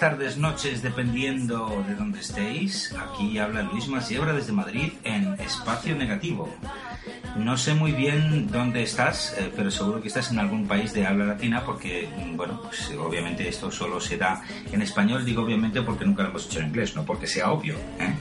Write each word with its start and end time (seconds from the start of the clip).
Tardes, 0.00 0.38
noches, 0.38 0.80
dependiendo 0.80 1.84
de 1.86 1.94
dónde 1.94 2.20
estéis. 2.20 2.90
Aquí 2.98 3.36
habla 3.36 3.60
Luis 3.64 3.86
Masiebra 3.86 4.32
desde 4.32 4.50
Madrid 4.50 4.94
en 5.04 5.34
Espacio 5.38 5.94
Negativo. 5.94 6.48
No 7.36 7.58
sé 7.58 7.74
muy 7.74 7.92
bien 7.92 8.50
dónde 8.50 8.82
estás, 8.82 9.36
eh, 9.38 9.52
pero 9.54 9.70
seguro 9.70 10.00
que 10.00 10.08
estás 10.08 10.30
en 10.30 10.38
algún 10.38 10.66
país 10.66 10.94
de 10.94 11.06
habla 11.06 11.26
latina 11.26 11.62
porque, 11.66 12.08
mm, 12.16 12.34
bueno, 12.34 12.62
pues 12.62 12.90
obviamente 12.98 13.46
esto 13.46 13.70
solo 13.70 14.00
se 14.00 14.16
da 14.16 14.42
en 14.72 14.80
español. 14.80 15.22
Digo 15.22 15.42
obviamente 15.42 15.82
porque 15.82 16.06
nunca 16.06 16.22
lo 16.22 16.30
hemos 16.30 16.46
hecho 16.46 16.60
en 16.60 16.68
inglés, 16.68 16.96
no 16.96 17.04
porque 17.04 17.26
sea 17.26 17.50
obvio. 17.50 17.74
¿eh? 17.98 18.14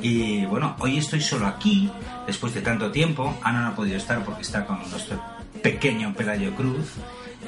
Y 0.00 0.44
bueno, 0.44 0.76
hoy 0.80 0.98
estoy 0.98 1.22
solo 1.22 1.46
aquí, 1.46 1.90
después 2.26 2.52
de 2.52 2.60
tanto 2.60 2.90
tiempo. 2.90 3.38
Ana 3.42 3.62
no 3.62 3.68
ha 3.68 3.74
podido 3.74 3.96
estar 3.96 4.22
porque 4.22 4.42
está 4.42 4.66
con 4.66 4.78
nuestro 4.90 5.18
pequeño 5.62 6.12
Pelayo 6.12 6.54
Cruz. 6.54 6.92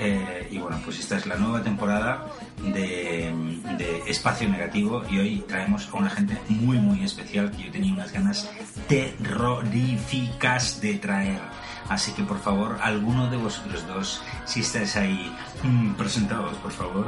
Eh, 0.01 0.49
y 0.53 0.59
bueno, 0.59 0.81
pues 0.85 1.01
esta 1.01 1.17
es 1.17 1.27
la 1.27 1.35
nueva 1.37 1.61
temporada 1.61 2.27
de, 2.63 3.35
de, 3.77 4.03
Espacio 4.07 4.49
Negativo 4.49 5.03
y 5.11 5.19
hoy 5.19 5.45
traemos 5.49 5.89
a 5.93 5.97
una 5.97 6.09
gente 6.09 6.39
muy 6.49 6.79
muy 6.79 7.03
especial 7.03 7.51
que 7.51 7.65
yo 7.65 7.73
tenía 7.73 7.95
unas 7.95 8.13
ganas 8.13 8.49
terroríficas 8.87 10.81
de 10.81 10.95
traer. 10.95 11.41
Así 11.89 12.13
que 12.13 12.23
por 12.23 12.39
favor, 12.39 12.79
alguno 12.81 13.29
de 13.29 13.39
vosotros 13.39 13.85
dos, 13.89 14.23
si 14.45 14.61
estáis 14.61 14.95
ahí 14.97 15.35
mm, 15.65 15.95
presentados, 15.95 16.57
por 16.59 16.71
favor. 16.71 17.07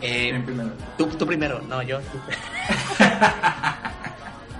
Eh, 0.00 0.42
tú, 0.96 1.06
tú, 1.06 1.26
primero, 1.26 1.60
no, 1.68 1.82
yo. 1.82 1.98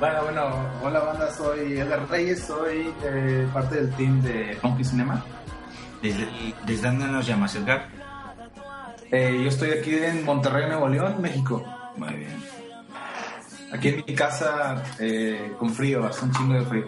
bueno, 0.01 0.25
bueno, 0.25 0.67
hola 0.83 1.01
banda, 1.01 1.33
soy 1.33 1.79
Edgar 1.79 2.07
Reyes, 2.11 2.45
soy 2.45 2.93
eh, 3.05 3.49
parte 3.55 3.77
del 3.77 3.91
team 3.93 4.21
de 4.21 4.59
Funky 4.61 4.85
Cinema. 4.85 5.25
¿Desde, 6.03 6.29
¿Desde 6.67 6.87
dónde 6.89 7.07
nos 7.07 7.27
llamas, 7.27 7.55
Edgar? 7.55 7.89
Eh, 9.11 9.41
yo 9.43 9.49
estoy 9.49 9.71
aquí 9.71 9.95
en 9.95 10.25
Monterrey, 10.25 10.67
Nuevo 10.67 10.89
León, 10.89 11.21
México. 11.21 11.65
Muy 11.97 12.15
bien. 12.15 12.43
Aquí 13.73 13.89
en 13.89 14.05
mi 14.07 14.15
casa 14.15 14.83
eh, 14.99 15.53
con 15.59 15.73
frío, 15.73 16.07
hace 16.07 16.25
un 16.25 16.33
chingo 16.33 16.55
de 16.55 16.65
frío. 16.65 16.87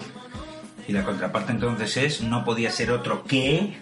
Y 0.86 0.92
la 0.92 1.04
contraparte 1.04 1.52
entonces 1.52 1.96
es, 1.96 2.22
no 2.22 2.44
podía 2.44 2.70
ser 2.70 2.90
otro 2.90 3.24
que... 3.24 3.78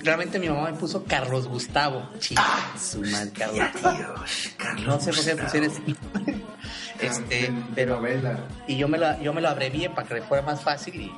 Realmente 0.00 0.38
mi 0.38 0.48
mamá 0.48 0.70
me 0.70 0.76
puso 0.76 1.04
Carlos 1.04 1.46
Gustavo. 1.46 2.08
¡Ah! 2.36 2.72
Su 2.78 3.00
madre, 3.02 3.30
Carlos. 3.32 3.70
Dios, 3.82 4.54
Carlos 4.56 4.86
No 4.86 5.00
sé 5.00 5.12
por 5.12 5.24
qué 5.24 5.42
pusieron 5.42 5.70
ese 5.70 5.82
Este, 7.00 7.52
pero... 7.74 8.00
Y 8.66 8.76
yo 8.76 8.88
me, 8.88 8.98
lo, 8.98 9.20
yo 9.20 9.32
me 9.32 9.40
lo 9.40 9.48
abrevié 9.48 9.90
para 9.90 10.08
que 10.08 10.14
le 10.14 10.22
fuera 10.22 10.42
más 10.42 10.62
fácil 10.62 11.00
y 11.00 11.12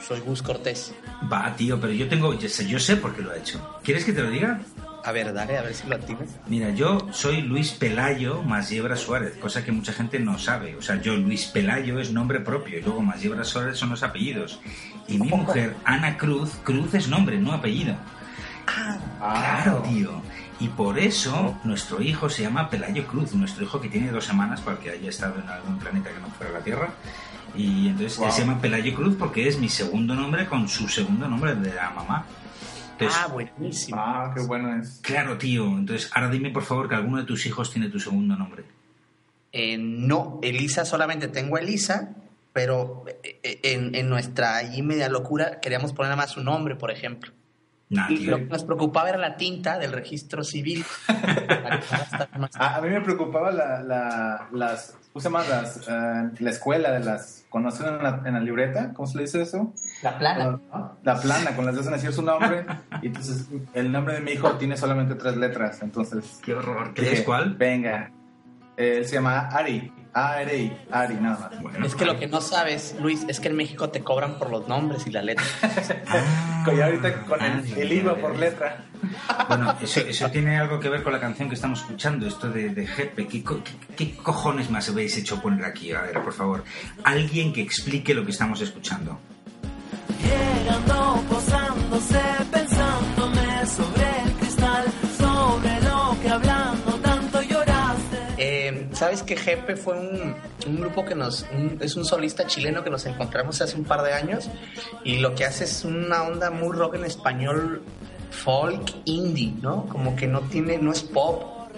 soy 0.00 0.20
Gus 0.20 0.42
Cortés. 0.42 0.94
Va, 1.30 1.54
tío, 1.56 1.80
pero 1.80 1.92
yo 1.92 2.08
tengo, 2.08 2.34
yo 2.34 2.48
sé, 2.48 2.66
yo 2.66 2.78
sé 2.78 2.96
por 2.96 3.14
qué 3.14 3.22
lo 3.22 3.30
ha 3.30 3.36
hecho. 3.36 3.78
¿Quieres 3.82 4.04
que 4.04 4.12
te 4.12 4.22
lo 4.22 4.30
diga? 4.30 4.60
A 5.04 5.12
ver, 5.12 5.32
dale, 5.32 5.56
a 5.56 5.62
ver 5.62 5.74
si 5.74 5.86
lo 5.86 5.96
atinas. 5.96 6.28
Mira, 6.48 6.70
yo 6.70 6.98
soy 7.12 7.42
Luis 7.42 7.70
Pelayo 7.70 8.42
Masiebra 8.42 8.96
Suárez, 8.96 9.36
cosa 9.38 9.64
que 9.64 9.72
mucha 9.72 9.92
gente 9.92 10.18
no 10.18 10.38
sabe. 10.38 10.76
O 10.76 10.82
sea, 10.82 11.00
yo 11.00 11.16
Luis 11.16 11.46
Pelayo 11.46 11.98
es 11.98 12.12
nombre 12.12 12.40
propio 12.40 12.78
y 12.78 12.82
luego 12.82 13.00
Masiebra 13.00 13.44
Suárez 13.44 13.78
son 13.78 13.90
los 13.90 14.02
apellidos. 14.02 14.60
Y 15.06 15.18
mi 15.18 15.28
mujer, 15.28 15.76
Ana 15.84 16.18
Cruz, 16.18 16.50
Cruz 16.64 16.94
es 16.94 17.08
nombre, 17.08 17.38
no 17.38 17.52
apellido. 17.52 17.94
Ah, 18.66 18.98
claro, 19.18 19.82
tío. 19.88 20.20
Y 20.60 20.68
por 20.68 20.98
eso 20.98 21.56
nuestro 21.64 22.02
hijo 22.02 22.28
se 22.28 22.42
llama 22.42 22.68
Pelayo 22.68 23.06
Cruz, 23.06 23.32
nuestro 23.34 23.64
hijo 23.64 23.80
que 23.80 23.88
tiene 23.88 24.10
dos 24.10 24.24
semanas 24.24 24.60
para 24.60 24.78
que 24.78 24.90
haya 24.90 25.08
estado 25.08 25.40
en 25.40 25.48
algún 25.48 25.78
planeta 25.78 26.10
que 26.10 26.20
no 26.20 26.26
fuera 26.28 26.52
la 26.52 26.60
Tierra. 26.60 26.90
Y 27.56 27.88
entonces 27.88 28.18
él 28.18 28.30
se 28.30 28.40
llama 28.42 28.60
Pelayo 28.60 28.94
Cruz 28.94 29.16
porque 29.18 29.48
es 29.48 29.58
mi 29.58 29.68
segundo 29.68 30.14
nombre 30.14 30.46
con 30.46 30.68
su 30.68 30.88
segundo 30.88 31.28
nombre 31.28 31.54
de 31.54 31.74
la 31.74 31.90
mamá. 31.90 32.26
Entonces, 32.92 33.20
ah, 33.22 33.28
buenísimo. 33.28 33.96
Ah, 34.00 34.32
qué 34.34 34.42
bueno 34.42 34.80
es. 34.80 35.00
Claro, 35.02 35.38
tío. 35.38 35.66
Entonces, 35.66 36.10
ahora 36.14 36.30
dime 36.30 36.50
por 36.50 36.64
favor 36.64 36.88
que 36.88 36.96
alguno 36.96 37.18
de 37.18 37.24
tus 37.24 37.46
hijos 37.46 37.70
tiene 37.72 37.88
tu 37.88 38.00
segundo 38.00 38.36
nombre. 38.36 38.64
Eh, 39.52 39.78
no, 39.78 40.40
Elisa 40.42 40.84
solamente 40.84 41.28
tengo 41.28 41.56
a 41.56 41.60
Elisa, 41.60 42.10
pero 42.52 43.04
eh, 43.22 43.60
en, 43.62 43.94
en 43.94 44.08
nuestra 44.08 44.56
allí 44.56 44.82
media 44.82 45.08
locura 45.08 45.60
queríamos 45.60 45.92
poner 45.92 46.10
nada 46.10 46.22
más 46.22 46.32
su 46.32 46.42
nombre, 46.42 46.74
por 46.74 46.90
ejemplo. 46.90 47.32
Nah, 47.90 48.10
y 48.10 48.26
lo 48.26 48.36
que 48.36 48.44
nos 48.44 48.64
preocupaba 48.64 49.08
era 49.08 49.18
la 49.18 49.36
tinta 49.36 49.78
del 49.78 49.92
registro 49.92 50.44
civil. 50.44 50.84
a, 51.08 52.76
a, 52.76 52.80
mí 52.82 52.90
me 52.90 53.00
preocupaba 53.00 53.50
la, 53.50 53.82
la, 53.82 54.48
las, 54.52 54.94
¿cómo 55.18 55.20
se 55.20 55.48
llama? 55.48 55.62
Las, 55.62 55.88
uh, 55.88 56.42
la 56.42 56.50
escuela 56.50 56.92
de 56.92 57.00
las, 57.00 57.44
¿conocen 57.48 57.86
en 57.86 58.02
la, 58.02 58.22
en 58.24 58.34
la, 58.34 58.40
libreta? 58.40 58.92
¿Cómo 58.92 59.08
se 59.08 59.16
le 59.16 59.24
dice 59.24 59.42
eso? 59.42 59.72
La 60.02 60.18
plana. 60.18 60.60
La, 60.72 60.92
la 61.02 61.20
plana, 61.20 61.56
con 61.56 61.66
las 61.66 61.74
dos 61.74 61.86
decir 61.86 62.12
su 62.12 62.22
nombre. 62.22 62.64
y 63.02 63.08
entonces 63.08 63.46
el 63.74 63.90
nombre 63.90 64.14
de 64.14 64.20
mi 64.20 64.32
hijo 64.32 64.52
tiene 64.52 64.76
solamente 64.76 65.14
tres 65.16 65.36
letras, 65.36 65.82
entonces... 65.82 66.38
¡Qué 66.42 66.54
horror! 66.54 66.94
¿Qué 66.94 67.12
es 67.12 67.22
cuál? 67.22 67.54
Venga. 67.54 68.12
Él 68.76 69.04
se 69.06 69.16
llama 69.16 69.48
Ari. 69.48 69.92
Ari, 70.18 70.76
Ari, 70.90 71.14
nada 71.14 71.50
más. 71.50 71.62
Bueno, 71.62 71.86
es 71.86 71.94
que 71.94 72.04
lo 72.04 72.18
que 72.18 72.26
no 72.26 72.40
sabes, 72.40 72.96
Luis, 73.00 73.24
es 73.28 73.38
que 73.38 73.48
en 73.48 73.56
México 73.56 73.90
te 73.90 74.02
cobran 74.02 74.38
por 74.38 74.50
los 74.50 74.66
nombres 74.66 75.06
y 75.06 75.10
la 75.10 75.22
letra. 75.22 75.44
ah, 76.08 76.72
y 76.74 76.80
ahorita 76.80 77.22
con 77.22 77.40
el, 77.40 77.78
el, 77.78 77.92
IVA 77.92 78.16
por 78.16 78.36
letra. 78.36 78.84
Bueno, 79.48 79.76
eso, 79.82 80.00
eso, 80.00 80.30
tiene 80.30 80.56
algo 80.58 80.80
que 80.80 80.88
ver 80.88 81.02
con 81.04 81.12
la 81.12 81.20
canción 81.20 81.48
que 81.48 81.54
estamos 81.54 81.80
escuchando, 81.80 82.26
esto 82.26 82.50
de, 82.50 82.70
de 82.70 82.86
Jepe. 82.86 83.28
¿Qué, 83.28 83.44
¿Qué, 83.44 83.62
qué, 83.96 84.16
cojones 84.16 84.70
más 84.70 84.88
habéis 84.88 85.16
hecho 85.16 85.40
poner 85.40 85.64
aquí? 85.64 85.92
A 85.92 86.02
ver, 86.02 86.20
por 86.20 86.32
favor, 86.32 86.64
alguien 87.04 87.52
que 87.52 87.60
explique 87.60 88.12
lo 88.12 88.24
que 88.24 88.32
estamos 88.32 88.60
escuchando. 88.60 89.18
Llegando, 90.20 91.22
posándose, 91.28 92.20
Sabes 99.08 99.22
que 99.22 99.36
Jepe 99.38 99.74
fue 99.74 99.98
un, 99.98 100.34
un 100.66 100.80
grupo 100.80 101.02
que 101.02 101.14
nos. 101.14 101.46
Un, 101.56 101.78
es 101.80 101.96
un 101.96 102.04
solista 102.04 102.46
chileno 102.46 102.84
que 102.84 102.90
nos 102.90 103.06
encontramos 103.06 103.58
hace 103.62 103.74
un 103.74 103.84
par 103.84 104.02
de 104.02 104.12
años 104.12 104.50
y 105.02 105.16
lo 105.16 105.34
que 105.34 105.46
hace 105.46 105.64
es 105.64 105.82
una 105.86 106.24
onda 106.24 106.50
muy 106.50 106.76
rock 106.76 106.96
en 106.96 107.06
español, 107.06 107.82
folk 108.30 108.92
indie, 109.06 109.54
¿no? 109.62 109.86
Como 109.86 110.14
que 110.14 110.26
no 110.26 110.42
tiene. 110.42 110.76
No 110.76 110.92
es 110.92 111.02
pop 111.02 111.70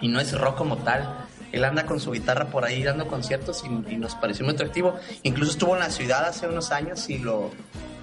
y 0.00 0.08
no 0.08 0.18
es 0.18 0.32
rock 0.32 0.56
como 0.56 0.78
tal. 0.78 1.26
Él 1.52 1.62
anda 1.62 1.84
con 1.84 2.00
su 2.00 2.10
guitarra 2.10 2.46
por 2.46 2.64
ahí 2.64 2.82
dando 2.82 3.06
conciertos 3.06 3.62
y, 3.64 3.92
y 3.92 3.98
nos 3.98 4.14
pareció 4.14 4.46
muy 4.46 4.54
atractivo. 4.54 4.96
Incluso 5.24 5.50
estuvo 5.50 5.74
en 5.74 5.80
la 5.80 5.90
ciudad 5.90 6.24
hace 6.24 6.48
unos 6.48 6.72
años 6.72 7.10
y 7.10 7.18
lo, 7.18 7.50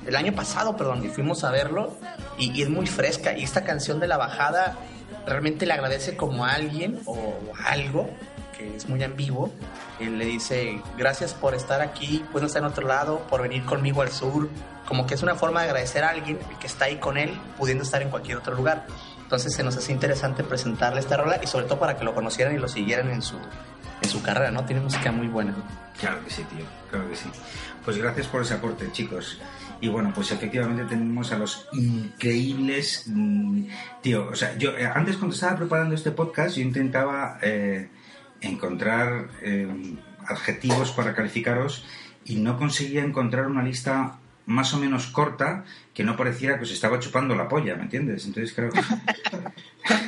el 0.06 0.16
año 0.16 0.34
pasado, 0.34 0.78
perdón, 0.78 1.04
y 1.04 1.08
fuimos 1.08 1.44
a 1.44 1.50
verlo 1.50 1.98
y, 2.38 2.52
y, 2.52 2.62
es 2.62 2.70
muy 2.70 2.86
fresca. 2.86 3.36
Y 3.36 3.46
esta 3.46 3.64
canción 3.64 4.00
de 4.00 4.08
la 4.08 4.18
bajada 4.18 4.78
realmente 5.26 5.66
le 5.66 5.74
agradece 5.74 6.16
como 6.16 6.46
a 6.46 6.52
alguien 6.52 7.00
o 7.08 7.34
algo 7.66 8.12
que 8.58 8.76
es 8.76 8.88
muy 8.88 9.04
ambiguo. 9.04 9.52
Él 10.00 10.18
le 10.18 10.26
dice, 10.26 10.82
gracias 10.98 11.34
por 11.34 11.56
estar 11.56 11.82
aquí, 11.82 12.24
no 12.34 12.46
estar 12.46 12.62
en 12.62 12.68
otro 12.68 12.88
lado, 12.88 13.20
por 13.28 13.42
venir 13.42 13.66
conmigo 13.66 14.02
al 14.02 14.12
sur. 14.12 14.50
Como 14.88 15.08
que 15.08 15.16
es 15.16 15.24
una 15.24 15.36
forma 15.36 15.62
de 15.62 15.70
agradecer 15.70 16.04
a 16.04 16.10
alguien 16.10 16.38
que 16.60 16.68
está 16.68 16.86
ahí 16.86 16.98
con 16.98 17.18
él, 17.18 17.34
pudiendo 17.58 17.84
estar 17.84 18.02
en 18.02 18.10
cualquier 18.10 18.38
otro 18.38 18.56
lugar. 18.56 18.86
Entonces 19.24 19.54
se 19.54 19.64
nos 19.64 19.76
hace 19.76 19.92
interesante 19.92 20.44
presentarle 20.44 21.00
esta 21.00 21.18
rola 21.18 21.40
y 21.42 21.48
sobre 21.48 21.66
todo 21.66 21.80
para 21.80 21.98
que 21.98 22.04
lo 22.04 22.14
conocieran 22.14 22.54
y 22.54 22.60
lo 22.60 22.68
siguieran 22.68 23.10
en 23.10 23.24
su, 23.24 23.38
en 24.02 24.10
su 24.10 24.22
carrera, 24.22 24.52
¿no? 24.52 24.64
Tiene 24.66 24.82
música 24.82 25.12
muy 25.12 25.28
buena. 25.28 25.56
Claro 26.00 26.24
que 26.24 26.30
sí, 26.30 26.44
tío, 26.44 26.66
claro 26.92 27.10
que 27.10 27.16
sí. 27.16 27.30
Pues 27.84 27.98
gracias 27.98 28.28
por 28.28 28.44
ese 28.44 28.54
aporte, 28.54 28.92
chicos. 28.92 29.40
Y 29.82 29.88
bueno, 29.88 30.12
pues 30.14 30.32
efectivamente 30.32 30.84
tenemos 30.86 31.32
a 31.32 31.38
los 31.38 31.68
increíbles... 31.74 33.06
Mmm, 33.08 33.66
tío, 34.02 34.30
o 34.30 34.36
sea, 34.36 34.56
yo 34.58 34.78
eh, 34.78 34.86
antes 34.86 35.18
cuando 35.18 35.34
estaba 35.34 35.58
preparando 35.58 35.96
este 35.96 36.12
podcast, 36.12 36.56
yo 36.56 36.62
intentaba 36.62 37.40
eh, 37.42 37.90
encontrar 38.42 39.30
eh, 39.42 39.68
adjetivos 40.28 40.92
para 40.92 41.14
calificaros 41.14 41.86
y 42.26 42.36
no 42.38 42.58
conseguía 42.58 43.04
encontrar 43.04 43.48
una 43.48 43.64
lista 43.64 44.20
más 44.46 44.74
o 44.74 44.80
menos 44.80 45.08
corta 45.08 45.66
que 45.94 46.04
no 46.04 46.16
pareciera 46.16 46.58
que 46.58 46.64
os 46.64 46.72
estaba 46.72 47.00
chupando 47.00 47.36
la 47.36 47.48
polla, 47.48 47.76
¿me 47.76 47.84
entiendes? 47.84 48.26
Entonces 48.26 48.54
creo 48.54 48.70
que... 48.72 48.82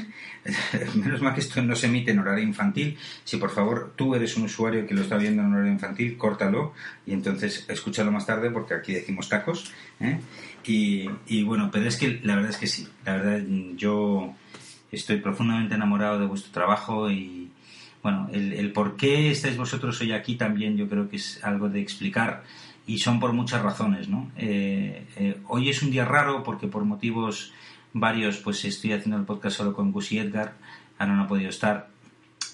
Menos 0.96 1.22
mal 1.22 1.34
que 1.34 1.42
esto 1.42 1.62
no 1.62 1.76
se 1.76 1.88
emite 1.88 2.12
en 2.12 2.20
horario 2.20 2.44
infantil. 2.44 2.98
Si 3.24 3.38
por 3.38 3.50
favor 3.50 3.94
tú 3.96 4.16
eres 4.16 4.38
un 4.38 4.44
usuario 4.44 4.88
que 4.88 4.94
lo 4.94 5.02
está 5.02 5.18
viendo 5.18 5.42
en 5.42 5.54
horario 5.54 5.72
infantil, 5.74 6.18
córtalo 6.18 6.74
y 7.06 7.14
entonces 7.14 7.66
escúchalo 7.68 8.12
más 8.12 8.26
tarde 8.26 8.50
porque 8.50 8.74
aquí 8.74 8.94
decimos 8.94 9.28
tacos. 9.28 9.72
¿eh? 10.00 10.20
Y, 10.64 11.10
y, 11.28 11.44
bueno, 11.44 11.70
pero 11.72 11.88
es 11.88 11.98
que 11.98 12.22
la 12.24 12.36
verdad 12.36 12.52
es 12.52 12.58
que 12.58 12.68
sí. 12.68 12.88
La 13.06 13.18
verdad 13.18 13.42
yo 13.76 14.36
estoy 14.92 15.18
profundamente 15.18 15.76
enamorado 15.76 16.20
de 16.20 16.28
vuestro 16.28 16.52
trabajo 16.52 17.12
y 17.12 17.47
bueno, 18.08 18.30
el, 18.32 18.54
el 18.54 18.72
por 18.72 18.96
qué 18.96 19.32
estáis 19.32 19.58
vosotros 19.58 20.00
hoy 20.00 20.14
aquí 20.14 20.36
también 20.36 20.78
yo 20.78 20.88
creo 20.88 21.10
que 21.10 21.18
es 21.18 21.44
algo 21.44 21.68
de 21.68 21.82
explicar 21.82 22.44
y 22.86 23.00
son 23.00 23.20
por 23.20 23.34
muchas 23.34 23.62
razones, 23.62 24.08
¿no? 24.08 24.32
Eh, 24.38 25.06
eh, 25.18 25.42
hoy 25.50 25.68
es 25.68 25.84
un 25.84 25.92
día 25.92 26.06
raro 26.06 26.42
porque 26.42 26.68
por 26.68 26.86
motivos 26.86 27.52
varios, 27.92 28.38
pues 28.38 28.64
estoy 28.64 28.94
haciendo 28.94 29.18
el 29.18 29.26
podcast 29.26 29.58
solo 29.58 29.74
con 29.74 29.92
Gus 29.92 30.14
y 30.14 30.20
Edgar, 30.20 30.54
ahora 30.98 31.16
no 31.16 31.24
ha 31.24 31.28
podido 31.28 31.50
estar. 31.50 31.90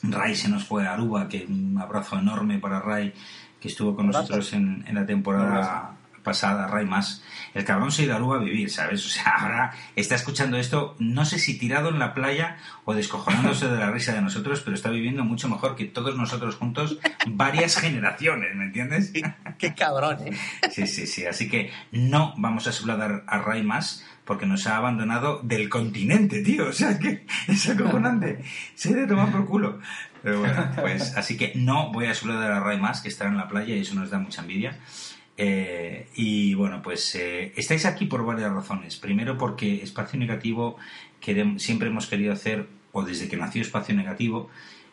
Ray 0.02 0.36
se 0.36 0.50
nos 0.50 0.64
fue 0.64 0.88
a 0.88 0.94
Aruba, 0.94 1.30
que 1.30 1.46
un 1.48 1.78
abrazo 1.80 2.18
enorme 2.18 2.58
para 2.58 2.80
Ray, 2.80 3.14
que 3.62 3.68
estuvo 3.68 3.96
con 3.96 4.08
nosotros 4.08 4.54
en, 4.54 4.84
en 4.88 4.96
la 4.96 5.06
temporada 5.06 5.98
pasada, 6.24 6.68
Ray 6.68 6.86
más. 6.86 7.24
El 7.54 7.66
cabrón 7.66 7.92
se 7.92 8.04
irá 8.04 8.16
a 8.16 8.38
vivir, 8.40 8.70
¿sabes? 8.70 9.06
O 9.06 9.10
sea, 9.10 9.34
ahora 9.40 9.74
está 9.96 10.16
escuchando 10.16 10.58
esto, 10.58 10.96
no 11.00 11.25
sé 11.25 11.38
si 11.38 11.58
tirado 11.58 11.90
en 11.90 12.00
la 12.00 12.14
playa 12.14 12.58
o 12.86 12.94
descojonándose 12.94 13.68
de 13.68 13.78
la 13.78 13.92
risa 13.92 14.14
de 14.14 14.22
nosotros, 14.22 14.62
pero 14.62 14.75
está 14.75 14.90
viviendo 14.90 15.24
mucho 15.24 15.48
mejor 15.50 15.75
que 15.75 15.86
todos 15.86 16.18
nosotros 16.18 16.56
juntos 16.56 16.98
varias 17.28 17.78
generaciones, 17.78 18.56
¿me 18.56 18.66
entiendes? 18.66 19.12
Qué, 19.58 19.74
cabrón, 19.75 20.18
¿eh? 20.25 20.38
Sí, 20.72 20.88
sí, 20.88 21.06
sí. 21.06 21.25
Así 21.25 21.50
que 21.50 21.72
no 21.92 22.34
vamos 22.38 22.68
a 22.68 22.72
saludar 22.72 23.24
a 23.28 23.38
Ray 23.40 23.64
más 23.64 24.04
porque 24.25 24.46
nos 24.46 24.68
ha 24.68 24.78
abandonado 24.78 25.42
del 25.44 25.70
continente, 25.70 26.42
tío. 26.42 26.70
O 26.70 26.74
sea, 26.74 26.98
que 26.98 27.25
es 27.48 27.70
acojonante. 27.70 28.44
Se 28.75 28.94
de 28.94 29.08
tomar 29.08 29.31
por 29.31 29.46
culo. 29.46 29.80
Pero 30.22 30.40
bueno, 30.40 30.70
pues 30.80 31.18
así 31.18 31.36
que 31.36 31.52
no 31.56 31.92
voy 31.92 32.06
a 32.06 32.16
saludar 32.16 32.52
a 32.52 32.62
Ray 32.62 32.80
más, 32.80 33.02
que 33.02 33.10
está 33.10 33.28
en 33.28 33.36
la 33.36 33.50
playa 33.50 33.75
y 33.75 33.81
eso 33.81 33.96
nos 33.96 34.10
da 34.10 34.20
mucha 34.20 34.42
envidia. 34.42 34.80
Eh, 35.38 36.08
y 36.16 36.54
bueno, 36.54 36.82
pues 36.82 37.16
eh, 37.16 37.54
estáis 37.56 37.86
aquí 37.86 38.06
por 38.06 38.26
varias 38.26 38.52
razones. 38.52 38.98
Primero 38.98 39.38
porque 39.38 39.82
Espacio 39.82 40.20
Negativo 40.20 40.78
siempre 41.58 41.88
hemos 41.88 42.08
querido 42.08 42.34
hacer, 42.34 42.68
o 42.92 43.04
desde 43.04 43.28
que 43.28 43.38
nació 43.38 43.62
Espacio 43.62 43.96
Negativo, 43.96 44.50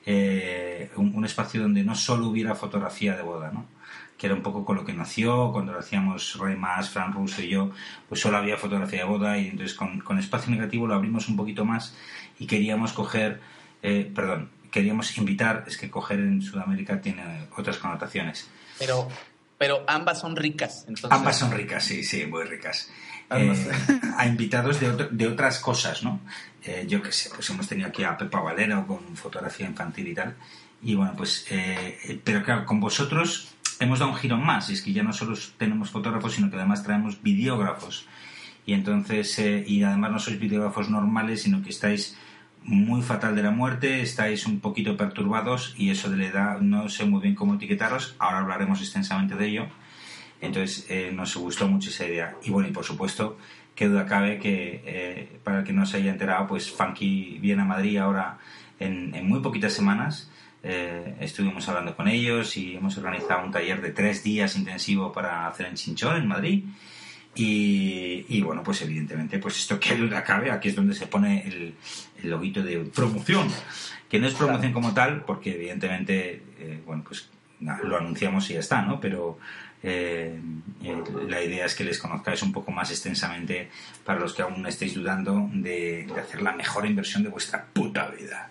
eh, 0.06 0.90
un, 0.96 1.24
espacio 1.24 1.60
donde 1.60 1.84
no 1.84 1.94
solo 1.94 2.28
hubiera 2.28 2.54
fotografía 2.54 3.16
de 3.16 3.22
boda, 3.22 3.50
¿no? 3.52 3.66
que 4.16 4.26
era 4.26 4.34
un 4.34 4.42
poco 4.42 4.64
con 4.66 4.76
lo 4.76 4.84
que 4.84 4.92
nació, 4.92 5.50
cuando 5.50 5.72
lo 5.72 5.78
hacíamos 5.78 6.38
Ray 6.38 6.54
Más, 6.54 6.90
Fran 6.90 7.12
Russo 7.12 7.42
y 7.42 7.48
yo, 7.48 7.70
pues 8.06 8.20
solo 8.20 8.36
había 8.36 8.58
fotografía 8.58 9.00
de 9.00 9.04
boda 9.06 9.38
y 9.38 9.48
entonces 9.48 9.74
con, 9.74 10.18
Espacio 10.18 10.50
Negativo 10.50 10.86
lo 10.86 10.94
abrimos 10.94 11.28
un 11.28 11.36
poquito 11.36 11.64
más 11.64 11.96
y 12.38 12.46
queríamos 12.46 12.92
coger, 12.92 13.40
perdón, 13.80 14.50
queríamos 14.70 15.16
invitar, 15.16 15.64
es 15.66 15.78
que 15.78 15.88
coger 15.88 16.20
en 16.20 16.42
Sudamérica 16.42 17.00
tiene 17.00 17.48
otras 17.56 17.78
connotaciones. 17.78 18.50
Pero 18.78 19.08
pero 19.60 19.84
ambas 19.86 20.20
son 20.20 20.36
ricas. 20.36 20.86
Ambas 21.10 21.38
son 21.38 21.52
ricas, 21.52 21.84
sí, 21.84 22.02
sí, 22.02 22.24
muy 22.24 22.44
ricas. 22.44 22.90
Eh, 23.28 23.54
a 24.16 24.26
invitados 24.26 24.80
de, 24.80 25.08
de, 25.10 25.26
otras 25.28 25.58
cosas, 25.58 26.02
¿no? 26.02 26.20
Eh, 26.64 26.86
yo 26.88 27.02
qué 27.02 27.12
sé, 27.12 27.28
pues 27.28 27.50
hemos 27.50 27.68
tenido 27.68 27.86
aquí 27.86 28.02
a 28.02 28.16
Pepa 28.16 28.40
Valero 28.40 28.86
con 28.86 29.14
fotografía 29.18 29.66
infantil 29.66 30.08
y 30.08 30.14
tal. 30.14 30.34
Y 30.80 30.94
bueno, 30.94 31.12
pues, 31.14 31.44
eh, 31.50 32.22
pero 32.24 32.42
claro, 32.42 32.64
con 32.64 32.80
vosotros 32.80 33.54
hemos 33.78 33.98
dado 33.98 34.12
un 34.12 34.16
giro 34.16 34.38
más. 34.38 34.70
Y 34.70 34.72
es 34.72 34.80
que 34.80 34.94
ya 34.94 35.02
no 35.02 35.12
solo 35.12 35.36
tenemos 35.58 35.90
fotógrafos, 35.90 36.32
sino 36.32 36.48
que 36.48 36.56
además 36.56 36.82
traemos 36.82 37.22
videógrafos. 37.22 38.06
Y 38.64 38.72
entonces, 38.72 39.38
y 39.38 39.82
además 39.82 40.10
no 40.10 40.18
sois 40.20 40.40
videógrafos 40.40 40.88
normales, 40.88 41.42
sino 41.42 41.62
que 41.62 41.68
estáis 41.68 42.16
muy 42.70 43.02
fatal 43.02 43.34
de 43.34 43.42
la 43.42 43.50
muerte, 43.50 44.00
estáis 44.00 44.46
un 44.46 44.60
poquito 44.60 44.96
perturbados 44.96 45.74
y 45.76 45.90
eso 45.90 46.08
de 46.08 46.16
la 46.16 46.26
edad 46.26 46.60
no 46.60 46.88
sé 46.88 47.04
muy 47.04 47.20
bien 47.20 47.34
cómo 47.34 47.54
etiquetaros, 47.54 48.14
ahora 48.20 48.38
hablaremos 48.38 48.80
extensamente 48.80 49.34
de 49.34 49.46
ello. 49.48 49.66
Entonces 50.40 50.86
eh, 50.88 51.10
nos 51.12 51.36
gustó 51.36 51.66
mucho 51.66 51.90
esa 51.90 52.06
idea. 52.06 52.36
Y 52.44 52.50
bueno, 52.50 52.68
y 52.68 52.72
por 52.72 52.84
supuesto, 52.84 53.36
qué 53.74 53.88
duda 53.88 54.06
cabe 54.06 54.38
que 54.38 54.82
eh, 54.86 55.40
para 55.42 55.58
el 55.58 55.64
que 55.64 55.72
no 55.72 55.84
se 55.84 55.96
haya 55.96 56.12
enterado, 56.12 56.46
pues 56.46 56.70
Funky 56.70 57.38
viene 57.40 57.62
a 57.62 57.64
Madrid 57.64 57.98
ahora 57.98 58.38
en, 58.78 59.26
muy 59.26 59.40
poquitas 59.40 59.72
semanas. 59.72 60.30
Eh, 60.62 61.16
estuvimos 61.20 61.68
hablando 61.68 61.96
con 61.96 62.06
ellos 62.06 62.56
y 62.56 62.76
hemos 62.76 62.96
organizado 62.98 63.44
un 63.44 63.50
taller 63.50 63.80
de 63.80 63.90
tres 63.90 64.22
días 64.22 64.56
intensivo 64.56 65.10
para 65.12 65.48
hacer 65.48 65.66
en 65.66 65.74
Chinchón, 65.74 66.16
en 66.16 66.28
Madrid. 66.28 66.64
Y, 67.34 68.42
bueno, 68.42 68.62
pues 68.62 68.82
evidentemente, 68.82 69.38
pues 69.38 69.56
esto 69.56 69.78
que 69.78 69.96
duda 69.96 70.22
cabe, 70.24 70.50
aquí 70.50 70.68
es 70.68 70.76
donde 70.76 70.94
se 70.94 71.06
pone 71.06 71.46
el, 71.46 71.74
el 72.22 72.30
loguito 72.30 72.62
de 72.62 72.80
promoción, 72.80 73.48
que 74.08 74.18
no 74.18 74.26
es 74.26 74.34
promoción 74.34 74.72
como 74.72 74.92
tal, 74.92 75.24
porque 75.24 75.54
evidentemente, 75.54 76.42
eh, 76.58 76.82
bueno, 76.84 77.04
pues 77.06 77.30
lo 77.60 77.96
anunciamos 77.96 78.50
y 78.50 78.54
ya 78.54 78.60
está, 78.60 78.82
¿no? 78.82 79.00
Pero 79.00 79.38
eh, 79.82 80.38
eh, 80.82 81.02
la 81.28 81.42
idea 81.42 81.64
es 81.64 81.74
que 81.74 81.84
les 81.84 81.98
conozcáis 81.98 82.42
un 82.42 82.52
poco 82.52 82.70
más 82.70 82.90
extensamente 82.90 83.70
para 84.04 84.18
los 84.18 84.34
que 84.34 84.42
aún 84.42 84.66
estéis 84.66 84.94
dudando 84.94 85.48
de, 85.52 86.06
hacer 86.20 86.42
la 86.42 86.52
mejor 86.52 86.86
inversión 86.86 87.22
de 87.22 87.30
vuestra 87.30 87.64
puta 87.64 88.08
vida 88.08 88.50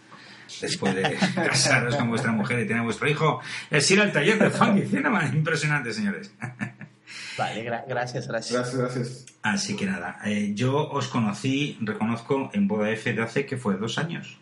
después 0.61 0.95
de 0.95 1.03
casaros 1.35 1.95
con 1.95 2.09
vuestra 2.09 2.31
mujer 2.31 2.59
y 2.59 2.67
tener 2.67 2.81
vuestro 2.81 3.07
hijo, 3.07 3.39
es 3.69 3.89
ir 3.91 4.01
al 4.01 4.11
taller 4.11 4.39
de 4.39 4.49
Funky 4.49 4.87
Cinema. 4.87 5.25
Impresionante, 5.27 5.93
señores. 5.93 6.33
Vale, 7.39 7.63
gracias, 7.87 8.27
gracias. 8.27 8.53
Gracias, 8.53 8.77
gracias. 8.77 9.25
Así 9.41 9.75
que 9.75 9.85
nada, 9.85 10.19
eh, 10.25 10.51
yo 10.53 10.89
os 10.89 11.07
conocí, 11.07 11.77
reconozco, 11.81 12.49
en 12.53 12.67
Boda 12.67 12.89
F 12.91 13.13
de 13.13 13.21
hace 13.21 13.45
que 13.45 13.57
fue 13.57 13.77
dos 13.77 13.97
años. 13.97 14.37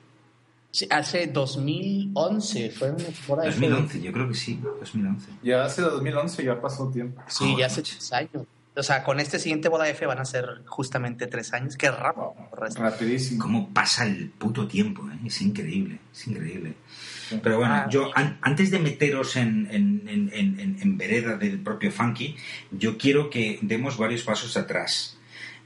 Sí, 0.72 0.88
hace 0.90 1.28
2011, 1.28 2.72
fue 2.72 2.92
Boda 3.28 3.46
2011, 3.46 4.02
yo 4.02 4.12
creo 4.12 4.28
que 4.28 4.34
sí, 4.34 4.60
2011. 4.80 5.28
Ya 5.44 5.64
hace 5.64 5.82
2011 5.82 6.44
ya 6.44 6.60
pasó 6.60 6.90
tiempo. 6.90 7.22
Sí, 7.28 7.56
ya 7.58 7.68
hace 7.68 7.84
tres 7.84 8.12
años. 8.12 8.46
O 8.76 8.84
sea, 8.84 9.04
con 9.04 9.20
este 9.20 9.40
siguiente 9.40 9.70
Boda 9.70 9.90
F 9.90 10.06
van 10.06 10.20
a 10.20 10.26
ser 10.26 10.62
justamente 10.68 11.26
tres 11.26 11.52
años. 11.54 11.78
Qué 11.78 11.90
rápido. 11.90 12.36
Rapidísimo. 12.76 13.42
¿Cómo 13.42 13.70
pasa 13.70 14.06
el 14.06 14.30
puto 14.30 14.68
tiempo? 14.68 15.04
Eh? 15.10 15.20
Es 15.26 15.42
increíble, 15.42 16.00
es 16.14 16.28
increíble. 16.28 16.76
Pero 17.41 17.57
bueno, 17.57 17.74
ah, 17.74 17.88
yo 17.89 18.12
antes 18.15 18.71
de 18.71 18.79
meteros 18.79 19.35
en, 19.35 19.68
en, 19.71 20.97
vereda 20.97 21.38
del 21.38 21.59
propio 21.59 21.91
funky, 21.91 22.35
yo 22.71 22.97
quiero 22.97 23.29
que 23.29 23.59
demos 23.62 23.97
varios 23.97 24.24
pasos 24.24 24.56
atrás 24.57 25.18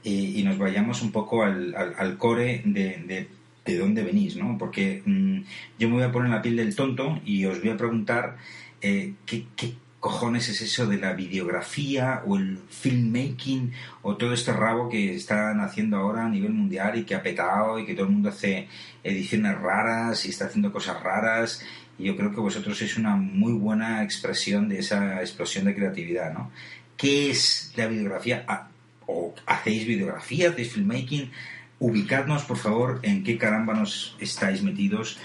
y, 0.02 0.42
nos 0.42 0.58
vayamos 0.58 1.02
un 1.02 1.12
poco 1.12 1.44
al, 1.44 1.74
al, 1.74 2.18
core 2.18 2.62
de, 2.64 3.28
de, 3.64 3.78
dónde 3.78 4.02
venís, 4.02 4.36
¿no? 4.36 4.58
Porque 4.58 5.02
mm, 5.04 5.42
yo 5.78 5.88
me 5.88 5.94
voy 5.94 6.04
a 6.04 6.12
poner 6.12 6.30
la 6.30 6.42
piel 6.42 6.56
del 6.56 6.74
tonto 6.74 7.20
y 7.24 7.44
os 7.44 7.60
voy 7.60 7.70
a 7.70 7.76
preguntar 7.76 8.36
eh, 8.80 9.14
¿qué, 9.24 9.44
qué, 9.56 9.74
cojones 10.02 10.48
es 10.48 10.60
eso 10.62 10.86
de 10.88 10.96
la 10.98 11.12
videografía 11.12 12.24
o 12.26 12.36
el 12.36 12.58
filmmaking 12.68 13.72
o 14.02 14.16
todo 14.16 14.34
este 14.34 14.52
rabo 14.52 14.88
que 14.88 15.14
están 15.14 15.60
haciendo 15.60 15.96
ahora 15.96 16.26
a 16.26 16.28
nivel 16.28 16.52
mundial 16.52 16.98
y 16.98 17.04
que 17.04 17.14
ha 17.14 17.22
petado 17.22 17.78
y 17.78 17.86
que 17.86 17.94
todo 17.94 18.06
el 18.06 18.12
mundo 18.12 18.30
hace 18.30 18.66
ediciones 19.04 19.56
raras 19.56 20.26
y 20.26 20.30
está 20.30 20.46
haciendo 20.46 20.72
cosas 20.72 21.00
raras 21.00 21.64
y 22.00 22.06
yo 22.06 22.16
creo 22.16 22.32
que 22.32 22.40
vosotros 22.40 22.76
sois 22.76 22.96
una 22.96 23.14
muy 23.14 23.52
buena 23.52 24.02
expresión 24.02 24.68
de 24.68 24.80
esa 24.80 25.20
explosión 25.20 25.66
de 25.66 25.74
creatividad, 25.76 26.34
¿no? 26.34 26.50
¿Qué 26.96 27.30
es 27.30 27.72
la 27.76 27.86
videografía? 27.86 28.44
Ah, 28.48 28.70
¿O 29.06 29.32
hacéis 29.46 29.86
videografía, 29.86 30.50
hacéis 30.50 30.72
filmmaking? 30.72 31.30
Ubicadnos, 31.78 32.42
por 32.42 32.56
favor, 32.56 32.98
en 33.04 33.22
qué 33.22 33.38
caramba 33.38 33.72
nos 33.72 34.16
estáis 34.18 34.64
metidos 34.64 35.20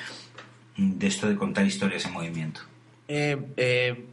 de 0.78 1.08
esto 1.08 1.28
de 1.28 1.36
contar 1.36 1.66
historias 1.66 2.06
en 2.06 2.14
movimiento. 2.14 2.62
Eh, 3.08 3.38
eh, 3.56 4.06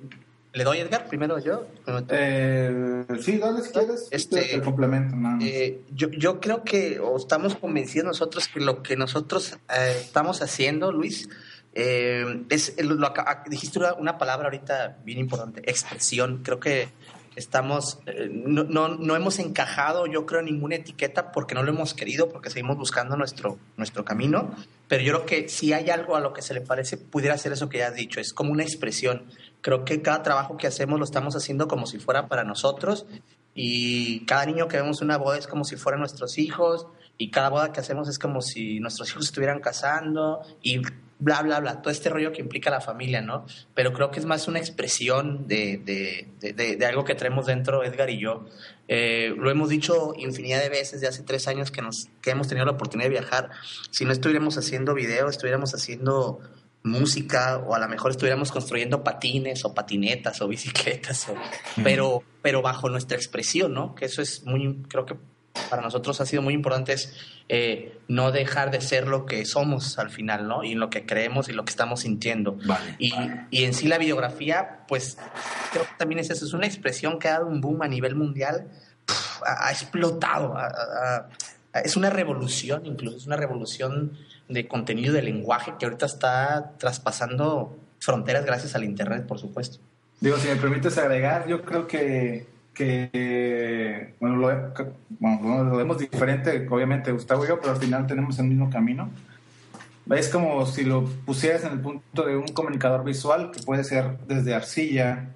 ¿Le 0.54 0.62
doy 0.62 0.78
Edgar 0.78 1.08
primero 1.08 1.40
yo? 1.40 1.66
Eh, 2.10 3.04
sí, 3.20 3.38
dale 3.38 3.60
si 3.60 3.72
quieres. 3.72 4.06
Este, 4.12 4.54
el 4.54 4.62
complemento, 4.62 5.16
eh, 5.40 5.80
yo, 5.92 6.08
yo 6.10 6.40
creo 6.40 6.62
que, 6.62 7.00
o 7.00 7.16
estamos 7.16 7.56
convencidos 7.56 8.06
nosotros 8.06 8.46
que 8.46 8.60
lo 8.60 8.80
que 8.80 8.96
nosotros 8.96 9.58
eh, 9.76 9.96
estamos 10.00 10.42
haciendo, 10.42 10.92
Luis, 10.92 11.28
eh, 11.72 12.44
es, 12.50 12.80
lo, 12.84 13.12
dijiste 13.48 13.80
una 13.98 14.16
palabra 14.16 14.46
ahorita 14.46 14.98
bien 15.04 15.18
importante, 15.18 15.68
expresión. 15.68 16.42
Creo 16.44 16.60
que 16.60 16.88
estamos, 17.34 17.98
no, 18.30 18.62
no, 18.62 18.90
no, 18.90 19.16
hemos 19.16 19.40
encajado, 19.40 20.06
yo 20.06 20.24
creo, 20.24 20.38
en 20.38 20.46
ninguna 20.46 20.76
etiqueta 20.76 21.32
porque 21.32 21.56
no 21.56 21.64
lo 21.64 21.72
hemos 21.72 21.94
querido, 21.94 22.28
porque 22.28 22.50
seguimos 22.50 22.76
buscando 22.76 23.16
nuestro, 23.16 23.58
nuestro 23.76 24.04
camino. 24.04 24.54
Pero 24.86 25.02
yo 25.02 25.14
creo 25.14 25.26
que 25.26 25.48
si 25.48 25.72
hay 25.72 25.90
algo 25.90 26.14
a 26.14 26.20
lo 26.20 26.32
que 26.32 26.42
se 26.42 26.54
le 26.54 26.60
parece, 26.60 26.96
pudiera 26.96 27.36
ser 27.38 27.52
eso 27.52 27.68
que 27.68 27.78
ya 27.78 27.88
has 27.88 27.96
dicho, 27.96 28.20
es 28.20 28.32
como 28.32 28.52
una 28.52 28.62
expresión 28.62 29.24
Creo 29.64 29.86
que 29.86 30.02
cada 30.02 30.22
trabajo 30.22 30.58
que 30.58 30.66
hacemos 30.66 30.98
lo 30.98 31.06
estamos 31.06 31.34
haciendo 31.36 31.68
como 31.68 31.86
si 31.86 31.98
fuera 31.98 32.28
para 32.28 32.44
nosotros 32.44 33.06
y 33.54 34.26
cada 34.26 34.44
niño 34.44 34.68
que 34.68 34.76
vemos 34.76 35.00
una 35.00 35.16
boda 35.16 35.38
es 35.38 35.46
como 35.46 35.64
si 35.64 35.76
fueran 35.76 36.00
nuestros 36.00 36.36
hijos 36.36 36.86
y 37.16 37.30
cada 37.30 37.48
boda 37.48 37.72
que 37.72 37.80
hacemos 37.80 38.06
es 38.10 38.18
como 38.18 38.42
si 38.42 38.78
nuestros 38.78 39.08
hijos 39.08 39.24
estuvieran 39.24 39.60
casando 39.60 40.42
y 40.60 40.82
bla, 41.18 41.40
bla, 41.40 41.60
bla, 41.60 41.80
todo 41.80 41.90
este 41.90 42.10
rollo 42.10 42.30
que 42.30 42.42
implica 42.42 42.68
la 42.68 42.82
familia, 42.82 43.22
¿no? 43.22 43.46
Pero 43.74 43.94
creo 43.94 44.10
que 44.10 44.20
es 44.20 44.26
más 44.26 44.48
una 44.48 44.58
expresión 44.58 45.48
de, 45.48 45.78
de, 46.42 46.52
de, 46.52 46.84
algo 46.84 47.06
que 47.06 47.14
traemos 47.14 47.46
dentro 47.46 47.84
Edgar 47.84 48.10
y 48.10 48.18
yo. 48.18 48.44
Eh, 48.86 49.34
lo 49.34 49.50
hemos 49.50 49.70
dicho 49.70 50.12
infinidad 50.18 50.60
de 50.60 50.68
veces 50.68 51.00
de 51.00 51.08
hace 51.08 51.22
tres 51.22 51.48
años 51.48 51.70
que, 51.70 51.80
nos, 51.80 52.10
que 52.20 52.32
hemos 52.32 52.48
tenido 52.48 52.66
la 52.66 52.72
oportunidad 52.72 53.08
de 53.08 53.18
viajar. 53.18 53.48
Si 53.90 54.04
no 54.04 54.12
estuviéramos 54.12 54.58
haciendo 54.58 54.92
video, 54.92 55.30
estuviéramos 55.30 55.74
haciendo 55.74 56.40
música 56.84 57.56
o 57.66 57.74
a 57.74 57.78
lo 57.78 57.88
mejor 57.88 58.10
estuviéramos 58.10 58.52
construyendo 58.52 59.02
patines 59.02 59.64
o 59.64 59.74
patinetas 59.74 60.40
o 60.42 60.48
bicicletas, 60.48 61.28
pero, 61.82 62.22
pero 62.42 62.62
bajo 62.62 62.88
nuestra 62.90 63.16
expresión, 63.16 63.72
¿no? 63.72 63.94
Que 63.94 64.04
eso 64.04 64.22
es 64.22 64.44
muy, 64.44 64.82
creo 64.88 65.06
que 65.06 65.16
para 65.70 65.80
nosotros 65.80 66.20
ha 66.20 66.26
sido 66.26 66.42
muy 66.42 66.52
importante 66.52 66.92
es 66.92 67.14
eh, 67.48 67.98
no 68.08 68.32
dejar 68.32 68.70
de 68.70 68.80
ser 68.80 69.06
lo 69.06 69.24
que 69.24 69.44
somos 69.46 69.98
al 69.98 70.10
final, 70.10 70.46
¿no? 70.46 70.62
Y 70.62 70.72
en 70.72 70.80
lo 70.80 70.90
que 70.90 71.06
creemos 71.06 71.48
y 71.48 71.52
lo 71.52 71.64
que 71.64 71.70
estamos 71.70 72.00
sintiendo. 72.00 72.58
y, 72.98 73.14
y, 73.50 73.64
en 73.64 73.72
sí 73.72 73.88
la 73.88 73.96
videografía, 73.96 74.84
pues 74.86 75.16
creo 75.72 75.84
que 75.84 75.92
también 75.96 76.18
es 76.18 76.30
eso, 76.30 76.44
es 76.44 76.52
una 76.52 76.66
expresión 76.66 77.18
que 77.18 77.28
ha 77.28 77.32
dado 77.32 77.46
un 77.46 77.60
boom 77.60 77.82
a 77.82 77.88
nivel 77.88 78.14
mundial, 78.14 78.68
ha, 79.46 79.70
explotado, 79.70 80.54
es 81.82 81.96
una 81.96 82.10
revolución 82.10 82.84
incluso, 82.86 83.16
es 83.16 83.26
una 83.26 83.36
revolución 83.36 84.18
de 84.48 84.68
contenido 84.68 85.14
de 85.14 85.22
lenguaje 85.22 85.74
que 85.78 85.86
ahorita 85.86 86.06
está 86.06 86.72
traspasando 86.78 87.76
fronteras 87.98 88.44
gracias 88.44 88.74
al 88.74 88.84
Internet, 88.84 89.26
por 89.26 89.38
supuesto. 89.38 89.78
Digo, 90.20 90.36
si 90.36 90.48
me 90.48 90.56
permites 90.56 90.96
agregar, 90.98 91.46
yo 91.48 91.62
creo 91.62 91.86
que 91.86 92.46
que, 92.74 94.14
bueno, 94.20 94.36
lo, 94.36 95.76
vemos 95.76 95.98
diferente, 95.98 96.66
obviamente 96.68 97.12
Gustavo 97.12 97.44
y 97.44 97.48
yo, 97.48 97.60
pero 97.60 97.72
al 97.72 97.80
final 97.80 98.06
tenemos 98.06 98.38
el 98.38 98.46
mismo 98.46 98.68
camino. 98.68 99.08
Es 100.10 100.28
como 100.28 100.66
si 100.66 100.84
lo 100.84 101.04
pusieras 101.24 101.64
en 101.64 101.72
el 101.72 101.80
punto 101.80 102.26
de 102.26 102.36
un 102.36 102.48
comunicador 102.48 103.04
visual, 103.04 103.52
que 103.52 103.62
puede 103.62 103.84
ser 103.84 104.18
desde 104.28 104.54
arcilla, 104.54 105.30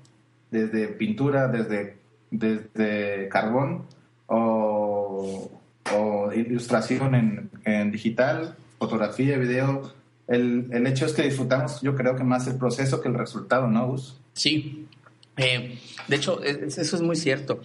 desde 0.50 0.88
pintura, 0.88 1.49
desde, 1.49 1.97
desde 2.31 3.29
carbón 3.29 3.87
o, 4.27 5.50
o 5.95 6.33
ilustración 6.35 7.15
en, 7.15 7.50
en, 7.65 7.91
digital, 7.91 8.57
fotografía, 8.78 9.38
video. 9.38 9.92
El, 10.26 10.68
el, 10.73 10.87
hecho 10.87 11.06
es 11.06 11.12
que 11.12 11.23
disfrutamos, 11.23 11.80
yo 11.80 11.94
creo 11.94 12.14
que 12.16 12.25
más 12.25 12.47
el 12.47 12.56
proceso 12.56 13.00
que 13.00 13.08
el 13.08 13.14
resultado, 13.14 13.66
¿no, 13.66 13.87
Gus? 13.87 14.18
Sí. 14.35 14.87
Eh, 15.37 15.78
de 16.06 16.16
hecho, 16.16 16.42
eso 16.42 16.80
es 16.80 17.00
muy 17.00 17.16
cierto. 17.16 17.61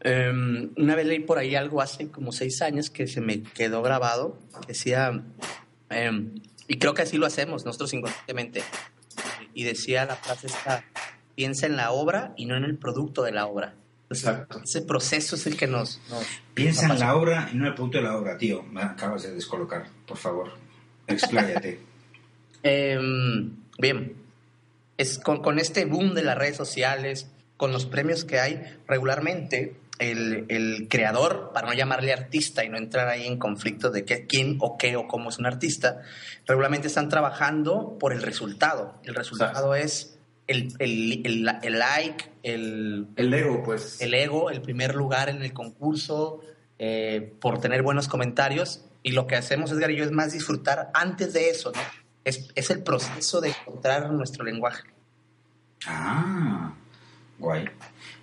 Eh, 0.00 0.30
una 0.76 0.94
vez 0.94 1.06
leí 1.06 1.20
por 1.20 1.38
ahí 1.38 1.54
algo 1.54 1.80
hace 1.80 2.08
como 2.08 2.30
seis 2.30 2.62
años 2.62 2.90
que 2.90 3.06
se 3.06 3.20
me 3.20 3.42
quedó 3.42 3.82
grabado. 3.82 4.38
Decía, 4.68 5.24
eh, 5.90 6.30
y 6.68 6.78
creo 6.78 6.94
que 6.94 7.02
así 7.02 7.16
lo 7.16 7.26
hacemos 7.26 7.64
nosotros 7.64 7.92
inconscientemente. 7.92 8.62
Y 9.54 9.64
decía 9.64 10.04
la 10.04 10.16
frase 10.16 10.48
esta, 10.48 10.84
piensa 11.34 11.66
en 11.66 11.76
la 11.76 11.90
obra 11.90 12.34
y 12.36 12.46
no 12.46 12.56
en 12.56 12.64
el 12.64 12.76
producto 12.76 13.22
de 13.22 13.32
la 13.32 13.46
obra. 13.46 13.74
Exacto. 14.08 14.60
Ese 14.62 14.82
proceso 14.82 15.36
es 15.36 15.46
el 15.46 15.56
que 15.56 15.66
nos... 15.66 16.00
nos 16.08 16.24
piensa 16.54 16.88
nos 16.88 17.00
en 17.00 17.06
la 17.06 17.16
obra 17.16 17.48
y 17.52 17.56
no 17.56 17.64
en 17.64 17.68
el 17.68 17.74
producto 17.74 17.98
de 17.98 18.04
la 18.04 18.16
obra, 18.16 18.38
tío. 18.38 18.62
Me 18.62 18.82
acabas 18.82 19.22
de 19.24 19.34
descolocar, 19.34 19.86
por 20.06 20.16
favor. 20.16 20.52
Expláyate. 21.06 21.80
bien, 23.78 24.16
es 24.96 25.18
con, 25.18 25.42
con, 25.42 25.58
este 25.58 25.84
boom 25.84 26.14
de 26.14 26.22
las 26.22 26.38
redes 26.38 26.56
sociales, 26.56 27.28
con 27.56 27.72
los 27.72 27.86
premios 27.86 28.24
que 28.24 28.40
hay, 28.40 28.62
regularmente 28.88 29.76
el, 29.98 30.46
el, 30.48 30.88
creador, 30.88 31.52
para 31.54 31.68
no 31.68 31.74
llamarle 31.74 32.12
artista 32.12 32.64
y 32.64 32.68
no 32.68 32.76
entrar 32.76 33.08
ahí 33.08 33.26
en 33.26 33.38
conflicto 33.38 33.90
de 33.90 34.04
qué, 34.04 34.26
quién 34.26 34.56
o 34.60 34.76
qué 34.76 34.96
o 34.96 35.06
cómo 35.06 35.30
es 35.30 35.38
un 35.38 35.46
artista, 35.46 36.02
regularmente 36.46 36.88
están 36.88 37.08
trabajando 37.08 37.96
por 37.98 38.12
el 38.12 38.22
resultado. 38.22 39.00
El 39.04 39.14
resultado 39.14 39.74
es 39.74 40.15
el, 40.46 40.74
el, 40.78 41.22
el, 41.24 41.48
el 41.62 41.78
like, 41.78 42.30
el, 42.42 43.08
el 43.16 43.34
ego, 43.34 43.62
pues. 43.62 44.00
El 44.00 44.14
ego, 44.14 44.50
el 44.50 44.62
primer 44.62 44.94
lugar 44.94 45.28
en 45.28 45.42
el 45.42 45.52
concurso, 45.52 46.40
eh, 46.78 47.34
por 47.40 47.60
tener 47.60 47.82
buenos 47.82 48.08
comentarios. 48.08 48.84
Y 49.02 49.12
lo 49.12 49.26
que 49.26 49.36
hacemos, 49.36 49.70
Edgar 49.70 49.90
y 49.90 49.96
yo, 49.96 50.04
es 50.04 50.12
más 50.12 50.32
disfrutar 50.32 50.90
antes 50.92 51.32
de 51.32 51.50
eso, 51.50 51.72
¿no? 51.72 51.80
Es, 52.24 52.48
es 52.56 52.70
el 52.70 52.82
proceso 52.82 53.40
de 53.40 53.50
encontrar 53.50 54.10
nuestro 54.10 54.44
lenguaje. 54.44 54.88
Ah, 55.86 56.74
guay. 57.38 57.66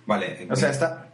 Vale. 0.04 0.46
O 0.50 0.56
sea, 0.56 0.68
está, 0.68 1.12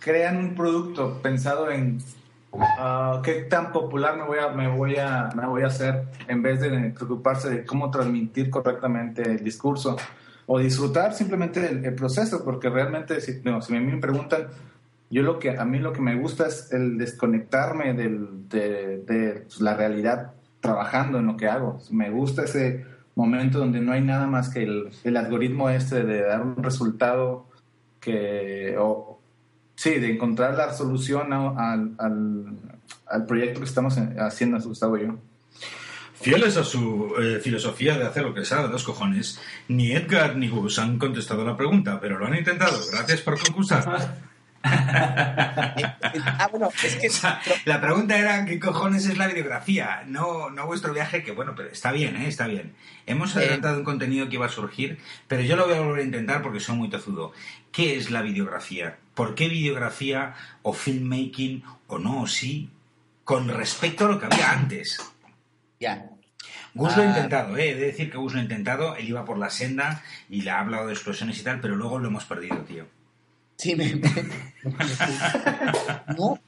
crean 0.00 0.36
un 0.38 0.54
producto 0.56 1.22
pensado 1.22 1.70
en 1.70 2.02
uh, 2.50 3.22
qué 3.22 3.42
tan 3.42 3.70
popular 3.70 4.16
me 4.16 4.24
voy, 4.24 4.38
a, 4.38 4.48
me, 4.48 4.66
voy 4.66 4.96
a, 4.96 5.30
me 5.36 5.46
voy 5.46 5.62
a 5.62 5.66
hacer 5.66 6.06
en 6.26 6.42
vez 6.42 6.60
de 6.60 6.90
preocuparse 6.90 7.48
de 7.50 7.64
cómo 7.64 7.92
transmitir 7.92 8.50
correctamente 8.50 9.22
el 9.22 9.44
discurso 9.44 9.96
o 10.46 10.58
disfrutar 10.58 11.14
simplemente 11.14 11.66
el, 11.68 11.84
el 11.84 11.94
proceso, 11.94 12.44
porque 12.44 12.68
realmente 12.68 13.20
si, 13.20 13.40
no, 13.44 13.62
si 13.62 13.72
me 13.72 13.96
preguntan, 13.98 14.48
yo 15.10 15.22
lo 15.22 15.38
que 15.38 15.56
a 15.56 15.64
mí 15.64 15.78
lo 15.78 15.92
que 15.92 16.00
me 16.00 16.16
gusta 16.16 16.46
es 16.46 16.72
el 16.72 16.98
desconectarme 16.98 17.94
del, 17.94 18.48
de, 18.48 18.98
de 18.98 19.46
la 19.60 19.74
realidad 19.74 20.32
trabajando 20.60 21.18
en 21.18 21.26
lo 21.26 21.36
que 21.36 21.46
hago. 21.46 21.80
Me 21.90 22.10
gusta 22.10 22.44
ese 22.44 22.84
momento 23.14 23.58
donde 23.58 23.80
no 23.80 23.92
hay 23.92 24.00
nada 24.00 24.26
más 24.26 24.48
que 24.48 24.62
el, 24.62 25.16
algoritmo 25.16 25.70
este 25.70 26.02
de 26.02 26.22
dar 26.22 26.42
un 26.42 26.62
resultado 26.62 27.46
que, 28.00 28.76
o, 28.78 29.20
sí, 29.76 29.90
de 29.98 30.12
encontrar 30.12 30.56
la 30.56 30.72
solución 30.72 31.32
al, 31.32 31.94
al 33.06 33.26
proyecto 33.26 33.60
que 33.60 33.66
estamos 33.66 33.96
haciendo 34.18 34.58
Gustavo 34.60 34.98
y 34.98 35.02
yo. 35.02 35.18
Fieles 36.20 36.56
a 36.56 36.64
su 36.64 37.14
eh, 37.20 37.40
filosofía 37.42 37.98
de 37.98 38.06
hacer 38.06 38.22
lo 38.22 38.34
que 38.34 38.44
sabe 38.44 38.64
de 38.64 38.68
los 38.70 38.84
cojones, 38.84 39.40
ni 39.68 39.92
Edgar 39.92 40.36
ni 40.36 40.48
Gus 40.48 40.78
han 40.78 40.98
contestado 40.98 41.44
la 41.44 41.56
pregunta, 41.56 42.00
pero 42.00 42.18
lo 42.18 42.26
han 42.26 42.36
intentado. 42.36 42.80
Gracias 42.90 43.20
por 43.20 43.38
concursar. 43.38 44.14
ah, 44.64 46.48
bueno, 46.50 46.70
es 46.82 46.96
que... 46.96 47.08
O 47.14 47.16
sea, 47.16 47.40
la 47.64 47.80
pregunta 47.80 48.18
era 48.18 48.44
qué 48.46 48.58
cojones 48.58 49.06
es 49.06 49.18
la 49.18 49.26
videografía, 49.26 50.04
no, 50.06 50.50
no 50.50 50.66
vuestro 50.66 50.94
viaje, 50.94 51.22
que 51.22 51.32
bueno, 51.32 51.54
pero 51.54 51.68
está 51.68 51.92
bien, 51.92 52.16
¿eh? 52.16 52.28
está 52.28 52.46
bien. 52.46 52.74
Hemos 53.06 53.36
adelantado 53.36 53.74
eh... 53.74 53.78
un 53.78 53.84
contenido 53.84 54.28
que 54.28 54.36
iba 54.36 54.46
a 54.46 54.50
surgir, 54.50 54.98
pero 55.28 55.42
yo 55.42 55.56
lo 55.56 55.66
voy 55.66 55.74
a 55.76 55.80
volver 55.80 56.00
a 56.00 56.04
intentar 56.04 56.42
porque 56.42 56.60
soy 56.60 56.76
muy 56.76 56.88
tozudo. 56.88 57.32
¿Qué 57.72 57.96
es 57.96 58.10
la 58.10 58.22
videografía? 58.22 58.98
¿Por 59.14 59.34
qué 59.34 59.48
videografía 59.48 60.34
o 60.62 60.72
filmmaking 60.72 61.62
o 61.86 61.98
no 61.98 62.22
o 62.22 62.26
sí 62.26 62.70
con 63.24 63.48
respecto 63.48 64.06
a 64.06 64.08
lo 64.08 64.18
que 64.18 64.26
había 64.26 64.52
antes? 64.52 65.13
Ya. 65.80 66.10
Gus 66.74 66.92
ah. 66.92 66.96
lo 66.96 67.02
ha 67.02 67.06
intentado, 67.06 67.56
¿eh? 67.56 67.70
he 67.70 67.74
de 67.74 67.86
decir 67.86 68.10
que 68.10 68.18
Gus 68.18 68.34
lo 68.34 68.40
ha 68.40 68.42
intentado, 68.42 68.96
él 68.96 69.08
iba 69.08 69.24
por 69.24 69.38
la 69.38 69.50
senda 69.50 70.02
y 70.28 70.42
le 70.42 70.50
ha 70.50 70.60
hablado 70.60 70.86
de 70.86 70.92
explosiones 70.92 71.38
y 71.38 71.42
tal, 71.42 71.60
pero 71.60 71.76
luego 71.76 71.98
lo 71.98 72.08
hemos 72.08 72.24
perdido, 72.24 72.56
tío. 72.62 72.86
Sí, 73.56 73.74
me... 73.76 74.00
no. 76.16 76.38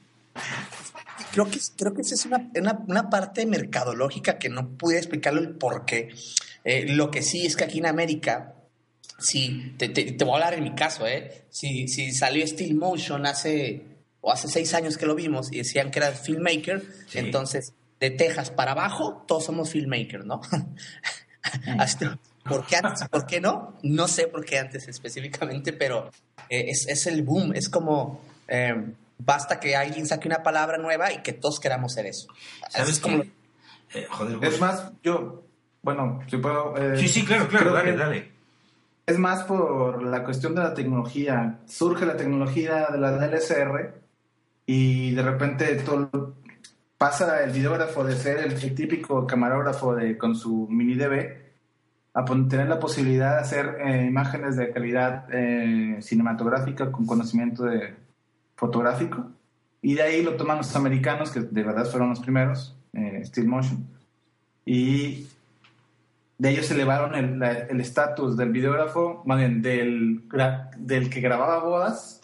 Creo 1.31 1.49
que, 1.49 1.59
creo 1.77 1.93
que 1.93 2.01
esa 2.01 2.15
es 2.15 2.25
una, 2.25 2.49
una, 2.55 2.79
una, 2.87 3.09
parte 3.09 3.45
mercadológica 3.45 4.37
que 4.37 4.49
no 4.49 4.69
pude 4.69 4.97
explicarlo 4.97 5.39
el 5.39 5.49
por 5.49 5.85
qué. 5.85 6.09
Eh, 6.63 6.85
lo 6.89 7.11
que 7.11 7.21
sí 7.21 7.45
es 7.45 7.55
que 7.55 7.63
aquí 7.63 7.79
en 7.79 7.85
América, 7.85 8.55
sí, 9.19 9.73
te, 9.77 9.89
te, 9.89 10.11
te, 10.11 10.25
voy 10.25 10.33
a 10.33 10.35
hablar 10.35 10.53
en 10.55 10.63
mi 10.63 10.75
caso, 10.75 11.07
¿eh? 11.07 11.45
Si, 11.49 11.87
si 11.87 12.11
salió 12.11 12.45
Steel 12.45 12.75
Motion 12.75 13.25
hace, 13.25 13.83
o 14.21 14.31
hace 14.31 14.47
seis 14.47 14.73
años 14.73 14.97
que 14.97 15.05
lo 15.05 15.15
vimos 15.15 15.51
y 15.51 15.57
decían 15.57 15.91
que 15.91 15.99
era 15.99 16.11
filmmaker, 16.11 16.83
sí. 17.07 17.19
entonces 17.19 17.73
de 17.99 18.11
Texas 18.11 18.51
para 18.51 18.71
abajo, 18.71 19.23
todos 19.27 19.45
somos 19.45 19.71
filmmakers, 19.71 20.25
¿no? 20.25 20.41
Hasta, 21.79 22.19
¿Por 22.47 22.65
qué 22.65 22.77
antes? 22.77 23.07
¿Por 23.09 23.25
qué 23.25 23.41
no? 23.41 23.73
No 23.83 24.07
sé 24.07 24.27
por 24.27 24.45
qué 24.45 24.59
antes 24.59 24.87
específicamente, 24.87 25.73
pero 25.73 26.09
eh, 26.49 26.65
es, 26.69 26.87
es, 26.87 27.07
el 27.07 27.23
boom. 27.23 27.53
Es 27.53 27.69
como 27.69 28.21
eh, 28.47 28.93
basta 29.17 29.59
que 29.59 29.75
alguien 29.75 30.05
saque 30.05 30.27
una 30.27 30.43
palabra 30.43 30.77
nueva 30.77 31.11
y 31.11 31.21
que 31.21 31.33
todos 31.33 31.59
queramos 31.59 31.93
ser 31.93 32.05
eso. 32.05 32.27
¿Sabes 32.69 32.89
es 32.91 32.99
como... 32.99 33.23
Eh, 33.93 34.05
joder, 34.09 34.43
es 34.43 34.59
más, 34.59 34.91
yo, 35.01 35.43
bueno, 35.81 36.19
si 36.29 36.37
puedo. 36.37 36.75
sí, 36.97 37.07
sí, 37.07 37.23
claro, 37.25 37.47
claro, 37.47 37.73
dale, 37.73 37.95
dale. 37.95 38.31
Es 39.05 39.17
más 39.17 39.43
por 39.43 40.03
la 40.03 40.25
cuestión 40.25 40.53
de 40.55 40.61
la 40.63 40.73
tecnología. 40.73 41.59
Surge 41.65 42.05
la 42.05 42.17
tecnología 42.17 42.87
de 42.91 42.97
la 42.97 43.11
DLSR 43.13 43.93
y 44.65 45.15
de 45.15 45.21
repente 45.21 45.73
todo, 45.77 46.35
pasa 46.97 47.43
el 47.43 47.51
videógrafo 47.51 48.03
de 48.03 48.15
ser 48.15 48.39
el, 48.39 48.75
típico 48.75 49.27
camarógrafo 49.27 49.95
de, 49.95 50.17
con 50.17 50.35
su 50.35 50.67
mini 50.69 50.95
DV 50.95 51.47
a 52.13 52.25
tener 52.25 52.67
la 52.67 52.79
posibilidad 52.79 53.35
de 53.35 53.41
hacer 53.41 53.77
eh, 53.85 54.05
imágenes 54.07 54.55
de 54.55 54.71
calidad 54.71 55.27
eh, 55.31 55.97
cinematográfica 56.01 56.91
con 56.91 57.05
conocimiento 57.05 57.65
de 57.65 57.93
fotográfico. 58.55 59.29
Y 59.83 59.93
de 59.93 60.01
ahí 60.01 60.23
lo 60.23 60.35
toman 60.35 60.57
los 60.57 60.75
americanos, 60.75 61.29
que 61.29 61.41
de 61.41 61.63
verdad 61.63 61.85
fueron 61.85 62.09
los 62.09 62.19
primeros, 62.19 62.75
eh, 62.93 63.21
Steel 63.23 63.47
Motion. 63.47 63.87
Y 64.65 65.27
de 66.39 66.49
ellos 66.49 66.71
elevaron 66.71 67.13
el 67.13 67.79
estatus 67.79 68.35
del 68.35 68.51
videógrafo, 68.51 69.21
más 69.25 69.39
del, 69.39 70.23
del 70.77 71.09
que 71.11 71.21
grababa 71.21 71.63
bodas, 71.63 72.21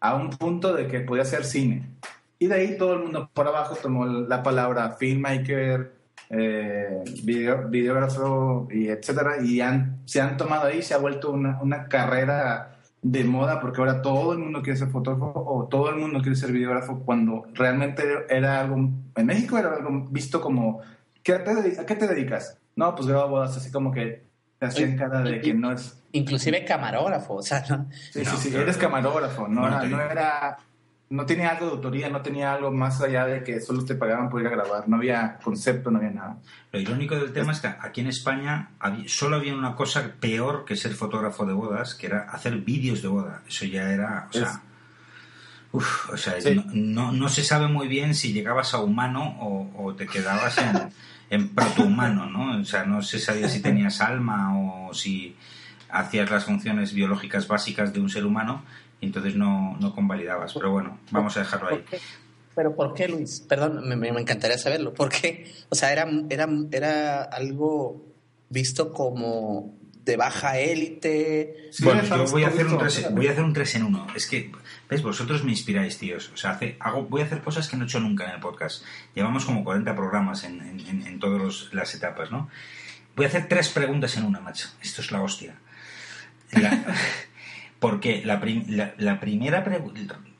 a 0.00 0.16
un 0.16 0.30
punto 0.30 0.74
de 0.74 0.88
que 0.88 1.00
podía 1.00 1.22
hacer 1.22 1.44
cine. 1.44 1.88
Y 2.38 2.46
de 2.46 2.54
ahí 2.54 2.78
todo 2.78 2.94
el 2.94 3.00
mundo 3.00 3.30
por 3.32 3.48
abajo 3.48 3.76
tomó 3.80 4.06
la 4.06 4.42
palabra 4.42 4.92
filmmaker, 4.92 5.92
eh, 6.30 7.02
video, 7.24 7.68
videógrafo 7.68 8.68
y 8.70 8.88
etcétera, 8.88 9.42
y 9.42 9.60
han, 9.60 10.02
se 10.04 10.20
han 10.20 10.36
tomado 10.36 10.66
ahí, 10.66 10.82
se 10.82 10.94
ha 10.94 10.98
vuelto 10.98 11.32
una, 11.32 11.58
una, 11.62 11.88
carrera 11.88 12.76
de 13.00 13.24
moda 13.24 13.60
porque 13.60 13.80
ahora 13.80 14.02
todo 14.02 14.34
el 14.34 14.38
mundo 14.38 14.60
quiere 14.62 14.78
ser 14.78 14.88
fotógrafo 14.88 15.32
o 15.34 15.66
todo 15.68 15.88
el 15.88 15.96
mundo 15.96 16.20
quiere 16.20 16.36
ser 16.36 16.52
videógrafo 16.52 17.00
cuando 17.00 17.46
realmente 17.54 18.04
era 18.28 18.60
algo, 18.60 18.76
en 18.76 19.26
México 19.26 19.56
era 19.56 19.74
algo 19.74 20.06
visto 20.10 20.40
como, 20.40 20.80
¿qué 21.22 21.34
te, 21.34 21.80
¿a 21.80 21.86
qué 21.86 21.94
te 21.94 22.06
dedicas? 22.06 22.58
No, 22.76 22.94
pues 22.94 23.08
grabo 23.08 23.30
bodas 23.30 23.56
así 23.56 23.72
como 23.72 23.90
que 23.90 24.24
te 24.58 24.66
hacían 24.66 24.96
cara 24.96 25.22
de 25.22 25.40
que 25.40 25.54
no 25.54 25.72
es... 25.72 25.98
Inclusive 26.12 26.64
camarógrafo, 26.64 27.34
o 27.34 27.42
sea, 27.42 27.64
¿no? 27.68 27.88
Sí, 28.12 28.24
sí, 28.24 28.36
sí, 28.36 28.56
eres 28.56 28.76
camarógrafo, 28.76 29.48
no, 29.48 29.68
no, 29.68 29.84
no 29.84 30.00
era 30.00 30.58
no 31.10 31.24
tenía 31.24 31.50
algo 31.50 31.66
de 31.66 31.72
autoría, 31.72 32.10
no 32.10 32.20
tenía 32.20 32.52
algo 32.52 32.70
más 32.70 33.00
allá 33.00 33.24
de 33.24 33.42
que 33.42 33.60
solo 33.60 33.84
te 33.84 33.94
pagaban 33.94 34.28
por 34.28 34.42
ir 34.42 34.46
a 34.46 34.50
grabar, 34.50 34.88
no 34.88 34.96
había 34.96 35.38
concepto, 35.42 35.90
no 35.90 35.98
había 35.98 36.10
nada. 36.10 36.38
Lo 36.70 36.80
irónico 36.80 37.14
del 37.14 37.32
tema 37.32 37.52
es 37.52 37.60
que 37.60 37.68
aquí 37.68 38.02
en 38.02 38.08
España 38.08 38.70
solo 39.06 39.36
había 39.36 39.54
una 39.54 39.74
cosa 39.74 40.12
peor 40.20 40.64
que 40.66 40.76
ser 40.76 40.92
fotógrafo 40.92 41.46
de 41.46 41.54
bodas, 41.54 41.94
que 41.94 42.06
era 42.06 42.28
hacer 42.30 42.58
vídeos 42.58 43.00
de 43.00 43.08
boda. 43.08 43.42
Eso 43.48 43.64
ya 43.64 43.90
era, 43.90 44.28
o 44.28 44.32
sea, 44.34 44.62
uf, 45.72 46.10
o 46.10 46.16
sea 46.18 46.38
sí. 46.40 46.54
no, 46.54 46.64
no, 46.72 47.12
no, 47.12 47.28
se 47.30 47.42
sabe 47.42 47.68
muy 47.68 47.88
bien 47.88 48.14
si 48.14 48.34
llegabas 48.34 48.74
a 48.74 48.80
humano 48.80 49.38
o, 49.40 49.86
o 49.86 49.94
te 49.94 50.06
quedabas 50.06 50.58
en, 50.58 50.92
en 51.30 51.54
protohumano, 51.54 52.26
¿no? 52.26 52.60
O 52.60 52.64
sea, 52.64 52.84
no 52.84 53.00
se 53.00 53.18
sabía 53.18 53.48
si 53.48 53.62
tenías 53.62 54.02
alma 54.02 54.58
o 54.58 54.92
si 54.92 55.36
hacías 55.90 56.30
las 56.30 56.44
funciones 56.44 56.92
biológicas 56.92 57.48
básicas 57.48 57.94
de 57.94 58.00
un 58.00 58.10
ser 58.10 58.26
humano 58.26 58.62
y 59.00 59.06
entonces 59.06 59.36
no, 59.36 59.76
no 59.78 59.94
convalidabas. 59.94 60.54
Pero 60.54 60.72
bueno, 60.72 60.98
vamos 61.10 61.36
a 61.36 61.40
dejarlo 61.40 61.68
ahí. 61.70 61.84
¿Pero 62.54 62.74
por 62.74 62.94
qué, 62.94 63.06
Luis? 63.08 63.40
Perdón, 63.48 63.88
me, 63.88 63.96
me 63.96 64.08
encantaría 64.08 64.58
saberlo. 64.58 64.92
¿Por 64.92 65.10
qué? 65.10 65.52
O 65.68 65.74
sea, 65.74 65.92
era, 65.92 66.08
era, 66.28 66.48
era 66.72 67.22
algo 67.22 68.04
visto 68.48 68.92
como 68.92 69.76
de 70.04 70.16
baja 70.16 70.58
élite. 70.58 71.68
Sí, 71.70 71.84
bueno, 71.84 72.02
yo 72.02 72.24
voy 72.26 72.42
a, 72.42 72.48
hacer 72.48 72.66
un 72.66 72.78
visto. 72.78 73.00
3, 73.02 73.14
voy 73.14 73.28
a 73.28 73.32
hacer 73.32 73.44
un 73.44 73.52
3 73.52 73.74
en 73.76 73.82
1. 73.84 74.06
Es 74.16 74.26
que, 74.26 74.50
¿ves? 74.88 75.02
Vosotros 75.02 75.44
me 75.44 75.50
inspiráis, 75.50 75.98
tíos. 75.98 76.30
O 76.32 76.36
sea, 76.36 76.52
hace, 76.52 76.76
hago, 76.80 77.02
voy 77.04 77.20
a 77.20 77.24
hacer 77.26 77.42
cosas 77.42 77.68
que 77.68 77.76
no 77.76 77.84
he 77.84 77.86
hecho 77.86 78.00
nunca 78.00 78.24
en 78.24 78.30
el 78.30 78.40
podcast. 78.40 78.82
Llevamos 79.14 79.44
como 79.44 79.62
40 79.62 79.94
programas 79.94 80.44
en, 80.44 80.60
en, 80.62 80.80
en, 80.80 81.06
en 81.06 81.18
todas 81.20 81.68
las 81.72 81.94
etapas, 81.94 82.30
¿no? 82.30 82.48
Voy 83.14 83.26
a 83.26 83.28
hacer 83.28 83.48
tres 83.48 83.68
preguntas 83.68 84.16
en 84.16 84.24
una, 84.24 84.40
macho. 84.40 84.68
Esto 84.82 85.02
es 85.02 85.12
la 85.12 85.22
hostia. 85.22 85.54
La- 86.52 86.84
porque 87.78 88.22
la, 88.24 88.40
prim- 88.40 88.64
la, 88.68 88.94
la 88.98 89.20
primera 89.20 89.62
pre- 89.64 89.82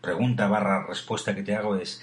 pregunta 0.00 0.49
barra 0.49 0.87
respuesta 0.87 1.35
que 1.35 1.42
te 1.42 1.54
hago 1.54 1.76
es, 1.76 2.02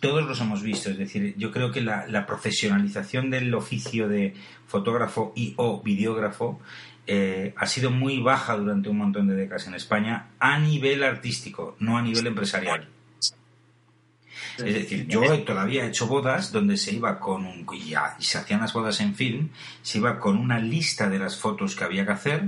todos 0.00 0.26
los 0.26 0.40
hemos 0.40 0.62
visto, 0.62 0.90
es 0.90 0.98
decir, 0.98 1.34
yo 1.36 1.52
creo 1.52 1.70
que 1.70 1.80
la, 1.80 2.06
la 2.08 2.26
profesionalización 2.26 3.30
del 3.30 3.54
oficio 3.54 4.08
de 4.08 4.34
fotógrafo 4.66 5.32
y 5.36 5.54
o 5.56 5.80
videógrafo 5.82 6.60
eh, 7.06 7.52
ha 7.56 7.66
sido 7.66 7.90
muy 7.90 8.20
baja 8.20 8.56
durante 8.56 8.88
un 8.88 8.98
montón 8.98 9.26
de 9.28 9.34
décadas 9.34 9.66
en 9.66 9.74
España 9.74 10.28
a 10.38 10.58
nivel 10.58 11.02
artístico, 11.02 11.76
no 11.78 11.98
a 11.98 12.02
nivel 12.02 12.26
empresarial. 12.26 12.88
Es 14.58 14.74
decir, 14.74 15.06
yo 15.06 15.20
todavía 15.44 15.84
he 15.84 15.88
hecho 15.88 16.06
bodas 16.06 16.52
donde 16.52 16.76
se 16.76 16.92
iba 16.94 17.18
con 17.18 17.46
un. 17.46 17.66
Y 17.72 18.24
se 18.24 18.38
hacían 18.38 18.60
las 18.60 18.72
bodas 18.72 19.00
en 19.00 19.14
film, 19.14 19.48
se 19.82 19.98
iba 19.98 20.18
con 20.18 20.36
una 20.36 20.58
lista 20.58 21.08
de 21.08 21.18
las 21.18 21.38
fotos 21.38 21.74
que 21.74 21.84
había 21.84 22.04
que 22.04 22.12
hacer. 22.12 22.44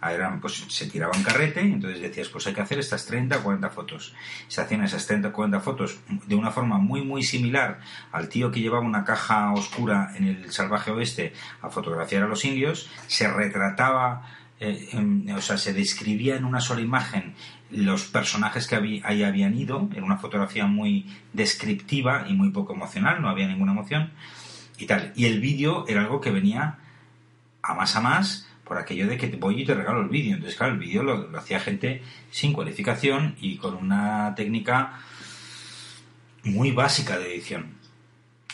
Ah, 0.00 0.12
Eran, 0.12 0.40
pues 0.40 0.64
se 0.68 0.86
tiraba 0.88 1.16
un 1.16 1.22
carrete, 1.22 1.60
entonces 1.60 2.00
decías, 2.00 2.28
pues 2.28 2.46
hay 2.46 2.54
que 2.54 2.60
hacer 2.60 2.78
estas 2.78 3.06
30 3.06 3.38
o 3.38 3.42
40 3.42 3.70
fotos. 3.70 4.14
Se 4.48 4.60
hacían 4.60 4.82
esas 4.84 5.06
30 5.06 5.28
o 5.28 5.32
40 5.32 5.60
fotos 5.60 5.98
de 6.26 6.34
una 6.34 6.50
forma 6.50 6.78
muy, 6.78 7.02
muy 7.02 7.22
similar 7.22 7.80
al 8.12 8.28
tío 8.28 8.50
que 8.50 8.60
llevaba 8.60 8.84
una 8.84 9.04
caja 9.04 9.52
oscura 9.52 10.12
en 10.16 10.24
el 10.26 10.52
salvaje 10.52 10.90
oeste 10.90 11.32
a 11.62 11.70
fotografiar 11.70 12.22
a 12.24 12.28
los 12.28 12.44
indios. 12.44 12.88
Se 13.06 13.30
retrataba, 13.30 14.26
eh, 14.60 14.88
o 15.36 15.40
sea, 15.40 15.56
se 15.58 15.72
describía 15.72 16.36
en 16.36 16.44
una 16.44 16.60
sola 16.60 16.80
imagen 16.80 17.34
los 17.70 18.04
personajes 18.06 18.66
que 18.66 18.74
habí- 18.76 19.00
ahí 19.04 19.22
habían 19.22 19.56
ido, 19.56 19.88
en 19.94 20.02
una 20.02 20.16
fotografía 20.18 20.66
muy 20.66 21.06
descriptiva 21.32 22.26
y 22.28 22.34
muy 22.34 22.50
poco 22.50 22.72
emocional, 22.74 23.22
no 23.22 23.28
había 23.28 23.46
ninguna 23.46 23.70
emoción 23.72 24.10
y 24.76 24.86
tal. 24.86 25.12
Y 25.14 25.26
el 25.26 25.40
vídeo 25.40 25.84
era 25.86 26.00
algo 26.00 26.20
que 26.20 26.30
venía 26.32 26.78
a 27.62 27.74
más 27.74 27.94
a 27.94 28.00
más 28.00 28.48
por 28.70 28.78
aquello 28.78 29.08
de 29.08 29.16
que 29.16 29.26
te 29.26 29.36
voy 29.36 29.62
y 29.62 29.64
te 29.64 29.74
regalo 29.74 30.00
el 30.00 30.08
vídeo. 30.08 30.34
Entonces, 30.34 30.56
claro, 30.56 30.74
el 30.74 30.78
vídeo 30.78 31.02
lo, 31.02 31.36
hacía 31.36 31.58
gente 31.58 32.02
sin 32.30 32.52
cualificación 32.52 33.34
y 33.40 33.56
con 33.56 33.74
una 33.74 34.32
técnica 34.36 35.00
muy 36.44 36.70
básica 36.70 37.18
de 37.18 37.34
edición. 37.34 37.72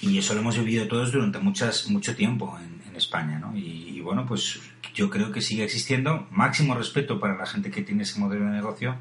Y 0.01 0.17
eso 0.17 0.33
lo 0.33 0.41
hemos 0.41 0.57
vivido 0.57 0.89
todos 0.89 1.13
durante 1.13 1.39
muchas, 1.39 1.91
mucho 1.91 2.17
tiempo 2.17 2.59
en, 2.59 2.89
en 2.89 2.97
España, 2.97 3.39
¿no? 3.39 3.55
Y, 3.55 3.91
y 3.95 4.01
bueno, 4.01 4.25
pues 4.25 4.59
yo 4.95 5.11
creo 5.11 5.31
que 5.31 5.43
sigue 5.43 5.65
existiendo. 5.65 6.27
Máximo 6.31 6.75
respeto 6.75 7.21
para 7.21 7.37
la 7.37 7.45
gente 7.45 7.71
que 7.71 7.83
tiene 7.83 8.05
ese 8.05 8.19
modelo 8.19 8.47
de 8.47 8.53
negocio, 8.53 8.97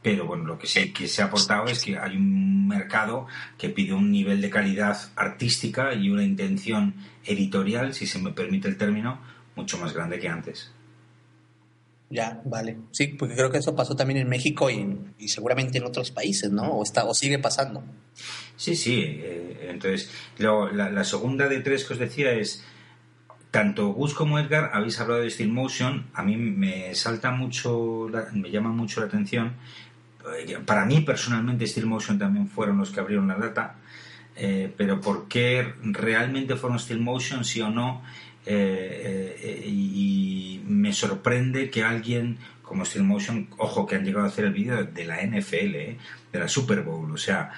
pero 0.00 0.24
bueno, 0.24 0.44
lo 0.44 0.58
que 0.58 0.66
sí 0.66 0.90
que 0.90 1.06
se 1.06 1.20
ha 1.20 1.26
aportado 1.26 1.66
es 1.66 1.84
que 1.84 1.98
hay 1.98 2.16
un 2.16 2.66
mercado 2.66 3.26
que 3.58 3.68
pide 3.68 3.92
un 3.92 4.10
nivel 4.10 4.40
de 4.40 4.48
calidad 4.48 4.96
artística 5.16 5.92
y 5.92 6.08
una 6.08 6.22
intención 6.22 6.94
editorial, 7.26 7.92
si 7.92 8.06
se 8.06 8.18
me 8.18 8.30
permite 8.30 8.68
el 8.68 8.78
término, 8.78 9.35
mucho 9.56 9.78
más 9.78 9.92
grande 9.92 10.18
que 10.20 10.28
antes. 10.28 10.70
Ya, 12.08 12.40
vale. 12.44 12.76
Sí, 12.92 13.08
porque 13.08 13.34
creo 13.34 13.50
que 13.50 13.58
eso 13.58 13.74
pasó 13.74 13.96
también 13.96 14.20
en 14.20 14.28
México 14.28 14.70
y, 14.70 14.96
y 15.18 15.28
seguramente 15.28 15.78
en 15.78 15.84
otros 15.84 16.12
países, 16.12 16.50
¿no? 16.52 16.62
O, 16.74 16.82
está, 16.84 17.04
o 17.04 17.14
sigue 17.14 17.38
pasando. 17.40 17.82
Sí, 18.56 18.76
sí. 18.76 19.02
eh, 19.04 19.68
entonces, 19.70 20.10
lo- 20.38 20.70
la, 20.72 20.88
la 20.90 21.02
segunda 21.04 21.48
de 21.48 21.60
tres 21.60 21.84
que 21.84 21.94
os 21.94 21.98
decía 21.98 22.30
es, 22.32 22.64
tanto 23.50 23.88
Gus 23.88 24.14
como 24.14 24.38
Edgar 24.38 24.70
habéis 24.72 25.00
hablado 25.00 25.22
de 25.22 25.30
Steel 25.30 25.50
Motion, 25.50 26.06
a 26.14 26.22
mí 26.22 26.36
me 26.36 26.94
salta 26.94 27.32
mucho, 27.32 28.08
la- 28.08 28.28
me 28.32 28.50
llama 28.52 28.70
mucho 28.70 29.00
la 29.00 29.06
atención. 29.06 29.54
Eh, 30.38 30.58
Para 30.64 30.84
mí, 30.84 31.00
personalmente, 31.00 31.66
Steel 31.66 31.86
Motion 31.86 32.18
también 32.18 32.48
fueron 32.48 32.78
los 32.78 32.90
que 32.90 33.00
abrieron 33.00 33.26
la 33.28 33.34
data, 33.36 33.76
eh, 34.36 34.72
pero 34.76 35.00
¿por 35.00 35.26
qué 35.28 35.74
realmente 35.82 36.54
fueron 36.56 36.78
Steel 36.78 37.00
Motion, 37.00 37.44
sí 37.44 37.60
o 37.60 37.70
no? 37.70 38.02
Eh, 38.46 39.36
eh, 39.42 39.62
y, 39.66 40.62
me 40.66 40.92
sorprende 40.92 41.68
que 41.70 41.82
alguien 41.84 42.38
como 42.62 42.84
Steel 42.84 43.04
Motion, 43.04 43.48
ojo 43.58 43.86
que 43.86 43.94
han 43.96 44.04
llegado 44.04 44.24
a 44.24 44.28
hacer 44.28 44.44
el 44.44 44.52
vídeo 44.52 44.84
de 44.84 45.04
la 45.04 45.20
NFL, 45.22 45.54
eh, 45.76 45.98
de 46.32 46.38
la 46.38 46.48
Super 46.48 46.82
Bowl, 46.82 47.10
o 47.12 47.16
sea, 47.16 47.52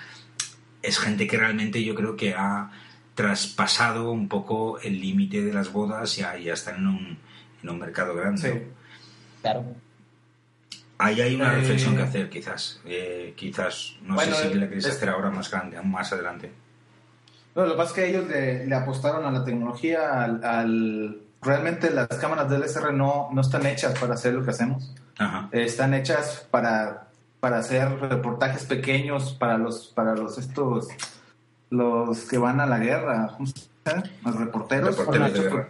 es 0.83 0.99
gente 0.99 1.27
que 1.27 1.37
realmente 1.39 1.83
yo 1.83 1.95
creo 1.95 2.17
que 2.17 2.35
ha 2.35 2.71
traspasado 3.15 4.13
un 4.13 4.29
poco 4.29 4.79
el 4.81 5.01
límite 5.01 5.43
de 5.43 5.53
las 5.53 5.73
bodas 5.73 6.17
y 6.19 6.21
ya, 6.23 6.37
ya 6.39 6.53
están 6.55 6.77
en 6.77 6.87
un, 6.87 7.19
en 7.63 7.69
un 7.71 7.79
mercado 7.79 8.15
grande. 8.15 8.53
Sí. 8.53 8.59
Claro. 9.43 9.65
Ahí 10.99 11.21
hay 11.21 11.35
una 11.35 11.53
Eh, 11.53 11.57
reflexión 11.57 11.97
que 11.97 12.03
hacer, 12.03 12.29
quizás. 12.31 12.81
Eh, 12.85 13.33
quizás, 13.37 13.97
no 14.03 14.15
Bueno, 14.15 14.35
sé 14.35 14.49
si 14.51 14.55
la 14.55 14.67
queréis 14.67 14.85
es- 14.87 14.97
hacer 14.97 15.09
ahora 15.09 15.31
más 15.31 15.51
grande, 15.51 15.77
aún 15.77 15.91
más 15.91 16.13
adelante. 16.13 16.51
No, 17.59 17.65
lo 17.67 17.73
que 17.73 17.77
pasa 17.77 17.89
es 17.91 17.95
que 17.97 18.07
ellos 18.09 18.29
le, 18.29 18.67
le 18.67 18.75
apostaron 18.77 19.25
a 19.27 19.33
la 19.33 19.43
tecnología, 19.45 20.23
al, 20.23 20.45
al- 20.45 21.19
realmente 21.43 21.91
las 21.91 22.07
cámaras 22.07 22.49
DSLR 22.49 22.93
no, 22.95 23.31
no 23.33 23.41
están 23.41 23.67
hechas 23.67 23.99
para 23.99 24.15
hacer 24.15 24.33
lo 24.35 24.45
que 24.45 24.51
hacemos. 24.51 24.95
Ajá. 25.19 25.49
Eh, 25.51 25.65
están 25.65 25.93
hechas 25.93 26.47
para, 26.53 27.09
para 27.41 27.59
hacer 27.59 27.99
reportajes 28.01 28.65
pequeños 28.65 29.33
para 29.35 29.59
los 29.59 29.89
para 29.89 30.15
los 30.15 30.39
estos 30.39 30.87
los 31.71 32.21
que 32.29 32.39
van 32.39 32.61
a 32.61 32.67
la 32.67 32.79
guerra, 32.79 33.37
los 34.25 34.35
reporteros. 34.37 34.97
Reporteros 34.97 35.33
de 35.35 35.41
por- 35.43 35.51
guerra. 35.51 35.69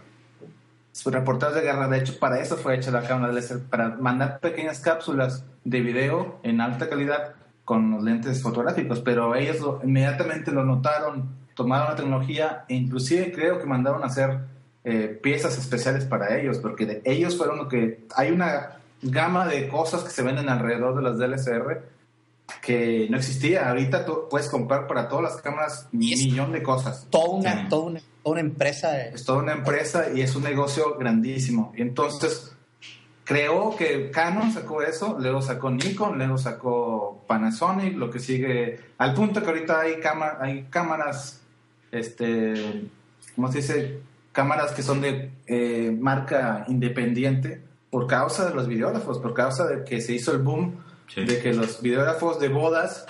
reporteros 1.05 1.55
de 1.55 1.61
guerra, 1.61 1.87
de 1.87 1.97
hecho, 1.97 2.19
para 2.19 2.39
eso 2.39 2.55
fue 2.57 2.75
hecha 2.75 2.91
la 2.91 3.01
cámara 3.01 3.33
DSLR, 3.33 3.61
para 3.67 3.89
mandar 3.95 4.39
pequeñas 4.41 4.79
cápsulas 4.79 5.43
de 5.63 5.81
video 5.81 6.39
en 6.43 6.61
alta 6.61 6.87
calidad 6.87 7.33
con 7.65 7.89
los 7.89 8.03
lentes 8.03 8.43
fotográficos, 8.43 8.99
pero 8.99 9.33
ellos 9.33 9.59
lo- 9.59 9.81
inmediatamente 9.83 10.51
lo 10.51 10.63
notaron, 10.63 11.38
tomaron 11.59 11.89
la 11.89 11.95
tecnología 11.97 12.63
e 12.69 12.75
inclusive 12.75 13.33
creo 13.33 13.59
que 13.59 13.65
mandaron 13.65 14.01
a 14.01 14.05
hacer 14.05 14.39
eh, 14.85 15.19
piezas 15.21 15.57
especiales 15.57 16.05
para 16.05 16.37
ellos, 16.39 16.57
porque 16.59 16.85
de- 16.85 17.01
ellos 17.03 17.35
fueron 17.37 17.57
lo 17.57 17.67
que... 17.67 18.05
Hay 18.15 18.31
una 18.31 18.77
gama 19.01 19.45
de 19.45 19.67
cosas 19.67 20.03
que 20.05 20.09
se 20.09 20.21
venden 20.23 20.47
alrededor 20.47 20.95
de 20.95 21.01
las 21.01 21.17
DLSR 21.17 21.83
que 22.61 23.07
no 23.09 23.17
existía. 23.17 23.67
Ahorita 23.69 24.05
tú 24.05 24.27
puedes 24.29 24.47
comprar 24.47 24.87
para 24.87 25.09
todas 25.09 25.23
las 25.33 25.41
cámaras 25.41 25.87
un 25.91 25.99
millón 25.99 26.53
de 26.53 26.63
cosas. 26.63 27.05
Toda 27.09 27.27
una, 27.29 27.51
Sí. 27.63 27.67
toda 27.69 27.83
una, 27.87 27.99
toda 28.23 28.31
una 28.31 28.39
empresa. 28.39 28.91
de- 28.93 29.09
Es 29.09 29.25
toda 29.25 29.39
una 29.39 29.51
empresa 29.51 30.05
y 30.15 30.21
es 30.21 30.33
un 30.35 30.43
negocio 30.43 30.95
grandísimo. 30.97 31.73
Entonces, 31.75 32.53
creo 33.25 33.75
que 33.75 34.09
Canon 34.11 34.51
sacó 34.51 34.81
eso, 34.81 35.17
luego 35.19 35.41
sacó 35.41 35.69
Nikon, 35.69 36.17
luego 36.17 36.37
sacó 36.37 37.23
Panasonic, 37.27 37.95
lo 37.97 38.09
que 38.09 38.19
sigue, 38.19 38.79
al 38.97 39.13
punto 39.13 39.41
que 39.43 39.47
ahorita 39.49 39.81
hay, 39.81 39.95
hay 40.39 40.63
cámaras, 40.69 41.38
este, 41.91 42.83
¿cómo 43.35 43.51
se 43.51 43.59
dice? 43.59 43.99
Cámaras 44.31 44.71
que 44.71 44.83
son 44.83 45.01
de 45.01 45.31
eh, 45.47 45.95
marca 45.99 46.65
independiente 46.67 47.61
por 47.89 48.07
causa 48.07 48.47
de 48.47 48.53
los 48.55 48.67
videógrafos, 48.67 49.17
por 49.19 49.33
causa 49.33 49.65
de 49.67 49.83
que 49.83 49.99
se 50.01 50.13
hizo 50.13 50.31
el 50.31 50.39
boom 50.39 50.75
Sí. 51.07 51.25
de 51.25 51.39
que 51.39 51.53
los 51.53 51.81
videógrafos 51.81 52.39
de 52.39 52.49
bodas 52.49 53.07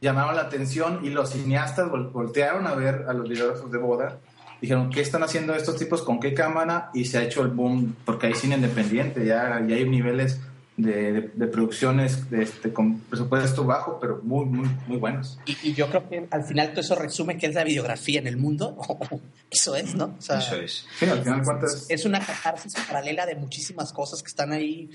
llamaron 0.00 0.36
la 0.36 0.42
atención 0.42 1.00
y 1.04 1.10
los 1.10 1.30
cineastas 1.30 1.88
vol- 1.90 2.12
voltearon 2.12 2.68
a 2.68 2.74
ver 2.76 3.04
a 3.08 3.12
los 3.12 3.28
videógrafos 3.28 3.70
de 3.72 3.78
boda. 3.78 4.18
Dijeron, 4.60 4.90
¿qué 4.90 5.00
están 5.00 5.22
haciendo 5.24 5.54
estos 5.54 5.76
tipos? 5.76 6.02
¿Con 6.02 6.20
qué 6.20 6.34
cámara? 6.34 6.90
Y 6.94 7.06
se 7.06 7.18
ha 7.18 7.22
hecho 7.22 7.42
el 7.42 7.48
boom, 7.48 7.96
porque 8.04 8.28
hay 8.28 8.34
cine 8.34 8.54
independiente, 8.54 9.26
ya, 9.26 9.60
ya 9.66 9.74
hay 9.74 9.88
niveles 9.88 10.40
de, 10.82 11.12
de- 11.12 11.30
de 11.34 11.46
producciones 11.46 12.30
de 12.30 12.42
este, 12.42 12.72
con 12.72 13.00
presupuesto 13.00 13.64
bajo, 13.64 13.98
pero 14.00 14.20
muy, 14.22 14.44
muy, 14.46 14.68
muy 14.86 14.96
buenos. 14.98 15.38
Y, 15.46 15.56
y 15.62 15.74
yo 15.74 15.88
creo 15.88 16.08
que 16.08 16.26
al 16.30 16.44
final 16.44 16.70
todo 16.70 16.80
eso 16.80 16.94
resume 16.94 17.36
que 17.38 17.46
es 17.46 17.54
la 17.54 17.64
videografía 17.64 18.20
en 18.20 18.26
el 18.26 18.36
mundo. 18.36 18.76
eso 19.50 19.74
es, 19.76 19.94
¿no? 19.94 20.14
O 20.18 20.22
sea, 20.22 20.38
Eso 20.38 20.56
es. 20.56 20.86
Sí, 20.98 21.06
al 21.06 21.22
final 21.22 21.42
cuentas, 21.42 21.86
Es 21.88 22.04
una 22.04 22.20
catarsis 22.20 22.74
paralela 22.86 23.26
de 23.26 23.34
muchísimas 23.36 23.92
cosas 23.92 24.22
que 24.22 24.28
están 24.28 24.52
ahí. 24.52 24.90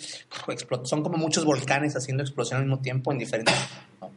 Son 0.84 1.04
como 1.04 1.17
muchos 1.17 1.45
volcanes 1.45 1.95
haciendo 1.95 2.24
explosión 2.24 2.60
al 2.60 2.65
mismo 2.65 2.80
tiempo 2.82 3.12
en 3.12 3.17
diferentes. 3.19 3.56
¿no? 4.02 4.12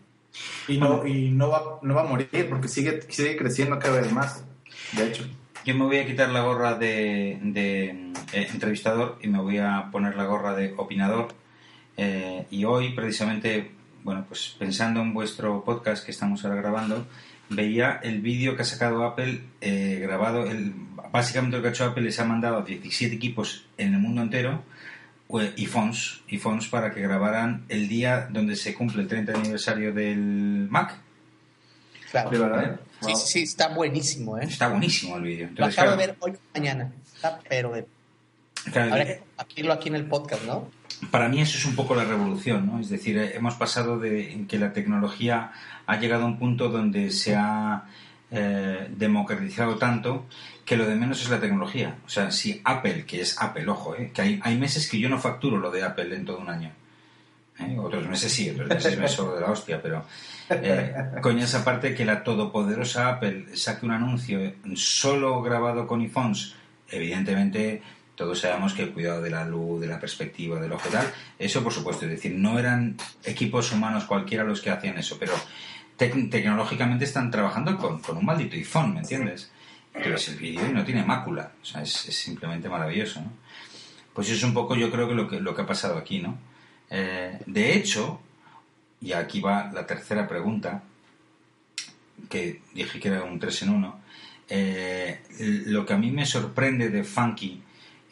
y 0.69 0.79
no, 0.79 1.07
y 1.07 1.31
no, 1.31 1.49
va, 1.49 1.79
no 1.83 1.95
va 1.95 2.03
a 2.03 2.05
morir 2.05 2.47
porque 2.49 2.69
sigue, 2.69 3.01
sigue 3.09 3.37
creciendo 3.37 3.79
cada 3.79 4.01
vez 4.01 4.13
más, 4.13 4.45
de 4.93 5.07
hecho. 5.09 5.27
Yo 5.65 5.75
me 5.75 5.85
voy 5.85 5.99
a 5.99 6.07
quitar 6.07 6.29
la 6.31 6.41
gorra 6.43 6.75
de, 6.75 7.39
de, 7.43 7.87
eh, 8.33 8.49
entrevistador 8.53 9.19
y 9.23 9.29
me 9.29 9.39
voy 9.41 9.59
a 9.59 9.89
poner 9.91 10.15
la 10.17 10.25
gorra 10.25 10.55
de 10.55 10.73
opinador. 10.77 11.29
Eh, 11.99 12.47
y 12.51 12.65
hoy, 12.65 12.95
precisamente, 12.95 13.73
bueno, 14.05 14.25
pues 14.27 14.55
pensando 14.59 15.01
en 15.01 15.13
vuestro 15.13 15.65
podcast 15.65 16.05
que 16.05 16.13
estamos 16.13 16.45
ahora 16.45 16.57
grabando, 16.57 17.07
veía 17.51 18.01
el 18.03 18.21
vídeo 18.21 18.57
que 18.57 18.63
ha 18.63 18.65
sacado 18.65 19.05
Apple 19.05 19.43
eh, 19.61 19.99
grabado. 20.01 20.47
El, 20.47 20.73
básicamente 21.13 21.57
lo 21.57 21.63
que 21.63 21.69
ha 21.69 21.73
hecho 21.73 21.85
Apple 21.85 22.05
les 22.05 22.19
ha 22.21 22.25
mandado 22.25 22.59
a 22.59 22.63
17 22.63 23.15
equipos 23.15 23.67
en 23.77 23.95
el 23.95 24.01
mundo 24.01 24.23
entero 24.23 24.63
eh, 25.31 25.53
iPhones, 25.59 26.23
iPhones 26.31 26.69
para 26.69 26.95
que 26.95 27.03
grabaran 27.03 27.65
el 27.69 27.89
día 27.89 28.29
donde 28.31 28.57
se 28.57 28.75
cumple 28.75 29.03
el 29.03 29.09
30 29.09 29.33
aniversario 29.33 29.93
del 29.93 30.69
Mac. 30.71 30.99
Claro. 32.11 32.31
De 32.31 32.39
verdad. 32.39 32.81
Sí, 33.01 33.13
sí, 33.15 33.27
sí, 33.27 33.43
está 33.43 33.69
buenísimo, 33.69 34.39
¿eh? 34.39 34.45
Está 34.45 34.69
buenísimo 34.69 35.17
el 35.17 35.23
vídeo. 35.25 35.51
Lo 35.55 35.67
acabo 35.67 35.91
de 35.91 35.97
claro, 35.97 35.97
ver 35.97 36.17
hoy 36.21 36.31
o 36.33 36.59
mañana. 36.59 36.93
Está, 37.15 37.39
pero 37.49 37.73
de... 37.73 37.87
claro, 38.73 39.05
que 39.05 39.19
compartirlo 39.19 39.73
aquí 39.73 39.89
en 39.89 39.95
el 39.97 40.07
podcast, 40.07 40.45
¿no? 40.45 40.71
para 41.11 41.29
mí 41.29 41.41
eso 41.41 41.57
es 41.59 41.65
un 41.65 41.77
poco 41.77 41.95
la 41.95 42.05
revolución, 42.05 42.67
¿no? 42.67 42.81
Es 42.81 42.89
decir, 42.89 43.19
eh, 43.19 43.37
hemos 43.37 43.55
pasado 43.55 43.99
de 43.99 44.33
en 44.33 44.47
que 44.47 44.59
la 44.59 44.73
tecnología 44.73 45.53
ha 45.87 45.97
llegado 45.97 46.25
a 46.25 46.27
un 46.27 46.39
punto 46.39 46.69
donde 46.69 47.11
se 47.11 47.37
ha 47.37 47.85
eh, 48.31 48.89
democratizado 48.91 49.77
tanto 49.77 50.27
que 50.65 50.77
lo 50.77 50.87
de 50.87 50.97
menos 50.97 51.23
es 51.23 51.31
la 51.31 51.41
tecnología. 51.41 51.97
O 52.05 52.09
sea, 52.09 52.31
si 52.31 52.61
Apple, 52.65 53.05
que 53.07 53.21
es 53.23 53.41
Apple, 53.41 53.67
ojo, 53.69 53.97
¿eh? 53.97 54.11
que 54.13 54.23
hay, 54.23 54.41
hay 54.43 54.59
meses 54.59 54.89
que 54.89 54.99
yo 54.99 55.09
no 55.09 55.19
facturo 55.19 55.57
lo 55.57 55.71
de 55.71 55.83
Apple 55.83 56.15
en 56.15 56.25
todo 56.25 56.39
un 56.39 56.51
año. 56.51 56.73
¿eh? 57.59 57.77
Otros 57.79 58.07
meses 58.07 58.33
sí, 58.33 58.51
otros 58.51 58.69
meses 58.69 58.99
me 58.99 59.09
sobro 59.09 59.37
de 59.37 59.41
la 59.41 59.51
hostia, 59.51 59.81
pero 59.81 60.05
eh, 60.51 60.95
coño, 61.23 61.45
esa 61.45 61.65
parte 61.65 61.95
que 61.95 62.05
la 62.05 62.23
todopoderosa 62.23 63.09
Apple 63.09 63.57
saque 63.57 63.87
un 63.87 63.93
anuncio 63.93 64.53
solo 64.75 65.41
grabado 65.43 65.87
con 65.87 66.01
iPhones, 66.01 66.55
evidentemente 66.91 67.83
todos 68.19 68.41
sabemos 68.41 68.75
que 68.75 68.83
el 68.83 68.91
cuidado 68.93 69.23
de 69.23 69.31
la 69.31 69.45
luz, 69.45 69.81
de 69.81 69.87
la 69.87 70.01
perspectiva, 70.01 70.61
del 70.61 70.73
ojo 70.73 70.89
y 70.89 70.93
tal, 70.93 71.11
eso 71.39 71.63
por 71.63 71.73
supuesto, 71.73 72.05
es 72.05 72.11
decir, 72.11 72.33
no 72.35 72.59
eran 72.59 72.97
equipos 73.25 73.71
humanos 73.73 74.05
cualquiera 74.05 74.43
los 74.45 74.61
que 74.61 74.71
hacían 74.71 74.99
eso, 74.99 75.17
pero 75.21 75.33
tec- 75.97 76.29
tecnológicamente 76.29 77.05
están 77.05 77.31
trabajando 77.31 77.79
con, 77.79 78.01
con 78.01 78.17
un 78.19 78.25
maldito 78.27 78.57
iPhone, 78.57 78.95
¿me 78.95 79.01
entiendes? 79.01 79.51
Tú 79.93 80.11
ves 80.11 80.29
el 80.29 80.37
vídeo 80.37 80.67
y 80.69 80.73
no 80.73 80.85
tiene 80.85 81.05
mácula, 81.05 81.53
o 81.63 81.65
sea, 81.65 81.81
es, 81.83 82.09
es 82.09 82.17
simplemente 82.17 82.69
maravilloso, 82.69 83.21
¿no? 83.23 83.33
Pues 84.13 84.27
eso 84.29 84.37
es 84.37 84.43
un 84.45 84.53
poco 84.55 84.75
yo 84.75 84.91
creo 84.91 85.07
que 85.09 85.15
lo 85.15 85.29
que, 85.29 85.41
lo 85.41 85.55
que 85.55 85.63
ha 85.63 85.67
pasado 85.67 85.97
aquí, 85.97 86.19
¿no? 86.19 86.37
Eh, 86.91 87.39
de 87.47 87.75
hecho, 87.75 88.21
y 89.01 89.13
aquí 89.13 89.41
va 89.41 89.71
la 89.73 89.87
tercera 89.87 90.27
pregunta, 90.27 90.83
que 92.29 92.63
dije 92.75 92.99
que 92.99 93.09
era 93.09 93.23
un 93.23 93.39
3 93.39 93.63
en 93.63 93.69
1, 93.71 94.01
eh, 94.51 95.21
lo 95.67 95.87
que 95.87 95.93
a 95.93 95.97
mí 95.99 96.11
me 96.11 96.27
sorprende 96.27 96.89
de 96.91 97.05
Funky 97.05 97.63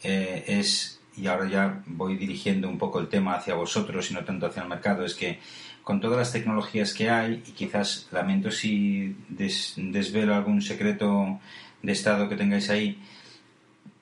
eh, 0.03 0.43
es, 0.47 0.99
y 1.15 1.27
ahora 1.27 1.47
ya 1.49 1.83
voy 1.87 2.15
dirigiendo 2.17 2.69
un 2.69 2.77
poco 2.77 2.99
el 2.99 3.07
tema 3.07 3.35
hacia 3.35 3.55
vosotros 3.55 4.11
y 4.11 4.13
no 4.13 4.23
tanto 4.23 4.45
hacia 4.45 4.63
el 4.63 4.69
mercado, 4.69 5.03
es 5.05 5.15
que 5.15 5.39
con 5.83 6.01
todas 6.01 6.17
las 6.17 6.31
tecnologías 6.33 6.93
que 6.93 7.09
hay, 7.09 7.43
y 7.47 7.51
quizás 7.51 8.07
lamento 8.11 8.51
si 8.51 9.15
des- 9.29 9.73
desvelo 9.77 10.35
algún 10.35 10.61
secreto 10.61 11.39
de 11.81 11.91
estado 11.91 12.27
que 12.27 12.35
tengáis 12.35 12.69
ahí, 12.69 12.99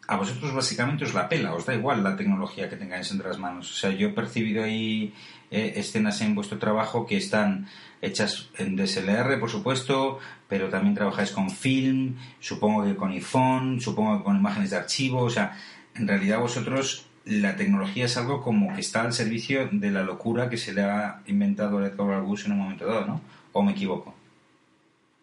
a 0.08 0.18
vosotros 0.18 0.54
básicamente 0.54 1.04
os 1.06 1.14
la 1.16 1.28
pela, 1.30 1.54
os 1.56 1.66
da 1.66 1.74
igual 1.74 2.04
la 2.04 2.16
tecnología 2.16 2.70
que 2.70 2.76
tengáis 2.76 3.10
entre 3.12 3.28
las 3.28 3.40
manos. 3.40 3.72
O 3.72 3.76
sea, 3.76 3.90
yo 3.90 4.10
he 4.10 4.14
percibido 4.14 4.64
ahí 4.64 5.14
eh, 5.50 5.74
escenas 5.78 6.22
en 6.22 6.36
vuestro 6.36 6.60
trabajo 6.60 7.08
que 7.08 7.18
están 7.18 7.68
hechas 8.02 8.50
en 8.60 8.76
DSLR, 8.76 9.40
por 9.40 9.50
supuesto, 9.50 10.20
pero 10.48 10.70
también 10.70 10.94
trabajáis 10.94 11.32
con 11.32 11.50
film, 11.50 12.18
supongo 12.40 12.84
que 12.86 12.96
con 12.96 13.12
iPhone, 13.12 13.82
supongo 13.82 14.20
que 14.20 14.24
con 14.26 14.38
imágenes 14.38 14.70
de 14.70 14.78
archivo. 14.78 15.22
O 15.24 15.30
sea, 15.32 15.58
en 15.96 16.08
realidad 16.08 16.40
vosotros 16.40 17.08
la 17.26 17.56
tecnología 17.56 18.06
es 18.06 18.18
algo 18.18 18.42
como 18.42 18.74
que 18.74 18.82
está 18.82 19.02
al 19.02 19.14
servicio 19.14 19.68
de 19.72 19.90
la 19.90 20.04
locura 20.04 20.50
que 20.50 20.58
se 20.58 20.74
le 20.74 20.84
ha 20.84 21.22
inventado 21.26 21.80
a 21.80 21.88
Edgar 21.88 22.22
Bush 22.22 22.46
en 22.46 22.52
un 22.54 22.60
momento 22.60 22.86
dado, 22.86 23.06
¿no? 23.06 23.22
¿O 23.52 23.64
me 23.64 23.72
equivoco? 23.72 24.14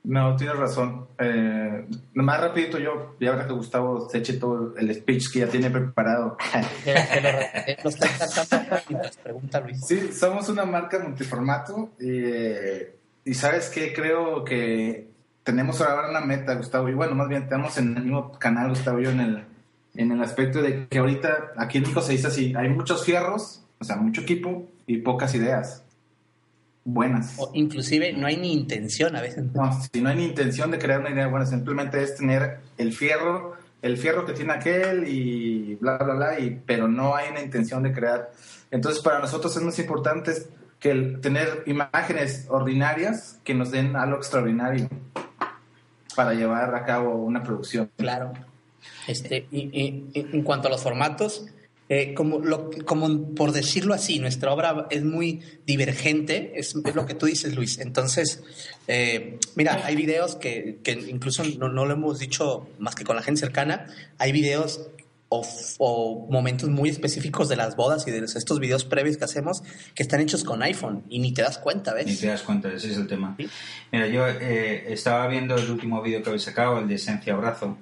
No, 0.04 0.34
tienes 0.34 0.56
razón. 0.56 1.06
Eh, 1.16 1.86
más 2.14 2.40
rapidito 2.40 2.78
yo, 2.78 3.14
y 3.20 3.26
ahora 3.26 3.46
que 3.46 3.52
Gustavo 3.52 4.08
se 4.10 4.18
eche 4.18 4.32
todo 4.32 4.74
el 4.76 4.92
speech 4.92 5.32
que 5.32 5.38
ya 5.40 5.46
tiene 5.46 5.70
preparado. 5.70 6.36
Sí, 9.86 10.12
somos 10.12 10.48
una 10.48 10.64
marca 10.64 10.98
multiformato 10.98 11.90
y, 12.00 12.24
eh, 12.24 12.96
y 13.24 13.34
sabes 13.34 13.68
que 13.68 13.92
creo 13.92 14.44
que 14.44 15.08
tenemos 15.44 15.80
ahora 15.80 16.10
una 16.10 16.20
meta, 16.20 16.54
Gustavo, 16.54 16.88
y 16.88 16.94
bueno, 16.94 17.14
más 17.14 17.28
bien 17.28 17.44
estamos 17.44 17.76
en 17.78 17.96
el 17.96 18.02
mismo 18.02 18.32
canal, 18.32 18.70
Gustavo, 18.70 19.00
y 19.00 19.04
yo 19.04 19.10
en 19.10 19.20
el, 19.20 19.44
en 19.94 20.12
el 20.12 20.22
aspecto 20.22 20.62
de 20.62 20.86
que 20.88 20.98
ahorita 20.98 21.52
aquí 21.56 21.78
en 21.78 21.82
México 21.84 22.00
se 22.00 22.12
dice 22.12 22.28
así, 22.28 22.54
hay 22.56 22.68
muchos 22.68 23.04
fierros, 23.04 23.62
o 23.78 23.84
sea, 23.84 23.96
mucho 23.96 24.22
equipo 24.22 24.68
y 24.86 24.98
pocas 24.98 25.34
ideas 25.34 25.84
buenas. 26.84 27.34
O 27.38 27.50
inclusive 27.54 28.12
no 28.12 28.26
hay 28.26 28.36
ni 28.36 28.52
intención 28.52 29.14
a 29.16 29.20
veces. 29.20 29.44
No, 29.52 29.70
si 29.92 30.00
no 30.00 30.08
hay 30.08 30.16
ni 30.16 30.24
intención 30.24 30.70
de 30.70 30.78
crear 30.78 31.00
una 31.00 31.10
idea 31.10 31.28
buena, 31.28 31.46
simplemente 31.46 32.02
es 32.02 32.16
tener 32.16 32.58
el 32.78 32.92
fierro, 32.92 33.56
el 33.82 33.96
fierro 33.96 34.24
que 34.24 34.32
tiene 34.32 34.52
aquel 34.52 35.06
y 35.06 35.76
bla, 35.76 35.98
bla, 35.98 36.14
bla, 36.14 36.40
y, 36.40 36.60
pero 36.66 36.88
no 36.88 37.14
hay 37.14 37.30
una 37.30 37.42
intención 37.42 37.82
de 37.82 37.92
crear. 37.92 38.30
Entonces, 38.70 39.02
para 39.02 39.18
nosotros 39.18 39.56
es 39.56 39.62
más 39.62 39.78
importante 39.78 40.32
que 40.78 40.90
el 40.90 41.20
tener 41.20 41.62
imágenes 41.66 42.46
ordinarias 42.48 43.38
que 43.44 43.54
nos 43.54 43.70
den 43.70 43.94
algo 43.94 44.16
extraordinario 44.16 44.88
para 46.16 46.34
llevar 46.34 46.74
a 46.74 46.84
cabo 46.84 47.14
una 47.16 47.42
producción. 47.42 47.90
Claro. 47.96 48.32
Este, 49.06 49.46
y, 49.50 49.60
y- 49.72 50.04
y 50.14 50.20
en 50.32 50.42
cuanto 50.42 50.68
a 50.68 50.70
los 50.70 50.82
formatos, 50.82 51.46
eh, 51.88 52.14
como, 52.14 52.38
lo, 52.38 52.70
como 52.86 53.34
por 53.34 53.52
decirlo 53.52 53.92
así, 53.92 54.18
nuestra 54.18 54.52
obra 54.52 54.86
es 54.90 55.02
muy 55.04 55.40
divergente, 55.66 56.52
es, 56.54 56.74
es 56.84 56.94
lo 56.94 57.04
que 57.06 57.14
tú 57.14 57.26
dices, 57.26 57.54
Luis. 57.54 57.78
Entonces, 57.78 58.42
eh, 58.88 59.38
mira, 59.56 59.82
hay 59.84 59.96
videos 59.96 60.36
que, 60.36 60.78
que 60.82 60.92
incluso 60.92 61.42
no, 61.58 61.68
no 61.68 61.84
lo 61.84 61.92
hemos 61.92 62.18
dicho 62.18 62.68
más 62.78 62.94
que 62.94 63.04
con 63.04 63.16
la 63.16 63.22
gente 63.22 63.40
cercana, 63.40 63.86
hay 64.18 64.32
videos 64.32 64.88
o, 65.28 65.46
o 65.78 66.26
momentos 66.30 66.68
muy 66.70 66.88
específicos 66.90 67.48
de 67.48 67.56
las 67.56 67.74
bodas 67.76 68.06
y 68.06 68.10
de 68.10 68.18
estos 68.24 68.58
videos 68.60 68.84
previos 68.84 69.16
que 69.16 69.24
hacemos 69.24 69.62
que 69.94 70.02
están 70.02 70.20
hechos 70.20 70.44
con 70.44 70.62
iPhone 70.62 71.04
y 71.08 71.18
ni 71.18 71.32
te 71.32 71.42
das 71.42 71.58
cuenta, 71.58 71.94
Ni 71.94 72.04
¿ves? 72.04 72.20
te 72.20 72.26
das 72.28 72.42
cuenta, 72.42 72.72
ese 72.72 72.90
es 72.90 72.96
el 72.96 73.06
tema. 73.06 73.34
Sí. 73.38 73.48
Mira, 73.90 74.06
yo 74.08 74.26
eh, 74.28 74.92
estaba 74.92 75.26
viendo 75.28 75.56
el 75.56 75.70
último 75.70 76.00
vídeo 76.02 76.22
que 76.22 76.28
habéis 76.30 76.42
sacado, 76.44 76.78
el 76.78 76.88
de 76.88 76.94
Esencia 76.96 77.32
Abrazo, 77.34 77.76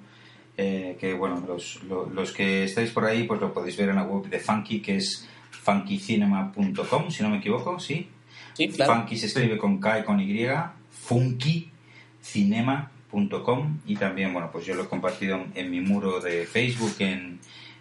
eh, 0.56 0.96
que 1.00 1.14
bueno, 1.14 1.42
los, 1.46 1.82
lo- 1.84 2.08
los 2.10 2.32
que 2.32 2.64
estáis 2.64 2.90
por 2.90 3.04
ahí 3.04 3.24
pues 3.24 3.40
lo 3.40 3.52
podéis 3.52 3.76
ver 3.76 3.88
en 3.90 3.96
la 3.96 4.04
web 4.04 4.28
de 4.28 4.38
Funky, 4.38 4.80
que 4.80 4.96
es 4.96 5.28
funkycinema.com, 5.50 7.10
si 7.10 7.22
no 7.22 7.30
me 7.30 7.38
equivoco, 7.38 7.78
¿sí? 7.78 8.08
Sí, 8.54 8.68
claro. 8.68 8.94
Funky 8.94 9.16
se 9.16 9.26
escribe 9.26 9.58
con 9.58 9.78
K 9.78 10.00
y 10.00 10.04
con 10.04 10.20
Y, 10.20 10.46
funkycinema.com 10.90 13.78
y 13.86 13.96
también, 13.96 14.32
bueno, 14.32 14.50
pues 14.52 14.66
yo 14.66 14.74
lo 14.74 14.84
he 14.84 14.88
compartido 14.88 15.36
en, 15.36 15.52
en 15.54 15.70
mi 15.70 15.80
muro 15.80 16.20
de 16.20 16.46
Facebook, 16.46 16.94
en, 16.98 17.40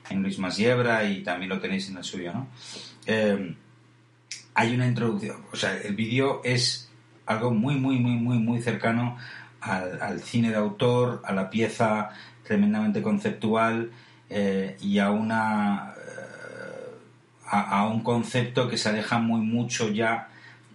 en 0.10 0.22
Luis 0.24 0.40
Masiebra 0.40 1.04
y 1.06 1.22
también 1.24 1.50
lo 1.50 1.60
tenéis 1.60 1.90
en 1.90 1.98
el 1.98 2.04
suyo, 2.04 2.34
¿no? 2.34 2.48
Eh, 3.06 3.56
hay 4.56 4.74
una 4.74 4.88
introducción, 4.88 5.38
o 5.52 5.56
sea, 5.56 5.78
el 5.78 5.96
vídeo 5.96 6.42
es 6.44 6.90
algo 7.26 7.52
muy, 7.52 7.76
muy, 7.76 7.98
muy, 8.00 8.14
muy, 8.14 8.40
muy 8.40 8.62
cercano 8.62 9.18
al, 9.62 10.02
al 10.02 10.20
cine 10.22 10.50
de 10.50 10.56
autor, 10.58 11.22
a 11.26 11.34
la 11.34 11.50
pieza 11.50 12.10
tremendamente 12.50 13.04
conceptual 13.04 13.92
eh, 14.28 14.76
y 14.82 14.98
a 14.98 15.12
una 15.12 15.94
eh, 15.96 17.50
a, 17.52 17.86
un 17.88 18.02
concepto 18.02 18.68
que 18.68 18.76
se 18.78 18.90
aleja 18.90 19.20
muy 19.20 19.42
mucho 19.42 19.90
ya 19.90 20.30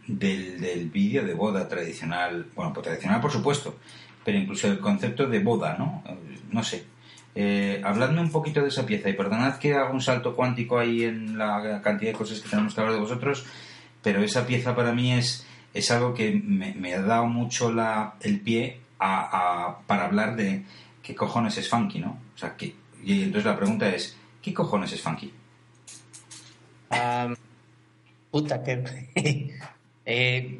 del, 0.06 0.60
del 0.60 0.88
vídeo 0.88 1.24
de 1.24 1.34
boda 1.34 1.68
tradicional, 1.68 2.46
bueno, 2.54 2.72
pues 2.72 2.84
tradicional 2.87 3.20
por 3.20 3.32
supuesto, 3.32 3.76
pero 4.24 4.38
incluso 4.38 4.68
el 4.68 4.78
concepto 4.78 5.26
de 5.26 5.40
boda, 5.40 5.76
¿no? 5.78 6.02
No 6.52 6.62
sé. 6.62 6.84
Eh, 7.34 7.80
habladme 7.84 8.20
un 8.20 8.30
poquito 8.30 8.62
de 8.62 8.68
esa 8.68 8.87
pieza 8.87 9.08
y 9.08 9.14
perdonad 9.14 9.56
que 9.58 9.74
haga 9.74 9.90
un 9.90 10.00
salto 10.00 10.37
cuántico 10.37 10.78
ahí 10.78 11.02
en 11.02 11.37
la 11.37 11.80
cantidad 11.82 12.12
de 12.12 12.18
cosas 12.18 12.40
que 12.40 12.48
tenemos 12.48 12.72
que 12.72 12.80
hablar 12.80 12.94
de 12.94 13.00
vosotros, 13.02 13.44
pero 14.00 14.22
esa 14.22 14.46
pieza 14.46 14.76
para 14.76 14.92
mí 14.92 15.12
es, 15.12 15.44
es 15.74 15.90
algo 15.90 16.14
que 16.14 16.40
me, 16.44 16.94
ha 16.94 17.02
dado 17.02 17.26
mucho 17.26 17.72
la, 17.72 18.14
el 18.20 18.38
pie 18.38 18.78
a- 19.00 19.78
para 19.88 20.04
hablar 20.04 20.37
de 20.37 20.62
qué 21.04 21.14
cojones 21.14 21.56
es 21.58 21.68
funky, 21.68 22.00
¿no? 22.00 22.18
O 22.34 22.38
sea, 22.38 22.56
que, 22.56 22.74
y 23.04 23.22
entonces 23.22 23.44
la 23.44 23.56
pregunta 23.56 23.88
es, 23.94 24.16
¿qué 24.42 24.52
cojones 24.52 24.92
es 24.92 25.00
funky? 25.02 25.32
Puta, 28.30 28.62
que. 28.62 28.82
eh, 30.06 30.58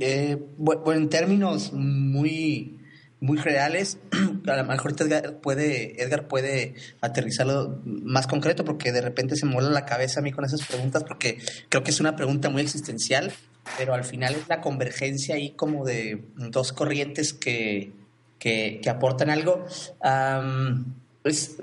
eh, 0.00 0.36
bu- 0.58 0.82
bueno, 0.82 1.02
en 1.02 1.08
términos 1.08 1.72
muy, 1.72 2.78
muy 3.20 3.36
reales, 3.38 3.98
a 4.46 4.56
lo 4.56 4.64
mejor 4.64 4.92
ahorita 4.92 5.04
Edgar 5.04 5.40
puede, 5.40 6.02
Edgar 6.02 6.28
puede 6.28 6.74
aterrizarlo 7.00 7.80
más 7.84 8.26
concreto 8.26 8.64
porque 8.64 8.92
de 8.92 9.00
repente 9.02 9.36
se 9.36 9.46
me 9.46 9.54
la 9.70 9.84
cabeza 9.84 10.20
a 10.20 10.22
mí 10.22 10.32
con 10.32 10.44
esas 10.44 10.66
preguntas 10.66 11.04
porque 11.04 11.38
creo 11.68 11.82
que 11.82 11.90
es 11.90 12.00
una 12.00 12.16
pregunta 12.16 12.48
muy 12.48 12.62
existencial, 12.62 13.32
pero 13.76 13.94
al 13.94 14.04
final 14.04 14.34
es 14.34 14.48
la 14.48 14.60
convergencia 14.60 15.34
ahí 15.34 15.50
como 15.50 15.84
de 15.84 16.24
dos 16.36 16.72
corrientes 16.72 17.32
que, 17.34 17.92
que, 18.38 18.80
que 18.82 18.90
aportan 18.90 19.30
algo. 19.30 19.64
Es- 21.24 21.56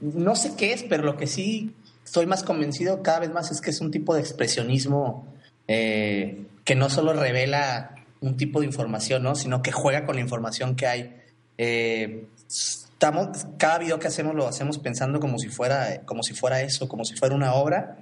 no 0.00 0.36
sé 0.36 0.52
qué 0.56 0.72
es, 0.72 0.82
pero 0.84 1.04
lo 1.04 1.16
que 1.16 1.26
sí 1.26 1.74
estoy 2.04 2.26
más 2.26 2.42
convencido 2.42 3.02
cada 3.02 3.20
vez 3.20 3.30
más 3.32 3.50
es 3.50 3.60
que 3.60 3.70
es 3.70 3.80
un 3.80 3.90
tipo 3.90 4.14
de 4.14 4.20
expresionismo 4.20 5.32
eh, 5.68 6.46
que 6.64 6.74
no 6.74 6.88
solo 6.90 7.12
revela 7.12 7.94
un 8.20 8.36
tipo 8.36 8.60
de 8.60 8.66
información, 8.66 9.22
¿no? 9.22 9.34
sino 9.34 9.62
que 9.62 9.70
juega 9.72 10.04
con 10.04 10.16
la 10.16 10.22
información 10.22 10.74
que 10.74 10.86
hay. 10.86 11.16
Eh, 11.58 12.26
estamos, 12.48 13.46
cada 13.58 13.78
video 13.78 13.98
que 13.98 14.08
hacemos 14.08 14.34
lo 14.34 14.48
hacemos 14.48 14.78
pensando 14.78 15.20
como 15.20 15.38
si 15.38 15.48
fuera, 15.48 16.02
como 16.04 16.22
si 16.22 16.34
fuera 16.34 16.60
eso, 16.62 16.88
como 16.88 17.04
si 17.04 17.14
fuera 17.14 17.34
una 17.34 17.54
obra 17.54 17.98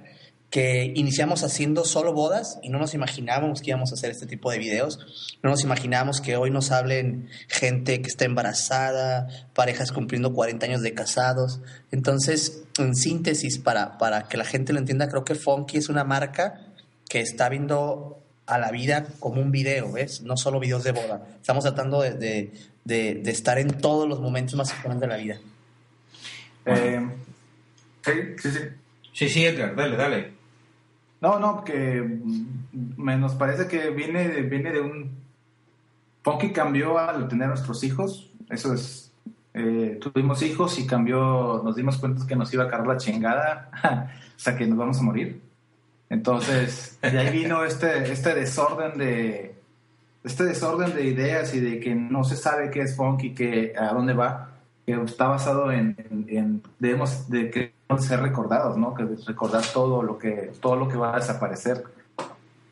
que 0.49 0.93
iniciamos 0.95 1.43
haciendo 1.43 1.83
solo 1.83 2.13
bodas 2.13 2.57
y 2.63 2.69
no 2.69 2.79
nos 2.79 2.93
imaginábamos 2.93 3.61
que 3.61 3.71
íbamos 3.71 3.91
a 3.91 3.95
hacer 3.95 4.11
este 4.11 4.25
tipo 4.25 4.49
de 4.49 4.59
videos. 4.59 5.37
No 5.43 5.49
nos 5.49 5.63
imaginábamos 5.63 6.21
que 6.21 6.37
hoy 6.37 6.51
nos 6.51 6.71
hablen 6.71 7.29
gente 7.49 8.01
que 8.01 8.07
está 8.07 8.25
embarazada, 8.25 9.27
parejas 9.53 9.91
cumpliendo 9.91 10.33
40 10.33 10.65
años 10.65 10.81
de 10.81 10.93
casados. 10.93 11.59
Entonces, 11.91 12.63
en 12.77 12.95
síntesis, 12.95 13.57
para, 13.59 13.97
para 13.97 14.29
que 14.29 14.37
la 14.37 14.45
gente 14.45 14.71
lo 14.71 14.79
entienda, 14.79 15.09
creo 15.09 15.25
que 15.25 15.35
Funky 15.35 15.77
es 15.77 15.89
una 15.89 16.05
marca 16.05 16.61
que 17.09 17.19
está 17.19 17.49
viendo 17.49 18.21
a 18.45 18.57
la 18.57 18.71
vida 18.71 19.05
como 19.19 19.41
un 19.41 19.51
video, 19.51 19.91
¿ves? 19.91 20.21
No 20.21 20.37
solo 20.37 20.61
videos 20.61 20.85
de 20.85 20.93
boda. 20.93 21.27
Estamos 21.41 21.65
tratando 21.65 22.01
de, 22.01 22.13
de, 22.13 22.53
de, 22.85 23.15
de 23.15 23.31
estar 23.31 23.59
en 23.59 23.77
todos 23.79 24.07
los 24.07 24.21
momentos 24.21 24.55
más 24.55 24.71
importantes 24.71 25.01
de 25.01 25.07
la 25.07 25.21
vida. 25.21 25.39
Eh, 26.65 27.05
sí, 28.05 28.11
sí, 28.41 28.51
sí. 28.51 28.59
Sí, 29.11 29.29
sí, 29.29 29.45
Edgar, 29.45 29.75
dale, 29.75 29.97
dale. 29.97 30.36
No, 31.21 31.39
no, 31.39 31.63
que 31.63 32.01
mm, 32.01 32.93
me 32.97 33.17
nos 33.17 33.35
parece 33.35 33.67
que 33.67 33.89
viene, 33.89 34.41
viene 34.41 34.71
de 34.71 34.81
un... 34.81 35.17
Funky 36.23 36.51
cambió 36.51 36.97
al 36.97 37.27
tener 37.27 37.47
nuestros 37.47 37.83
hijos, 37.83 38.31
eso 38.49 38.73
es... 38.73 39.11
eh, 39.53 39.97
tuvimos 40.01 40.41
hijos 40.41 40.77
y 40.77 40.85
cambió, 40.85 41.61
nos 41.63 41.75
dimos 41.75 41.97
cuenta 41.97 42.27
que 42.27 42.35
nos 42.35 42.53
iba 42.53 42.65
a 42.65 42.69
cargar 42.69 42.87
la 42.87 42.97
chingada 42.97 43.71
hasta 44.35 44.57
que 44.57 44.67
nos 44.67 44.77
vamos 44.77 44.99
a 44.99 45.03
morir. 45.03 45.41
Entonces, 46.09 46.97
de 47.01 47.17
ahí 47.17 47.37
vino 47.37 47.63
este, 47.63 48.11
este 48.11 48.33
desorden 48.33 48.97
de 48.97 49.55
este 50.23 50.43
desorden 50.43 50.93
de 50.93 51.05
ideas 51.05 51.53
y 51.53 51.59
de 51.59 51.79
que 51.79 51.95
no 51.95 52.23
se 52.23 52.35
sabe 52.35 52.69
qué 52.69 52.81
es 52.81 52.95
funky, 52.95 53.33
que 53.33 53.73
a 53.77 53.93
dónde 53.93 54.13
va, 54.13 54.56
que 54.87 54.93
está 55.03 55.27
basado 55.27 55.69
en, 55.69 55.97
en, 56.09 56.25
en- 56.29 56.63
debemos 56.79 57.29
de 57.29 57.51
que 57.51 57.73
ser 57.99 58.21
recordados, 58.21 58.77
¿no? 58.77 58.93
Que 58.95 59.03
recordar 59.25 59.61
todo 59.73 60.01
lo 60.01 60.17
que 60.17 60.53
todo 60.61 60.77
lo 60.77 60.87
que 60.87 60.95
va 60.95 61.13
a 61.13 61.19
desaparecer. 61.19 61.83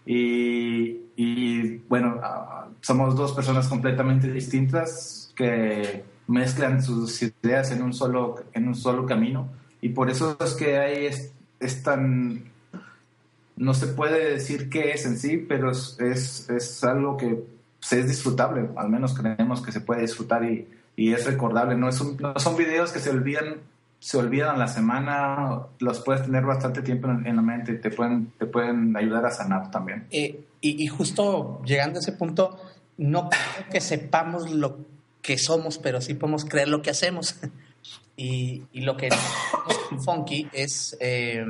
Y, 0.06 1.02
y, 1.18 1.78
bueno, 1.90 2.20
ah, 2.24 2.68
somos 2.80 3.16
dos 3.18 3.34
personas 3.34 3.68
completamente 3.68 4.32
distintas 4.32 5.34
que 5.36 6.06
mezclan 6.28 6.82
sus 6.82 7.22
ideas 7.22 7.72
en 7.72 7.82
un 7.84 7.92
solo 7.94 8.36
en 8.54 8.70
un 8.70 8.76
solo 8.76 9.06
camino 9.06 9.50
y 9.82 9.90
por 9.90 10.10
eso 10.10 10.38
es 10.40 10.54
que 10.54 10.78
hay 10.80 11.06
es, 11.08 11.34
es 11.60 11.84
tan 11.84 12.46
no 13.58 13.74
se 13.74 13.88
puede 13.88 14.32
decir 14.32 14.70
qué 14.70 14.92
es 14.92 15.06
en 15.06 15.18
sí, 15.18 15.38
pero 15.38 15.72
es, 15.72 15.98
es, 16.00 16.50
es 16.50 16.84
algo 16.84 17.18
que 17.18 17.44
es 17.92 18.08
disfrutable, 18.08 18.70
al 18.76 18.90
menos 18.90 19.14
creemos 19.14 19.62
que 19.62 19.72
se 19.72 19.82
puede 19.82 20.02
disfrutar 20.02 20.44
y, 20.44 20.68
y 20.96 21.14
es 21.14 21.26
recordable. 21.26 21.76
No, 21.76 21.90
es 21.90 22.00
un- 22.02 22.18
no 22.18 22.38
son 22.40 22.56
videos 22.56 22.92
que 22.92 23.00
se 23.00 23.10
olvidan, 23.10 23.56
se 24.00 24.18
olvidan 24.18 24.60
la 24.60 24.68
semana, 24.68 25.62
los 25.80 26.00
puedes 26.02 26.24
tener 26.24 26.44
bastante 26.46 26.82
tiempo 26.82 27.08
en, 27.10 27.36
la 27.36 27.42
mente 27.42 27.74
te 27.74 27.90
pueden, 27.90 28.32
te 28.38 28.46
pueden 28.46 28.96
ayudar 28.96 29.26
a 29.26 29.32
sanar 29.32 29.72
también. 29.72 30.08
Eh, 30.12 30.46
y, 30.62 30.84
y 30.84 30.88
justo 30.88 31.62
llegando 31.66 32.00
a 32.00 32.02
ese 32.02 32.12
punto, 32.12 32.58
no 32.98 33.30
creo 33.30 33.70
que 33.72 33.82
sepamos 33.82 34.52
lo 34.52 34.78
que 35.22 35.38
somos, 35.38 35.78
pero 35.80 36.02
sí 36.02 36.14
podemos 36.14 36.46
creer 36.46 36.68
lo 36.68 36.82
que 36.82 36.92
hacemos. 36.92 37.36
y, 38.18 38.64
y 38.72 38.82
lo 38.82 38.96
que 38.96 39.08
en 39.08 40.02
Funky 40.04 40.48
es, 40.54 40.96
eh, 41.00 41.46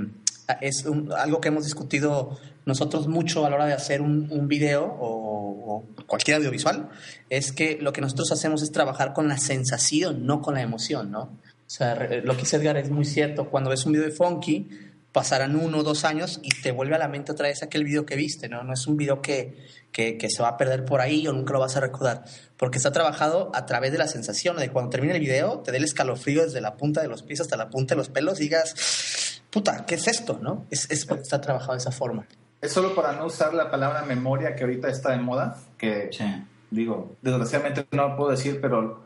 es 0.62 0.86
algo 1.18 1.42
que 1.42 1.50
hemos 1.50 1.66
discutido 1.66 2.38
nosotros 2.66 3.08
mucho 3.08 3.46
a 3.46 3.50
la 3.50 3.56
hora 3.56 3.66
de 3.66 3.74
hacer 3.74 4.02
un, 4.02 4.28
un 4.32 4.48
video 4.48 4.84
o, 4.86 5.84
o 5.98 6.06
cualquier 6.08 6.38
audiovisual, 6.38 6.90
es 7.30 7.52
que 7.52 7.78
lo 7.82 7.94
que 7.94 8.02
nosotros 8.02 8.32
hacemos 8.32 8.62
es 8.62 8.72
trabajar 8.72 9.14
con 9.14 9.28
la 9.28 9.38
sensación, 9.38 10.26
no 10.26 10.42
con 10.42 10.56
la 10.56 10.62
emoción, 10.62 11.12
¿no? 11.12 11.22
O 11.22 11.70
sea, 11.70 11.96
lo 11.96 12.34
que 12.36 12.42
dice 12.42 12.58
Edgar 12.58 12.78
es 12.78 12.92
muy 12.92 13.06
cierto. 13.06 13.50
Cuando 13.50 13.72
ves 13.72 13.86
un 13.86 13.94
video 13.94 14.06
de 14.06 14.12
Funky, 14.12 14.70
pasarán 15.12 15.56
uno 15.56 15.80
o 15.80 15.84
dos 15.84 16.06
años 16.06 16.40
y 16.44 16.50
te 16.62 16.72
vuelve 16.72 16.94
a 16.94 17.00
la 17.00 17.08
mente 17.08 17.32
otra 17.32 17.48
vez 17.48 17.64
aquel 17.64 17.86
video 17.86 18.06
que 18.06 18.16
viste, 18.16 18.50
¿no? 18.50 18.64
No 18.64 18.74
es 18.74 18.86
un 18.86 18.98
video 18.98 19.22
que, 19.22 19.58
que, 19.92 20.18
que 20.18 20.30
se 20.30 20.44
va 20.44 20.50
a 20.50 20.58
perder 20.58 20.86
por 20.86 21.02
ahí 21.02 21.26
o 21.28 21.34
nunca 21.34 21.54
lo 21.54 21.60
vas 21.60 21.78
a 21.78 21.80
recordar, 21.80 22.26
porque 22.58 22.78
está 22.78 22.92
trabajado 22.92 23.50
a 23.56 23.66
través 23.66 23.94
de 23.94 23.98
la 23.98 24.08
sensación, 24.08 24.58
de 24.58 24.70
cuando 24.70 24.90
termine 24.90 25.14
el 25.14 25.22
video 25.22 25.60
te 25.60 25.72
dé 25.72 25.78
el 25.78 25.86
escalofrío 25.86 26.44
desde 26.44 26.60
la 26.62 26.76
punta 26.76 27.02
de 27.02 27.08
los 27.08 27.24
pies 27.24 27.40
hasta 27.40 27.56
la 27.56 27.70
punta 27.70 27.96
de 27.96 28.00
los 28.00 28.10
pelos 28.10 28.40
y 28.40 28.44
digas, 28.44 29.42
puta, 29.50 29.86
¿qué 29.86 29.96
es 29.96 30.08
esto, 30.08 30.38
no? 30.42 30.66
Es, 30.70 30.92
es 30.92 31.06
porque 31.06 31.24
está 31.24 31.40
trabajado 31.40 31.72
de 31.72 31.80
esa 31.80 31.92
forma. 31.92 32.28
Es 32.62 32.72
solo 32.72 32.96
para 32.96 33.14
no 33.14 33.26
usar 33.26 33.54
la 33.54 33.70
palabra 33.70 34.04
memoria 34.04 34.56
que 34.56 34.64
ahorita 34.64 34.88
está 34.90 35.12
de 35.12 35.18
moda, 35.20 35.58
que 35.78 36.10
Sí. 36.12 36.24
digo, 36.72 37.16
desgraciadamente 37.22 37.86
no 37.92 38.10
lo 38.10 38.16
puedo 38.18 38.32
decir, 38.32 38.60
pero 38.62 39.04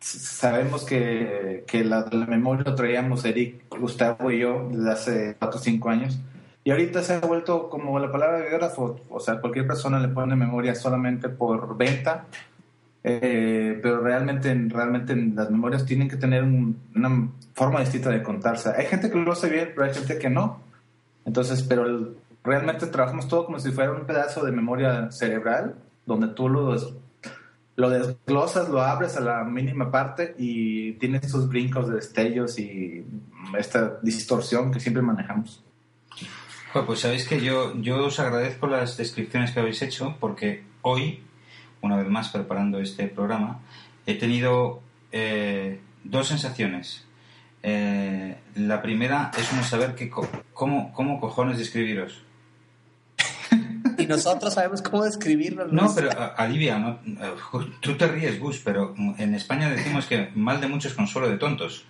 sabemos 0.00 0.84
que, 0.84 1.64
que 1.66 1.84
la, 1.84 2.06
la 2.10 2.26
memoria 2.26 2.64
lo 2.64 2.74
traíamos 2.74 3.24
Eric, 3.24 3.64
Gustavo 3.78 4.30
y 4.30 4.40
yo 4.40 4.68
desde 4.72 4.90
hace 4.90 5.36
4 5.38 5.58
o 5.58 5.62
5 5.62 5.90
años. 5.90 6.18
Y 6.64 6.70
ahorita 6.70 7.02
se 7.02 7.14
ha 7.14 7.20
vuelto 7.20 7.68
como 7.70 7.98
la 7.98 8.10
palabra 8.10 8.40
biógrafo, 8.40 9.00
o 9.08 9.20
sea, 9.20 9.40
cualquier 9.40 9.66
persona 9.66 9.98
le 10.00 10.08
pone 10.08 10.36
memoria 10.36 10.74
solamente 10.74 11.28
por 11.28 11.76
venta, 11.76 12.26
eh, 13.04 13.78
pero 13.80 14.00
realmente, 14.00 14.54
realmente 14.68 15.14
las 15.16 15.50
memorias 15.50 15.84
tienen 15.86 16.08
que 16.08 16.16
tener 16.16 16.42
un- 16.42 16.78
una 16.94 17.28
forma 17.54 17.80
distinta 17.80 18.10
de 18.10 18.22
contarse. 18.22 18.70
Hay 18.76 18.86
gente 18.86 19.08
que 19.10 19.16
lo 19.18 19.32
hace 19.32 19.48
bien, 19.48 19.70
pero 19.74 19.86
hay 19.86 19.94
gente 19.94 20.18
que 20.18 20.28
no. 20.28 20.60
Entonces, 21.24 21.62
pero 21.62 21.86
el- 21.86 22.16
realmente 22.48 22.86
trabajamos 22.86 23.28
todo 23.28 23.46
como 23.46 23.60
si 23.60 23.70
fuera 23.70 23.92
un 23.92 24.06
pedazo 24.06 24.44
de 24.44 24.50
memoria 24.52 25.10
cerebral, 25.12 25.76
donde 26.06 26.28
tú 26.28 26.48
lo, 26.48 26.72
des- 26.72 26.88
lo 27.76 27.90
desglosas, 27.90 28.68
lo 28.68 28.80
abres 28.82 29.16
a 29.16 29.20
la 29.20 29.44
mínima 29.44 29.90
parte 29.90 30.34
y 30.38 30.92
tienes 30.94 31.22
estos 31.24 31.48
brincos 31.48 31.88
de 31.88 31.96
destellos 31.96 32.58
y 32.58 33.04
esta 33.56 33.98
distorsión 34.02 34.72
que 34.72 34.80
siempre 34.80 35.02
manejamos. 35.02 35.62
Joder, 36.72 36.86
Pues 36.86 37.00
sabéis 37.00 37.26
que 37.28 37.40
yo, 37.40 37.74
yo 37.80 38.04
os 38.06 38.18
agradezco 38.20 38.66
las 38.66 38.96
descripciones 38.96 39.52
que 39.52 39.60
habéis 39.60 39.80
hecho 39.82 40.16
porque 40.20 40.64
hoy, 40.82 41.22
una 41.82 41.96
vez 41.96 42.08
más 42.08 42.28
preparando 42.30 42.78
este 42.80 43.06
programa, 43.08 43.60
he 44.06 44.14
tenido 44.18 44.80
eh, 45.12 45.80
dos 46.04 46.28
sensaciones. 46.28 47.04
Eh, 47.62 48.36
la 48.54 48.82
primera 48.82 49.30
es 49.38 49.52
no 49.52 49.62
saber 49.62 49.94
co- 50.10 50.28
cómo, 50.52 50.92
cómo 50.92 51.20
cojones 51.20 51.58
describiros. 51.58 52.22
Y 53.98 54.06
nosotros 54.06 54.54
sabemos 54.54 54.80
cómo 54.80 55.04
describirlo. 55.04 55.66
No, 55.66 55.92
pero 55.94 56.10
alivia, 56.36 56.78
¿no? 56.78 57.00
Eh, 57.06 57.34
tú 57.80 57.96
te 57.96 58.06
ríes, 58.06 58.38
Gus, 58.38 58.60
pero 58.64 58.94
en 59.18 59.34
España 59.34 59.68
decimos 59.68 60.06
que 60.06 60.30
mal 60.34 60.60
de 60.60 60.68
muchos 60.68 60.94
consuelo 60.94 61.28
de 61.28 61.36
tontos. 61.36 61.84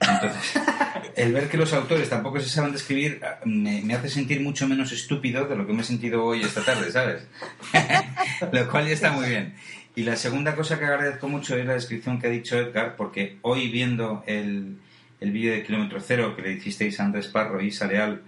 Entonces, 0.00 0.62
el 1.16 1.32
ver 1.32 1.48
que 1.48 1.56
los 1.56 1.72
autores 1.72 2.10
tampoco 2.10 2.40
se 2.40 2.48
saben 2.48 2.72
describir 2.72 3.20
ah, 3.24 3.38
me, 3.44 3.80
me 3.82 3.94
hace 3.94 4.08
sentir 4.08 4.40
mucho 4.40 4.66
menos 4.66 4.92
estúpido 4.92 5.46
de 5.46 5.56
lo 5.56 5.66
que 5.66 5.72
me 5.72 5.82
he 5.82 5.84
sentido 5.84 6.24
hoy 6.24 6.42
esta 6.42 6.62
tarde, 6.62 6.90
¿sabes? 6.90 7.26
lo 8.52 8.68
cual 8.68 8.86
ya 8.86 8.92
está 8.92 9.12
muy 9.12 9.28
bien. 9.28 9.54
Y 9.96 10.02
la 10.02 10.16
segunda 10.16 10.56
cosa 10.56 10.78
que 10.78 10.86
agradezco 10.86 11.28
mucho 11.28 11.56
es 11.56 11.64
la 11.64 11.74
descripción 11.74 12.20
que 12.20 12.26
ha 12.26 12.30
dicho 12.30 12.58
Edgar, 12.58 12.96
porque 12.96 13.38
hoy 13.42 13.68
viendo 13.68 14.24
el, 14.26 14.78
el 15.20 15.30
vídeo 15.30 15.52
de 15.52 15.62
Kilómetro 15.62 16.00
Cero 16.00 16.34
que 16.34 16.42
le 16.42 16.52
hicisteis 16.54 16.98
a 16.98 17.04
Andrés 17.04 17.28
Parro 17.28 17.60
y 17.60 17.68
Isa 17.68 17.86
Leal, 17.86 18.22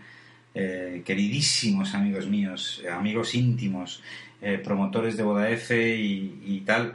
eh, 0.59 1.03
queridísimos 1.05 1.95
amigos 1.95 2.27
míos, 2.27 2.81
eh, 2.83 2.89
amigos 2.91 3.35
íntimos, 3.35 4.03
eh, 4.41 4.59
promotores 4.65 5.17
de 5.19 5.23
Boda 5.23 5.51
F 5.51 5.77
y, 5.97 6.41
y 6.47 6.61
tal. 6.63 6.95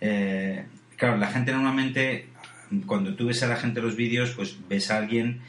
eh, 0.00 0.64
claro, 0.96 1.16
la 1.16 1.26
gente 1.26 1.50
normalmente, 1.52 2.26
cuando 2.86 3.14
tú 3.16 3.26
ves 3.26 3.42
a 3.42 3.48
la 3.48 3.56
gente 3.56 3.80
los 3.82 3.96
vídeos, 3.96 4.30
pues 4.36 4.56
ves 4.68 4.90
a 4.90 4.98
alguien 4.98 5.40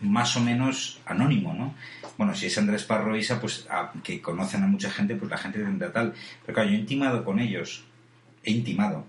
más 0.00 0.34
o 0.36 0.40
menos 0.40 0.98
anónimo, 1.04 1.52
¿no? 1.52 1.74
Bueno, 2.16 2.34
si 2.34 2.46
es 2.46 2.56
Andrés 2.56 2.84
Parro 2.84 3.14
Isa, 3.14 3.38
pues 3.38 3.66
a- 3.68 3.92
que 4.02 4.22
conocen 4.22 4.62
a 4.62 4.66
mucha 4.66 4.90
gente, 4.90 5.14
pues 5.14 5.30
la 5.30 5.36
gente 5.36 5.58
tendrá 5.58 5.92
tal. 5.92 6.14
Pero 6.46 6.54
claro, 6.54 6.70
yo 6.70 6.76
he 6.76 6.80
intimado 6.80 7.22
con 7.22 7.38
ellos, 7.38 7.84
he 8.42 8.50
intimado. 8.52 9.04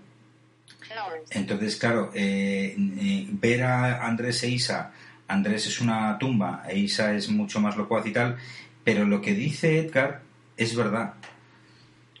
Entonces, 1.30 1.76
claro, 1.76 2.10
ver 2.12 3.62
a 3.62 4.06
Andrés 4.06 4.42
e 4.42 4.50
Isa, 4.50 4.92
Andrés 5.32 5.66
es 5.66 5.80
una 5.80 6.18
tumba 6.18 6.62
e 6.68 6.78
Isa 6.78 7.14
es 7.14 7.28
mucho 7.30 7.60
más 7.60 7.76
locuaz 7.76 8.06
y 8.06 8.12
tal, 8.12 8.36
pero 8.84 9.06
lo 9.06 9.20
que 9.20 9.34
dice 9.34 9.78
Edgar 9.78 10.22
es 10.56 10.76
verdad. 10.76 11.14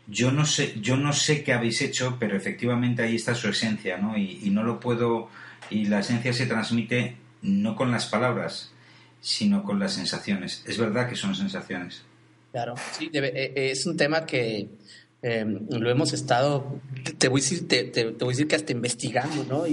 Yo 0.06 0.32
no 0.32 0.46
sé, 0.46 0.74
yo 0.80 0.96
no 0.96 1.12
sé 1.12 1.44
qué 1.44 1.52
habéis 1.52 1.80
hecho, 1.82 2.16
pero 2.18 2.36
efectivamente 2.36 3.02
ahí 3.02 3.16
está 3.16 3.34
su 3.34 3.48
esencia, 3.48 3.98
¿no? 3.98 4.16
Y, 4.16 4.50
no 4.50 4.62
lo 4.62 4.80
puedo, 4.80 5.28
y 5.70 5.84
la 5.84 6.00
esencia 6.00 6.32
se 6.32 6.46
transmite 6.46 7.16
no 7.42 7.76
con 7.76 7.90
las 7.90 8.06
palabras, 8.06 8.72
sino 9.20 9.62
con 9.62 9.78
las 9.78 9.92
sensaciones. 9.92 10.64
Es 10.66 10.78
verdad 10.78 11.08
que 11.08 11.16
son 11.16 11.34
sensaciones. 11.34 12.02
Claro, 12.50 12.74
sí, 12.92 13.10
eh, 13.12 13.52
eh, 13.54 13.70
es 13.70 13.86
un 13.86 13.96
tema 13.96 14.26
que 14.26 14.68
eh, 15.22 15.44
lo 15.70 15.90
hemos 15.90 16.12
estado, 16.12 16.80
te, 17.18 17.28
voy 17.28 17.40
a 17.40 17.44
decir, 17.44 18.48
que 18.48 18.56
hasta 18.56 18.72
investigando, 18.72 19.44
¿no? 19.44 19.64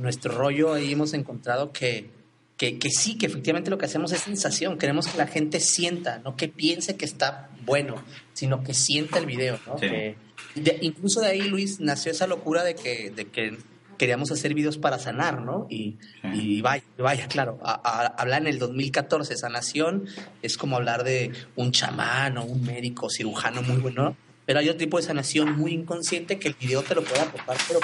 Nuestro 0.00 0.36
rollo 0.36 0.72
ahí 0.74 0.92
hemos 0.92 1.12
encontrado 1.14 1.72
que, 1.72 2.10
que, 2.56 2.78
que 2.78 2.90
sí, 2.90 3.16
que 3.18 3.26
efectivamente 3.26 3.70
lo 3.70 3.78
que 3.78 3.86
hacemos 3.86 4.12
es 4.12 4.20
sensación. 4.20 4.78
Queremos 4.78 5.06
que 5.08 5.18
la 5.18 5.26
gente 5.26 5.60
sienta, 5.60 6.18
no 6.24 6.36
que 6.36 6.48
piense 6.48 6.96
que 6.96 7.04
está 7.04 7.50
bueno, 7.64 7.96
sino 8.32 8.62
que 8.64 8.72
sienta 8.74 9.18
el 9.18 9.26
video, 9.26 9.58
¿no? 9.66 9.74
Sí. 9.78 9.88
Que- 9.88 10.16
de- 10.54 10.78
incluso 10.82 11.20
de 11.20 11.26
ahí, 11.28 11.42
Luis, 11.42 11.80
nació 11.80 12.12
esa 12.12 12.26
locura 12.26 12.62
de 12.64 12.74
que, 12.74 13.10
de 13.10 13.26
que 13.26 13.58
queríamos 13.98 14.30
hacer 14.30 14.52
videos 14.54 14.76
para 14.78 14.98
sanar, 14.98 15.40
¿no? 15.42 15.66
Y, 15.70 15.96
Sí. 16.22 16.28
y 16.56 16.60
vaya, 16.62 16.84
vaya, 16.98 17.28
claro, 17.28 17.58
a- 17.62 17.72
a- 17.82 18.06
hablar 18.06 18.42
en 18.42 18.48
el 18.48 18.58
2014, 18.58 19.36
sanación, 19.36 20.06
es 20.42 20.56
como 20.58 20.76
hablar 20.76 21.04
de 21.04 21.32
un 21.56 21.72
chamán 21.72 22.36
o 22.38 22.44
un 22.44 22.62
médico 22.64 23.08
cirujano 23.10 23.62
muy 23.62 23.76
bueno, 23.78 24.16
pero 24.44 24.60
hay 24.60 24.68
otro 24.68 24.78
tipo 24.78 24.98
de 24.98 25.02
sanación 25.02 25.56
muy 25.58 25.72
inconsciente 25.72 26.38
que 26.38 26.48
el 26.48 26.54
video 26.54 26.82
te 26.82 26.94
lo 26.94 27.02
puede 27.04 27.20
aportar, 27.20 27.56
pero 27.66 27.80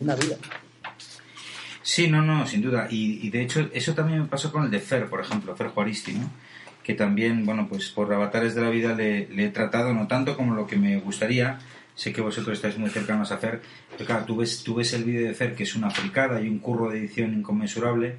una 0.00 0.14
vida. 0.16 0.36
Sí, 1.86 2.08
no, 2.08 2.20
no, 2.20 2.44
sin 2.48 2.62
duda. 2.62 2.88
Y, 2.90 3.24
y 3.24 3.30
de 3.30 3.42
hecho, 3.42 3.70
eso 3.72 3.94
también 3.94 4.22
me 4.22 4.26
pasó 4.26 4.50
con 4.50 4.64
el 4.64 4.72
de 4.72 4.80
Fer, 4.80 5.06
por 5.08 5.20
ejemplo, 5.20 5.54
Fer 5.54 5.68
Juaristi, 5.68 6.14
¿no? 6.14 6.28
Que 6.82 6.94
también, 6.94 7.46
bueno, 7.46 7.68
pues 7.68 7.90
por 7.90 8.12
avatares 8.12 8.56
de 8.56 8.62
la 8.62 8.70
vida 8.70 8.92
le, 8.92 9.28
he 9.32 9.50
tratado, 9.50 9.94
no 9.94 10.08
tanto 10.08 10.36
como 10.36 10.56
lo 10.56 10.66
que 10.66 10.74
me 10.74 10.98
gustaría. 10.98 11.60
Sé 11.94 12.12
que 12.12 12.20
vosotros 12.20 12.58
estáis 12.58 12.76
muy 12.76 12.90
cercanos 12.90 13.30
a 13.30 13.38
Fer, 13.38 13.62
pero 13.92 14.04
claro, 14.04 14.24
tú 14.24 14.38
ves, 14.38 14.64
tú 14.64 14.74
ves 14.74 14.94
el 14.94 15.04
vídeo 15.04 15.28
de 15.28 15.34
Fer, 15.34 15.54
que 15.54 15.62
es 15.62 15.76
una 15.76 15.90
fricada 15.90 16.40
y 16.40 16.48
un 16.48 16.58
curro 16.58 16.90
de 16.90 16.98
edición 16.98 17.32
inconmensurable, 17.34 18.16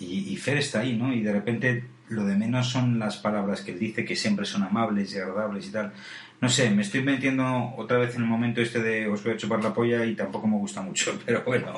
y, 0.00 0.32
y 0.32 0.36
Fer 0.36 0.58
está 0.58 0.80
ahí, 0.80 0.96
¿no? 0.96 1.14
Y 1.14 1.22
de 1.22 1.32
repente 1.32 1.84
lo 2.08 2.24
de 2.24 2.34
menos 2.34 2.70
son 2.70 2.98
las 2.98 3.18
palabras 3.18 3.60
que 3.60 3.70
él 3.70 3.78
dice, 3.78 4.04
que 4.04 4.16
siempre 4.16 4.46
son 4.46 4.64
amables 4.64 5.14
y 5.14 5.18
agradables 5.18 5.68
y 5.68 5.70
tal. 5.70 5.92
No 6.40 6.48
sé, 6.48 6.70
me 6.70 6.82
estoy 6.82 7.02
metiendo 7.02 7.74
otra 7.76 7.98
vez 7.98 8.16
en 8.16 8.22
el 8.22 8.28
momento 8.28 8.60
este 8.60 8.82
de 8.82 9.06
os 9.06 9.22
voy 9.22 9.34
a 9.34 9.36
chupar 9.36 9.62
la 9.62 9.74
polla 9.74 10.04
y 10.04 10.16
tampoco 10.16 10.48
me 10.48 10.56
gusta 10.56 10.82
mucho, 10.82 11.18
pero 11.26 11.44
bueno. 11.44 11.74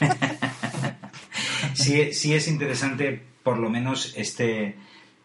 sí, 1.86 2.12
sí 2.12 2.34
es 2.34 2.48
interesante 2.48 3.22
por 3.42 3.58
lo 3.58 3.70
menos 3.70 4.12
este, 4.16 4.74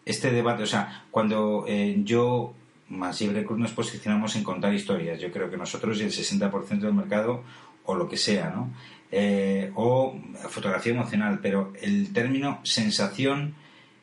este 0.04 0.30
debate. 0.30 0.62
O 0.62 0.66
sea, 0.66 1.06
cuando 1.10 1.64
eh, 1.66 1.96
yo 2.04 2.54
más 2.88 3.20
y 3.22 3.28
Cruz 3.28 3.58
nos 3.58 3.72
posicionamos 3.72 4.36
en 4.36 4.44
contar 4.44 4.72
historias, 4.74 5.20
yo 5.20 5.32
creo 5.32 5.50
que 5.50 5.56
nosotros 5.56 5.98
y 5.98 6.04
el 6.04 6.12
60% 6.12 6.80
del 6.80 6.94
mercado, 6.94 7.42
o 7.84 7.94
lo 7.94 8.08
que 8.08 8.16
sea, 8.16 8.50
¿no? 8.50 8.70
Eh, 9.10 9.72
o 9.74 10.18
fotografía 10.48 10.92
emocional, 10.92 11.40
pero 11.42 11.72
el 11.80 12.12
término 12.12 12.60
sensación 12.62 13.54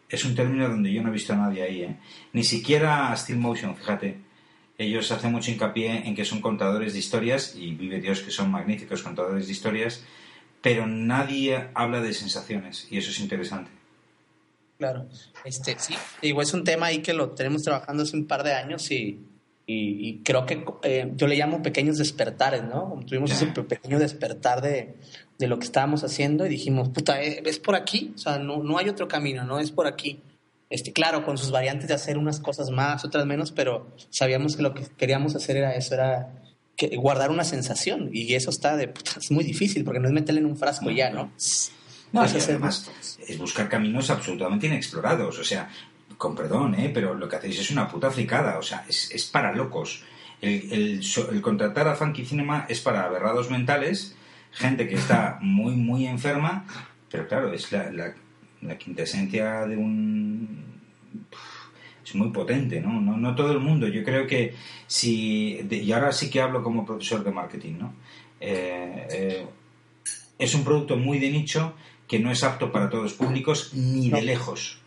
es 0.09 0.25
un 0.25 0.35
término 0.35 0.67
donde 0.67 0.91
yo 0.91 1.01
no 1.01 1.09
he 1.09 1.13
visto 1.13 1.33
a 1.33 1.37
nadie 1.37 1.63
ahí, 1.63 1.83
¿eh? 1.83 1.95
Ni 2.33 2.43
siquiera 2.43 3.15
Steel 3.15 3.39
Motion, 3.39 3.75
fíjate. 3.75 4.17
Ellos 4.77 5.11
hacen 5.11 5.31
mucho 5.31 5.51
hincapié 5.51 6.07
en 6.07 6.15
que 6.15 6.25
son 6.25 6.41
contadores 6.41 6.93
de 6.93 6.99
historias 6.99 7.55
y 7.55 7.73
vive 7.73 8.01
Dios 8.01 8.21
que 8.21 8.31
son 8.31 8.49
magníficos 8.49 9.03
contadores 9.03 9.45
de 9.47 9.51
historias, 9.51 10.03
pero 10.61 10.87
nadie 10.87 11.69
habla 11.73 12.01
de 12.01 12.13
sensaciones 12.13 12.87
y 12.89 12.97
eso 12.97 13.11
es 13.11 13.19
interesante. 13.19 13.71
Claro, 14.77 15.07
este, 15.43 15.75
sí, 15.77 15.93
digo, 16.21 16.41
es 16.41 16.53
un 16.53 16.63
tema 16.63 16.85
ahí 16.87 16.99
que 16.99 17.13
lo 17.13 17.31
tenemos 17.31 17.63
trabajando 17.63 18.03
hace 18.03 18.15
un 18.15 18.25
par 18.27 18.43
de 18.43 18.53
años 18.53 18.89
y, 18.91 19.19
y, 19.67 20.07
y 20.09 20.19
creo 20.23 20.45
que 20.45 20.63
eh, 20.83 21.11
yo 21.15 21.27
le 21.27 21.35
llamo 21.35 21.61
pequeños 21.61 21.97
despertares, 21.97 22.63
¿no? 22.63 22.97
Tuvimos 23.05 23.29
ese 23.31 23.47
pe- 23.47 23.63
pequeño 23.63 23.99
despertar 23.99 24.61
de, 24.61 24.95
de 25.37 25.47
lo 25.47 25.59
que 25.59 25.65
estábamos 25.65 26.05
haciendo 26.05 26.45
y 26.45 26.49
dijimos, 26.49 26.87
puta, 26.89 27.21
¿eh, 27.21 27.43
¿es 27.45 27.59
por 27.59 27.75
aquí? 27.75 28.13
O 28.15 28.17
sea, 28.17 28.39
no, 28.39 28.63
no 28.63 28.77
hay 28.77 28.87
otro 28.87 29.09
camino, 29.09 29.43
¿no? 29.43 29.59
Es 29.59 29.71
por 29.71 29.85
aquí. 29.85 30.21
Este, 30.69 30.93
claro, 30.93 31.25
con 31.25 31.37
sus 31.37 31.51
variantes 31.51 31.89
de 31.89 31.95
hacer 31.95 32.17
unas 32.17 32.39
cosas 32.39 32.69
más, 32.69 33.03
otras 33.03 33.25
menos, 33.25 33.51
pero 33.51 33.87
sabíamos 34.09 34.55
que 34.55 34.61
lo 34.61 34.73
que 34.73 34.83
queríamos 34.97 35.35
hacer 35.35 35.57
era 35.57 35.75
eso, 35.75 35.95
era 35.95 36.31
que, 36.79 36.95
guardar 36.95 37.29
una 37.29 37.43
sensación 37.43 38.09
y 38.13 38.33
eso 38.33 38.49
está 38.49 38.77
de, 38.77 38.87
puta, 38.87 39.11
es 39.17 39.29
muy 39.31 39.43
difícil 39.43 39.83
porque 39.83 39.99
no 39.99 40.07
es 40.07 40.13
meterle 40.13 40.39
en 40.39 40.47
un 40.47 40.57
frasco 40.57 40.89
ya, 40.89 41.09
¿no? 41.09 41.31
No, 42.11 42.23
Es 42.23 42.47
además 42.47 42.89
es 43.27 43.37
buscar 43.37 43.69
caminos 43.69 44.09
absolutamente 44.09 44.67
inexplorados. 44.67 45.37
O 45.37 45.43
sea, 45.43 45.69
con 46.17 46.35
perdón, 46.35 46.73
¿eh? 46.75 46.89
pero 46.91 47.13
lo 47.13 47.27
que 47.27 47.35
hacéis 47.35 47.59
es 47.59 47.69
una 47.69 47.87
puta 47.87 48.09
fricada. 48.09 48.57
O 48.57 48.63
sea, 48.63 48.85
es, 48.87 49.11
es 49.11 49.25
para 49.25 49.53
locos. 49.53 50.03
El, 50.41 50.71
el 50.71 51.01
el 51.31 51.41
contratar 51.41 51.87
a 51.87 51.95
Funky 51.95 52.25
Cinema 52.25 52.65
es 52.69 52.79
para 52.79 53.03
aberrados 53.03 53.51
mentales, 53.51 54.15
gente 54.51 54.87
que 54.87 54.95
está 54.95 55.37
muy, 55.41 55.75
muy 55.75 56.07
enferma, 56.07 56.65
pero 57.11 57.27
claro, 57.27 57.53
es 57.53 57.71
la, 57.71 57.91
la, 57.91 58.15
la 58.61 58.77
quintesencia 58.77 59.65
de 59.65 59.75
un... 59.75 60.65
Es 62.09 62.15
muy 62.15 62.29
potente, 62.29 62.81
¿no? 62.81 62.99
¿no? 62.99 63.17
No 63.17 63.35
todo 63.35 63.51
el 63.51 63.59
mundo. 63.59 63.87
Yo 63.87 64.03
creo 64.03 64.25
que 64.25 64.55
si... 64.87 65.59
y 65.69 65.91
ahora 65.91 66.11
sí 66.11 66.27
que 66.27 66.41
hablo 66.41 66.63
como 66.63 66.83
profesor 66.83 67.23
de 67.23 67.31
marketing, 67.31 67.73
¿no? 67.77 67.93
Eh, 68.39 69.07
eh, 69.11 69.47
es 70.39 70.55
un 70.55 70.63
producto 70.63 70.97
muy 70.97 71.19
de 71.19 71.29
nicho 71.29 71.75
que 72.07 72.17
no 72.17 72.31
es 72.31 72.43
apto 72.43 72.71
para 72.71 72.89
todos 72.89 73.03
los 73.03 73.13
públicos 73.13 73.75
ni 73.75 74.09
de 74.09 74.23
lejos. 74.23 74.79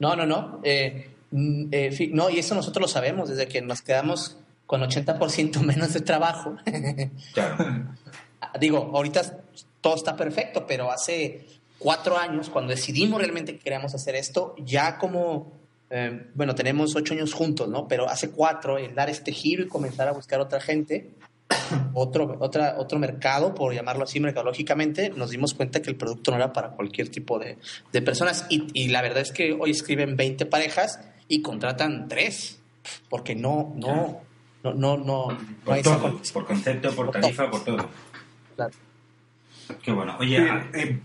No, 0.00 0.14
no, 0.14 0.26
no. 0.26 0.60
Eh, 0.62 1.08
mm, 1.30 1.70
no, 2.12 2.28
y 2.28 2.38
eso 2.38 2.54
nosotros 2.54 2.82
lo 2.82 2.88
sabemos 2.88 3.30
desde 3.30 3.48
que 3.48 3.62
nos 3.62 3.80
quedamos 3.80 4.36
con 4.66 4.82
80% 4.82 5.60
menos 5.64 5.94
de 5.94 6.00
trabajo. 6.02 6.56
Claro. 7.32 7.86
Digo, 8.60 8.90
ahorita 8.92 9.44
todo 9.80 9.94
está 9.94 10.14
perfecto, 10.14 10.66
pero 10.66 10.92
hace 10.92 11.46
cuatro 11.78 12.18
años, 12.18 12.50
cuando 12.50 12.70
decidimos 12.70 13.18
realmente 13.18 13.54
que 13.54 13.60
queríamos 13.60 13.94
hacer 13.94 14.14
esto, 14.14 14.54
ya 14.58 14.98
como, 14.98 15.59
eh, 15.90 16.28
bueno, 16.34 16.54
tenemos 16.54 16.94
ocho 16.96 17.14
años 17.14 17.32
juntos, 17.34 17.68
¿no? 17.68 17.86
Pero 17.88 18.08
hace 18.08 18.30
cuatro, 18.30 18.78
el 18.78 18.94
dar 18.94 19.10
este 19.10 19.32
giro 19.32 19.62
y 19.64 19.68
comenzar 19.68 20.08
a 20.08 20.12
buscar 20.12 20.40
otra 20.40 20.60
gente, 20.60 21.10
otro, 21.94 22.36
otra, 22.40 22.76
otro 22.78 22.98
mercado, 22.98 23.54
por 23.54 23.74
llamarlo 23.74 24.04
así 24.04 24.20
mercadológicamente, 24.20 25.10
nos 25.10 25.30
dimos 25.30 25.54
cuenta 25.54 25.82
que 25.82 25.90
el 25.90 25.96
producto 25.96 26.30
no 26.30 26.36
era 26.36 26.52
para 26.52 26.70
cualquier 26.70 27.08
tipo 27.08 27.38
de, 27.38 27.58
de 27.92 28.02
personas. 28.02 28.46
Y, 28.48 28.66
y 28.72 28.88
la 28.88 29.02
verdad 29.02 29.20
es 29.22 29.32
que 29.32 29.52
hoy 29.52 29.70
escriben 29.72 30.16
20 30.16 30.46
parejas 30.46 31.00
y 31.28 31.42
contratan 31.42 32.08
tres, 32.08 32.60
porque 33.08 33.34
no, 33.34 33.72
no, 33.76 34.20
no, 34.62 34.74
no, 34.74 34.96
no, 34.96 35.30
no 35.32 35.38
Por 35.64 35.74
hay 35.74 35.82
todo, 35.82 36.20
por 36.32 36.46
concepto, 36.46 36.90
por 36.94 37.10
tarifa, 37.10 37.50
por 37.50 37.64
todo. 37.64 37.88
Claro. 38.56 38.72
Qué 39.82 39.92
bueno. 39.92 40.16
Oye, 40.18 40.36
Y- 40.38 40.48
ah, 40.48 40.66
y- 40.76 41.00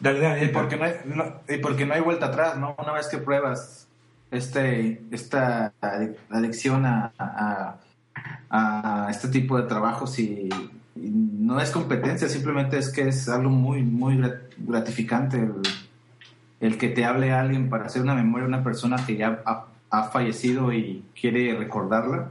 dale, 0.00 0.20
dale. 0.20 0.44
Y 0.44 0.48
porque, 0.48 0.76
no 0.76 0.84
hay, 0.84 0.94
no- 1.06 1.40
y 1.48 1.58
porque 1.58 1.86
no 1.86 1.94
hay 1.94 2.00
vuelta 2.00 2.26
atrás, 2.26 2.56
¿no? 2.58 2.74
Una 2.78 2.92
vez 2.92 3.08
que 3.08 3.18
pruebas 3.18 3.85
este, 4.30 5.02
esta 5.10 5.72
adic- 5.80 6.16
adicción 6.30 6.84
a, 6.86 7.12
a- 7.18 9.08
este 9.10 9.28
tipo 9.28 9.56
de 9.56 9.64
trabajos 9.68 10.18
y, 10.18 10.48
no 10.96 11.60
es 11.60 11.70
competencia, 11.70 12.28
simplemente 12.28 12.78
es 12.78 12.88
que 12.88 13.08
es 13.08 13.28
algo 13.28 13.50
muy, 13.50 13.82
muy 13.82 14.16
grat- 14.16 14.40
gratificante 14.58 15.48
el, 16.60 16.78
que 16.78 16.88
te 16.88 17.04
hable 17.04 17.32
alguien 17.32 17.68
para 17.68 17.86
hacer 17.86 18.02
una 18.02 18.14
memoria 18.14 18.46
de 18.46 18.54
una 18.54 18.64
persona 18.64 18.96
que 19.04 19.16
ya 19.16 19.42
ha, 19.44 19.66
ha 19.90 20.04
fallecido 20.04 20.72
y 20.72 21.04
quiere 21.20 21.56
recordarla. 21.56 22.30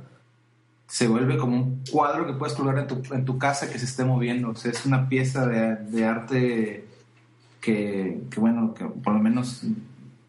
Se 0.88 1.08
vuelve 1.08 1.38
como 1.38 1.56
un 1.56 1.84
cuadro 1.92 2.26
que 2.28 2.34
puedes 2.34 2.56
colgar 2.56 2.78
en 2.80 2.88
tu, 2.88 3.02
en 3.14 3.24
tu 3.26 3.38
casa 3.38 3.70
que 3.72 3.80
se 3.80 3.86
esté 3.86 4.04
moviendo. 4.04 4.50
O 4.50 4.56
sea, 4.56 4.72
es 4.72 4.86
una 4.86 5.08
pieza 5.08 5.48
de, 5.48 5.76
de 5.76 6.06
arte 6.06 6.86
que, 7.62 8.22
que, 8.30 8.40
bueno, 8.40 8.74
que 8.74 8.86
por 8.86 9.14
lo 9.14 9.20
menos 9.20 9.62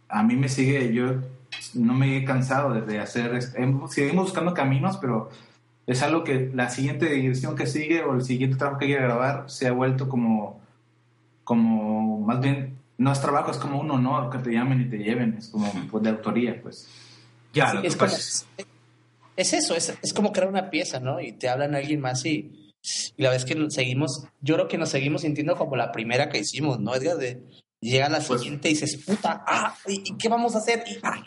a 0.09 0.23
mí 0.23 0.37
me 0.37 0.49
sigue, 0.49 0.93
yo 0.95 1.15
no 1.75 1.95
me 1.95 2.17
he 2.17 2.25
cansado 2.25 2.73
de, 2.75 2.99
hacer, 2.99 3.41
seguimos 3.43 4.25
buscando 4.27 4.55
caminos, 4.55 4.97
pero 4.99 5.31
es 5.87 6.03
algo 6.03 6.25
que 6.25 6.51
la 6.55 6.69
siguiente 6.71 7.07
dirección 7.07 7.55
que 7.57 7.67
sigue 7.67 8.03
o 8.03 8.15
el 8.15 8.23
siguiente 8.23 8.57
trabajo 8.57 8.79
que 8.81 8.87
quiere 8.87 9.03
grabar 9.03 9.45
se 9.49 9.67
ha 9.69 9.73
vuelto 9.73 10.09
como, 10.09 10.61
como 11.45 12.21
más 12.21 12.41
bien, 12.41 12.77
no 12.99 13.13
es 13.13 13.21
trabajo, 13.21 13.51
es 13.51 13.59
como 13.59 13.81
un 13.81 13.91
honor 13.91 14.31
que 14.31 14.39
te 14.39 14.53
llamen 14.53 14.81
y 14.83 14.85
te 14.89 14.99
lleven, 14.99 15.35
es 15.39 15.49
como 15.49 15.71
pues, 15.91 16.03
de 16.03 16.11
autoría, 16.11 16.61
pues. 16.63 16.89
Ya, 17.53 17.71
Sí, 17.71 17.77
lo 17.77 17.83
que 17.83 17.89
es, 17.89 17.97
como, 17.97 18.13
es- 18.13 18.47
es 19.37 19.53
eso, 19.53 19.75
es, 19.77 19.95
es 20.03 20.13
como 20.13 20.33
crear 20.33 20.49
una 20.49 20.71
pieza, 20.71 20.99
¿no? 20.99 21.21
Y 21.21 21.33
te 21.33 21.49
hablan 21.49 21.75
a 21.75 21.79
alguien 21.79 22.01
más 22.01 22.25
y, 22.25 22.73
y 23.17 23.23
la 23.23 23.31
vez 23.31 23.45
que 23.45 23.55
seguimos, 23.71 24.27
yo 24.41 24.55
creo 24.55 24.69
que 24.69 24.79
nos 24.79 24.89
seguimos 24.91 25.23
sintiendo 25.23 25.57
como 25.57 25.77
la 25.77 25.93
primera 25.93 26.29
que 26.29 26.39
hicimos, 26.39 26.81
¿no, 26.81 26.95
Edgar? 26.95 27.17
De, 27.19 27.43
llega 27.81 28.09
la 28.09 28.21
Pues- 28.21 28.41
siguiente 28.41 28.69
y 28.69 28.73
dices, 28.73 28.97
puta, 29.05 29.45
ah, 29.47 29.77
¿y, 29.87 30.17
qué 30.17 30.29
vamos 30.29 30.55
a 30.55 30.59
hacer? 30.59 30.83
Y, 30.87 30.99
ah, 31.03 31.23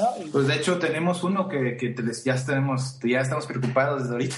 ¿no? 0.00 0.24
Y- 0.26 0.30
Pues 0.30 0.46
de 0.46 0.54
hecho 0.56 0.78
tenemos 0.78 1.22
uno 1.24 1.48
que, 1.48 1.76
que 1.76 1.94
ya, 2.24 2.36
tenemos, 2.44 2.98
ya 3.04 3.20
estamos 3.20 3.46
preocupados 3.46 4.02
desde 4.02 4.12
ahorita, 4.14 4.36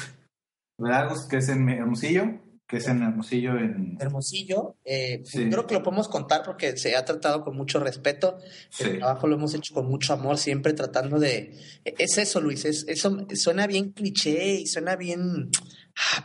¿verdad? 0.79 1.13
Que 1.29 1.37
es 1.39 1.49
en 1.49 1.69
Hermosillo, 1.69 2.25
que 2.67 2.77
es 2.77 2.87
en 2.87 3.03
Hermosillo 3.03 3.59
en... 3.59 3.97
Hermosillo, 4.01 4.77
eh, 4.85 5.23
Sí. 5.25 5.51
creo 5.51 5.67
que 5.67 5.75
lo 5.75 5.83
podemos 5.83 6.07
contar 6.09 6.43
porque 6.45 6.77
se 6.77 6.95
ha 6.97 7.05
tratado 7.05 7.43
con 7.45 7.57
mucho 7.57 7.81
respeto. 7.81 8.39
Sí. 8.71 8.85
El 8.85 8.99
trabajo 8.99 9.27
lo 9.27 9.35
hemos 9.35 9.53
hecho 9.55 9.75
con 9.75 9.87
mucho 9.89 10.13
amor, 10.13 10.39
siempre 10.39 10.73
tratando 10.73 11.19
de... 11.19 11.53
Es 11.85 12.17
eso, 12.19 12.41
Luis, 12.41 12.65
es, 12.65 12.85
eso 12.89 13.27
suena 13.35 13.67
bien 13.67 13.91
cliché 13.93 14.55
y 14.61 14.67
suena 14.67 14.95
bien... 14.97 15.51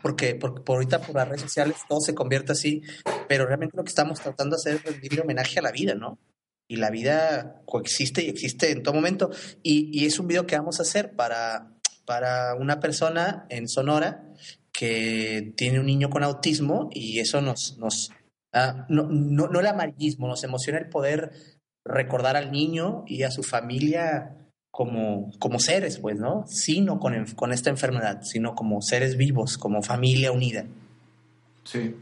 Porque, 0.02 0.36
porque 0.36 0.62
por 0.62 0.76
ahorita 0.76 1.02
por 1.02 1.16
las 1.16 1.28
redes 1.28 1.42
sociales 1.42 1.78
todo 1.88 2.00
se 2.02 2.16
convierte 2.16 2.52
así, 2.52 2.82
pero 3.28 3.46
realmente 3.46 3.78
lo 3.78 3.84
que 3.84 3.90
estamos 3.90 4.20
tratando 4.20 4.56
de 4.56 4.60
hacer 4.60 4.76
es 4.76 4.84
rendirle 4.84 5.22
homenaje 5.22 5.60
a 5.60 5.62
la 5.62 5.72
vida, 5.72 5.96
¿no? 5.96 6.20
Y 6.68 6.78
la 6.78 6.90
vida 6.90 7.62
coexiste 7.66 8.24
y 8.24 8.30
existe 8.30 8.72
en 8.72 8.84
todo 8.84 8.96
momento. 8.96 9.30
Y, 9.62 9.90
y 9.92 10.06
es 10.06 10.20
un 10.20 10.28
video 10.28 10.48
que 10.48 10.58
vamos 10.58 10.80
a 10.80 10.84
hacer 10.84 11.16
para, 11.16 11.76
para 12.06 12.56
una 12.56 12.80
persona 12.80 13.46
en 13.50 13.68
Sonora 13.68 14.24
que 14.72 15.54
tiene 15.56 15.80
un 15.80 15.86
niño 15.86 16.10
con 16.10 16.24
autismo 16.24 16.90
y 16.92 17.20
eso 17.20 17.42
nos, 17.42 17.78
nos 17.78 18.12
ah, 18.54 18.86
no, 18.90 19.08
no, 19.10 19.48
no 19.48 19.60
el 19.60 19.68
amarillismo, 19.68 20.28
nos 20.28 20.44
emociona 20.44 20.80
el 20.80 20.90
poder 20.90 21.32
recordar 21.86 22.36
al 22.36 22.52
niño 22.52 23.04
y 23.08 23.24
a 23.24 23.32
su 23.32 23.44
familia 23.44 24.36
como, 24.76 25.32
como 25.40 25.58
seres, 25.58 26.00
pues, 26.00 26.20
¿no? 26.20 26.44
Sí, 26.48 26.82
no 26.82 27.00
con, 27.00 27.26
con 27.38 27.54
esta 27.54 27.70
enfermedad, 27.70 28.24
sino 28.24 28.56
como 28.56 28.82
seres 28.82 29.16
vivos, 29.16 29.58
como 29.58 29.82
familia 29.82 30.34
unida. 30.34 30.66
Sí. 31.64 31.96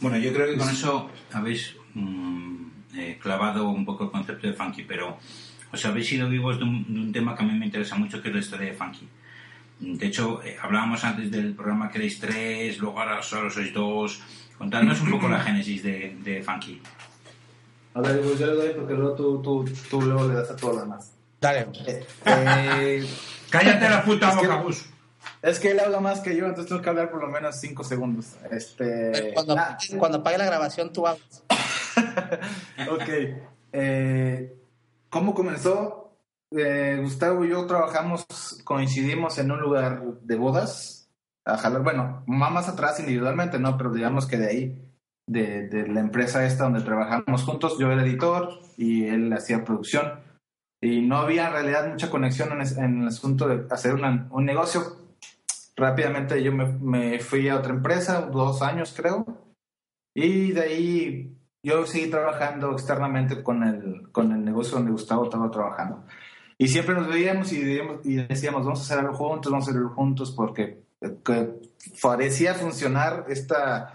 Bueno, 0.00 0.18
yo 0.18 0.32
creo 0.32 0.48
que 0.48 0.56
con 0.56 0.68
eso 0.68 1.08
habéis 1.32 1.76
mm, 1.94 2.64
eh, 2.96 3.18
clavado 3.22 3.68
un 3.68 3.84
poco 3.84 4.02
el 4.02 4.10
concepto 4.10 4.48
de 4.48 4.52
Funky, 4.52 4.82
pero 4.82 5.16
os 5.72 5.84
habéis 5.86 6.10
ido 6.10 6.28
vivos 6.28 6.58
de 6.58 6.64
un, 6.64 6.92
de 6.92 7.00
un 7.00 7.12
tema 7.12 7.36
que 7.36 7.44
a 7.44 7.46
mí 7.46 7.56
me 7.56 7.66
interesa 7.66 7.94
mucho, 7.94 8.20
que 8.20 8.30
es 8.30 8.34
la 8.34 8.40
historia 8.40 8.66
de 8.66 8.74
Funky. 8.74 9.08
De 9.78 10.06
hecho, 10.08 10.42
eh, 10.42 10.56
hablábamos 10.60 11.04
antes 11.04 11.30
del 11.30 11.54
programa 11.54 11.88
que 11.88 11.98
erais 11.98 12.18
tres, 12.18 12.80
luego 12.80 12.98
ahora 12.98 13.22
solo 13.22 13.48
sois 13.48 13.72
dos. 13.72 14.20
Contadnos 14.58 15.00
un 15.02 15.12
poco 15.12 15.28
la 15.28 15.38
génesis 15.38 15.84
de, 15.84 16.16
de 16.24 16.42
Funky. 16.42 16.82
A 17.94 18.00
ver, 18.00 18.20
pues 18.22 18.40
yo 18.40 18.46
le 18.48 18.54
doy 18.54 18.70
porque 18.74 18.94
luego 18.94 19.14
tú, 19.14 19.40
tú, 19.40 19.64
tú 19.88 20.02
luego 20.02 20.26
le 20.26 20.34
das 20.34 20.50
a 20.50 20.56
todo 20.56 20.72
lo 20.72 20.80
demás. 20.80 21.17
Dale. 21.40 21.66
Eh, 21.86 22.06
eh, 22.26 23.06
¡Cállate 23.50 23.88
la 23.88 24.04
puta 24.04 24.30
Es 24.30 24.36
que- 24.36 24.46
boca, 24.46 24.62
Gus! 24.62 24.86
es 25.42 25.60
que 25.60 25.70
él 25.70 25.80
habla 25.80 26.00
más 26.00 26.20
que 26.20 26.36
yo, 26.36 26.46
entonces 26.46 26.66
tengo 26.68 26.82
que 26.82 26.88
hablar 26.90 27.10
por 27.10 27.20
lo 27.20 27.28
menos 27.28 27.58
5 27.60 27.84
segundos. 27.84 28.34
Este, 28.50 29.32
Cuando, 29.34 29.56
ah, 29.56 29.78
cuando 29.98 30.18
apague 30.18 30.38
la 30.38 30.46
grabación, 30.46 30.92
tú 30.92 31.06
hablas. 31.06 31.44
ok. 32.90 33.08
Eh, 33.72 34.56
¿Cómo 35.10 35.34
comenzó? 35.34 36.12
Eh, 36.50 36.98
Gustavo 37.02 37.44
y 37.44 37.50
yo 37.50 37.66
trabajamos, 37.66 38.26
coincidimos 38.64 39.38
en 39.38 39.50
un 39.50 39.60
lugar 39.60 40.02
de 40.22 40.36
bodas. 40.36 40.94
A 41.44 41.56
jalar, 41.56 41.82
bueno, 41.82 42.22
más 42.26 42.50
más 42.52 42.68
atrás 42.68 43.00
individualmente, 43.00 43.58
¿no? 43.58 43.78
Pero 43.78 43.90
digamos 43.92 44.26
que 44.26 44.36
de 44.36 44.46
ahí, 44.48 44.82
de, 45.26 45.66
de 45.68 45.88
la 45.88 46.00
empresa 46.00 46.44
esta 46.44 46.64
donde 46.64 46.82
trabajamos 46.82 47.42
juntos, 47.44 47.76
yo 47.78 47.90
era 47.90 48.02
editor 48.02 48.50
y 48.76 49.06
él 49.06 49.32
hacía 49.32 49.64
producción. 49.64 50.20
Y 50.80 51.00
no 51.02 51.16
había 51.18 51.46
en 51.48 51.52
realidad 51.52 51.88
mucha 51.88 52.08
conexión 52.10 52.52
en, 52.52 52.60
es- 52.60 52.76
en 52.78 53.02
el 53.02 53.08
asunto 53.08 53.48
de 53.48 53.66
hacer 53.70 53.94
una- 53.94 54.28
un 54.30 54.44
negocio. 54.44 54.82
Rápidamente 55.76 56.42
yo 56.42 56.52
me, 56.52 56.66
me 56.66 57.18
fui 57.20 57.48
a 57.48 57.56
otra 57.56 57.72
empresa, 57.72 58.22
dos 58.22 58.62
años 58.62 58.92
creo, 58.96 59.24
y 60.14 60.52
de 60.52 60.60
ahí 60.60 61.36
yo 61.62 61.86
seguí 61.86 62.10
trabajando 62.10 62.72
externamente 62.72 63.42
con 63.42 63.62
el, 63.62 64.10
con 64.10 64.32
el 64.32 64.44
negocio 64.44 64.76
donde 64.76 64.90
Gustavo 64.92 65.24
estaba 65.24 65.50
trabajando. 65.50 66.04
Y 66.56 66.66
siempre 66.68 66.94
nos 66.96 67.06
veíamos 67.08 67.52
y, 67.52 67.60
y 68.04 68.16
decíamos, 68.16 68.64
vamos 68.64 68.80
a 68.80 68.82
hacer 68.82 68.98
algo 68.98 69.14
juntos, 69.14 69.52
vamos 69.52 69.68
a 69.68 69.70
hacer 69.70 69.80
algo 69.80 69.94
juntos, 69.94 70.32
porque 70.32 70.82
que 71.24 71.60
parecía 72.02 72.54
funcionar 72.54 73.26
esta 73.28 73.94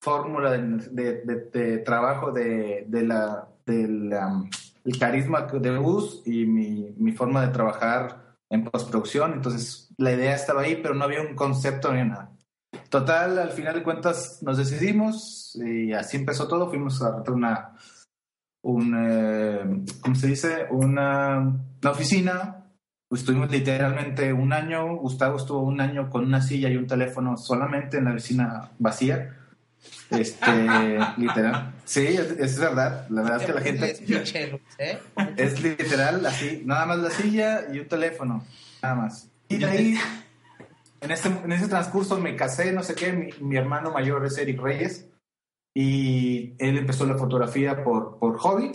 fórmula 0.00 0.52
de, 0.52 0.58
de- 0.90 1.20
de- 1.24 1.50
de 1.52 1.78
trabajo 1.78 2.32
de, 2.32 2.86
de 2.88 3.02
la, 3.02 3.46
del 3.66 4.10
um, 4.14 4.48
el 4.84 4.98
carisma 4.98 5.42
de 5.42 5.76
Gus 5.76 6.22
y 6.24 6.46
mi, 6.46 6.94
mi 6.96 7.12
forma 7.12 7.46
de 7.46 7.52
trabajar 7.52 8.36
en 8.50 8.64
postproducción. 8.64 9.32
Entonces, 9.32 9.92
la 9.96 10.12
idea 10.12 10.34
estaba 10.34 10.62
ahí, 10.62 10.78
pero 10.82 10.94
no 10.94 11.04
había 11.04 11.20
un 11.20 11.34
concepto 11.34 11.92
ni 11.92 12.04
nada. 12.08 12.30
Total, 12.88 13.38
al 13.38 13.50
final 13.50 13.74
de 13.74 13.82
cuentas 13.82 14.42
nos 14.42 14.56
decidimos 14.56 15.56
y 15.56 15.92
así 15.92 16.16
empezó 16.16 16.48
todo. 16.48 16.68
Fuimos 16.68 17.02
a 17.02 17.14
rentar 17.14 17.34
una, 17.34 17.72
un, 18.62 18.94
eh, 18.96 19.84
¿cómo 20.00 20.14
se 20.14 20.28
dice? 20.28 20.66
Una, 20.70 21.38
una 21.38 21.90
oficina. 21.90 22.54
Estuvimos 23.10 23.50
literalmente 23.50 24.32
un 24.32 24.52
año. 24.52 24.96
Gustavo 24.96 25.36
estuvo 25.36 25.60
un 25.60 25.80
año 25.80 26.10
con 26.10 26.24
una 26.24 26.42
silla 26.42 26.68
y 26.68 26.76
un 26.76 26.86
teléfono 26.86 27.36
solamente 27.36 27.98
en 27.98 28.04
la 28.06 28.12
oficina 28.12 28.70
vacía. 28.78 29.34
Este, 30.10 30.98
literal. 31.16 31.74
Sí, 31.88 32.06
es, 32.06 32.32
es 32.32 32.60
verdad. 32.60 33.08
La 33.08 33.22
verdad 33.22 33.40
es 33.40 33.46
que 33.46 33.52
la 33.54 33.60
gente 33.62 33.96
¿eh? 34.78 34.98
es 35.38 35.62
literal 35.62 36.24
así, 36.26 36.62
nada 36.66 36.84
más 36.84 36.98
la 36.98 37.08
silla 37.08 37.64
y 37.72 37.78
un 37.78 37.88
teléfono, 37.88 38.44
nada 38.82 38.94
más. 38.94 39.30
Y 39.48 39.56
de 39.56 39.64
ahí, 39.64 39.98
en, 41.00 41.10
este, 41.10 41.28
en 41.28 41.50
ese 41.50 41.66
transcurso 41.66 42.20
me 42.20 42.36
casé, 42.36 42.72
no 42.72 42.82
sé 42.82 42.94
qué, 42.94 43.14
mi, 43.14 43.30
mi 43.40 43.56
hermano 43.56 43.90
mayor 43.90 44.26
es 44.26 44.36
Eric 44.36 44.60
Reyes 44.60 45.08
y 45.74 46.52
él 46.58 46.76
empezó 46.76 47.06
la 47.06 47.16
fotografía 47.16 47.82
por, 47.82 48.18
por 48.18 48.36
hobby 48.36 48.72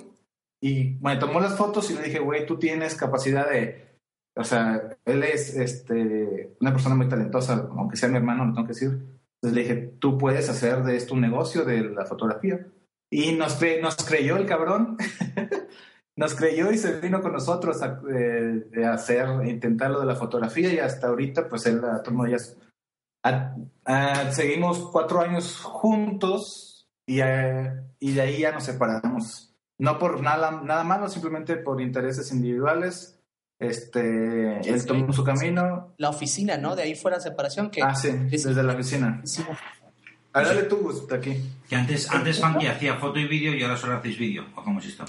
y 0.59 0.97
me 0.99 1.15
tomó 1.17 1.39
las 1.39 1.55
fotos 1.55 1.91
y 1.91 1.93
le 1.93 2.05
dije, 2.05 2.17
güey, 2.17 2.47
tú 2.47 2.57
tienes 2.57 2.95
capacidad 2.95 3.47
de, 3.47 3.99
o 4.35 4.43
sea, 4.43 4.97
él 5.05 5.21
es 5.21 5.55
este, 5.55 6.55
una 6.59 6.71
persona 6.71 6.95
muy 6.95 7.07
talentosa, 7.07 7.69
aunque 7.77 7.95
sea 7.95 8.09
mi 8.09 8.17
hermano, 8.17 8.43
lo 8.43 8.55
tengo 8.55 8.65
que 8.65 8.73
decir. 8.73 8.89
Entonces 8.89 9.53
le 9.53 9.61
dije, 9.61 9.93
tú 9.99 10.17
puedes 10.17 10.49
hacer 10.49 10.81
de 10.81 10.95
esto 10.95 11.13
un 11.13 11.21
negocio 11.21 11.63
de 11.63 11.81
la 11.83 12.05
fotografía. 12.05 12.65
Y 13.13 13.33
nos, 13.33 13.59
cre- 13.61 13.81
nos 13.81 13.95
creyó 13.97 14.37
el 14.37 14.45
cabrón. 14.45 14.97
nos 16.15 16.35
creyó 16.35 16.71
y 16.71 16.77
se 16.77 16.99
vino 16.99 17.21
con 17.21 17.33
nosotros 17.33 17.81
a, 17.81 18.01
eh, 18.15 18.85
hacer, 18.85 19.27
intentar 19.45 19.91
lo 19.91 19.99
de 19.99 20.05
la 20.05 20.15
fotografía 20.15 20.71
y 20.73 20.79
hasta 20.79 21.07
ahorita 21.07 21.47
pues 21.49 21.65
él 21.65 21.81
ha 21.83 22.01
tomado 22.03 22.29
ya... 22.29 22.37
a- 23.23 23.55
a- 23.85 24.31
seguimos 24.31 24.89
cuatro 24.91 25.21
años 25.21 25.59
juntos 25.61 26.87
y, 27.07 27.19
eh, 27.21 27.71
y 27.99 28.13
de 28.13 28.21
ahí 28.21 28.39
ya 28.39 28.51
nos 28.51 28.63
separamos. 28.63 29.53
No 29.79 29.97
por 29.99 30.21
nada, 30.21 30.61
nada 30.63 30.83
malo, 30.83 31.07
simplemente 31.09 31.57
por 31.57 31.81
intereses 31.81 32.31
individuales. 32.31 33.19
Este, 33.59 34.59
él 34.67 34.85
tomó 34.85 35.11
su 35.13 35.23
camino. 35.23 35.93
La 35.97 36.09
oficina, 36.09 36.57
¿no? 36.57 36.75
De 36.75 36.83
ahí 36.83 36.95
fue 36.95 37.11
la 37.11 37.19
separación. 37.19 37.69
Que 37.69 37.81
Ah, 37.81 37.95
sí, 37.95 38.09
desde 38.29 38.61
la 38.63 38.73
oficina. 38.73 39.21
Hicimos. 40.33 40.35
A 40.35 40.39
ver, 40.39 40.47
dale 40.47 40.63
tú, 40.63 40.77
Gus, 40.77 41.07
de 41.07 41.15
aquí. 41.15 41.37
Que 41.69 41.75
antes, 41.75 42.09
antes 42.09 42.39
Funky 42.39 42.67
hacía 42.67 42.95
foto 42.95 43.19
y 43.19 43.27
vídeo 43.27 43.53
y 43.55 43.63
ahora 43.63 43.77
solo 43.77 43.97
hacéis 43.97 44.17
vídeo. 44.17 44.45
¿O 44.55 44.63
cómo 44.63 44.79
es 44.79 44.85
esto? 44.87 45.05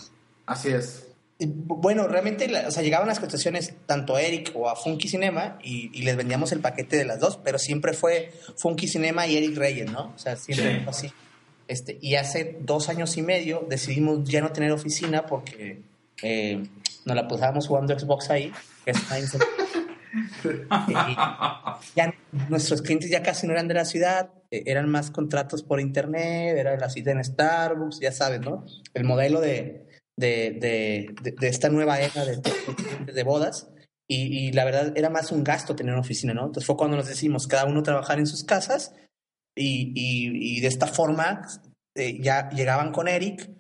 Así 0.47 0.69
es. 0.71 1.09
Y, 1.39 1.47
Bueno, 1.49 2.07
realmente, 2.07 2.49
o 2.67 2.71
sea, 2.71 2.83
llegaban 2.83 3.09
las 3.09 3.19
cotizaciones 3.21 3.75
tanto 3.87 4.15
a 4.17 4.23
Eric 4.23 4.53
o 4.55 4.69
a 4.69 4.77
Funky 4.77 5.09
Cinema 5.09 5.59
y, 5.63 5.91
y 5.93 6.03
les 6.03 6.17
vendíamos 6.17 6.53
el 6.53 6.61
paquete 6.61 6.97
de 6.97 7.05
las 7.05 7.19
dos, 7.21 7.39
pero 7.43 7.59
siempre 7.59 7.93
fue 7.93 8.33
Funky 8.57 8.87
Cinema 8.87 9.27
y 9.27 9.37
Eric 9.37 9.57
Reyes, 9.57 9.91
¿no? 9.91 10.13
O 10.15 10.19
sea, 10.19 10.37
siempre 10.37 10.77
Sí. 10.77 10.81
fue 10.85 10.91
así. 10.91 11.13
Este, 11.67 11.99
y 12.01 12.17
hace 12.17 12.59
dos 12.61 12.89
años 12.91 13.17
y 13.17 13.23
medio 13.23 13.67
decidimos 13.69 14.29
ya 14.29 14.43
no 14.43 14.53
tener 14.53 14.71
oficina 14.71 15.25
porque 15.27 15.81
eh, 16.23 16.63
nos 17.07 17.17
la 17.17 17.27
pasábamos 17.27 17.67
jugando 17.67 17.99
Xbox 17.99 18.29
ahí. 18.31 18.53
que 18.85 18.91
es 18.91 18.99
y 20.45 20.93
ya 21.97 22.15
nuestros 22.49 22.83
clientes 22.83 23.11
ya 23.11 23.23
casi 23.23 23.47
no 23.47 23.53
eran 23.55 23.67
de 23.67 23.75
la 23.75 23.85
ciudad, 23.85 24.29
eh, 24.44 24.44
eran 24.67 24.89
más 24.89 25.11
contratos 25.11 25.63
por 25.63 25.81
internet, 25.81 26.57
era 26.57 26.77
la 26.77 26.91
cita 26.91 27.11
en 27.11 27.25
Starbucks, 27.25 28.01
ya 28.01 28.13
sabes, 28.13 28.41
¿no? 28.41 28.65
El 28.93 29.05
modelo 29.05 29.41
de, 29.41 29.87
de, 30.17 31.15
de, 31.23 31.49
esta 31.49 31.69
nueva 31.69 32.01
era 32.01 32.25
de, 32.25 32.41
de, 33.13 33.23
bodas. 33.23 33.71
Y, 34.07 34.53
la 34.53 34.65
verdad 34.65 34.93
era 34.97 35.09
más 35.09 35.33
un 35.33 35.43
gasto 35.45 35.75
tener 35.75 35.95
una 35.95 36.03
oficina, 36.03 36.35
¿no? 36.35 36.47
Entonces 36.47 36.67
fue 36.67 36.77
cuando 36.77 36.97
nos 36.97 37.09
decidimos 37.09 37.47
cada 37.47 37.65
uno 37.65 37.83
trabajar 37.83 38.19
en 38.19 38.27
sus 38.27 38.45
casas 38.45 38.95
y, 39.57 39.93
y, 39.95 40.61
de 40.61 40.69
esta 40.69 40.87
forma 40.87 41.47
eh, 41.97 42.21
ya 42.21 42.51
llegaban 42.51 42.93
con 42.93 43.09
Eric 43.09 43.51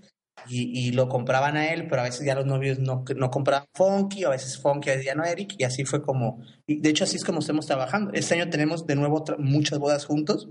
y, 0.46 0.92
lo 0.92 1.08
compraban 1.08 1.56
a 1.56 1.72
él, 1.72 1.88
pero 1.88 2.02
a 2.02 2.04
veces 2.04 2.26
ya 2.26 2.34
los 2.34 2.44
novios 2.44 2.78
no, 2.78 3.04
no 3.16 3.30
compraban 3.30 3.66
Funky, 3.74 4.24
a 4.24 4.28
veces 4.28 4.58
Funky 4.58 4.90
ya 5.02 5.14
no 5.14 5.24
Eric, 5.24 5.54
y 5.56 5.64
así 5.64 5.84
fue 5.86 6.02
como, 6.02 6.44
de 6.66 6.88
hecho 6.90 7.04
así 7.04 7.16
es 7.16 7.24
como 7.24 7.38
estamos 7.38 7.66
trabajando. 7.66 8.12
Este 8.12 8.34
año 8.34 8.50
tenemos 8.50 8.86
de 8.86 8.96
nuevo 8.96 9.24
muchas 9.38 9.78
bodas 9.78 10.04
juntos 10.04 10.50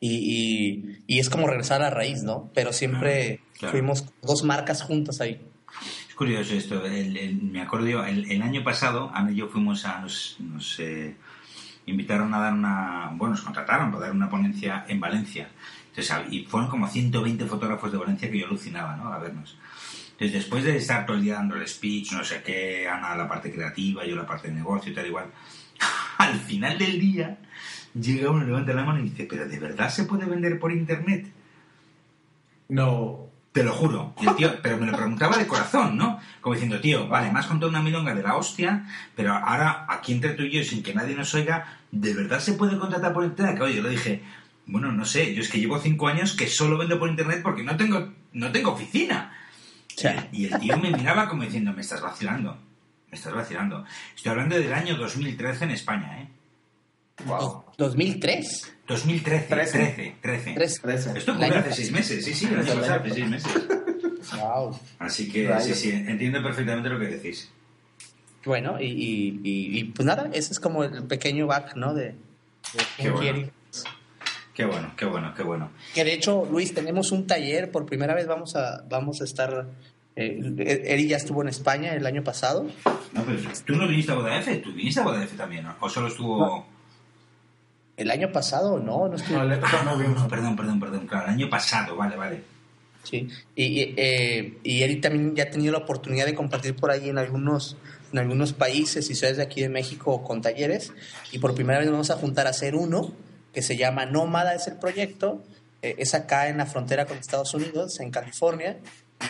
y, 0.00 0.14
y, 0.16 1.02
y 1.06 1.18
es 1.18 1.30
como 1.30 1.46
regresar 1.46 1.80
a 1.82 1.84
la 1.84 1.90
raíz, 1.90 2.22
¿no? 2.22 2.50
Pero 2.54 2.72
siempre 2.72 3.40
Ah, 3.42 3.52
claro. 3.58 3.72
fuimos 3.72 4.04
dos 4.22 4.42
marcas 4.44 4.82
juntas 4.82 5.20
ahí. 5.20 5.40
Es 6.08 6.14
curioso 6.14 6.54
esto. 6.54 6.84
el- 6.86 7.16
el- 7.16 7.42
me 7.42 7.60
acuerdo 7.62 7.86
yo, 7.88 8.04
el, 8.04 8.30
el 8.30 8.42
año 8.42 8.62
pasado, 8.64 9.10
Ana 9.14 9.32
y 9.32 9.36
yo 9.36 9.48
fuimos 9.48 9.84
a. 9.84 10.00
Nos, 10.00 10.36
nos, 10.40 10.78
eh, 10.80 11.16
invitaron 11.86 12.32
a 12.34 12.38
dar 12.40 12.52
una. 12.54 13.10
Bueno, 13.14 13.34
nos 13.34 13.42
contrataron 13.42 13.90
para 13.90 14.06
dar 14.06 14.12
una 14.14 14.28
ponencia 14.30 14.84
en 14.88 15.00
Valencia. 15.00 15.48
Entonces, 15.88 16.10
a- 16.12 16.24
y 16.30 16.44
fueron 16.44 16.68
como 16.70 16.86
120 16.88 17.44
fotógrafos 17.46 17.90
de 17.92 17.98
Valencia 17.98 18.30
que 18.30 18.38
yo 18.38 18.46
alucinaba, 18.46 18.96
¿no? 18.96 19.12
A 19.12 19.18
vernos. 19.18 19.56
Entonces, 20.12 20.32
después 20.32 20.64
de 20.64 20.76
estar 20.76 21.04
todo 21.04 21.16
el 21.16 21.22
día 21.24 21.34
dando 21.34 21.56
el 21.56 21.66
speech, 21.68 22.12
no 22.12 22.24
sé 22.24 22.42
qué, 22.42 22.88
Ana 22.88 23.14
la 23.16 23.28
parte 23.28 23.52
creativa, 23.52 24.04
yo 24.06 24.16
la 24.16 24.26
parte 24.26 24.48
de 24.48 24.54
negocio 24.54 24.92
y 24.92 24.94
tal, 24.94 25.06
igual. 25.06 25.26
Al 26.18 26.34
final 26.40 26.78
del 26.78 26.98
día, 26.98 27.38
llega 28.00 28.30
uno, 28.30 28.44
levanta 28.44 28.72
la 28.72 28.84
mano 28.84 29.00
y 29.00 29.10
dice: 29.10 29.26
¿Pero 29.28 29.48
de 29.48 29.58
verdad 29.58 29.90
se 29.90 30.04
puede 30.04 30.26
vender 30.26 30.58
por 30.58 30.72
internet? 30.72 31.26
No. 32.68 33.26
Te 33.52 33.64
lo 33.64 33.72
juro. 33.72 34.14
Y 34.20 34.28
el 34.28 34.36
tío, 34.36 34.60
pero 34.60 34.76
me 34.76 34.84
lo 34.84 34.94
preguntaba 34.94 35.38
de 35.38 35.46
corazón, 35.46 35.96
¿no? 35.96 36.20
Como 36.42 36.54
diciendo, 36.54 36.78
tío, 36.78 37.08
vale, 37.08 37.32
me 37.32 37.38
has 37.38 37.46
contado 37.46 37.70
una 37.70 37.80
milonga 37.80 38.14
de 38.14 38.22
la 38.22 38.36
hostia, 38.36 38.84
pero 39.14 39.32
ahora 39.32 39.86
aquí 39.88 40.12
entre 40.12 40.34
tú 40.34 40.42
y 40.42 40.50
yo, 40.50 40.62
sin 40.62 40.82
que 40.82 40.92
nadie 40.92 41.14
nos 41.14 41.32
oiga, 41.32 41.78
¿de 41.90 42.12
verdad 42.12 42.38
se 42.38 42.52
puede 42.52 42.76
contratar 42.76 43.14
por 43.14 43.24
internet? 43.24 43.56
Claro, 43.56 43.72
yo 43.72 43.82
le 43.82 43.88
dije, 43.88 44.22
bueno, 44.66 44.92
no 44.92 45.06
sé, 45.06 45.34
yo 45.34 45.40
es 45.40 45.48
que 45.48 45.58
llevo 45.58 45.78
cinco 45.78 46.06
años 46.06 46.36
que 46.36 46.48
solo 46.48 46.76
vendo 46.76 46.98
por 46.98 47.08
internet 47.08 47.40
porque 47.42 47.62
no 47.62 47.78
tengo, 47.78 48.12
no 48.34 48.52
tengo 48.52 48.72
oficina. 48.72 49.32
Y 50.32 50.44
el 50.44 50.60
tío 50.60 50.76
me 50.76 50.90
miraba 50.90 51.26
como 51.26 51.44
diciendo, 51.44 51.72
me 51.72 51.80
estás 51.80 52.02
vacilando, 52.02 52.58
me 53.10 53.16
estás 53.16 53.32
vacilando. 53.32 53.86
Estoy 54.14 54.32
hablando 54.32 54.56
del 54.56 54.74
año 54.74 54.96
2013 54.96 55.64
en 55.64 55.70
España, 55.70 56.20
¿eh? 56.20 56.28
Wow. 57.24 57.64
2003. 57.78 58.72
2013, 58.86 59.46
13, 59.48 59.78
13. 59.78 60.16
13. 60.22 60.52
Tres. 60.54 60.80
Trece. 60.80 61.18
Esto 61.18 61.32
El 61.32 61.36
ocurrió 61.38 61.58
hace 61.58 61.72
seis 61.72 61.92
meses, 61.92 62.24
sí, 62.24 62.34
sí, 62.34 62.46
pasado, 62.46 62.94
hace 62.94 63.10
seis 63.10 63.28
meses. 63.28 63.52
Wow. 64.38 64.78
Así 64.98 65.28
que 65.30 65.48
Rayos. 65.48 65.64
sí, 65.64 65.90
sí, 65.90 66.04
entiendo 66.06 66.42
perfectamente 66.42 66.88
lo 66.88 66.98
que 66.98 67.06
decís. 67.06 67.50
Bueno, 68.44 68.80
y, 68.80 68.84
y, 68.86 69.40
y- 69.42 69.78
y, 69.80 69.84
pues 69.84 70.06
nada, 70.06 70.28
ese 70.32 70.52
es 70.52 70.60
como 70.60 70.84
el 70.84 71.04
pequeño 71.04 71.46
back, 71.48 71.74
¿no? 71.74 71.94
De, 71.94 72.04
de 72.12 72.16
Qué 72.96 73.10
bueno. 73.10 73.48
Qué 74.54 74.64
bueno, 74.64 74.92
qué 74.96 75.04
bueno, 75.04 75.34
qué 75.34 75.42
bueno. 75.42 75.70
Que 75.94 76.04
de 76.04 76.14
hecho, 76.14 76.46
Luis, 76.50 76.72
tenemos 76.72 77.12
un 77.12 77.26
taller, 77.26 77.70
por 77.70 77.84
primera 77.86 78.14
vez 78.14 78.26
vamos 78.26 78.56
a, 78.56 78.84
vamos 78.88 79.20
a 79.20 79.24
estar, 79.24 79.66
eh, 80.14 80.82
Eri 80.86 81.08
ya 81.08 81.16
estuvo 81.18 81.42
en 81.42 81.48
España 81.48 81.92
el 81.94 82.06
año 82.06 82.22
pasado. 82.24 82.66
No, 83.12 83.24
pero 83.24 83.38
tú 83.66 83.74
no 83.74 83.86
viniste 83.88 84.12
a 84.12 84.14
Boda 84.14 84.38
F, 84.38 84.56
tú 84.58 84.72
viniste 84.72 85.00
a 85.00 85.04
Boda 85.04 85.22
F 85.24 85.36
también, 85.36 85.64
¿no? 85.64 85.74
¿O 85.80 85.88
solo 85.90 86.08
estuvo...? 86.08 86.75
El 87.96 88.10
año 88.10 88.30
pasado, 88.30 88.78
no, 88.78 89.08
no 89.08 89.16
estuvo. 89.16 89.38
No, 89.38 89.44
le- 89.44 89.56
no 89.58 89.96
vimos. 89.96 90.22
No, 90.22 90.28
perdón, 90.28 90.54
perdón, 90.56 90.80
perdón, 90.80 91.06
claro, 91.06 91.26
el 91.28 91.32
año 91.34 91.48
pasado, 91.48 91.96
vale, 91.96 92.16
vale. 92.16 92.42
Sí, 93.02 93.28
y, 93.54 93.64
y, 93.64 93.94
eh, 93.96 94.58
y 94.64 94.82
Eri 94.82 94.96
también 95.00 95.34
ya 95.36 95.44
ha 95.44 95.50
tenido 95.50 95.72
la 95.72 95.78
oportunidad 95.78 96.26
de 96.26 96.34
compartir 96.34 96.74
por 96.74 96.90
ahí 96.90 97.08
en 97.08 97.18
algunos, 97.18 97.76
en 98.12 98.18
algunos 98.18 98.52
países 98.52 99.08
y 99.10 99.14
ciudades 99.14 99.36
de 99.36 99.44
aquí 99.44 99.60
de 99.62 99.68
México 99.68 100.22
con 100.24 100.42
talleres. 100.42 100.92
Y 101.32 101.38
por 101.38 101.54
primera 101.54 101.78
vez 101.78 101.86
nos 101.86 101.92
vamos 101.92 102.10
a 102.10 102.16
juntar 102.16 102.46
a 102.48 102.50
hacer 102.50 102.74
uno 102.74 103.12
que 103.54 103.62
se 103.62 103.76
llama 103.76 104.06
Nómada, 104.06 104.54
es 104.54 104.66
el 104.66 104.76
proyecto. 104.76 105.42
Eh, 105.82 105.94
es 105.98 106.14
acá 106.14 106.48
en 106.48 106.58
la 106.58 106.66
frontera 106.66 107.06
con 107.06 107.16
Estados 107.16 107.54
Unidos, 107.54 108.00
en 108.00 108.10
California. 108.10 108.76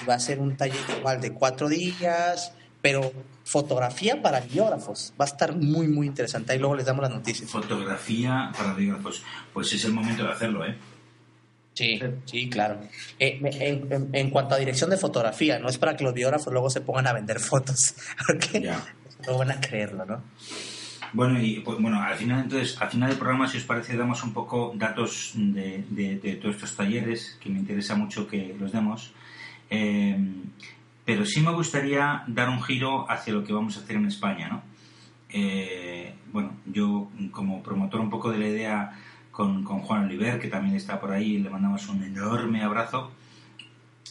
Y 0.02 0.06
va 0.06 0.14
a 0.14 0.20
ser 0.20 0.40
un 0.40 0.56
taller 0.56 0.80
igual 0.98 1.20
de 1.20 1.32
cuatro 1.32 1.68
días, 1.68 2.52
pero 2.82 3.12
fotografía 3.46 4.20
para 4.20 4.40
biógrafos. 4.40 5.14
Va 5.18 5.24
a 5.24 5.28
estar 5.28 5.54
muy, 5.56 5.86
muy 5.88 6.06
interesante. 6.08 6.52
Ahí 6.52 6.58
luego 6.58 6.74
les 6.74 6.84
damos 6.84 7.02
las 7.02 7.12
noticias. 7.12 7.48
Fotografía 7.48 8.50
para 8.56 8.74
biógrafos. 8.74 9.22
Pues 9.54 9.72
es 9.72 9.84
el 9.84 9.92
momento 9.92 10.24
de 10.24 10.30
hacerlo, 10.32 10.66
¿eh? 10.66 10.76
Sí, 11.74 12.00
sí, 12.24 12.48
claro. 12.50 12.80
Eh, 13.18 13.38
en, 13.42 13.92
en- 13.92 14.08
en 14.12 14.30
cuanto 14.30 14.54
a 14.54 14.58
dirección 14.58 14.90
de 14.90 14.96
fotografía, 14.96 15.58
no 15.58 15.68
es 15.68 15.78
para 15.78 15.96
que 15.96 16.04
los 16.04 16.12
biógrafos 16.14 16.52
luego 16.52 16.70
se 16.70 16.80
pongan 16.80 17.06
a 17.06 17.12
vender 17.12 17.38
fotos, 17.38 17.94
porque 18.26 18.60
Ya. 18.62 18.82
no 19.26 19.38
van 19.38 19.50
a 19.52 19.60
creerlo, 19.60 20.04
¿no? 20.06 20.22
Bueno, 21.12 21.40
y 21.40 21.60
pues, 21.60 21.78
bueno, 21.80 22.02
al 22.02 22.16
final 22.16 22.42
entonces, 22.44 22.76
al 22.80 22.90
final 22.90 23.10
del 23.10 23.18
programa, 23.18 23.46
si 23.48 23.58
os 23.58 23.64
parece, 23.64 23.96
damos 23.96 24.24
un 24.24 24.32
poco 24.32 24.72
datos 24.74 25.32
de, 25.34 25.84
de- 25.90 26.16
de 26.18 26.34
todos 26.36 26.56
estos 26.56 26.74
talleres, 26.74 27.38
que 27.40 27.48
me 27.50 27.58
interesa 27.60 27.94
mucho 27.94 28.26
que 28.26 28.56
los 28.58 28.72
demos. 28.72 29.12
Eh, 29.70 30.16
pero 31.06 31.24
sí 31.24 31.40
me 31.40 31.52
gustaría 31.52 32.24
dar 32.26 32.48
un 32.50 32.60
giro 32.60 33.08
hacia 33.08 33.32
lo 33.32 33.44
que 33.44 33.52
vamos 33.52 33.76
a 33.76 33.80
hacer 33.80 33.96
en 33.96 34.06
España, 34.06 34.48
¿no? 34.48 34.62
Eh, 35.30 36.14
bueno, 36.32 36.52
yo 36.66 37.08
como 37.30 37.62
promotor 37.62 38.00
un 38.00 38.10
poco 38.10 38.30
de 38.30 38.38
la 38.38 38.48
idea 38.48 38.98
con, 39.30 39.62
con 39.62 39.80
Juan 39.80 40.04
Oliver, 40.04 40.40
que 40.40 40.48
también 40.48 40.74
está 40.74 41.00
por 41.00 41.12
ahí, 41.12 41.38
le 41.38 41.48
mandamos 41.48 41.88
un 41.88 42.02
enorme 42.02 42.62
abrazo. 42.62 43.12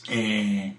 Eh, 0.09 0.73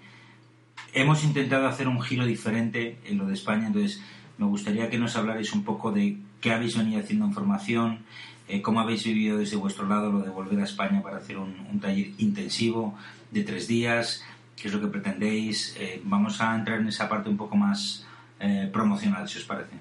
hemos 0.93 1.23
intentado 1.23 1.67
hacer 1.67 1.87
un 1.87 2.01
giro 2.01 2.25
diferente 2.25 2.97
en 3.05 3.19
lo 3.19 3.27
de 3.27 3.35
España, 3.35 3.67
entonces 3.67 4.01
me 4.39 4.47
gustaría 4.47 4.89
que 4.89 4.97
nos 4.97 5.15
hablarais 5.15 5.53
un 5.53 5.63
poco 5.63 5.91
de 5.91 6.17
qué 6.41 6.51
habéis 6.51 6.75
venido 6.75 6.99
haciendo 6.99 7.25
en 7.25 7.33
formación, 7.33 7.99
eh, 8.47 8.63
cómo 8.63 8.79
habéis 8.79 9.03
vivido 9.03 9.37
desde 9.37 9.55
vuestro 9.55 9.87
lado 9.87 10.11
lo 10.11 10.21
de 10.21 10.29
volver 10.29 10.59
a 10.61 10.63
España 10.63 11.03
para 11.03 11.17
hacer 11.17 11.37
un, 11.37 11.67
un 11.71 11.79
taller 11.79 12.11
intensivo 12.17 12.97
de 13.31 13.43
tres 13.43 13.67
días, 13.67 14.23
qué 14.59 14.67
es 14.67 14.73
lo 14.73 14.81
que 14.81 14.87
pretendéis. 14.87 15.75
Eh, 15.79 16.01
vamos 16.03 16.41
a 16.41 16.55
entrar 16.55 16.79
en 16.79 16.87
esa 16.87 17.07
parte 17.07 17.29
un 17.29 17.37
poco 17.37 17.55
más 17.55 18.05
eh, 18.39 18.69
promocional, 18.73 19.29
si 19.29 19.37
os 19.37 19.45
parece. 19.45 19.75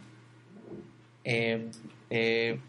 Eh, 1.25 2.61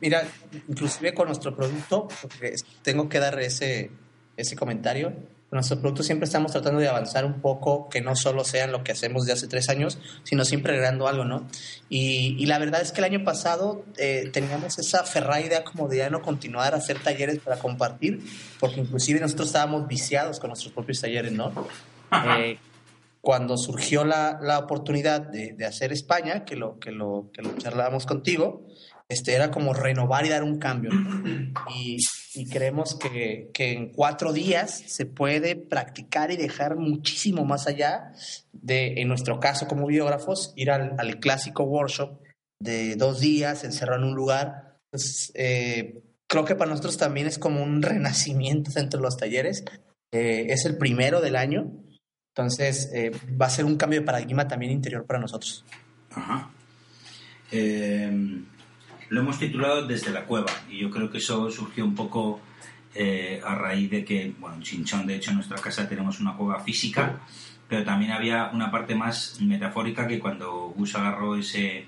mira, 0.00 0.22
inclusive 0.68 1.12
con 1.14 1.26
nuestro 1.26 1.56
producto, 1.56 2.06
porque 2.20 2.54
tengo 2.82 3.08
que 3.08 3.18
dar 3.18 3.40
ese, 3.40 3.90
ese 4.36 4.54
comentario, 4.54 5.12
con 5.54 5.58
nuestro 5.58 5.78
producto 5.78 6.02
siempre 6.02 6.24
estamos 6.24 6.50
tratando 6.50 6.80
de 6.80 6.88
avanzar 6.88 7.24
un 7.24 7.40
poco, 7.40 7.88
que 7.88 8.00
no 8.00 8.16
solo 8.16 8.42
sean 8.42 8.72
lo 8.72 8.82
que 8.82 8.90
hacemos 8.90 9.24
de 9.24 9.34
hace 9.34 9.46
tres 9.46 9.68
años, 9.68 9.98
sino 10.24 10.44
siempre 10.44 10.72
agregando 10.72 11.06
algo, 11.06 11.24
¿no? 11.24 11.46
Y, 11.88 12.34
y 12.40 12.46
la 12.46 12.58
verdad 12.58 12.82
es 12.82 12.90
que 12.90 13.00
el 13.00 13.04
año 13.04 13.22
pasado 13.22 13.84
eh, 13.96 14.30
teníamos 14.32 14.80
esa 14.80 15.04
ferrada 15.04 15.40
idea 15.40 15.62
como 15.62 15.86
de 15.86 15.98
ya 15.98 16.10
no 16.10 16.22
continuar 16.22 16.74
a 16.74 16.78
hacer 16.78 16.98
talleres 16.98 17.38
para 17.38 17.56
compartir, 17.60 18.18
porque 18.58 18.80
inclusive 18.80 19.20
nosotros 19.20 19.46
estábamos 19.46 19.86
viciados 19.86 20.40
con 20.40 20.48
nuestros 20.50 20.72
propios 20.72 21.00
talleres, 21.00 21.30
¿no? 21.30 21.52
Eh, 22.36 22.58
cuando 23.20 23.56
surgió 23.56 24.04
la, 24.04 24.40
la 24.42 24.58
oportunidad 24.58 25.20
de, 25.20 25.52
de 25.52 25.66
hacer 25.66 25.92
España, 25.92 26.44
que 26.44 26.56
lo, 26.56 26.80
que 26.80 26.90
lo, 26.90 27.30
que 27.32 27.42
lo 27.42 27.56
charlábamos 27.58 28.06
contigo, 28.06 28.66
este, 29.08 29.34
era 29.34 29.50
como 29.50 29.74
renovar 29.74 30.24
y 30.26 30.30
dar 30.30 30.42
un 30.42 30.58
cambio. 30.58 30.90
Y, 31.74 31.98
y 32.34 32.48
creemos 32.48 32.96
que, 32.96 33.50
que 33.52 33.72
en 33.72 33.92
cuatro 33.92 34.32
días 34.32 34.82
se 34.86 35.06
puede 35.06 35.56
practicar 35.56 36.30
y 36.30 36.36
dejar 36.36 36.76
muchísimo 36.76 37.44
más 37.44 37.66
allá 37.66 38.12
de, 38.52 39.00
en 39.00 39.08
nuestro 39.08 39.40
caso 39.40 39.68
como 39.68 39.86
biógrafos, 39.86 40.52
ir 40.56 40.70
al, 40.70 40.94
al 40.98 41.20
clásico 41.20 41.64
workshop 41.64 42.20
de 42.58 42.96
dos 42.96 43.20
días, 43.20 43.64
encerrado 43.64 44.02
en 44.02 44.08
un 44.08 44.14
lugar. 44.14 44.78
Entonces, 44.86 45.32
eh, 45.34 46.02
creo 46.26 46.44
que 46.44 46.54
para 46.54 46.70
nosotros 46.70 46.96
también 46.96 47.26
es 47.26 47.38
como 47.38 47.62
un 47.62 47.82
renacimiento 47.82 48.70
dentro 48.74 48.98
de 48.98 49.04
los 49.04 49.16
talleres. 49.16 49.64
Eh, 50.12 50.46
es 50.48 50.64
el 50.64 50.78
primero 50.78 51.20
del 51.20 51.36
año. 51.36 51.70
Entonces, 52.36 52.90
eh, 52.92 53.12
va 53.40 53.46
a 53.46 53.50
ser 53.50 53.64
un 53.64 53.76
cambio 53.76 54.00
de 54.00 54.06
paradigma 54.06 54.48
también 54.48 54.72
interior 54.72 55.06
para 55.06 55.20
nosotros. 55.20 55.64
Ajá. 56.10 56.50
Eh, 57.52 58.10
lo 59.14 59.20
hemos 59.20 59.38
titulado 59.38 59.86
Desde 59.86 60.10
la 60.10 60.24
Cueva 60.24 60.50
y 60.68 60.78
yo 60.80 60.90
creo 60.90 61.08
que 61.08 61.18
eso 61.18 61.48
surgió 61.48 61.84
un 61.84 61.94
poco 61.94 62.40
eh, 62.96 63.40
a 63.44 63.54
raíz 63.54 63.88
de 63.88 64.04
que, 64.04 64.34
bueno, 64.40 64.56
en 64.56 64.62
Chinchón, 64.62 65.06
de 65.06 65.14
hecho, 65.14 65.30
en 65.30 65.36
nuestra 65.36 65.56
casa 65.58 65.88
tenemos 65.88 66.18
una 66.18 66.36
cueva 66.36 66.58
física, 66.60 67.20
pero 67.68 67.84
también 67.84 68.10
había 68.10 68.50
una 68.52 68.72
parte 68.72 68.96
más 68.96 69.40
metafórica 69.40 70.08
que 70.08 70.18
cuando 70.18 70.72
Gus 70.76 70.96
agarró 70.96 71.36
ese, 71.36 71.86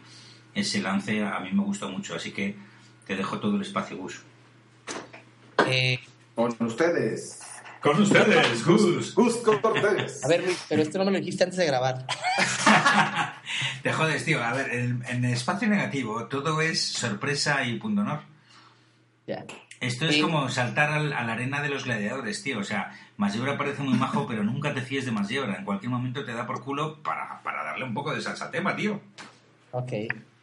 ese 0.54 0.80
lance 0.80 1.24
a 1.24 1.40
mí 1.40 1.50
me 1.52 1.64
gustó 1.64 1.88
mucho, 1.90 2.14
así 2.14 2.30
que 2.30 2.54
te 3.04 3.16
dejo 3.16 3.40
todo 3.40 3.56
el 3.56 3.62
espacio, 3.62 3.96
Gus. 3.96 4.20
Eh, 5.66 5.98
Con 6.36 6.54
ustedes. 6.60 7.40
Con 7.82 8.00
ustedes, 8.00 8.64
Gus. 8.64 9.14
Gus 9.14 9.36
Cortés. 9.38 10.24
a 10.24 10.28
ver, 10.28 10.44
Luis, 10.44 10.64
pero 10.68 10.82
esto 10.82 10.98
no 10.98 11.04
me 11.06 11.10
lo 11.10 11.18
dijiste 11.18 11.42
antes 11.42 11.58
de 11.58 11.66
grabar. 11.66 12.06
Te 13.82 13.92
jodes, 13.92 14.24
tío. 14.24 14.42
A 14.42 14.52
ver, 14.52 14.72
en, 14.74 15.02
en 15.08 15.24
el 15.24 15.32
espacio 15.32 15.68
negativo 15.68 16.26
todo 16.26 16.60
es 16.60 16.80
sorpresa 16.82 17.64
y 17.64 17.78
punto 17.78 18.02
honor. 18.02 18.20
Ya. 19.26 19.44
Esto 19.80 20.06
es 20.06 20.14
Sí. 20.16 20.20
como 20.22 20.48
saltar 20.48 20.90
al- 20.90 21.12
a 21.12 21.22
la 21.24 21.34
arena 21.34 21.60
de 21.62 21.68
los 21.68 21.84
gladiadores, 21.84 22.42
tío. 22.42 22.58
O 22.60 22.64
sea, 22.64 22.92
Masiebra 23.16 23.58
parece 23.58 23.82
muy 23.82 23.94
majo, 23.94 24.26
pero 24.26 24.42
nunca 24.42 24.72
te 24.72 24.80
fíes 24.80 25.04
de 25.04 25.10
Masiebra. 25.12 25.56
En 25.56 25.64
cualquier 25.64 25.90
momento 25.90 26.24
te 26.24 26.32
da 26.32 26.46
por 26.46 26.62
culo 26.64 27.02
para, 27.02 27.42
para 27.42 27.62
darle 27.64 27.84
un 27.84 27.92
poco 27.94 28.14
de 28.14 28.20
salsa 28.22 28.46
al 28.46 28.50
tema, 28.50 28.74
tío. 28.74 29.00
Ok. 29.72 29.92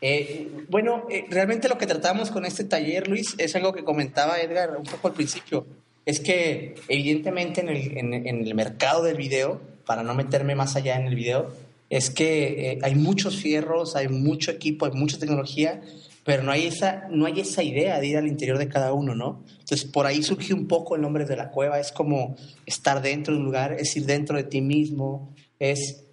Eh, 0.01 0.66
bueno, 0.70 1.05
eh, 1.09 1.26
realmente 1.30 1.70
lo 1.70 1.78
que 1.78 1.88
tratamos 1.88 2.30
con 2.30 2.45
este 2.45 2.66
taller, 2.66 3.07
Luis, 3.07 3.36
es 3.38 3.55
algo 3.55 3.74
que 3.74 3.84
comentaba 3.84 4.39
Edgar 4.39 4.76
un 4.78 4.84
poco 4.84 5.07
al 5.07 5.14
principio. 5.14 5.66
Es 6.05 6.20
que 6.20 6.76
evidentemente 6.89 7.61
en 7.61 7.70
el, 7.70 7.97
en, 7.97 8.14
en 8.14 8.45
el 8.45 8.53
mercado 8.53 9.01
del 9.03 9.16
video, 9.18 9.61
para 9.86 10.03
no 10.03 10.14
meterme 10.14 10.55
más 10.55 10.76
allá 10.76 10.97
en 10.97 11.07
el 11.07 11.16
video, 11.16 11.55
es 11.97 12.09
que 12.09 12.71
eh, 12.71 12.79
hay 12.81 12.95
muchos 12.95 13.35
fierros, 13.35 13.95
hay 13.95 14.07
mucho 14.07 14.49
equipo, 14.49 14.87
hay 14.87 14.93
mucha 14.93 15.19
tecnología, 15.19 15.81
pero 16.23 16.41
no 16.41 16.51
hay, 16.51 16.65
esa, 16.65 17.07
no 17.11 17.27
hay 17.27 17.39
esa 17.39 17.61
idea 17.61 17.99
de 17.99 18.07
ir 18.07 18.17
al 18.17 18.27
interior 18.27 18.57
de 18.57 18.67
cada 18.67 18.93
uno, 18.93 19.13
¿no? 19.13 19.43
Entonces 19.59 19.85
por 19.85 20.07
ahí 20.07 20.23
surge 20.23 20.55
un 20.55 20.67
poco 20.67 20.95
el 20.95 21.03
nombre 21.03 21.25
de 21.25 21.35
la 21.35 21.51
cueva, 21.51 21.79
es 21.79 21.91
como 21.91 22.35
estar 22.65 23.03
dentro 23.03 23.35
de 23.35 23.41
un 23.41 23.45
lugar, 23.45 23.73
es 23.73 23.95
ir 23.95 24.07
dentro 24.07 24.37
de 24.37 24.43
ti 24.43 24.61
mismo, 24.61 25.35
es 25.59 26.03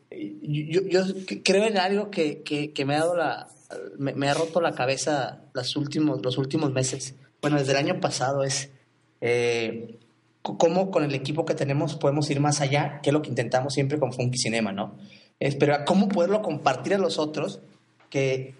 yo, 0.43 0.83
yo 0.83 1.03
creo 1.43 1.64
en 1.64 1.78
algo 1.78 2.11
que, 2.11 2.43
que, 2.43 2.72
que 2.72 2.85
me 2.85 2.97
ha 2.97 2.99
dado 2.99 3.16
la 3.16 3.49
me, 3.97 4.28
ha 4.28 4.35
roto 4.35 4.61
la 4.61 4.72
cabeza 4.72 5.45
los 5.55 5.76
últimos 5.76 6.22
los 6.22 6.37
últimos 6.37 6.72
meses 6.72 7.14
bueno 7.41 7.59
desde 7.59 7.72
el 7.72 7.78
año 7.78 8.01
pasado 8.01 8.43
es 8.43 8.70
eh, 9.20 9.99
cómo 10.43 10.91
con 10.91 11.05
el 11.05 11.14
equipo 11.14 11.45
que 11.45 11.55
tenemos 11.55 11.95
podemos 11.95 12.28
ir 12.31 12.41
más 12.41 12.61
allá 12.61 13.01
que 13.03 13.12
lo 13.12 13.22
que 13.22 13.28
intentamos 13.28 13.72
siempre 13.72 14.01
con 14.01 14.12
Funky 14.12 14.39
Cinema 14.39 14.72
no 14.72 14.97
es, 15.41 15.57
pero 15.57 15.76
cómo 15.84 16.09
poderlo 16.09 16.43
compartir 16.43 16.95
a 16.95 16.99
los 16.99 17.18
otros 17.18 17.61
que 18.09 18.55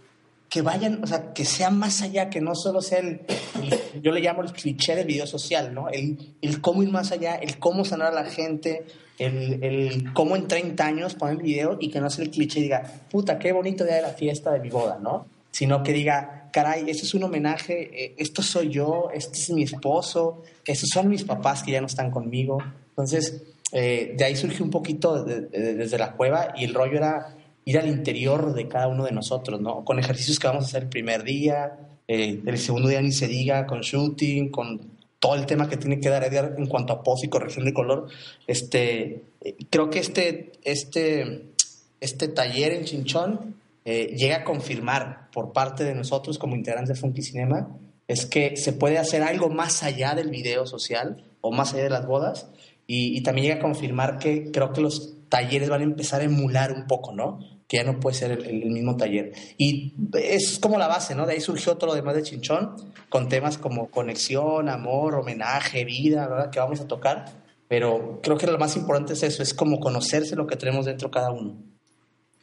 que 0.51 0.63
vayan, 0.63 1.03
o 1.03 1.07
sea, 1.07 1.33
que 1.33 1.45
sea 1.45 1.71
más 1.71 2.03
allá, 2.03 2.29
que 2.29 2.41
no 2.41 2.57
solo 2.57 2.83
sea 2.83 2.99
el, 2.99 3.21
el, 3.63 4.03
yo 4.03 4.11
le 4.11 4.21
llamo 4.21 4.43
el 4.43 4.53
cliché 4.53 4.97
del 4.97 5.07
video 5.07 5.25
social, 5.25 5.73
¿no? 5.73 5.89
El, 5.89 6.35
el 6.43 6.61
cómo 6.61 6.83
ir 6.83 6.91
más 6.91 7.13
allá, 7.13 7.37
el 7.37 7.61
cómo 7.61 7.85
sanar 7.85 8.09
a 8.09 8.23
la 8.23 8.25
gente, 8.25 8.85
el, 9.19 9.63
el 9.63 10.13
cómo 10.13 10.35
en 10.35 10.49
30 10.49 10.85
años 10.85 11.15
poner 11.15 11.37
video 11.37 11.79
y 11.81 11.89
que 11.89 12.01
no 12.01 12.11
sea 12.11 12.25
el 12.25 12.33
cliché 12.33 12.59
y 12.59 12.63
diga, 12.65 12.83
puta, 13.09 13.39
qué 13.39 13.53
bonito 13.53 13.85
día 13.85 13.95
de 13.95 14.03
la 14.03 14.11
fiesta 14.11 14.51
de 14.51 14.59
mi 14.59 14.71
boda, 14.71 14.99
¿no? 15.01 15.27
Sino 15.53 15.85
que 15.85 15.93
diga, 15.93 16.49
caray, 16.53 16.91
esto 16.91 17.05
es 17.05 17.15
un 17.15 17.23
homenaje, 17.23 18.05
eh, 18.05 18.15
esto 18.19 18.43
soy 18.43 18.71
yo, 18.71 19.09
este 19.15 19.39
es 19.39 19.51
mi 19.51 19.63
esposo, 19.63 20.43
estos 20.67 20.89
son 20.89 21.09
mis 21.09 21.23
papás 21.23 21.63
que 21.63 21.71
ya 21.71 21.81
no 21.81 21.87
están 21.87 22.11
conmigo. 22.11 22.59
Entonces, 22.89 23.45
eh, 23.73 24.15
de 24.17 24.25
ahí 24.25 24.37
surgió 24.37 24.65
un 24.65 24.71
poquito 24.71 25.25
de, 25.25 25.43
de, 25.43 25.75
desde 25.75 25.99
la 25.99 26.13
cueva 26.13 26.53
y 26.57 26.65
el 26.65 26.75
rollo 26.75 26.97
era 26.97 27.37
ir 27.65 27.79
al 27.79 27.89
interior 27.89 28.53
de 28.55 28.67
cada 28.67 28.89
uno 28.89 29.05
de 29.05 29.13
nosotros, 29.13 29.61
¿no? 29.61 29.85
Con 29.85 29.99
ejercicios 29.99 30.39
que 30.39 30.49
vamos 30.49 30.65
a 30.65 30.67
hacer 30.67 30.83
el 30.85 30.89
primer 30.89 31.23
día, 31.23 31.79
Eh, 32.13 32.43
el 32.45 32.59
segundo 32.59 32.89
día 32.89 33.01
ni 33.01 33.13
se 33.13 33.29
diga, 33.29 33.67
con 33.67 33.83
shooting, 33.83 34.51
con 34.51 34.81
todo 35.21 35.37
el 35.37 35.47
tema 35.47 35.69
que 35.69 35.77
tiene 35.77 36.01
que 36.01 36.09
dar 36.09 36.25
en 36.59 36.67
cuanto 36.67 36.93
a 36.93 37.05
pose 37.05 37.27
y 37.27 37.29
corrección 37.29 37.65
de 37.65 37.73
color. 37.73 38.09
Este, 38.49 39.23
eh, 39.41 39.55
creo 39.71 39.91
que 39.91 40.01
este, 40.01 40.51
este, 40.65 41.53
este 42.01 42.27
taller 42.27 42.73
en 42.73 42.85
Chinchón 42.85 43.55
llega 43.85 44.39
a 44.39 44.45
confirmar 44.45 45.31
por 45.33 45.53
parte 45.53 45.85
de 45.85 45.95
nosotros 45.95 46.39
como 46.39 46.57
integrantes 46.57 46.95
de 46.95 47.01
Funky 47.01 47.23
Cinema 47.23 47.69
es 48.11 48.27
que 48.27 48.57
se 48.57 48.73
puede 48.73 48.99
hacer 48.99 49.23
algo 49.23 49.49
más 49.51 49.85
allá 49.85 50.15
del 50.15 50.31
video 50.31 50.67
social 50.67 51.25
o 51.41 51.53
más 51.53 51.73
allá 51.73 51.85
de 51.85 51.91
las 51.91 52.07
bodas 52.07 52.49
y, 52.93 53.17
y 53.17 53.23
también 53.23 53.47
llega 53.47 53.59
a 53.61 53.63
confirmar 53.63 54.19
que 54.19 54.51
creo 54.51 54.73
que 54.73 54.81
los 54.81 55.15
talleres 55.29 55.69
van 55.69 55.81
a 55.83 55.85
empezar 55.85 56.21
a 56.21 56.25
emular 56.25 56.73
un 56.73 56.87
poco, 56.87 57.13
¿no? 57.15 57.39
Que 57.69 57.77
ya 57.77 57.85
no 57.85 58.01
puede 58.01 58.17
ser 58.17 58.33
el, 58.33 58.45
el 58.65 58.71
mismo 58.71 58.97
taller. 58.97 59.33
Y 59.57 59.95
es 60.15 60.59
como 60.59 60.77
la 60.77 60.89
base, 60.89 61.15
¿no? 61.15 61.25
De 61.27 61.35
ahí 61.35 61.41
surgió 61.41 61.77
todo 61.77 61.91
lo 61.91 61.95
demás 61.95 62.17
de 62.17 62.23
Chinchón, 62.25 62.75
con 63.09 63.29
temas 63.29 63.59
como 63.59 63.91
conexión, 63.91 64.69
amor, 64.69 65.15
homenaje, 65.15 65.85
vida, 65.85 66.27
¿verdad? 66.27 66.51
Que 66.51 66.59
vamos 66.59 66.81
a 66.81 66.89
tocar. 66.89 67.27
Pero 67.69 68.19
creo 68.25 68.37
que 68.37 68.49
lo 68.49 68.59
más 68.59 68.77
importante 68.77 69.13
es 69.13 69.23
eso, 69.23 69.43
es 69.45 69.55
como 69.55 69.79
conocerse 69.79 70.35
lo 70.35 70.49
que 70.49 70.57
tenemos 70.57 70.87
dentro 70.87 71.13
cada 71.13 71.31
uno. 71.31 71.55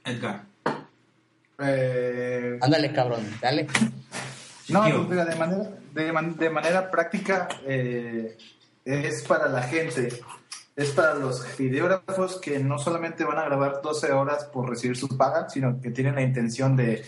Edgar. 0.06 0.45
Eh, 1.60 2.58
Ándale, 2.62 2.93
cabrón, 2.93 3.22
dale. 3.41 3.68
No, 4.70 4.82
pues, 4.84 5.10
mira, 5.10 5.26
de 5.26 5.36
manera, 5.36 5.70
de, 5.93 6.12
man- 6.14 6.38
de 6.38 6.50
manera 6.50 6.91
práctica 6.91 7.48
eh, 7.66 8.38
es 8.88 9.23
para 9.23 9.49
la 9.49 9.63
gente, 9.63 10.09
es 10.75 10.91
para 10.91 11.15
los 11.15 11.45
videógrafos 11.57 12.39
que 12.39 12.59
no 12.59 12.79
solamente 12.79 13.25
van 13.25 13.38
a 13.38 13.45
grabar 13.45 13.81
12 13.83 14.11
horas 14.13 14.45
por 14.45 14.69
recibir 14.69 14.95
su 14.95 15.17
paga, 15.17 15.49
sino 15.49 15.81
que 15.81 15.91
tienen 15.91 16.15
la 16.15 16.21
intención 16.21 16.75
de, 16.77 17.03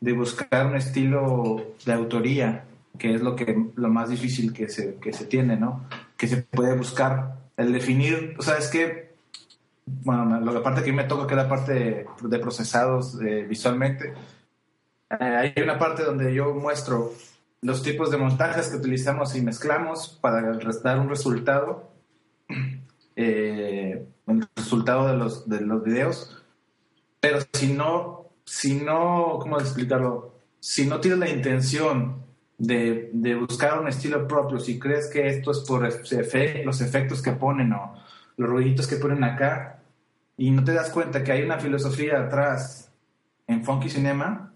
de 0.00 0.12
buscar 0.12 0.66
un 0.66 0.76
estilo 0.76 1.74
de 1.86 1.92
autoría, 1.92 2.64
que 2.98 3.14
es 3.14 3.22
lo 3.22 3.34
que 3.34 3.70
lo 3.74 3.88
más 3.88 4.10
difícil 4.10 4.52
que 4.52 4.68
se, 4.68 4.96
que 4.96 5.12
se 5.12 5.24
tiene, 5.24 5.56
¿no? 5.56 5.88
Que 6.16 6.28
se 6.28 6.38
puede 6.38 6.76
buscar, 6.76 7.38
el 7.56 7.72
definir, 7.72 8.34
o 8.38 8.42
sea, 8.42 8.58
es 8.58 8.68
que, 8.68 9.14
bueno, 9.86 10.38
la 10.40 10.62
parte 10.62 10.82
que 10.82 10.92
me 10.92 11.04
toca, 11.04 11.26
que 11.26 11.34
es 11.34 11.42
la 11.42 11.48
parte 11.48 11.72
de, 11.72 12.06
de 12.22 12.38
procesados 12.38 13.18
eh, 13.22 13.46
visualmente, 13.48 14.12
eh, 15.08 15.52
hay 15.56 15.62
una 15.62 15.78
parte 15.78 16.02
donde 16.02 16.34
yo 16.34 16.54
muestro 16.54 17.12
los 17.62 17.82
tipos 17.82 18.10
de 18.10 18.18
montajes 18.18 18.68
que 18.68 18.76
utilizamos 18.76 19.34
y 19.36 19.40
mezclamos 19.40 20.18
para 20.20 20.42
dar 20.82 20.98
un 20.98 21.08
resultado, 21.08 21.92
eh, 23.16 24.04
el 24.26 24.48
resultado 24.56 25.06
de 25.06 25.16
los, 25.16 25.48
de 25.48 25.60
los 25.60 25.82
videos. 25.82 26.42
Pero 27.20 27.38
si 27.52 27.72
no, 27.72 28.30
si 28.44 28.74
no, 28.74 29.38
¿cómo 29.40 29.60
explicarlo? 29.60 30.34
Si 30.58 30.86
no 30.86 31.00
tienes 31.00 31.20
la 31.20 31.28
intención 31.28 32.24
de, 32.58 33.10
de 33.12 33.34
buscar 33.36 33.78
un 33.80 33.88
estilo 33.88 34.26
propio, 34.26 34.58
si 34.58 34.78
crees 34.78 35.08
que 35.08 35.28
esto 35.28 35.52
es 35.52 35.60
por 35.60 35.82
los 35.82 36.80
efectos 36.80 37.22
que 37.22 37.32
ponen 37.32 37.72
o 37.72 37.94
los 38.36 38.50
ruiditos 38.50 38.88
que 38.88 38.96
ponen 38.96 39.22
acá, 39.22 39.82
y 40.36 40.50
no 40.50 40.64
te 40.64 40.72
das 40.72 40.90
cuenta 40.90 41.22
que 41.22 41.30
hay 41.30 41.42
una 41.42 41.60
filosofía 41.60 42.20
atrás 42.20 42.90
en 43.46 43.64
Funky 43.64 43.88
Cinema, 43.88 44.51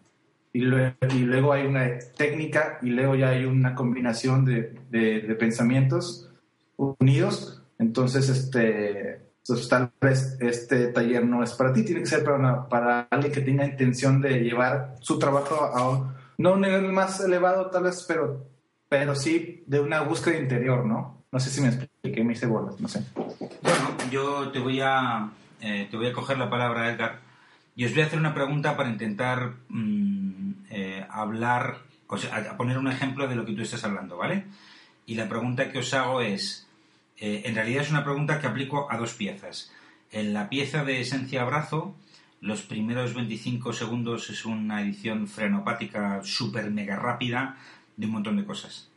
y 0.57 0.61
luego, 0.61 0.95
y 1.15 1.19
luego 1.21 1.53
hay 1.53 1.67
una 1.67 1.87
técnica 2.17 2.79
y 2.83 2.91
luego 2.91 3.15
ya 3.15 3.29
hay 3.31 3.45
una 3.45 3.75
combinación 3.75 4.45
de, 4.45 4.75
de- 4.91 5.21
de 5.21 5.35
pensamientos 5.35 6.31
unidos. 6.77 7.63
Entonces, 7.79 8.29
este, 8.29 9.21
pues, 9.47 9.69
tal 9.69 9.91
vez 10.01 10.37
este 10.41 10.89
taller 10.89 11.25
no 11.27 11.43
es 11.43 11.53
para 11.53 11.73
ti, 11.73 11.85
tiene 11.85 12.01
que 12.01 12.07
ser 12.07 12.25
para, 12.25 12.37
una- 12.39 12.69
para 12.69 13.01
alguien 13.11 13.33
que 13.33 13.41
tenga 13.43 13.67
intención 13.67 14.21
de 14.21 14.41
llevar 14.41 14.95
su 15.01 15.19
trabajo 15.19 15.57
a 15.57 15.91
un, 15.91 16.15
no 16.39 16.55
un 16.55 16.61
nivel 16.63 16.91
más 16.93 17.21
elevado 17.21 17.67
tal 17.71 17.85
vez, 17.85 18.05
pero, 18.09 18.47
pero 18.89 19.15
sí 19.15 19.63
de 19.67 19.81
una 19.81 20.01
búsqueda 20.03 20.39
interior, 20.39 20.85
¿no? 20.87 21.25
No 21.33 21.41
sé 21.41 21.51
si 21.51 21.61
me 21.61 21.69
expliqué, 21.69 22.25
me 22.25 22.33
hice 22.33 22.47
bolas, 22.47 22.81
no 22.81 22.89
sé. 22.89 23.03
Bueno, 23.15 23.91
yo 24.11 24.51
te 24.53 24.59
voy 24.59 24.81
a 24.83 25.31
eh, 25.61 25.89
te 25.91 25.97
voy 25.97 26.07
a 26.07 26.13
coger 26.13 26.39
la 26.39 26.49
palabra, 26.49 26.91
Edgar, 26.91 27.19
y 27.75 27.85
os 27.85 27.93
voy 27.93 28.03
a 28.03 28.07
hacer 28.07 28.19
una 28.19 28.33
pregunta 28.35 28.75
para 28.77 28.89
intentar 28.91 29.53
mm, 29.69 30.26
eh, 30.71 31.07
hablar, 31.11 31.79
o 32.09 32.17
sea, 32.19 32.37
a 32.37 32.57
poner 32.57 32.79
un 32.79 32.89
ejemplo 32.89 33.29
de 33.29 33.37
lo 33.37 33.45
que 33.45 33.53
tú 33.53 33.63
estás 33.63 33.85
hablando, 33.85 34.17
¿vale? 34.17 34.45
Y 35.07 35.15
la 35.15 35.29
pregunta 35.29 35.71
que 35.71 35.79
os 35.79 35.95
hago 35.95 36.21
es, 36.21 36.67
eh, 37.19 37.43
en 37.45 37.55
realidad 37.55 37.83
es 37.83 37.91
una 37.91 38.05
pregunta 38.05 38.41
que 38.41 38.47
aplico 38.47 38.91
a 38.91 38.97
dos 38.97 39.15
piezas. 39.15 39.73
En 40.11 40.33
la 40.35 40.49
pieza 40.49 40.85
de 40.85 41.01
Esencia 41.01 41.43
Abrazo, 41.43 41.97
los 42.41 42.63
primeros 42.63 43.15
25 43.15 43.73
segundos 43.73 44.31
es 44.31 44.45
una 44.45 44.83
edición 44.83 45.27
frenopática 45.27 46.21
súper 46.23 46.71
mega 46.71 46.97
rápida 46.97 47.57
de 47.97 48.07
un 48.07 48.13
montón 48.13 48.37
de 48.37 48.45
cosas 48.45 48.91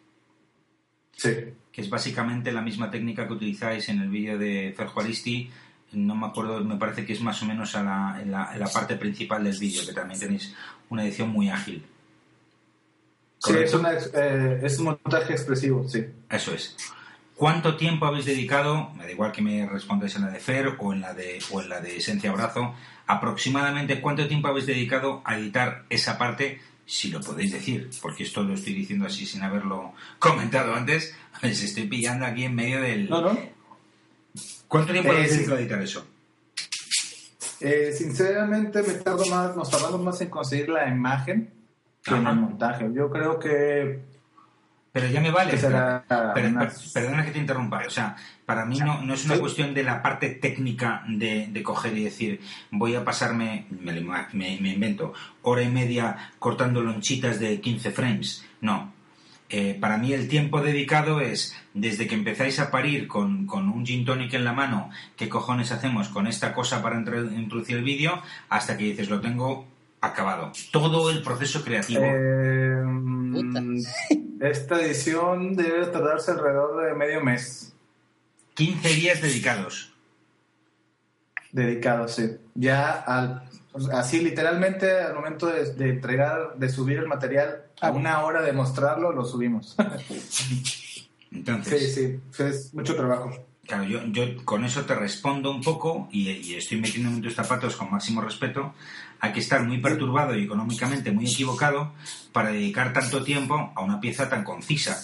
Sí. 1.15 1.29
que 1.71 1.81
es 1.81 1.89
básicamente 1.89 2.51
la 2.51 2.61
misma 2.61 2.89
técnica 2.89 3.27
que 3.27 3.33
utilizáis 3.33 3.89
en 3.89 3.99
el 3.99 4.09
vídeo 4.09 4.37
de 4.37 4.73
Ferjualisti. 4.75 5.49
No 5.91 6.15
me 6.15 6.27
acuerdo, 6.27 6.63
me 6.63 6.75
parece 6.77 7.05
que 7.05 7.13
es 7.13 7.21
más 7.21 7.41
o 7.41 7.45
menos 7.45 7.75
a 7.75 7.83
la- 7.83 8.19
en, 8.21 8.31
la, 8.31 8.51
en 8.53 8.59
la 8.59 8.67
parte 8.67 8.95
principal 8.95 9.43
del 9.43 9.57
vídeo, 9.57 9.85
que 9.85 9.93
también 9.93 10.19
tenéis 10.19 10.53
una 10.89 11.03
edición 11.03 11.29
muy 11.29 11.49
ágil. 11.49 11.83
Sí, 13.39 13.53
es, 13.57 13.73
una 13.73 13.93
eh, 13.93 14.59
es 14.63 14.77
un 14.79 14.85
montaje 14.85 15.33
expresivo, 15.33 15.87
sí. 15.87 16.05
Eso 16.29 16.53
es. 16.53 16.75
¿Cuánto 17.35 17.77
tiempo 17.77 18.05
habéis 18.05 18.25
dedicado, 18.25 18.91
me 18.97 19.05
da 19.05 19.11
igual 19.11 19.31
que 19.31 19.41
me 19.41 19.65
respondáis 19.65 20.13
en 20.17 20.23
la 20.23 20.29
de 20.29 20.39
Fer 20.39 20.75
o 20.77 20.91
en 20.93 20.99
la 20.99 21.13
de, 21.13 21.39
o 21.51 21.61
en 21.61 21.69
la 21.69 21.79
de 21.79 21.95
Esencia 21.97 22.31
Abrazo, 22.31 22.75
aproximadamente 23.07 24.01
cuánto 24.01 24.27
tiempo 24.27 24.49
habéis 24.49 24.65
dedicado 24.65 25.21
a 25.23 25.37
editar 25.39 25.85
esa 25.89 26.17
parte, 26.17 26.59
si 26.85 27.09
lo 27.11 27.21
podéis 27.21 27.53
decir, 27.53 27.89
porque 28.01 28.23
esto 28.23 28.43
lo 28.43 28.55
estoy 28.55 28.73
diciendo 28.73 29.05
así 29.05 29.25
sin 29.25 29.41
haberlo 29.41 29.93
comentado 30.19 30.75
antes, 30.75 31.15
les 31.41 31.63
estoy 31.63 31.87
pillando 31.87 32.25
aquí 32.25 32.43
en 32.43 32.55
medio 32.55 32.81
del... 32.81 33.09
No, 33.09 33.21
no. 33.21 33.39
¿Cuánto 34.69 34.93
tiempo 34.93 35.11
Eh, 35.11 35.27
dedicado 35.27 35.55
a 35.57 35.59
editar 35.59 35.81
eso? 35.81 36.05
Eh, 37.59 37.91
sinceramente 37.91 38.81
me 38.83 38.93
tardo 38.93 39.25
más, 39.25 39.55
nos 39.57 39.69
tardamos 39.69 40.01
más 40.01 40.21
en 40.21 40.29
conseguir 40.29 40.69
la 40.69 40.87
imagen 40.87 41.51
que 42.03 42.15
en 42.15 42.25
el 42.25 42.35
montaje. 42.37 42.87
Yo 42.93 43.09
creo 43.09 43.37
que, 43.39 43.99
Pero 44.93 45.07
ya 45.07 45.19
me 45.21 45.31
vale. 45.31 45.51
que 45.51 45.57
será 45.57 46.05
pero- 46.33 46.47
unas- 46.49 46.91
perdona 46.93 47.25
que 47.25 47.31
te 47.31 47.39
interrumpa. 47.39 47.83
O 47.85 47.89
sea, 47.89 48.15
para 48.45 48.63
mí 48.65 48.77
no, 48.79 49.01
no 49.01 49.13
es 49.13 49.25
una 49.25 49.33
Sí. 49.35 49.41
cuestión 49.41 49.73
de 49.73 49.83
la 49.83 50.01
parte 50.01 50.29
técnica 50.29 51.03
de, 51.09 51.47
de 51.51 51.63
coger 51.63 51.97
y 51.97 52.03
decir, 52.05 52.39
voy 52.71 52.95
a 52.95 53.03
pasarme, 53.03 53.65
me- 53.71 53.91
me 54.61 54.69
invento, 54.73 55.13
hora 55.41 55.61
y 55.63 55.69
media 55.69 56.31
cortando 56.39 56.81
lonchitas 56.81 57.39
de 57.39 57.59
15 57.59 57.91
frames. 57.91 58.45
No. 58.61 58.93
Eh, 59.49 59.77
para 59.79 59.97
mí 59.97 60.13
el 60.13 60.27
tiempo 60.27 60.61
dedicado 60.61 61.21
es 61.21 61.55
desde 61.73 62.07
que 62.07 62.13
empezáis 62.13 62.59
a 62.59 62.69
parir 62.69 63.07
con, 63.07 63.47
con 63.47 63.67
un 63.67 63.85
gin 63.85 64.05
tonic 64.05 64.33
en 64.35 64.45
la 64.45 64.53
mano, 64.53 64.91
¿qué 65.15 65.27
cojones 65.27 65.71
hacemos 65.71 66.09
con 66.09 66.27
esta 66.27 66.53
cosa 66.53 66.83
para 66.83 66.97
introducir 66.97 67.77
el 67.77 67.83
vídeo? 67.83 68.21
Hasta 68.49 68.77
que 68.77 68.83
dices, 68.83 69.09
lo 69.09 69.21
tengo 69.21 69.65
acabado. 70.01 70.51
Todo 70.71 71.09
el 71.09 71.23
proceso 71.23 71.63
creativo. 71.63 72.03
Eh, 72.03 72.81
mm, 72.83 73.81
esta 74.39 74.81
edición 74.81 75.55
debe 75.55 75.87
tardarse 75.87 76.31
alrededor 76.31 76.85
de 76.85 76.93
medio 76.93 77.21
mes 77.21 77.73
15 78.59 78.89
días 78.89 79.21
dedicados. 79.21 79.93
dedicado, 81.53 82.07
sí. 82.07 82.37
Ya 82.55 82.91
al, 82.91 83.48
así 83.93 84.19
literalmente 84.21 84.91
al 84.99 85.13
momento 85.15 85.47
de, 85.47 85.73
de 85.73 85.89
entregar, 85.89 86.55
de 86.55 86.69
subir 86.69 86.97
el 86.97 87.07
material, 87.07 87.63
a 87.81 87.91
una 87.91 88.23
hora 88.23 88.41
de 88.41 88.51
mostrarlo, 88.53 89.11
lo 89.11 89.25
subimos. 89.25 89.75
Entonces, 91.31 91.93
sí, 91.93 92.19
sí, 92.31 92.43
es 92.43 92.73
mucho 92.73 92.95
trabajo. 92.95 93.31
Claro, 93.67 93.83
yo, 93.83 94.03
yo 94.07 94.43
con 94.45 94.65
eso 94.65 94.85
te 94.85 94.95
respondo 94.95 95.51
un 95.51 95.61
poco 95.61 96.09
y, 96.11 96.27
y 96.31 96.55
estoy 96.55 96.81
metiéndome 96.81 97.17
en 97.17 97.21
tus 97.21 97.35
zapatos 97.35 97.75
con 97.75 97.91
máximo 97.91 98.19
respeto. 98.21 98.73
Hay 99.19 99.31
que 99.31 99.39
estar 99.41 99.63
muy 99.63 99.77
perturbado 99.79 100.35
y 100.35 100.45
económicamente 100.45 101.11
muy 101.11 101.25
equivocado 101.31 101.93
para 102.33 102.49
dedicar 102.51 102.93
tanto 102.93 103.23
tiempo 103.23 103.71
a 103.75 103.81
una 103.83 103.99
pieza 104.01 104.27
tan 104.27 104.43
concisa. 104.43 104.99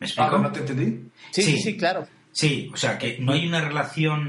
¿Me 0.00 0.06
explico? 0.06 0.36
Ah, 0.36 0.38
¿No 0.38 0.50
te 0.52 0.60
entendí? 0.60 1.10
Sí, 1.30 1.42
sí, 1.42 1.52
Sí. 1.52 1.62
sí, 1.62 1.76
claro. 1.76 2.06
Sí, 2.32 2.70
o 2.74 2.76
sea, 2.76 2.98
que 2.98 3.18
no 3.20 3.32
hay 3.32 3.46
una 3.46 3.60
relación 3.60 4.28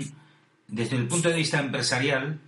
desde 0.67 0.95
el 0.95 1.07
punto 1.07 1.29
de 1.29 1.35
vista 1.35 1.59
empresarial. 1.59 2.39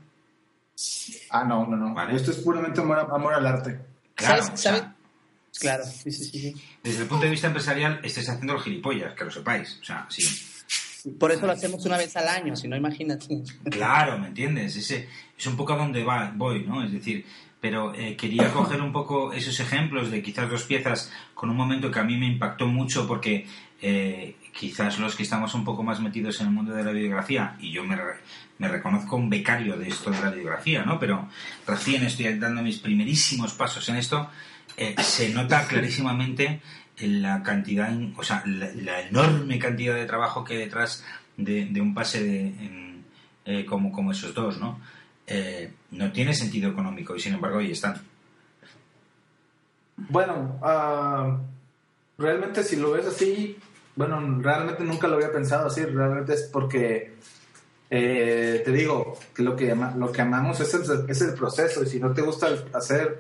Ah, 1.30 1.43
no, 1.43 1.65
no, 1.65 1.76
no. 1.76 1.93
Vale. 1.93 2.15
Esto 2.15 2.32
es 2.32 2.38
puramente 2.38 2.82
amor, 2.82 2.99
amor 2.99 3.34
al 3.34 3.45
arte. 3.47 3.80
Claro, 4.15 4.43
¿Sabes- 4.43 4.53
o 4.53 4.57
sea, 4.57 4.76
sabes? 4.78 4.91
Claro, 5.59 5.84
sí, 5.86 6.11
sí, 6.11 6.26
sí, 6.26 6.55
desde 6.84 7.01
el 7.01 7.07
punto 7.07 7.26
de 7.26 7.32
vista 7.32 7.47
empresarial 7.47 7.99
estáis 8.03 8.30
haciendo 8.30 8.53
los 8.53 8.63
gilipollas, 8.63 9.15
que 9.15 9.24
lo 9.26 9.32
sepáis. 9.32 9.80
O 9.82 9.84
sea, 9.84 10.05
sí. 10.07 10.24
Por 11.20 11.32
eso 11.32 11.47
lo 11.47 11.53
hacemos 11.53 11.84
una 11.86 11.97
vez 11.97 12.15
al 12.15 12.28
año, 12.28 12.55
si 12.55 12.68
no, 12.68 12.76
imagínate. 12.76 13.41
Claro, 13.72 14.20
¿me 14.20 14.28
entiendes? 14.28 14.76
Ese, 14.76 15.07
es 15.36 15.47
un 15.47 15.57
poco 15.57 15.74
a 15.74 15.78
donde 15.78 16.03
va, 16.03 16.32
voy, 16.36 16.63
¿no? 16.63 16.84
Es 16.84 16.91
decir, 16.91 17.26
pero 17.59 17.93
eh, 17.95 18.15
quería 18.15 18.51
coger 18.53 18.82
un 18.82 18.91
poco 18.91 19.34
esos 19.34 19.59
ejemplos 19.59 20.11
de 20.11 20.22
quizás 20.22 20.47
dos 20.49 20.63
piezas 20.63 21.11
con 21.34 21.49
un 21.49 21.55
momento 21.55 21.89
que 21.89 21.99
a 21.99 22.03
mí 22.03 22.18
me 22.18 22.28
impactó 22.28 22.68
mucho 22.68 23.07
porque 23.07 23.47
eh, 23.82 24.36
quizás 24.58 24.97
los 24.97 25.16
que 25.16 25.24
estamos 25.24 25.53
un 25.53 25.64
poco 25.64 25.84
más 25.84 25.99
metidos 25.99 26.41
en 26.41 26.47
el 26.47 26.53
mundo 26.53 26.74
de 26.74 26.84
la 26.84 26.91
biografía, 26.91 27.55
y 27.60 27.72
yo 27.72 27.84
me, 27.84 27.95
re- 27.95 28.20
me 28.58 28.68
reconozco 28.68 29.16
un 29.16 29.30
becario 29.30 29.78
de 29.78 29.88
esto 29.89 30.10
de 30.10 30.20
la 30.20 30.32
biografía, 30.32 30.84
¿no? 30.84 30.99
Pero 30.99 31.28
recién 31.68 32.03
estoy 32.03 32.38
dando 32.39 32.64
mis 32.64 32.80
primerísimos 32.80 33.53
pasos 33.53 33.88
en 33.89 33.97
esto, 33.97 34.30
eh, 34.76 34.95
se 35.01 35.30
nota 35.30 35.68
clarísimamente 35.68 36.62
la 36.99 37.43
cantidad, 37.43 37.91
o 38.16 38.24
sea, 38.24 38.43
la, 38.45 39.01
enorme 39.01 39.60
cantidad 39.60 39.93
de 39.93 40.05
trabajo 40.08 40.43
que 40.43 40.53
hay 40.53 40.60
detrás 40.62 41.05
de, 41.38 41.70
un 41.80 41.93
pase 41.93 42.24
de, 42.24 42.53
eh, 43.45 43.66
como, 43.66 43.91
como 43.91 44.12
esos 44.12 44.34
dos, 44.34 44.58
¿no? 44.60 44.80
Eh, 45.28 45.72
no 45.91 46.12
tiene 46.12 46.34
sentido 46.34 46.72
económico 46.72 47.16
y 47.16 47.20
sin 47.20 47.34
embargo 47.36 47.60
ahí 47.60 47.72
están. 47.72 48.01
Bueno, 49.97 50.60
ah, 50.64 51.38
realmente 52.18 52.64
si 52.64 52.76
lo 52.78 52.91
ves 52.91 53.05
así, 53.05 53.58
bueno, 53.98 54.39
realmente 54.41 54.84
nunca 54.84 55.08
lo 55.08 55.16
había 55.16 55.32
pensado 55.32 55.68
así, 55.68 55.84
realmente 55.84 56.34
es 56.34 56.43
porque 56.43 57.16
eh, 57.89 58.62
te 58.64 58.72
digo 58.72 59.18
que 59.36 59.41
lo 59.43 59.56
que, 59.56 59.76
lo 59.76 60.12
que 60.12 60.22
amamos 60.22 60.60
es 60.60 60.74
el, 60.74 61.10
es 61.10 61.22
el 61.22 61.34
proceso 61.34 61.84
y 61.84 61.88
si 61.88 62.00
no 62.00 62.14
te 62.14 62.22
gusta 62.22 62.48
el 62.48 62.64
hacer, 62.74 63.20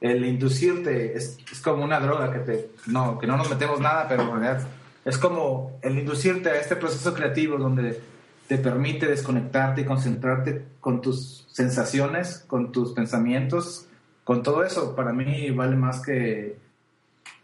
el 0.00 0.24
inducirte, 0.24 1.16
es, 1.16 1.38
es 1.50 1.60
como 1.60 1.84
una 1.84 2.00
droga 2.00 2.32
que, 2.32 2.40
te, 2.40 2.70
no, 2.86 3.18
que 3.18 3.26
no 3.26 3.36
nos 3.36 3.48
metemos 3.48 3.80
nada, 3.80 4.06
pero 4.08 4.22
en 4.22 4.30
realidad 4.40 4.66
es 5.04 5.16
como 5.16 5.78
el 5.80 5.98
inducirte 5.98 6.50
a 6.50 6.60
este 6.60 6.74
proceso 6.74 7.14
creativo 7.14 7.56
donde 7.56 8.00
te 8.48 8.58
permite 8.58 9.06
desconectarte 9.06 9.82
y 9.82 9.84
concentrarte 9.84 10.64
con 10.80 11.00
tus 11.00 11.46
sensaciones, 11.52 12.44
con 12.48 12.72
tus 12.72 12.92
pensamientos, 12.92 13.86
con 14.24 14.42
todo 14.42 14.64
eso, 14.64 14.96
para 14.96 15.12
mí 15.12 15.52
vale 15.52 15.76
más 15.76 16.00
que, 16.00 16.58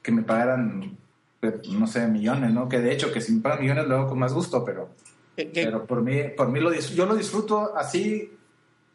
que 0.03 0.11
me 0.11 0.23
pagaran, 0.23 0.97
no 1.43 1.87
sé, 1.87 2.07
millones, 2.07 2.53
¿no? 2.53 2.69
Que 2.69 2.79
de 2.79 2.93
hecho, 2.93 3.13
que 3.13 3.21
si 3.21 3.33
me 3.33 3.41
pagan 3.41 3.61
millones 3.61 3.87
lo 3.87 3.97
hago 3.97 4.09
con 4.11 4.19
más 4.19 4.33
gusto, 4.33 4.65
pero, 4.65 4.95
pero 5.35 5.85
por 5.87 6.03
mí, 6.03 6.23
por 6.37 6.49
mí 6.49 6.61
lo, 6.61 6.73
yo 6.73 7.07
lo 7.07 7.17
disfruto 7.17 7.77
así, 7.77 8.31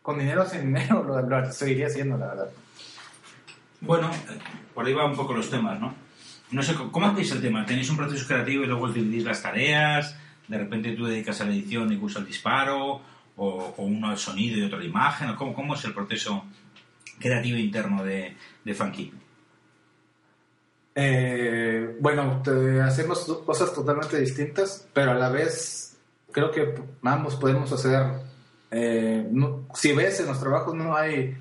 con 0.01 0.17
dinero 0.17 0.43
o 0.43 0.45
sin 0.45 0.73
dinero, 0.73 1.03
lo, 1.07 1.21
lo 1.21 1.51
seguiría 1.51 1.87
haciendo, 1.87 2.17
la 2.17 2.27
verdad. 2.27 2.49
Bueno, 3.81 4.09
por 4.73 4.85
ahí 4.85 4.93
van 4.93 5.11
un 5.11 5.17
poco 5.17 5.33
los 5.33 5.49
temas, 5.49 5.79
¿no? 5.79 5.93
No 6.51 6.63
sé, 6.63 6.73
¿cómo 6.75 7.05
hacéis 7.07 7.31
el 7.31 7.41
tema? 7.41 7.65
¿Tenéis 7.65 7.89
un 7.89 7.97
proceso 7.97 8.25
creativo 8.25 8.63
y 8.63 8.67
luego 8.67 8.89
dividís 8.89 9.25
las 9.25 9.41
tareas? 9.41 10.17
¿De 10.47 10.57
repente 10.57 10.93
tú 10.93 11.05
dedicas 11.05 11.41
a 11.41 11.45
la 11.45 11.51
edición 11.51 11.91
y 11.91 11.97
gusta 11.97 12.19
el 12.19 12.25
disparo? 12.25 13.01
¿O, 13.35 13.73
o 13.77 13.83
uno 13.83 14.09
al 14.09 14.17
sonido 14.17 14.57
y 14.57 14.63
otro 14.63 14.77
a 14.77 14.79
la 14.79 14.87
imagen? 14.87 15.29
¿O 15.29 15.35
cómo, 15.35 15.53
cómo 15.53 15.75
es 15.75 15.83
el 15.83 15.93
proceso 15.93 16.45
creativo 17.19 17.57
interno 17.57 18.03
de, 18.03 18.37
de 18.63 18.73
Funky? 18.73 19.11
Eh, 20.99 21.95
bueno, 21.99 22.41
te- 22.43 22.81
hacemos 22.81 23.19
cosas 23.45 23.71
totalmente 23.71 24.19
distintas, 24.19 24.87
pero 24.93 25.11
a 25.11 25.13
la 25.13 25.29
vez 25.29 25.95
creo 26.31 26.49
que 26.49 26.73
ambos 27.03 27.35
podemos 27.35 27.71
hacer. 27.71 28.03
eh, 28.71 29.29
si 29.75 29.93
ves 29.93 30.19
en 30.19 30.25
los 30.25 30.39
trabajos 30.39 30.73
no 30.73 30.95
hay, 30.95 31.37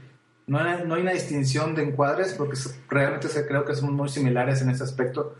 no 0.46 0.58
hay 0.58 0.84
no 0.86 0.94
hay 0.94 1.00
una 1.02 1.12
distinción 1.12 1.74
de 1.74 1.84
encuadres 1.84 2.34
porque 2.34 2.58
realmente 2.90 3.28
se, 3.28 3.46
creo 3.46 3.64
que 3.64 3.74
somos 3.74 3.92
muy 3.94 4.08
similares 4.10 4.60
en 4.60 4.68
ese 4.70 4.84
aspecto. 4.84 5.34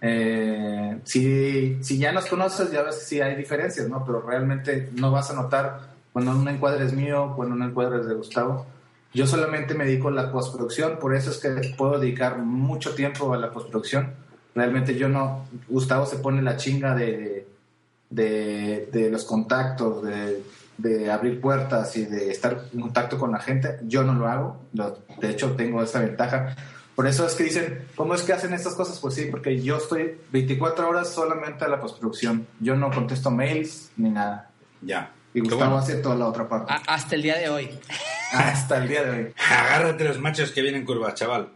Eh, 0.00 1.00
si, 1.04 1.78
si 1.84 1.98
ya 1.98 2.10
nos 2.12 2.24
conoces 2.26 2.70
ya 2.72 2.82
ves 2.82 3.02
sí 3.06 3.20
hay 3.20 3.36
diferencias, 3.36 3.86
¿no? 3.88 4.02
Pero 4.06 4.22
realmente 4.22 4.88
no 4.94 5.10
vas 5.10 5.30
a 5.30 5.34
notar 5.34 5.90
cuando 6.12 6.30
un 6.32 6.48
encuadre 6.48 6.86
es 6.86 6.94
mío, 6.94 7.34
cuando 7.36 7.54
un 7.54 7.62
encuadre 7.64 8.00
es 8.00 8.06
de 8.06 8.14
Gustavo. 8.14 8.64
Yo 9.14 9.26
solamente 9.26 9.74
me 9.74 9.84
dedico 9.84 10.08
a 10.08 10.12
la 10.12 10.30
postproducción, 10.30 10.98
por 10.98 11.14
eso 11.14 11.30
es 11.30 11.38
que 11.38 11.74
puedo 11.76 11.98
dedicar 11.98 12.38
mucho 12.38 12.94
tiempo 12.94 13.32
a 13.32 13.38
la 13.38 13.50
postproducción. 13.50 14.12
Realmente 14.54 14.94
yo 14.96 15.08
no, 15.08 15.46
Gustavo 15.68 16.04
se 16.06 16.16
pone 16.18 16.42
la 16.42 16.56
chinga 16.56 16.94
de, 16.94 17.46
de, 18.10 18.88
de 18.92 19.10
los 19.10 19.24
contactos, 19.24 20.02
de, 20.02 20.42
de 20.76 21.10
abrir 21.10 21.40
puertas 21.40 21.96
y 21.96 22.04
de 22.04 22.30
estar 22.30 22.64
en 22.72 22.80
contacto 22.80 23.18
con 23.18 23.32
la 23.32 23.38
gente. 23.40 23.78
Yo 23.84 24.02
no 24.04 24.14
lo 24.14 24.26
hago, 24.28 24.56
lo- 24.74 24.98
de 25.20 25.30
hecho 25.30 25.52
tengo 25.52 25.82
esa 25.82 26.00
ventaja. 26.00 26.54
Por 26.94 27.06
eso 27.06 27.24
es 27.26 27.34
que 27.34 27.44
dicen, 27.44 27.86
¿cómo 27.94 28.14
es 28.14 28.22
que 28.22 28.32
hacen 28.32 28.52
estas 28.52 28.74
cosas? 28.74 28.98
Pues 28.98 29.14
sí, 29.14 29.26
porque 29.30 29.60
yo 29.62 29.76
estoy 29.76 30.18
24 30.32 30.88
horas 30.88 31.08
solamente 31.08 31.64
a 31.64 31.68
la 31.68 31.80
postproducción. 31.80 32.46
Yo 32.60 32.74
no 32.76 32.90
contesto 32.90 33.30
mails 33.30 33.90
ni 33.96 34.10
nada. 34.10 34.50
Ya. 34.82 35.12
Y 35.32 35.40
Gustavo 35.40 35.60
bueno. 35.62 35.78
hace 35.78 35.94
toda 35.96 36.16
la 36.16 36.26
otra 36.26 36.48
parte. 36.48 36.72
a- 36.72 36.82
hasta 36.94 37.14
el 37.14 37.22
día 37.22 37.38
de 37.38 37.48
hoy. 37.48 37.70
Hasta 38.32 38.78
el 38.78 38.88
día 38.88 39.02
de 39.04 39.10
hoy. 39.10 39.34
Agárrate 39.50 40.04
los 40.04 40.18
machos 40.18 40.50
que 40.52 40.62
vienen 40.62 40.84
curvas, 40.84 41.14
chaval. 41.14 41.50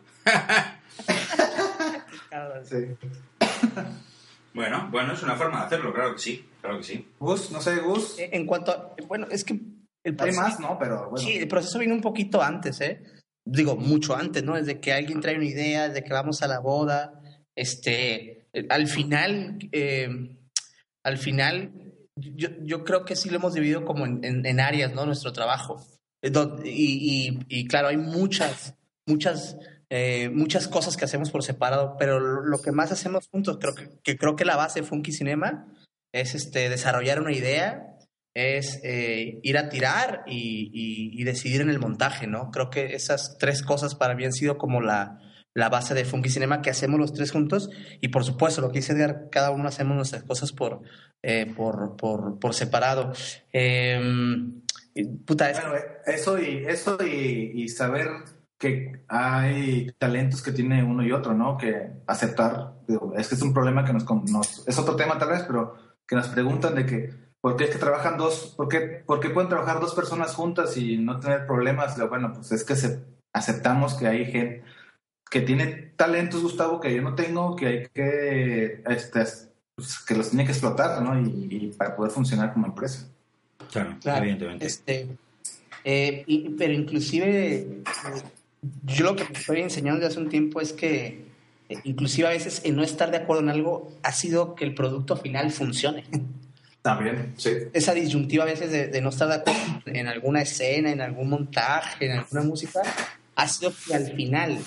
Sí. 2.64 2.76
Bueno, 4.54 4.88
bueno, 4.90 5.12
es 5.14 5.22
una 5.22 5.34
forma 5.36 5.60
de 5.60 5.66
hacerlo, 5.66 5.92
claro 5.92 6.12
que 6.14 6.20
sí. 6.20 6.48
Claro 6.60 6.78
que 6.78 6.84
sí. 6.84 7.08
Gus, 7.18 7.50
no 7.50 7.60
sé, 7.60 7.76
Gus. 7.76 8.18
Eh, 8.18 8.30
En 8.32 8.46
cuanto 8.46 8.70
a, 8.72 8.94
bueno, 9.06 9.26
es 9.30 9.44
que 9.44 9.54
el 9.54 9.60
Hay 10.04 10.12
proceso- 10.12 10.40
más, 10.40 10.60
¿no? 10.60 10.78
Pero 10.78 11.10
bueno. 11.10 11.16
Sí, 11.18 11.36
el 11.36 11.48
proceso 11.48 11.78
viene 11.78 11.94
un 11.94 12.00
poquito 12.00 12.42
antes, 12.42 12.80
¿eh? 12.80 13.02
Digo, 13.44 13.76
mucho 13.76 14.14
antes, 14.14 14.42
¿no? 14.44 14.54
Desde 14.54 14.78
que 14.80 14.92
alguien 14.92 15.20
trae 15.20 15.36
una 15.36 15.44
idea, 15.46 15.88
desde 15.88 16.04
que 16.04 16.12
vamos 16.12 16.42
a 16.42 16.48
la 16.48 16.60
boda, 16.60 17.20
este, 17.56 18.46
al 18.68 18.86
final, 18.86 19.58
eh, 19.72 20.08
al 21.04 21.18
final, 21.18 21.72
yo, 22.16 22.48
yo 22.60 22.84
creo 22.84 23.04
que 23.04 23.16
sí 23.16 23.30
lo 23.30 23.36
hemos 23.36 23.54
dividido 23.54 23.84
como 23.84 24.06
en, 24.06 24.22
en- 24.24 24.46
en 24.46 24.60
áreas, 24.60 24.92
¿no? 24.94 25.04
Nuestro 25.06 25.32
trabajo. 25.32 25.84
Eh, 26.22 26.30
Y, 26.64 27.28
y- 27.28 27.60
y 27.60 27.66
claro, 27.66 27.88
hay 27.88 27.96
muchas, 27.96 28.74
muchas, 29.06 29.56
eh, 29.90 30.30
muchas 30.32 30.68
cosas 30.68 30.96
que 30.96 31.04
hacemos 31.04 31.30
por 31.30 31.42
separado, 31.42 31.96
pero 31.98 32.20
lo 32.20 32.58
que 32.62 32.72
más 32.72 32.92
hacemos 32.92 33.28
juntos, 33.28 33.58
creo 33.60 33.74
que, 33.74 33.88
que 34.02 34.16
creo 34.16 34.36
que 34.36 34.44
la 34.44 34.56
base 34.56 34.80
de 34.80 34.86
Funky 34.86 35.12
Cinema 35.12 35.66
es 36.14 36.34
este, 36.34 36.68
desarrollar 36.68 37.20
una 37.20 37.32
idea, 37.32 37.88
es 38.34 38.80
eh, 38.84 39.40
ir 39.42 39.58
a 39.58 39.68
tirar 39.68 40.22
y, 40.26 40.70
y- 40.72 41.20
y 41.20 41.24
decidir 41.24 41.60
en 41.60 41.70
el 41.70 41.78
montaje, 41.78 42.26
¿no? 42.26 42.50
Creo 42.50 42.70
que 42.70 42.94
esas 42.94 43.36
tres 43.38 43.62
cosas 43.62 43.94
para 43.94 44.14
mí 44.14 44.24
han 44.24 44.32
sido 44.32 44.56
como 44.56 44.80
la, 44.80 45.18
la 45.54 45.68
base 45.68 45.92
de 45.92 46.04
Funky 46.06 46.30
Cinema 46.30 46.62
que 46.62 46.70
hacemos 46.70 46.98
los 46.98 47.12
tres 47.12 47.30
juntos 47.30 47.68
y 48.00 48.08
por 48.08 48.24
supuesto 48.24 48.60
lo 48.62 48.70
que 48.70 48.78
dice 48.78 48.92
Edgar, 48.94 49.28
cada 49.30 49.50
uno 49.50 49.68
hacemos 49.68 49.96
nuestras 49.96 50.22
cosas 50.22 50.52
por, 50.52 50.80
eh, 51.22 51.52
por, 51.54 51.96
por, 51.96 52.38
por 52.38 52.54
separado. 52.54 53.12
Eh, 53.52 54.00
es- 54.95 55.09
Bueno, 55.61 55.76
eh, 55.76 55.84
eso 56.07 56.38
y 56.38 56.64
eso 56.66 56.97
y, 57.05 57.68
saber 57.68 58.09
que 58.59 59.03
hay 59.09 59.90
talentos 59.99 60.43
que 60.43 60.53
tiene 60.53 60.84
uno 60.84 61.03
y 61.05 61.12
otro, 61.12 61.34
¿no? 61.34 61.57
Que 61.57 61.90
aceptar. 62.07 62.74
Digo, 62.86 63.12
Es 63.16 63.28
que 63.28 63.34
es 63.34 63.43
un 63.43 63.53
problema 63.53 63.84
que 63.84 63.93
nos, 63.93 64.05
nos- 64.30 64.66
es 64.68 64.78
otro 64.78 64.95
tema 64.97 65.18
tal 65.18 65.30
vez, 65.30 65.43
pero 65.43 65.74
que 66.07 66.14
nos 66.16 66.28
preguntan 66.28 66.74
de 66.74 66.86
que 66.86 67.11
por 67.40 67.57
qué 67.57 67.64
es 67.64 67.70
que 67.70 67.78
trabajan 67.78 68.18
dos, 68.18 68.55
por 68.57 68.68
qué, 68.68 69.03
pueden 69.07 69.49
trabajar 69.49 69.80
dos 69.80 69.95
personas 69.95 70.34
juntas 70.34 70.76
y 70.76 70.97
no 70.99 71.18
tener 71.18 71.47
problemas. 71.47 71.99
Lo- 71.99 72.09
Bueno, 72.09 72.32
pues 72.32 72.53
es 72.53 72.62
que 72.64 72.74
aceptamos 73.32 73.95
que 73.95 74.07
hay 74.07 74.24
gente 74.26 74.62
que 75.30 75.40
tiene 75.40 75.93
talentos, 75.97 76.43
Gustavo, 76.43 76.78
que 76.78 76.95
yo 76.95 77.01
no 77.03 77.14
tengo, 77.14 77.57
que 77.57 77.66
hay 77.66 77.86
que, 77.88 78.82
este, 78.86 79.24
pues, 79.74 79.99
que 80.07 80.14
los 80.14 80.28
tiene 80.28 80.45
que 80.45 80.53
explotar, 80.53 81.01
¿no? 81.03 81.18
Y 81.18 81.74
para 81.78 81.97
poder 81.97 82.12
funcionar 82.12 82.53
como 82.53 82.66
empresa. 82.66 83.09
Claro, 83.72 83.96
Claro, 84.00 84.20
evidentemente. 84.22 84.66
Este, 84.66 85.06
eh, 85.84 86.24
y- 86.26 86.50
pero 86.50 86.72
inclusive 86.72 87.54
eh, 87.56 87.82
yo 88.84 89.04
lo 89.04 89.16
que 89.16 89.24
te 89.24 89.38
estoy 89.38 89.60
enseñando 89.60 90.00
desde 90.00 90.12
hace 90.12 90.20
un 90.20 90.28
tiempo 90.28 90.60
es 90.60 90.72
que 90.72 91.24
eh, 91.68 91.78
inclusive 91.84 92.28
a 92.28 92.30
veces 92.30 92.60
en 92.64 92.76
no 92.76 92.82
estar 92.84 93.10
de 93.10 93.16
acuerdo 93.16 93.42
en 93.42 93.48
algo 93.48 93.92
ha 94.02 94.12
sido 94.12 94.54
que 94.54 94.64
el 94.64 94.74
producto 94.74 95.16
final 95.16 95.50
funcione. 95.50 96.04
También, 96.82 97.32
sí. 97.36 97.50
Esa 97.72 97.94
disyuntiva 97.94 98.42
a 98.44 98.46
veces 98.46 98.70
de, 98.72 98.88
de 98.88 99.00
no 99.00 99.10
estar 99.10 99.28
de 99.28 99.34
acuerdo 99.36 99.60
en 99.86 100.08
alguna 100.08 100.42
escena, 100.42 100.90
en 100.90 101.00
algún 101.00 101.28
montaje, 101.30 102.06
en 102.06 102.18
alguna 102.18 102.42
música, 102.42 102.82
ha 103.36 103.48
sido 103.48 103.72
que 103.86 103.94
al 103.94 104.12
final 104.14 104.58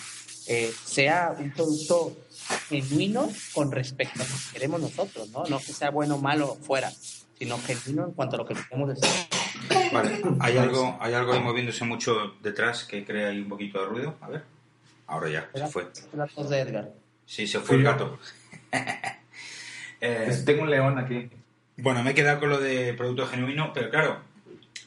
eh, 0.47 0.71
sea 0.85 1.35
un 1.37 1.51
producto 1.51 2.17
genuino 2.69 3.29
con 3.53 3.71
respecto 3.71 4.21
a 4.23 4.25
lo 4.25 4.33
que 4.33 4.53
queremos 4.53 4.79
nosotros, 4.81 5.29
¿no? 5.31 5.43
No 5.45 5.59
que 5.59 5.73
sea 5.73 5.89
bueno 5.89 6.15
o 6.15 6.21
malo 6.21 6.57
fuera, 6.61 6.89
sino 7.37 7.57
genuino 7.59 8.05
en 8.07 8.11
cuanto 8.13 8.35
a 8.35 8.39
lo 8.39 8.45
que 8.45 8.53
queremos 8.55 8.89
decir. 8.89 9.09
Vale, 9.91 10.21
hay 10.39 10.57
algo, 10.57 10.97
hay 10.99 11.13
algo 11.13 11.33
ahí 11.33 11.39
moviéndose 11.39 11.83
mucho 11.85 12.33
detrás 12.41 12.83
que 12.83 13.03
crea 13.05 13.29
ahí 13.29 13.39
un 13.39 13.49
poquito 13.49 13.79
de 13.81 13.85
ruido. 13.87 14.15
A 14.21 14.29
ver. 14.29 14.43
Ahora 15.07 15.29
ya, 15.29 15.49
se 15.53 15.67
fue. 15.67 15.87
De 16.49 16.59
Edgar. 16.59 16.91
Sí, 17.25 17.47
se 17.47 17.59
fue 17.59 17.77
el 17.77 17.83
gato. 17.83 18.17
Eh, 20.01 20.23
Pues 20.25 20.43
tengo 20.43 20.63
un 20.63 20.69
león 20.69 20.99
aquí. 20.99 21.29
bueno, 21.77 22.03
me 22.03 22.11
he 22.11 22.13
quedado 22.13 22.39
con 22.41 22.49
lo 22.49 22.59
de 22.59 22.93
producto 22.93 23.25
genuino, 23.27 23.71
pero 23.73 23.89
claro, 23.89 24.19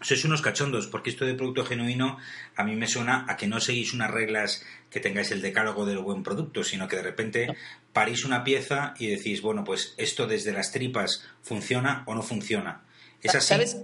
sois 0.00 0.24
unos 0.24 0.42
cachondos, 0.42 0.86
porque 0.86 1.10
esto 1.10 1.24
de 1.24 1.34
producto 1.34 1.64
genuino 1.64 2.18
a 2.56 2.64
mí 2.64 2.76
me 2.76 2.86
suena 2.86 3.24
a 3.28 3.36
que 3.36 3.46
no 3.46 3.60
seguís 3.60 3.92
unas 3.92 4.10
reglas 4.10 4.64
que 4.90 5.00
tengáis 5.00 5.30
el 5.30 5.42
decálogo 5.42 5.86
del 5.86 5.98
buen 5.98 6.22
producto, 6.22 6.64
sino 6.64 6.88
que 6.88 6.96
de 6.96 7.02
repente 7.02 7.56
parís 7.92 8.24
una 8.24 8.44
pieza 8.44 8.94
y 8.98 9.08
decís, 9.08 9.42
bueno, 9.42 9.64
pues 9.64 9.94
esto 9.96 10.26
desde 10.26 10.52
las 10.52 10.72
tripas 10.72 11.24
funciona 11.42 12.04
o 12.06 12.14
no 12.14 12.22
funciona. 12.22 12.82
¿Es 13.22 13.34
así? 13.34 13.48
¿Sabes? 13.48 13.82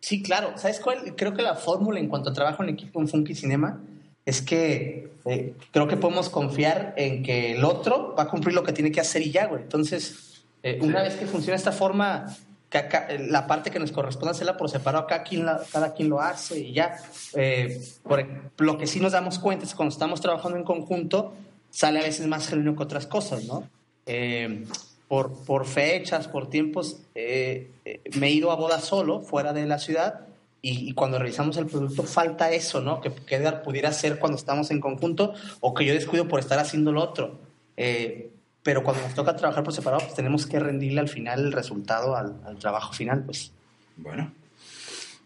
Sí, 0.00 0.22
claro. 0.22 0.56
¿Sabes 0.56 0.80
cuál? 0.80 1.14
Creo 1.16 1.34
que 1.34 1.42
la 1.42 1.54
fórmula 1.54 1.98
en 1.98 2.08
cuanto 2.08 2.30
a 2.30 2.32
trabajo 2.32 2.62
en 2.62 2.70
equipo 2.70 3.00
en 3.00 3.08
Funky 3.08 3.34
Cinema 3.34 3.80
es 4.24 4.42
que 4.42 5.10
eh, 5.24 5.54
creo 5.70 5.86
que 5.88 5.96
podemos 5.96 6.28
confiar 6.28 6.94
en 6.96 7.22
que 7.22 7.52
el 7.52 7.64
otro 7.64 8.14
va 8.16 8.24
a 8.24 8.28
cumplir 8.28 8.54
lo 8.54 8.64
que 8.64 8.72
tiene 8.72 8.90
que 8.90 9.00
hacer 9.00 9.22
y 9.22 9.30
ya, 9.30 9.46
güey. 9.46 9.62
Entonces, 9.62 10.44
eh, 10.62 10.78
una 10.82 11.02
vez 11.02 11.14
que 11.14 11.26
funciona 11.26 11.56
esta 11.56 11.72
forma, 11.72 12.26
acá- 12.72 13.06
eh, 13.08 13.18
la 13.30 13.46
parte 13.46 13.70
que 13.70 13.78
nos 13.78 13.92
corresponde 13.92 14.32
hacerla 14.32 14.56
por 14.56 14.68
separado, 14.70 15.04
acá 15.04 15.22
quien 15.22 15.46
la- 15.46 15.62
cada 15.72 15.94
quien 15.94 16.08
lo 16.08 16.20
hace 16.20 16.58
y 16.60 16.72
ya. 16.72 16.96
Eh, 17.34 17.80
por, 18.02 18.24
lo 18.58 18.78
que 18.78 18.86
sí 18.86 19.00
nos 19.00 19.12
damos 19.12 19.38
cuenta 19.38 19.64
es 19.64 19.70
que 19.72 19.76
cuando 19.76 19.92
estamos 19.92 20.20
trabajando 20.20 20.58
en 20.58 20.64
conjunto, 20.64 21.34
sale 21.70 22.00
a 22.00 22.02
veces 22.02 22.26
más 22.26 22.48
genuino 22.48 22.74
que 22.76 22.82
otras 22.82 23.06
cosas, 23.06 23.44
¿no? 23.44 23.68
Eh, 24.06 24.64
por, 25.08 25.44
por 25.44 25.66
fechas, 25.66 26.26
por 26.26 26.48
tiempos, 26.50 26.98
eh, 27.14 27.70
eh, 27.84 28.00
me 28.18 28.26
he 28.28 28.30
ido 28.30 28.50
a 28.50 28.56
boda 28.56 28.80
solo, 28.80 29.20
fuera 29.20 29.52
de 29.52 29.66
la 29.66 29.78
ciudad, 29.78 30.26
y, 30.62 30.88
y 30.90 30.94
cuando 30.94 31.18
revisamos 31.20 31.56
el 31.58 31.66
producto 31.66 32.02
falta 32.02 32.50
eso, 32.50 32.80
¿no? 32.80 33.00
Que, 33.00 33.12
que 33.12 33.36
Edgar 33.36 33.62
pudiera 33.62 33.90
hacer 33.90 34.18
cuando 34.18 34.36
estamos 34.36 34.70
en 34.72 34.80
conjunto 34.80 35.32
o 35.60 35.74
que 35.74 35.84
yo 35.84 35.94
descuido 35.94 36.26
por 36.26 36.40
estar 36.40 36.58
haciendo 36.58 36.90
lo 36.90 37.02
otro. 37.02 37.38
Eh, 37.76 38.30
pero 38.66 38.82
cuando 38.82 39.00
nos 39.04 39.14
toca 39.14 39.36
trabajar 39.36 39.62
por 39.62 39.72
separado, 39.72 40.02
pues 40.02 40.16
tenemos 40.16 40.44
que 40.44 40.58
rendirle 40.58 40.98
al 40.98 41.08
final 41.08 41.38
el 41.38 41.52
resultado 41.52 42.16
al, 42.16 42.58
trabajo 42.58 42.92
final, 42.92 43.22
pues. 43.22 43.52
Bueno. 43.96 44.32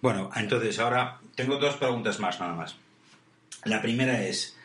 Bueno, 0.02 0.30
entonces 0.36 0.78
ahora 0.78 1.18
tengo 1.36 1.56
dos 1.56 1.76
preguntas 1.76 2.20
más 2.20 2.38
nada 2.38 2.52
más. 2.52 2.76
La 3.64 3.80
primera 3.80 4.26
es, 4.26 4.58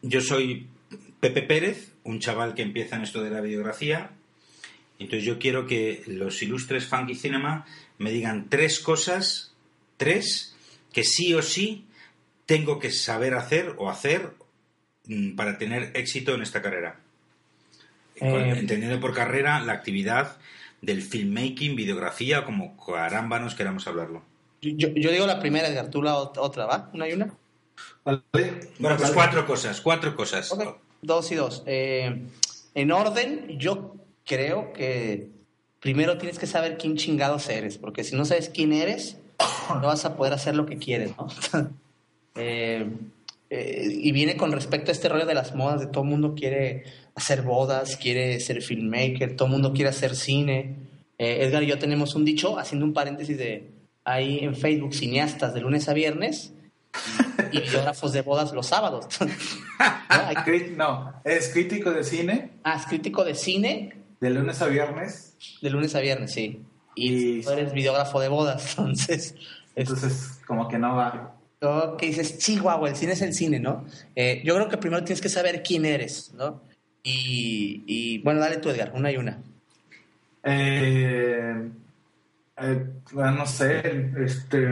yo 0.00 0.22
soy 0.22 0.66
Pepe 1.20 1.42
Pérez, 1.42 1.92
un 2.04 2.20
chaval 2.20 2.54
que 2.54 2.62
empieza 2.62 2.96
en 2.96 3.02
esto 3.02 3.22
de 3.22 3.28
la 3.28 3.42
videografía, 3.42 4.12
entonces 4.98 5.26
yo 5.26 5.38
quiero 5.38 5.66
que 5.66 6.02
los 6.06 6.40
ilustres 6.40 6.86
Funky 6.86 7.14
Cinema 7.14 7.66
me 7.98 8.12
digan 8.12 8.48
tres 8.48 8.80
cosas, 8.80 9.52
tres, 9.98 10.56
que 10.90 11.04
sí 11.04 11.34
o 11.34 11.42
sí 11.42 11.84
tengo 12.46 12.78
que 12.78 12.92
saber 12.92 13.34
hacer 13.34 13.74
o 13.76 13.90
hacer 13.90 14.30
mm, 15.04 15.36
para 15.36 15.58
tener 15.58 15.92
éxito 15.94 16.34
en 16.34 16.40
esta 16.40 16.62
carrera. 16.62 16.99
Eh, 18.20 18.54
Entendiendo 18.58 19.00
por 19.00 19.14
carrera 19.14 19.60
la 19.60 19.72
actividad 19.72 20.36
del 20.82 21.02
filmmaking, 21.02 21.76
videografía, 21.76 22.44
como 22.44 22.76
caramba 22.84 23.38
nos 23.38 23.54
queramos 23.54 23.86
hablarlo. 23.86 24.22
Yo, 24.62 24.88
yo 24.88 25.10
digo 25.10 25.26
la 25.26 25.40
primera, 25.40 25.68
Edgar, 25.68 25.88
tú 25.90 26.02
la 26.02 26.14
ot- 26.16 26.36
otra, 26.38 26.66
¿va? 26.66 26.90
¿Una 26.92 27.08
y 27.08 27.12
una? 27.12 27.32
¿Vale? 28.04 28.22
Bueno, 28.78 28.96
pues 28.98 29.10
cuatro 29.12 29.46
cosas, 29.46 29.80
cuatro 29.80 30.14
cosas. 30.14 30.52
Dos 31.02 31.32
y 31.32 31.34
dos. 31.34 31.62
Eh, 31.66 32.26
en 32.74 32.92
orden, 32.92 33.58
yo 33.58 33.96
creo 34.26 34.72
que 34.72 35.28
primero 35.80 36.18
tienes 36.18 36.38
que 36.38 36.46
saber 36.46 36.76
quién 36.76 36.96
chingados 36.96 37.48
eres, 37.48 37.78
porque 37.78 38.04
si 38.04 38.16
no 38.16 38.24
sabes 38.26 38.50
quién 38.50 38.72
eres, 38.72 39.16
no 39.70 39.86
vas 39.86 40.04
a 40.04 40.14
poder 40.16 40.34
hacer 40.34 40.54
lo 40.54 40.66
que 40.66 40.76
quieres, 40.78 41.12
¿no? 41.16 41.28
Eh, 42.36 42.86
eh, 43.50 43.88
y 43.90 44.12
viene 44.12 44.36
con 44.36 44.52
respecto 44.52 44.90
a 44.90 44.92
este 44.92 45.08
rollo 45.08 45.26
de 45.26 45.34
las 45.34 45.54
modas, 45.56 45.80
de 45.80 45.88
todo 45.88 46.04
el 46.04 46.10
mundo 46.10 46.34
quiere 46.36 46.84
hacer 47.20 47.42
bodas, 47.42 47.96
quiere 47.96 48.40
ser 48.40 48.62
filmmaker, 48.62 49.36
todo 49.36 49.46
el 49.46 49.52
mundo 49.52 49.72
quiere 49.72 49.90
hacer 49.90 50.16
cine. 50.16 50.76
Eh, 51.18 51.44
Edgar 51.44 51.62
y 51.62 51.66
yo 51.66 51.78
tenemos 51.78 52.14
un 52.14 52.24
dicho, 52.24 52.58
haciendo 52.58 52.86
un 52.86 52.92
paréntesis 52.94 53.36
de 53.38 53.70
ahí 54.04 54.38
en 54.40 54.56
Facebook, 54.56 54.94
cineastas 54.94 55.52
de 55.54 55.60
lunes 55.60 55.88
a 55.88 55.92
viernes 55.92 56.52
y 57.52 57.60
videógrafos 57.60 58.12
de 58.12 58.22
bodas 58.22 58.52
los 58.52 58.66
sábados. 58.66 59.06
¿No? 60.76 60.76
No, 60.76 61.14
es 61.24 61.48
crítico 61.50 61.90
de 61.90 62.04
cine 62.04 62.50
Ah, 62.64 62.76
es 62.78 62.86
crítico 62.86 63.24
de 63.24 63.34
cine 63.34 63.96
de 64.20 64.30
lunes 64.30 64.60
a 64.60 64.66
viernes. 64.66 65.34
de 65.62 65.70
lunes 65.70 65.94
a 65.94 66.00
viernes, 66.00 66.32
sí. 66.32 66.62
Y 66.94 67.38
Y- 67.38 67.42
tú 67.42 67.50
eres 67.50 67.72
videógrafo 67.72 68.20
de 68.20 68.28
bodas, 68.28 68.70
entonces. 68.78 69.34
Es, 69.74 69.88
Entonces, 69.88 70.40
como 70.46 70.68
que 70.68 70.78
no 70.78 70.94
va. 70.96 71.36
que 71.98 72.06
dices, 72.06 72.38
Chihuahua, 72.38 72.88
el 72.90 72.96
cine 72.96 73.12
es 73.12 73.22
el 73.22 73.32
cine, 73.32 73.60
¿no? 73.60 73.84
Eh, 74.16 74.42
yo 74.44 74.54
creo 74.56 74.68
que 74.68 74.76
primero 74.78 75.04
tienes 75.04 75.20
que 75.20 75.28
saber 75.28 75.62
quién 75.62 75.84
eres, 75.86 76.32
¿no? 76.34 76.60
Y, 77.02 77.82
y, 77.86 78.18
bueno, 78.22 78.40
dale 78.40 78.58
tú, 78.58 78.68
Edgar, 78.68 78.92
una 78.94 79.10
y 79.10 79.16
una. 79.16 79.38
Eh, 80.42 81.70
eh, 82.58 82.86
no 83.12 83.46
sé, 83.46 84.12
este. 84.18 84.68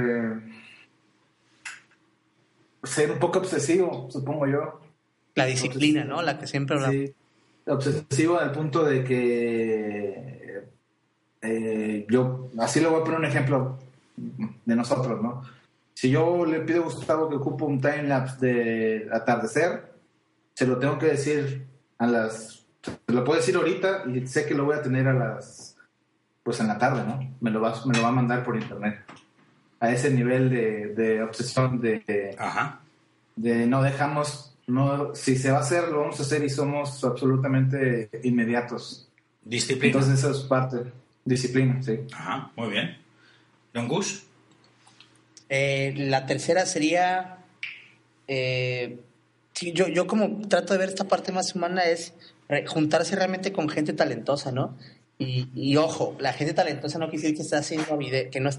Ser 2.83 3.11
un 3.13 3.19
poco 3.19 3.41
obsesivo, 3.41 4.09
supongo 4.11 4.47
yo. 4.47 4.81
La 5.35 5.47
disciplina, 5.47 6.05
¿no? 6.05 6.23
La 6.23 6.39
que 6.39 6.47
siempre 6.47 6.77
hablamos. 6.77 6.97
Sí, 6.97 7.15
obsesivo 7.67 8.39
al 8.39 8.53
punto 8.53 8.85
de 8.85 9.05
que 9.05 10.65
eh, 11.43 12.07
yo, 12.09 12.51
así 12.59 12.81
le 12.81 12.89
voy 12.89 13.01
a 13.01 13.05
poner 13.05 13.21
un 13.21 13.27
ejemplo 13.27 13.79
de 14.17 14.77
nosotros, 14.77 15.23
¿no? 15.23 15.43
Si 15.95 16.11
yo 16.11 16.45
le 16.45 16.61
pido 16.61 16.83
a 16.83 16.85
Gustavo 16.85 17.29
que 17.29 17.37
ocupe 17.37 17.65
un 17.65 17.81
timelapse 17.81 18.47
de 18.47 19.09
atardecer, 19.13 19.93
se 20.55 20.67
lo 20.67 20.79
tengo 20.79 20.99
que 20.99 21.07
decir 21.07 21.67
a 21.99 22.07
las, 22.07 22.65
se 22.83 23.13
lo 23.13 23.25
puedo 23.25 23.39
decir 23.41 23.57
ahorita 23.57 24.05
y 24.13 24.27
sé 24.27 24.47
que 24.47 24.55
lo 24.55 24.65
voy 24.65 24.77
a 24.77 24.83
tener 24.83 25.07
a 25.09 25.13
las, 25.15 25.77
pues 26.43 26.61
en 26.61 26.69
la 26.69 26.79
tarde, 26.79 27.05
¿no? 27.05 27.37
Me 27.41 27.51
lo 27.51 27.61
va, 27.61 27.75
me 27.87 27.97
lo 27.97 28.03
va 28.03 28.09
a 28.09 28.13
mandar 28.13 28.45
por 28.45 28.57
internet. 28.57 29.01
A 29.81 29.91
ese 29.93 30.11
nivel 30.11 30.51
de, 30.51 30.89
de 30.95 31.23
obsesión 31.23 31.81
de, 31.81 32.35
Ajá. 32.39 32.81
de 33.37 33.67
no 33.67 33.83
dejamos, 33.83 34.55
no, 34.67 35.15
si 35.15 35.37
se 35.37 35.51
va 35.51 35.59
a 35.59 35.61
hacer, 35.61 35.89
lo 35.89 36.01
vamos 36.01 36.19
a 36.19 36.23
hacer 36.23 36.43
y 36.45 36.51
somos 36.51 37.03
absolutamente 37.05 38.11
inmediatos. 38.25 39.09
Disciplina. 39.45 39.87
Entonces 39.99 40.19
eso 40.19 40.31
es 40.33 40.39
parte, 40.41 40.79
disciplina, 41.25 41.83
sí. 41.83 42.01
Ajá, 42.13 42.51
muy 42.57 42.71
bien. 42.71 42.99
Don 43.73 43.87
Gus. 43.89 44.25
Eh, 45.49 45.95
la 45.97 46.27
tercera 46.27 46.67
sería. 46.67 47.39
eh, 48.27 48.99
sí, 49.59 49.73
yo, 49.73 49.89
yo 49.89 50.07
como 50.07 50.47
trato 50.49 50.73
de 50.73 50.79
ver 50.79 50.89
esta 50.89 51.05
parte 51.05 51.33
más 51.33 51.55
humana 51.55 51.85
es 51.85 52.13
eh, 52.49 52.65
juntarse 52.67 53.17
realmente 53.17 53.53
con 53.53 53.69
gente 53.69 53.93
talentosa, 53.93 54.53
¿no? 54.53 54.77
Y, 55.19 55.49
y 55.55 55.77
ojo, 55.77 56.17
la 56.21 56.33
gente 56.33 56.55
talentosa 56.55 56.99
no 56.99 57.09
quiere 57.09 57.23
decir 57.23 57.37
que 57.37 57.43
está 57.43 57.59
haciendo 57.59 57.99
que 58.31 58.41
no 58.41 58.51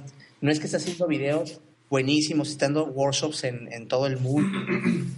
no 0.41 0.51
es 0.51 0.59
que 0.59 0.65
está 0.65 0.77
haciendo 0.77 1.07
videos 1.07 1.59
buenísimos, 1.89 2.49
está 2.49 2.65
dando 2.65 2.85
workshops 2.85 3.45
en, 3.45 3.71
en 3.71 3.87
todo 3.87 4.07
el 4.07 4.17
mundo. 4.17 4.59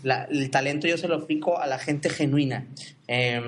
La- 0.04 0.26
el 0.26 0.50
talento 0.52 0.88
yo 0.88 0.98
se 0.98 1.08
lo 1.08 1.16
aplico 1.16 1.60
a 1.60 1.66
la 1.68 1.80
gente 1.80 2.10
genuina, 2.10 2.68
eh, 3.08 3.42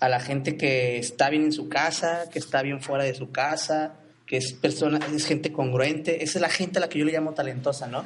a 0.00 0.08
la 0.08 0.20
gente 0.20 0.56
que 0.56 0.98
está 0.98 1.28
bien 1.30 1.44
en 1.44 1.52
su 1.52 1.68
casa, 1.68 2.24
que 2.32 2.38
está 2.38 2.62
bien 2.62 2.80
fuera 2.80 3.04
de 3.04 3.14
su 3.14 3.30
casa, 3.30 3.94
que 4.26 4.38
es 4.38 4.52
persona, 4.54 4.98
es 5.14 5.26
gente 5.26 5.52
congruente, 5.52 6.24
esa 6.24 6.38
es 6.38 6.42
la 6.42 6.48
gente 6.50 6.78
a 6.78 6.80
la 6.80 6.88
que 6.88 6.98
yo 6.98 7.04
le 7.04 7.12
llamo 7.12 7.32
talentosa, 7.34 7.86
¿no? 7.86 8.04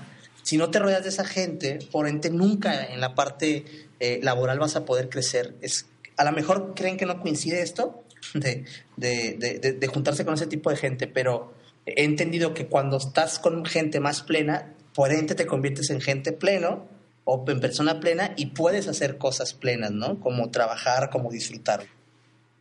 Si 0.48 0.56
no 0.56 0.70
te 0.70 0.78
rodeas 0.78 1.02
de 1.02 1.10
esa 1.10 1.26
gente, 1.26 1.78
por 1.92 2.08
ente 2.08 2.30
nunca 2.30 2.86
en 2.86 3.00
la 3.02 3.14
parte 3.14 3.64
eh, 4.00 4.18
laboral 4.22 4.58
vas 4.58 4.76
a 4.76 4.86
poder 4.86 5.10
crecer. 5.10 5.54
Es, 5.60 5.84
a 6.16 6.24
lo 6.24 6.32
mejor 6.32 6.72
creen 6.74 6.96
que 6.96 7.04
no 7.04 7.20
coincide 7.20 7.60
esto 7.60 8.02
de, 8.34 8.64
de, 8.96 9.36
de- 9.38 9.58
de- 9.58 9.72
de 9.72 9.86
juntarse 9.88 10.24
con 10.24 10.32
ese 10.34 10.46
tipo 10.46 10.70
de 10.70 10.76
gente, 10.76 11.06
pero 11.06 11.52
he 11.84 12.04
entendido 12.04 12.54
que 12.54 12.66
cuando 12.66 12.96
estás 12.96 13.38
con 13.38 13.62
gente 13.66 14.00
más 14.00 14.22
plena, 14.22 14.72
por 14.94 15.12
ente 15.12 15.34
te 15.34 15.44
conviertes 15.46 15.90
en 15.90 16.00
gente 16.00 16.32
pleno 16.32 16.86
o 17.24 17.44
en 17.46 17.60
persona 17.60 18.00
plena 18.00 18.32
y 18.38 18.46
puedes 18.46 18.88
hacer 18.88 19.18
cosas 19.18 19.52
plenas, 19.52 19.90
¿no? 19.90 20.18
Como 20.18 20.50
trabajar, 20.50 21.10
como 21.10 21.30
disfrutar. 21.30 21.84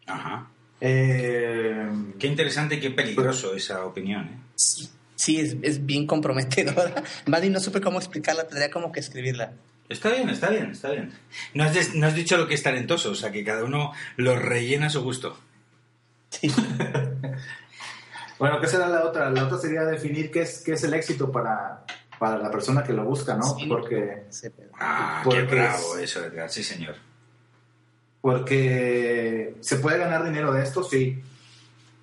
Ajá. 0.07 0.51
Eh, 0.81 1.87
Qué 2.19 2.27
interesante 2.27 2.75
y 2.75 2.79
qué 2.81 2.91
peligroso 2.91 3.55
esa 3.55 3.85
opinión. 3.85 4.25
¿eh? 4.25 4.37
Sí, 4.55 4.89
es, 5.25 5.57
es 5.63 5.85
bien 5.85 6.05
comprometedora. 6.07 7.03
Más 7.25 7.41
bien 7.41 7.51
no 7.53 7.59
supe 7.59 7.81
cómo 7.81 7.97
explicarla, 7.99 8.47
tendría 8.47 8.69
como 8.71 8.91
que 8.91 8.99
escribirla. 9.01 9.51
Está 9.89 10.09
bien, 10.11 10.29
está 10.29 10.49
bien, 10.49 10.71
está 10.71 10.91
bien. 10.91 11.11
No 11.53 11.63
has, 11.63 11.73
des- 11.73 11.95
no 11.95 12.07
has 12.07 12.13
dicho 12.15 12.37
lo 12.37 12.47
que 12.47 12.53
es 12.55 12.63
talentoso, 12.63 13.11
o 13.11 13.15
sea 13.15 13.31
que 13.31 13.43
cada 13.43 13.63
uno 13.63 13.93
lo 14.17 14.37
rellena 14.37 14.87
a 14.87 14.89
su 14.89 15.01
gusto. 15.01 15.37
Sí. 16.29 16.51
bueno, 18.39 18.59
¿qué 18.59 18.67
será 18.67 18.87
la 18.87 19.05
otra? 19.05 19.29
La 19.31 19.45
otra 19.45 19.57
sería 19.57 19.83
definir 19.83 20.29
qué 20.29 20.41
es, 20.41 20.61
qué 20.63 20.73
es 20.73 20.83
el 20.83 20.93
éxito 20.93 21.31
para, 21.31 21.85
para 22.19 22.37
la 22.37 22.51
persona 22.51 22.83
que 22.83 22.93
lo 22.93 23.03
busca, 23.05 23.35
¿no? 23.35 23.55
Sí. 23.57 23.65
Porque, 23.67 24.23
Sí, 24.29 24.49
pero- 24.55 24.69
Ah, 24.79 25.21
Porque 25.23 25.47
qué 25.47 25.55
bravo 25.55 25.97
es- 25.97 26.03
eso, 26.11 26.25
Edgar. 26.25 26.49
Sí, 26.49 26.63
señor. 26.63 26.95
porque 28.21 29.55
se 29.61 29.77
puede 29.77 29.97
ganar 29.99 30.23
dinero 30.25 30.51
de 30.53 30.63
esto, 30.63 30.83
sí. 30.83 31.21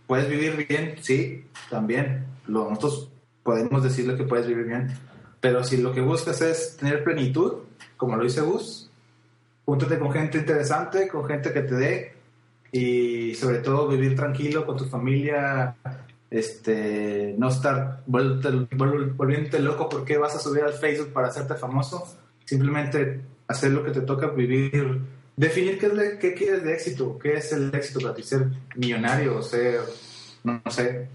¿Puedes 0.06 0.28
vivir 0.28 0.66
bien? 0.66 0.96
Sí, 1.02 1.44
también. 1.70 2.24
Lo, 2.46 2.68
nosotros 2.68 3.10
podemos 3.42 3.82
decirle 3.82 4.16
que 4.16 4.24
puedes 4.24 4.46
vivir 4.46 4.66
bien. 4.66 4.88
Pero 5.40 5.62
si 5.62 5.76
lo 5.76 5.92
que 5.92 6.00
buscas 6.00 6.40
es 6.40 6.76
tener 6.76 7.04
plenitud, 7.04 7.54
como 7.96 8.16
lo 8.16 8.24
dice 8.24 8.40
Gus, 8.40 8.90
júntate 9.64 9.98
con 9.98 10.12
gente 10.12 10.38
interesante, 10.38 11.08
con 11.08 11.26
gente 11.26 11.52
que 11.52 11.60
te 11.60 11.74
dé 11.74 12.12
y 12.72 13.34
sobre 13.34 13.58
todo 13.58 13.88
vivir 13.88 14.16
tranquilo 14.16 14.66
con 14.66 14.76
tu 14.76 14.86
familia, 14.86 15.76
este, 16.30 17.34
no 17.38 17.48
estar 17.48 18.02
volviéndote 18.06 19.60
loco 19.60 19.88
porque 19.88 20.18
vas 20.18 20.34
a 20.34 20.40
subir 20.40 20.64
al 20.64 20.72
Facebook 20.72 21.12
para 21.12 21.28
hacerte 21.28 21.54
famoso, 21.54 22.04
simplemente 22.44 23.20
hacer 23.46 23.70
lo 23.70 23.84
que 23.84 23.92
te 23.92 24.00
toca, 24.00 24.26
vivir, 24.28 25.00
definir 25.36 25.78
qué, 25.78 25.86
es 25.86 26.14
qué 26.18 26.34
quieres 26.34 26.64
de 26.64 26.74
éxito, 26.74 27.18
qué 27.18 27.34
es 27.34 27.52
el 27.52 27.72
éxito 27.74 28.00
para 28.00 28.14
ti, 28.14 28.22
ser 28.22 28.48
millonario 28.74 29.36
o 29.36 29.42
ser, 29.42 29.80
no, 30.44 30.60
no 30.62 30.70
sé, 30.70 31.08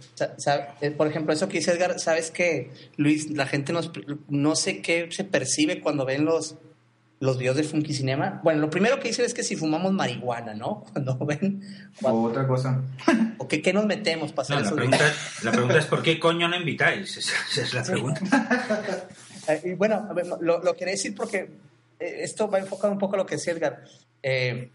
eh, 0.82 0.92
Por 0.92 1.08
ejemplo, 1.08 1.32
eso 1.32 1.48
que 1.48 1.60
dice 1.60 1.72
Edgar, 1.72 2.00
sabes 2.00 2.32
que, 2.32 2.72
Luis, 2.98 3.30
la 3.30 3.46
gente 3.46 3.72
nos, 3.74 3.92
no 4.28 4.56
sé 4.56 4.82
qué 4.82 5.08
se 5.12 5.24
percibe 5.24 5.82
cuando 5.82 6.04
ven 6.04 6.26
los, 6.26 6.56
los 7.20 7.38
videos 7.38 7.56
de 7.56 7.64
Funky 7.64 7.94
Cinema, 7.94 8.42
bueno, 8.44 8.60
lo 8.62 8.72
primero 8.72 9.00
que 9.00 9.10
dicen 9.10 9.26
es 9.26 9.36
que 9.36 9.44
si 9.44 9.56
fumamos 9.56 9.94
marihuana, 9.94 10.56
¿no? 10.56 10.84
Cuando 10.94 11.18
ven... 11.26 11.62
O 12.02 12.24
otra 12.24 12.48
cosa. 12.48 12.82
¿O 13.38 13.48
que, 13.48 13.62
qué 13.62 13.72
nos 13.72 13.86
metemos 13.86 14.34
para 14.34 14.44
hacer 14.44 14.58
No, 14.58 14.64
la 14.64 14.76
pregunta, 14.76 15.08
es, 15.08 15.44
la 15.44 15.52
pregunta 15.52 15.78
es 15.78 15.86
¿por 15.86 16.02
qué 16.02 16.20
coño 16.20 16.48
no 16.48 16.56
invitáis? 16.56 17.18
Esa, 17.18 17.34
esa 17.52 17.62
es 17.62 17.74
la 17.76 17.84
pregunta. 17.84 18.22
Eh, 19.48 19.62
y 19.64 19.74
bueno, 19.74 20.08
a 20.10 20.14
ver, 20.14 20.26
lo, 20.26 20.64
lo 20.64 20.76
quería 20.76 20.94
decir 20.94 21.14
porque 21.14 21.50
eh, 22.00 22.20
esto 22.22 22.50
va 22.50 22.60
enfocado 22.60 22.94
un 22.94 23.00
poco 23.00 23.14
a 23.14 23.18
lo 23.18 23.26
que 23.26 23.36
decía 23.36 23.54
Edgar. 23.54 23.84
Eh, 24.24 24.72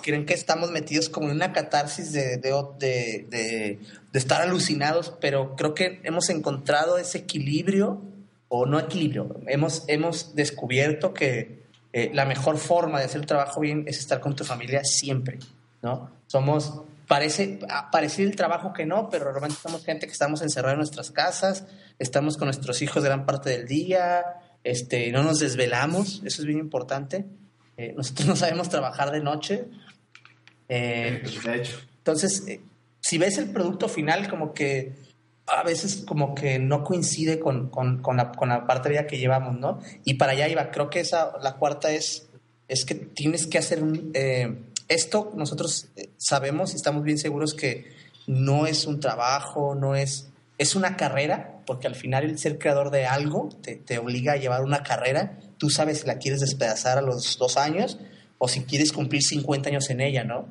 creen 0.00 0.26
que 0.26 0.34
estamos 0.34 0.70
metidos 0.70 1.08
como 1.08 1.28
en 1.28 1.36
una 1.36 1.52
catarsis 1.52 2.12
de, 2.12 2.36
de, 2.38 2.52
de- 2.78 3.26
de- 3.30 3.78
estar 4.18 4.42
alucinados, 4.42 5.12
pero 5.20 5.54
creo 5.56 5.74
que 5.74 6.00
hemos 6.04 6.28
encontrado 6.30 6.98
ese 6.98 7.18
equilibrio, 7.18 8.00
o 8.48 8.66
no 8.66 8.78
equilibrio, 8.80 9.36
hemos, 9.46 9.84
hemos 9.86 10.34
descubierto 10.34 11.14
que 11.14 11.60
eh, 11.92 12.10
la 12.12 12.24
mejor 12.24 12.58
forma 12.58 12.98
de 12.98 13.04
hacer 13.04 13.20
el 13.20 13.26
trabajo 13.26 13.60
bien 13.60 13.84
es 13.86 13.98
estar 13.98 14.20
con 14.20 14.34
tu 14.34 14.44
familia 14.44 14.82
siempre, 14.84 15.38
¿no? 15.82 16.10
Somos, 16.26 16.80
parece, 17.06 17.60
parece 17.92 18.22
el 18.24 18.34
trabajo 18.34 18.72
que 18.72 18.86
no, 18.86 19.08
pero 19.08 19.26
realmente 19.30 19.56
somos 19.62 19.84
gente 19.84 20.06
que 20.06 20.12
estamos 20.12 20.42
encerrados 20.42 20.74
en 20.74 20.78
nuestras 20.78 21.10
casas, 21.12 21.64
estamos 22.00 22.36
con 22.36 22.46
nuestros 22.46 22.82
hijos 22.82 23.04
gran 23.04 23.24
parte 23.26 23.50
del 23.50 23.66
día, 23.68 24.24
este, 24.64 25.10
no 25.12 25.22
nos 25.22 25.38
desvelamos, 25.38 26.20
eso 26.24 26.42
es 26.42 26.46
bien 26.46 26.58
importante. 26.58 27.26
Eh, 27.76 27.94
nosotros 27.96 28.26
no 28.28 28.36
sabemos 28.36 28.68
trabajar 28.68 29.10
de 29.12 29.20
noche. 29.20 29.64
Eh, 30.70 31.22
De 31.44 31.56
hecho. 31.56 31.78
entonces, 31.98 32.44
eh, 32.48 32.60
si 33.00 33.18
ves 33.18 33.36
el 33.38 33.50
producto 33.50 33.88
final, 33.88 34.28
como 34.28 34.54
que 34.54 34.92
a 35.46 35.62
veces 35.64 36.04
como 36.06 36.34
que 36.34 36.58
no 36.60 36.84
coincide 36.84 37.40
con, 37.40 37.70
con- 37.70 38.00
con 38.02 38.16
la, 38.16 38.30
con 38.30 38.50
la 38.50 38.66
parte 38.66 38.88
de 38.88 38.94
vida 38.94 39.06
que 39.08 39.18
llevamos, 39.18 39.58
¿no? 39.58 39.80
Y 40.04 40.14
para 40.14 40.32
allá 40.32 40.48
iba. 40.48 40.70
Creo 40.70 40.88
que 40.90 41.00
esa, 41.00 41.32
la 41.42 41.56
cuarta 41.56 41.90
es, 41.92 42.28
es 42.68 42.84
que 42.84 42.94
tienes 42.94 43.46
que 43.48 43.58
hacer 43.58 43.82
un... 43.82 44.10
eh, 44.14 44.54
esto 44.88 45.32
nosotros 45.36 45.88
eh, 45.96 46.10
sabemos 46.18 46.72
y 46.72 46.76
estamos 46.76 47.02
bien 47.04 47.18
seguros 47.18 47.54
que 47.54 47.92
no 48.28 48.66
es 48.66 48.86
un 48.86 49.00
trabajo, 49.00 49.74
no 49.74 49.94
es... 49.96 50.28
Es 50.58 50.76
una 50.76 50.96
carrera, 50.96 51.62
porque 51.66 51.86
al 51.86 51.94
final 51.94 52.24
el 52.24 52.38
ser 52.38 52.58
creador 52.58 52.90
de 52.90 53.06
algo 53.06 53.48
te, 53.62 53.76
te 53.76 53.98
obliga 53.98 54.34
a 54.34 54.36
llevar 54.36 54.62
una 54.62 54.82
carrera. 54.82 55.38
Tú 55.56 55.70
sabes 55.70 56.00
si 56.00 56.06
la 56.06 56.18
quieres 56.18 56.40
despedazar 56.40 56.98
a 56.98 57.02
los 57.02 57.38
dos 57.38 57.56
años 57.56 57.98
o 58.38 58.46
si 58.46 58.60
quieres 58.64 58.92
cumplir 58.92 59.22
50 59.22 59.70
años 59.70 59.88
en 59.88 60.02
ella, 60.02 60.22
¿no? 60.22 60.48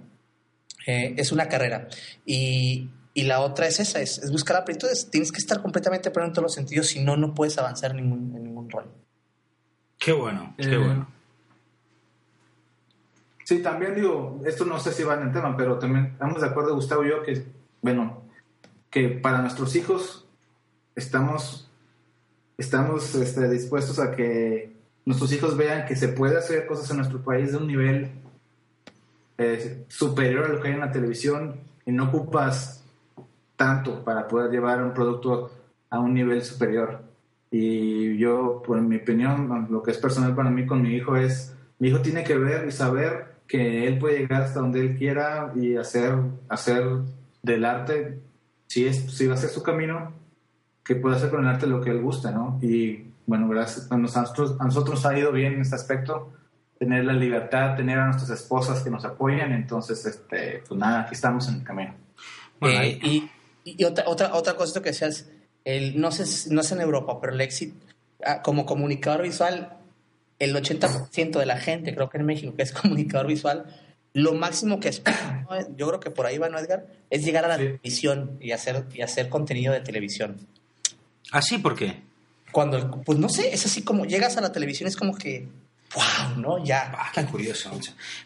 Eh, 0.92 1.14
es 1.18 1.32
una 1.32 1.48
carrera. 1.48 1.88
Y, 2.26 2.90
y 3.14 3.24
la 3.24 3.42
otra 3.42 3.68
es 3.68 3.80
esa, 3.80 4.00
es, 4.02 4.18
es 4.20 4.32
buscar 4.32 4.56
la 4.58 4.66
plenitud. 4.66 4.90
Es- 4.90 5.10
Tienes 5.12 5.32
que 5.32 5.38
estar 5.40 5.62
completamente 5.62 6.10
pleno 6.12 6.28
en 6.28 6.34
todos 6.34 6.44
los 6.44 6.54
sentidos, 6.54 6.88
si 6.88 7.04
no, 7.04 7.16
no 7.18 7.34
puedes 7.36 7.58
avanzar 7.58 7.92
en 7.92 7.98
ningún, 7.98 8.36
en 8.36 8.44
ningún 8.44 8.70
rol. 8.70 8.86
Qué 9.98 10.12
bueno, 10.14 10.54
qué 10.58 10.74
Eh, 10.74 10.78
bueno. 10.78 11.08
Sí, 13.44 13.60
también 13.64 13.96
digo, 13.96 14.42
esto 14.46 14.64
no 14.66 14.80
sé 14.80 14.92
si 14.92 15.04
va 15.04 15.16
en 15.16 15.28
el 15.28 15.34
tema, 15.34 15.58
pero 15.58 15.80
también 15.80 16.06
estamos 16.14 16.40
de 16.42 16.48
acuerdo, 16.48 16.76
Gustavo 16.76 17.04
y 17.04 17.10
yo, 17.10 17.24
que, 17.24 17.44
bueno, 17.82 18.22
que 18.92 19.10
para 19.10 19.40
nuestros 19.42 19.76
hijos 19.76 20.28
estamos, 20.96 21.68
estamos 22.60 23.16
este, 23.16 23.50
dispuestos 23.50 23.98
a 24.00 24.12
que 24.12 24.76
nuestros 25.06 25.32
hijos 25.34 25.58
vean 25.58 25.86
que 25.88 25.96
se 25.96 26.10
puede 26.10 26.38
hacer 26.38 26.68
cosas 26.68 26.92
en 26.92 26.98
nuestro 26.98 27.24
país 27.24 27.52
de 27.52 27.58
un 27.58 27.66
nivel 27.68 28.12
eh, 29.40 29.86
superior 29.88 30.46
a 30.46 30.50
lo 30.50 30.62
que 30.62 30.68
hay 30.68 30.74
en 30.74 30.82
la 30.82 30.92
televisión 30.92 31.62
y 31.86 31.92
no 31.92 32.06
ocupas 32.06 32.84
tanto 33.56 34.04
para 34.04 34.28
poder 34.28 34.52
llevar 34.52 34.84
un 34.84 34.94
producto 34.94 35.50
a 35.90 36.00
un 36.00 36.14
nivel 36.14 36.44
superior. 36.44 37.02
Y 37.50 38.18
yo, 38.18 38.62
por 38.66 38.80
mi 38.82 38.98
opinión, 38.98 39.68
lo 39.72 39.82
que 39.82 39.92
es 39.92 39.98
personal 39.98 40.36
para 40.36 40.50
mí 40.50 40.66
con 40.66 40.82
mi 40.82 40.94
hijo 40.94 41.16
es, 41.16 41.56
mi 41.80 41.88
hijo 41.88 42.02
tiene 42.02 42.24
que 42.24 42.38
ver 42.38 42.68
y 42.68 42.72
saber 42.72 43.36
que 43.48 43.88
él 43.88 43.98
puede 43.98 44.20
llegar 44.20 44.44
hasta 44.44 44.60
donde 44.60 44.82
él 44.82 44.98
quiera 44.98 45.52
y 45.56 45.76
hacer, 45.78 46.16
hacer 46.50 46.86
del 47.42 47.66
arte, 47.66 48.20
si, 48.68 48.86
es, 48.86 48.98
si 49.12 49.26
va 49.26 49.34
a 49.34 49.38
ser 49.38 49.50
su 49.50 49.64
camino, 49.64 50.14
que 50.84 50.96
pueda 50.96 51.16
hacer 51.16 51.30
con 51.30 51.42
el 51.42 51.48
arte 51.48 51.66
lo 51.66 51.82
que 51.82 51.92
él 51.92 52.02
gusta, 52.02 52.32
¿no? 52.32 52.60
Y 52.62 53.06
bueno, 53.26 53.48
gracias 53.48 53.92
a 53.92 53.98
nosotros, 53.98 54.58
a 54.60 54.66
nosotros 54.66 55.06
ha 55.06 55.18
ido 55.18 55.32
bien 55.32 55.54
en 55.54 55.62
este 55.62 55.76
aspecto, 55.76 56.34
tener 56.80 57.04
la 57.06 57.14
libertad, 57.14 57.76
tener 57.76 58.00
a 58.00 58.06
nuestras 58.08 58.30
esposas 58.32 58.82
que 58.82 58.90
nos 58.90 59.04
apoyan, 59.06 59.52
entonces, 59.52 60.06
este, 60.06 60.64
pues 60.68 60.80
nada, 60.80 61.02
aquí 61.02 61.14
estamos 61.14 61.48
en 61.50 61.56
el 61.56 61.64
camino. 61.64 61.94
Bueno, 62.60 62.82
Eh, 62.82 63.00
y 63.04 63.30
y 63.66 63.84
otra, 63.84 64.06
otra, 64.08 64.34
otra 64.34 64.56
cosa 64.56 64.82
que 64.82 64.90
decías, 64.90 65.28
el, 65.66 66.00
no, 66.00 66.12
sé, 66.12 66.50
no 66.52 66.64
sé 66.64 66.74
en 66.76 66.82
Europa, 66.82 67.20
pero 67.22 67.34
el 67.34 67.42
éxito, 67.42 67.76
ah, 68.26 68.42
como 68.42 68.66
comunicador 68.66 69.22
visual, 69.24 69.74
el 70.40 70.56
80% 70.56 71.38
de 71.38 71.46
la 71.46 71.58
gente, 71.58 71.94
creo 71.94 72.10
que 72.10 72.18
en 72.18 72.26
México, 72.26 72.56
que 72.56 72.64
es 72.64 72.72
comunicador 72.82 73.28
visual, 73.28 73.66
lo 74.14 74.34
máximo 74.34 74.80
que 74.80 74.90
espera, 74.90 75.46
¿no? 75.50 75.76
yo 75.78 75.88
creo 75.90 76.00
que 76.00 76.10
por 76.10 76.26
ahí 76.26 76.38
va, 76.40 76.50
¿no, 76.50 76.58
Edgar? 76.58 76.88
Es 77.10 77.24
llegar 77.24 77.46
a 77.46 77.50
la 77.50 77.58
Sí. 77.58 77.64
televisión 77.66 78.38
y 78.40 78.52
hacer, 78.54 78.86
y 78.94 79.02
hacer 79.02 79.30
contenido 79.30 79.74
de 79.74 79.82
televisión. 79.82 80.38
¿Ah, 81.32 81.42
sí? 81.44 81.58
¿Por 81.60 81.76
qué? 81.76 82.02
Cuando, 82.52 83.02
pues 83.02 83.20
no 83.20 83.30
sé, 83.30 83.54
es 83.54 83.66
así 83.68 83.84
como 83.84 84.06
llegas 84.06 84.38
a 84.38 84.42
la 84.42 84.52
televisión, 84.52 84.88
es 84.88 84.96
como 84.96 85.16
que, 85.16 85.48
wow, 85.96 86.38
¿no? 86.38 86.64
Ya. 86.64 86.92
Ah, 86.96 87.12
qué 87.14 87.26
curioso. 87.26 87.72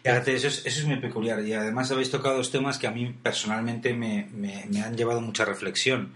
Fíjate, 0.02 0.34
eso 0.34 0.48
es, 0.48 0.64
eso 0.66 0.80
es 0.80 0.86
muy 0.86 0.96
peculiar. 0.96 1.42
Y 1.44 1.52
además 1.54 1.90
habéis 1.90 2.10
tocado 2.10 2.36
dos 2.36 2.50
temas 2.50 2.78
que 2.78 2.86
a 2.86 2.90
mí 2.90 3.14
personalmente 3.22 3.94
me, 3.94 4.28
me- 4.34 4.64
me 4.70 4.80
han 4.82 4.96
llevado 4.96 5.20
mucha 5.20 5.44
reflexión. 5.44 6.12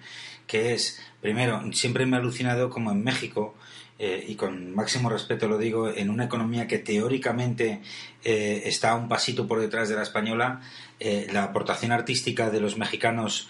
Que 0.47 0.73
es, 0.75 0.99
primero, 1.21 1.63
siempre 1.73 2.07
me 2.07 2.17
ha 2.17 2.21
alucinado 2.21 2.71
como 2.71 2.91
en 2.91 3.05
México, 3.05 3.55
eh, 3.99 4.25
y 4.29 4.35
con 4.37 4.75
máximo 4.75 5.11
respeto 5.11 5.49
lo 5.49 5.59
digo, 5.59 5.91
en 5.91 6.09
una 6.09 6.25
economía 6.25 6.67
que 6.69 6.79
teóricamente 6.79 7.81
eh, 8.25 8.63
está 8.65 8.95
un 8.95 9.09
pasito 9.09 9.47
por 9.49 9.61
detrás 9.61 9.89
de 9.89 9.97
la 9.97 10.03
española, 10.03 10.61
eh, 11.01 11.27
la 11.33 11.43
aportación 11.45 11.93
artística 11.93 12.49
de 12.51 12.61
los 12.61 12.77
mexicanos 12.79 13.49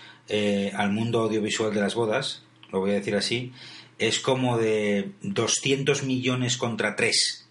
al 0.74 0.90
mundo 0.92 1.20
audiovisual 1.20 1.72
de 1.72 1.80
las 1.80 1.94
bodas, 1.94 2.42
lo 2.70 2.80
voy 2.80 2.90
a 2.90 2.94
decir 2.94 3.16
así, 3.16 3.53
es 3.99 4.18
como 4.20 4.59
de 4.59 5.12
200 5.22 6.03
millones 6.03 6.57
contra 6.59 6.96
3. 6.96 7.47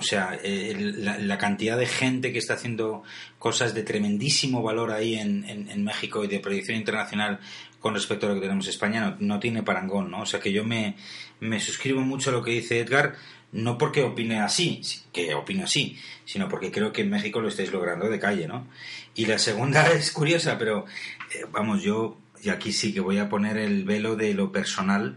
O 0.00 0.02
sea, 0.02 0.38
eh, 0.42 0.74
la, 0.78 1.18
la 1.18 1.36
cantidad 1.36 1.76
de 1.76 1.84
gente 1.84 2.32
que 2.32 2.38
está 2.38 2.54
haciendo 2.54 3.02
cosas 3.38 3.74
de 3.74 3.82
tremendísimo 3.82 4.62
valor 4.62 4.92
ahí 4.92 5.14
en, 5.16 5.84
México 5.84 6.24
y 6.24 6.26
de 6.26 6.40
proyección 6.40 6.78
internacional 6.78 7.38
con 7.80 7.92
respecto 7.92 8.24
a 8.24 8.30
lo 8.30 8.36
que 8.36 8.40
tenemos 8.40 8.64
en 8.64 8.70
España 8.70 9.00
no, 9.02 9.16
no 9.20 9.38
tiene 9.38 9.62
parangón, 9.62 10.10
¿no? 10.10 10.22
O 10.22 10.26
sea 10.26 10.40
que 10.40 10.52
yo 10.52 10.64
me, 10.64 10.96
me 11.40 11.60
suscribo 11.60 12.00
mucho 12.00 12.30
a 12.30 12.32
lo 12.32 12.42
que 12.42 12.52
dice 12.52 12.80
Edgar, 12.80 13.16
no 13.52 13.76
porque 13.76 14.02
opine 14.02 14.40
así, 14.40 14.80
sí, 14.82 15.02
que 15.12 15.34
opino 15.34 15.64
así, 15.64 15.98
sino 16.24 16.48
porque 16.48 16.70
creo 16.70 16.92
que 16.92 17.02
en 17.02 17.10
México 17.10 17.40
lo 17.40 17.48
estáis 17.48 17.70
logrando 17.70 18.08
de 18.08 18.18
calle, 18.18 18.48
¿no? 18.48 18.68
Y 19.14 19.26
la 19.26 19.38
segunda 19.38 19.86
es 19.92 20.12
curiosa, 20.12 20.56
pero 20.56 20.86
eh, 21.34 21.44
vamos, 21.52 21.82
yo, 21.82 22.16
y 22.42 22.48
aquí 22.48 22.72
sí 22.72 22.94
que 22.94 23.00
voy 23.00 23.18
a 23.18 23.28
poner 23.28 23.58
el 23.58 23.84
velo 23.84 24.16
de 24.16 24.32
lo 24.32 24.50
personal, 24.50 25.16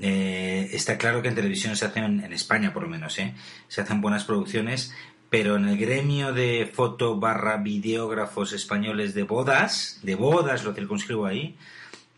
eh, 0.00 0.68
está 0.72 0.98
claro 0.98 1.22
que 1.22 1.28
en 1.28 1.34
televisión 1.34 1.76
se 1.76 1.86
hacen, 1.86 2.20
en 2.20 2.32
España 2.32 2.72
por 2.72 2.82
lo 2.82 2.88
menos, 2.88 3.18
¿eh? 3.18 3.34
se 3.68 3.80
hacen 3.80 4.00
buenas 4.00 4.24
producciones, 4.24 4.94
pero 5.30 5.56
en 5.56 5.68
el 5.68 5.76
gremio 5.78 6.32
de 6.32 6.70
foto 6.72 7.18
barra 7.18 7.56
videógrafos 7.56 8.52
españoles 8.52 9.14
de 9.14 9.22
bodas, 9.22 10.00
de 10.02 10.14
bodas 10.14 10.64
lo 10.64 10.74
circunscribo 10.74 11.26
ahí, 11.26 11.56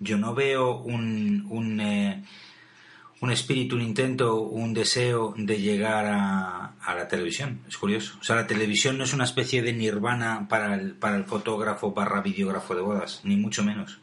yo 0.00 0.18
no 0.18 0.34
veo 0.34 0.76
un, 0.76 1.46
un, 1.48 1.80
eh, 1.80 2.24
un 3.20 3.30
espíritu, 3.30 3.76
un 3.76 3.82
intento, 3.82 4.40
un 4.40 4.74
deseo 4.74 5.34
de 5.36 5.60
llegar 5.60 6.06
a, 6.06 6.74
a 6.80 6.94
la 6.94 7.08
televisión. 7.08 7.60
Es 7.66 7.76
curioso. 7.76 8.16
O 8.20 8.24
sea, 8.24 8.36
la 8.36 8.46
televisión 8.46 8.96
no 8.96 9.04
es 9.04 9.12
una 9.12 9.24
especie 9.24 9.62
de 9.62 9.72
nirvana 9.72 10.46
para 10.48 10.74
el, 10.74 10.92
para 10.92 11.16
el 11.16 11.24
fotógrafo 11.24 11.92
barra 11.92 12.20
videógrafo 12.20 12.74
de 12.74 12.82
bodas, 12.82 13.20
ni 13.24 13.36
mucho 13.36 13.64
menos. 13.64 14.00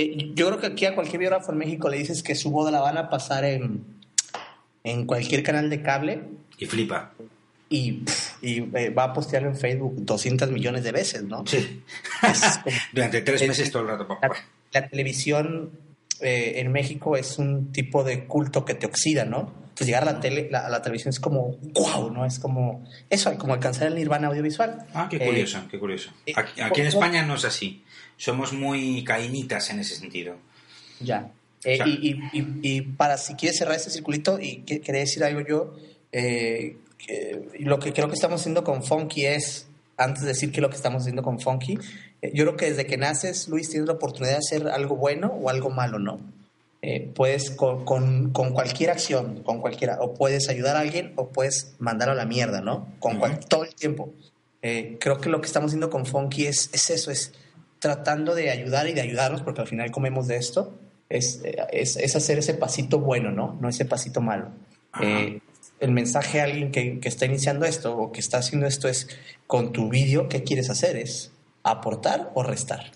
Eh, 0.00 0.30
yo 0.34 0.46
creo 0.46 0.60
que 0.60 0.66
aquí 0.68 0.86
a 0.86 0.94
cualquier 0.94 1.18
biógrafo 1.18 1.50
en 1.52 1.58
México 1.58 1.88
le 1.88 1.98
dices 1.98 2.22
que 2.22 2.34
su 2.36 2.50
boda 2.52 2.70
la 2.70 2.80
van 2.80 2.96
a 2.96 3.10
pasar 3.10 3.44
en, 3.44 3.84
en 4.84 5.06
cualquier 5.06 5.42
canal 5.42 5.68
de 5.68 5.82
cable 5.82 6.22
Y 6.56 6.66
flipa. 6.66 7.12
y, 7.68 7.92
pff, 8.04 8.42
y 8.44 8.58
eh, 8.76 8.90
va 8.90 9.04
a 9.04 9.12
postearlo 9.12 9.48
en 9.48 9.56
Facebook 9.56 9.94
200 9.98 10.50
millones 10.52 10.84
de 10.84 10.92
veces, 10.92 11.24
¿no? 11.24 11.44
Sí. 11.46 11.82
Es 12.22 12.60
Durante 12.92 13.22
tres 13.22 13.42
Es- 13.42 13.48
meses 13.48 13.70
todo 13.72 13.82
el 13.82 13.88
rato. 13.88 14.06
la, 14.72 14.88
televisión 14.88 15.70
eh, 16.20 16.54
en 16.60 16.70
México 16.72 17.16
es 17.16 17.38
un 17.38 17.72
tipo 17.72 18.04
de 18.04 18.24
culto 18.26 18.64
que 18.64 18.74
te 18.74 18.86
oxida, 18.86 19.24
¿no? 19.24 19.52
Entonces 19.68 19.86
llegar 19.88 20.02
a 20.08 20.12
la 20.12 20.20
tele, 20.20 20.48
la, 20.50 20.66
a 20.66 20.68
la 20.70 20.82
televisión 20.82 21.10
es 21.10 21.20
como 21.20 21.56
wow, 21.74 22.10
¿no? 22.12 22.24
Es 22.24 22.38
como 22.40 22.84
eso, 23.10 23.32
como 23.38 23.54
alcanzar 23.54 23.86
el 23.88 23.94
nirvana 23.94 24.26
audiovisual. 24.28 24.86
Ah, 24.94 25.06
qué 25.08 25.16
Eh, 25.18 25.26
curioso, 25.26 25.60
qué 25.70 25.78
curioso. 25.78 26.10
Aquí, 26.34 26.60
aquí 26.60 26.80
en 26.80 26.90
¿cómo- 26.90 27.04
España 27.04 27.22
no 27.24 27.34
es 27.36 27.44
así. 27.44 27.84
Somos 28.18 28.52
muy 28.52 29.02
cainitas 29.04 29.70
en 29.70 29.78
ese 29.80 29.94
sentido. 29.96 30.34
Ya. 31.00 31.30
Eh, 31.64 31.76
Claro. 31.76 31.90
y, 31.90 32.10
y- 32.32 32.38
y- 32.38 32.60
y 32.76 32.80
para 32.82 33.16
si 33.16 33.34
quieres 33.34 33.58
cerrar 33.58 33.76
este 33.76 33.88
circulito, 33.90 34.38
y 34.40 34.58
que- 34.58 34.80
quería 34.82 35.00
decir 35.00 35.24
algo 35.24 35.40
yo, 35.48 35.74
eh, 36.12 36.76
que 36.98 37.40
lo 37.60 37.78
que 37.78 37.92
creo 37.94 38.08
que 38.08 38.14
estamos 38.14 38.40
haciendo 38.42 38.62
con 38.64 38.82
Funky 38.84 39.24
es, 39.26 39.66
antes 39.96 40.22
de 40.22 40.28
decir 40.28 40.52
que 40.52 40.60
lo 40.60 40.68
que 40.68 40.76
estamos 40.76 41.02
haciendo 41.02 41.22
con 41.22 41.40
Funky, 41.40 41.78
eh, 42.22 42.30
yo 42.34 42.44
creo 42.44 42.56
que 42.56 42.66
desde 42.70 42.86
que 42.86 42.96
naces, 42.98 43.48
Luis, 43.48 43.70
tienes 43.70 43.86
la 43.88 43.94
oportunidad 43.94 44.32
de 44.34 44.38
hacer 44.38 44.68
algo 44.68 44.96
bueno 44.96 45.28
o 45.28 45.48
algo 45.48 45.70
malo, 45.70 45.98
¿no? 45.98 46.20
eh, 46.80 47.10
puedes 47.12 47.50
con, 47.50 47.84
con, 47.84 48.30
con 48.30 48.52
cualquier 48.52 48.90
acción, 48.90 49.42
con 49.42 49.60
cualquiera, 49.60 49.98
o 50.00 50.14
puedes 50.14 50.48
ayudar 50.48 50.76
a 50.76 50.80
alguien 50.80 51.12
o 51.16 51.26
puedes 51.28 51.72
mandarlo 51.80 52.12
a 52.12 52.14
la 52.16 52.24
mierda, 52.24 52.60
¿no? 52.60 52.86
Con 53.00 53.18
cual- 53.18 53.40
todo 53.48 53.64
el 53.64 53.74
tiempo. 53.74 54.12
Eh, 54.62 54.96
creo 55.00 55.20
que 55.20 55.28
lo 55.28 55.40
que 55.40 55.48
estamos 55.48 55.70
haciendo 55.70 55.90
con 55.90 56.06
Funky 56.06 56.46
es, 56.46 56.70
es 56.72 56.88
eso, 56.90 57.10
es 57.10 57.32
tratando 57.78 58.34
de 58.34 58.50
ayudar 58.50 58.88
y 58.88 58.92
de 58.92 59.00
ayudarnos, 59.00 59.42
porque 59.42 59.60
al 59.60 59.68
final 59.68 59.90
comemos 59.90 60.26
de 60.26 60.36
esto, 60.36 60.78
es, 61.08 61.42
es, 61.72 61.96
es 61.96 62.16
hacer 62.16 62.38
ese 62.38 62.54
pasito 62.54 62.98
bueno, 62.98 63.30
¿no? 63.30 63.58
No 63.60 63.68
ese 63.68 63.84
pasito 63.84 64.20
malo. 64.20 64.48
Eh, 65.00 65.40
el 65.80 65.92
mensaje 65.92 66.40
a 66.40 66.44
alguien 66.44 66.72
que, 66.72 67.00
que 67.00 67.08
está 67.08 67.26
iniciando 67.26 67.64
esto 67.64 67.96
o 67.96 68.12
que 68.12 68.20
está 68.20 68.38
haciendo 68.38 68.66
esto 68.66 68.88
es, 68.88 69.08
con 69.46 69.72
tu 69.72 69.88
vídeo, 69.88 70.28
¿qué 70.28 70.42
quieres 70.42 70.70
hacer? 70.70 70.96
¿Es 70.96 71.32
aportar 71.62 72.30
o 72.34 72.42
restar? 72.42 72.92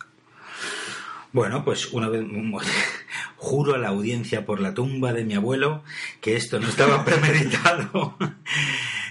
Bueno, 1.33 1.65
pues 1.65 1.93
una 1.93 2.09
vez 2.09 2.25
juro 3.37 3.75
a 3.75 3.79
la 3.79 3.89
audiencia 3.89 4.45
por 4.45 4.61
la 4.61 4.75
tumba 4.75 5.13
de 5.13 5.25
mi 5.25 5.35
abuelo 5.35 5.83
que 6.21 6.37
esto 6.37 6.61
no 6.61 6.69
estaba 6.69 7.05
premeditado. 7.07 8.17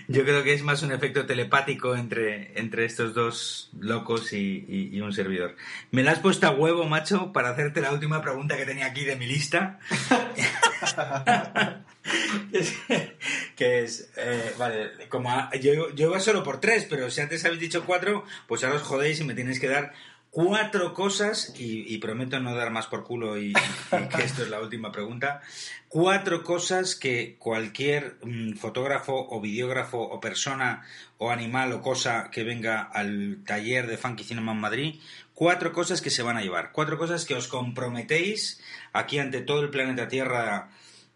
Yo 0.07 0.23
creo 0.23 0.43
que 0.43 0.53
es 0.53 0.63
más 0.63 0.81
un 0.83 0.91
efecto 0.91 1.25
telepático 1.25 1.95
entre, 1.95 2.57
entre 2.59 2.85
estos 2.85 3.13
dos 3.13 3.69
locos 3.79 4.33
y, 4.33 4.65
y- 4.67 4.89
y 4.97 5.01
un 5.01 5.13
servidor. 5.13 5.55
Me 5.91 6.03
la 6.03 6.11
has 6.11 6.19
puesto 6.19 6.47
a 6.47 6.51
huevo, 6.51 6.85
macho, 6.85 7.31
para 7.33 7.49
hacerte 7.49 7.81
la 7.81 7.91
última 7.91 8.21
pregunta 8.21 8.57
que 8.57 8.65
tenía 8.65 8.87
aquí 8.87 9.03
de 9.05 9.15
mi 9.15 9.25
lista. 9.27 9.79
que 13.55 13.83
es, 13.83 14.11
eh, 14.17 14.53
vale, 14.57 14.91
como 15.09 15.29
a- 15.31 15.51
yo, 15.55 15.93
yo 15.93 16.07
iba 16.09 16.19
solo 16.19 16.43
por 16.43 16.59
tres, 16.59 16.85
pero 16.89 17.09
si 17.09 17.21
antes 17.21 17.45
habéis 17.45 17.61
dicho 17.61 17.83
cuatro, 17.85 18.25
pues 18.47 18.63
ahora 18.63 18.77
os 18.77 18.81
jodéis 18.83 19.19
y 19.19 19.23
me 19.23 19.33
tenéis 19.33 19.59
que 19.59 19.67
dar 19.67 19.93
cuatro 20.31 20.93
cosas, 20.93 21.53
y, 21.59 21.93
y 21.93 21.97
prometo 21.97 22.39
no 22.39 22.55
dar 22.55 22.71
más 22.71 22.87
por 22.87 23.03
culo 23.03 23.37
y, 23.37 23.49
y 23.51 24.07
que 24.07 24.23
esto 24.23 24.43
es 24.43 24.49
la 24.49 24.61
última 24.61 24.91
pregunta, 24.91 25.41
cuatro 25.89 26.43
cosas 26.43 26.95
que 26.95 27.35
cualquier 27.37 28.15
mm, 28.23 28.53
fotógrafo 28.53 29.27
o 29.29 29.41
videógrafo 29.41 29.99
o 29.99 30.19
persona 30.21 30.83
o 31.17 31.29
animal 31.29 31.73
o 31.73 31.81
cosa 31.81 32.31
que 32.31 32.43
venga 32.43 32.81
al 32.81 33.39
taller 33.45 33.87
de 33.87 33.97
Funky 33.97 34.23
Cinema 34.23 34.53
en 34.53 34.59
Madrid, 34.59 34.95
cuatro 35.35 35.73
cosas 35.73 36.01
que 36.01 36.09
se 36.09 36.23
van 36.23 36.37
a 36.37 36.41
llevar, 36.41 36.71
cuatro 36.71 36.97
cosas 36.97 37.25
que 37.25 37.35
os 37.35 37.47
comprometéis 37.47 38.61
aquí 38.93 39.19
ante 39.19 39.41
todo 39.41 39.59
el 39.61 39.69
planeta 39.69 40.07
Tierra, 40.07 40.69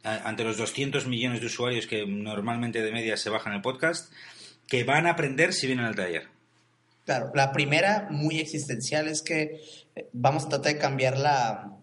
ante 0.04 0.44
los 0.44 0.58
200 0.58 1.08
millones 1.08 1.40
de 1.40 1.48
usuarios 1.48 1.88
que 1.88 2.06
normalmente 2.06 2.82
de 2.82 2.92
media 2.92 3.18
se 3.18 3.30
bajan 3.30 3.54
el 3.54 3.62
podcast, 3.62 4.12
que 4.68 4.84
van 4.84 5.08
a 5.08 5.12
aprender 5.12 5.54
si 5.54 5.68
vienen 5.68 5.86
al 5.86 5.96
taller. 5.96 6.35
Claro, 7.06 7.32
la 7.36 7.52
primera, 7.52 8.08
muy 8.10 8.40
existencial, 8.40 9.08
es 9.08 9.22
que 9.22 9.62
eh, 9.96 10.10
vamos 10.12 10.46
a 10.46 10.50
tratar 10.50 10.74
de 10.74 10.80
cambiar 10.80 11.18
la, 11.18 11.78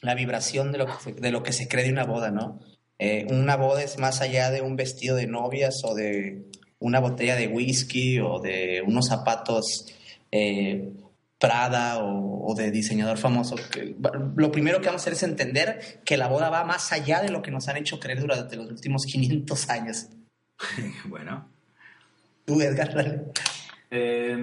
la 0.00 0.14
vibración 0.14 0.72
de 0.72 0.78
lo, 0.78 0.86
que 0.86 0.92
se, 1.02 1.12
de 1.12 1.30
lo 1.30 1.42
que 1.42 1.52
se 1.52 1.68
cree 1.68 1.84
de 1.84 1.92
una 1.92 2.04
boda, 2.04 2.30
¿no? 2.30 2.60
Eh, 2.98 3.26
una 3.30 3.56
boda 3.56 3.82
es 3.82 3.98
más 3.98 4.20
allá 4.20 4.50
de 4.50 4.62
un 4.62 4.76
vestido 4.76 5.16
de 5.16 5.26
novias 5.26 5.82
o 5.84 5.94
de 5.94 6.46
una 6.78 7.00
botella 7.00 7.36
de 7.36 7.48
whisky 7.48 8.20
o 8.20 8.40
de 8.40 8.82
unos 8.86 9.08
zapatos 9.08 9.86
eh, 10.30 10.92
Prada 11.36 11.98
o, 11.98 12.50
o 12.50 12.54
de 12.54 12.70
diseñador 12.70 13.18
famoso. 13.18 13.56
Lo 14.36 14.50
primero 14.50 14.80
que 14.80 14.86
vamos 14.86 15.02
a 15.02 15.02
hacer 15.02 15.12
es 15.12 15.22
entender 15.24 16.00
que 16.02 16.16
la 16.16 16.28
boda 16.28 16.48
va 16.48 16.64
más 16.64 16.90
allá 16.92 17.20
de 17.20 17.28
lo 17.28 17.42
que 17.42 17.50
nos 17.50 17.68
han 17.68 17.76
hecho 17.76 18.00
creer 18.00 18.20
durante 18.20 18.56
los 18.56 18.70
últimos 18.70 19.02
500 19.12 19.68
años. 19.68 20.06
bueno, 21.04 21.50
Tú, 22.44 22.60
Edgar, 22.60 22.94
dale. 22.94 23.24
Eh, 23.96 24.36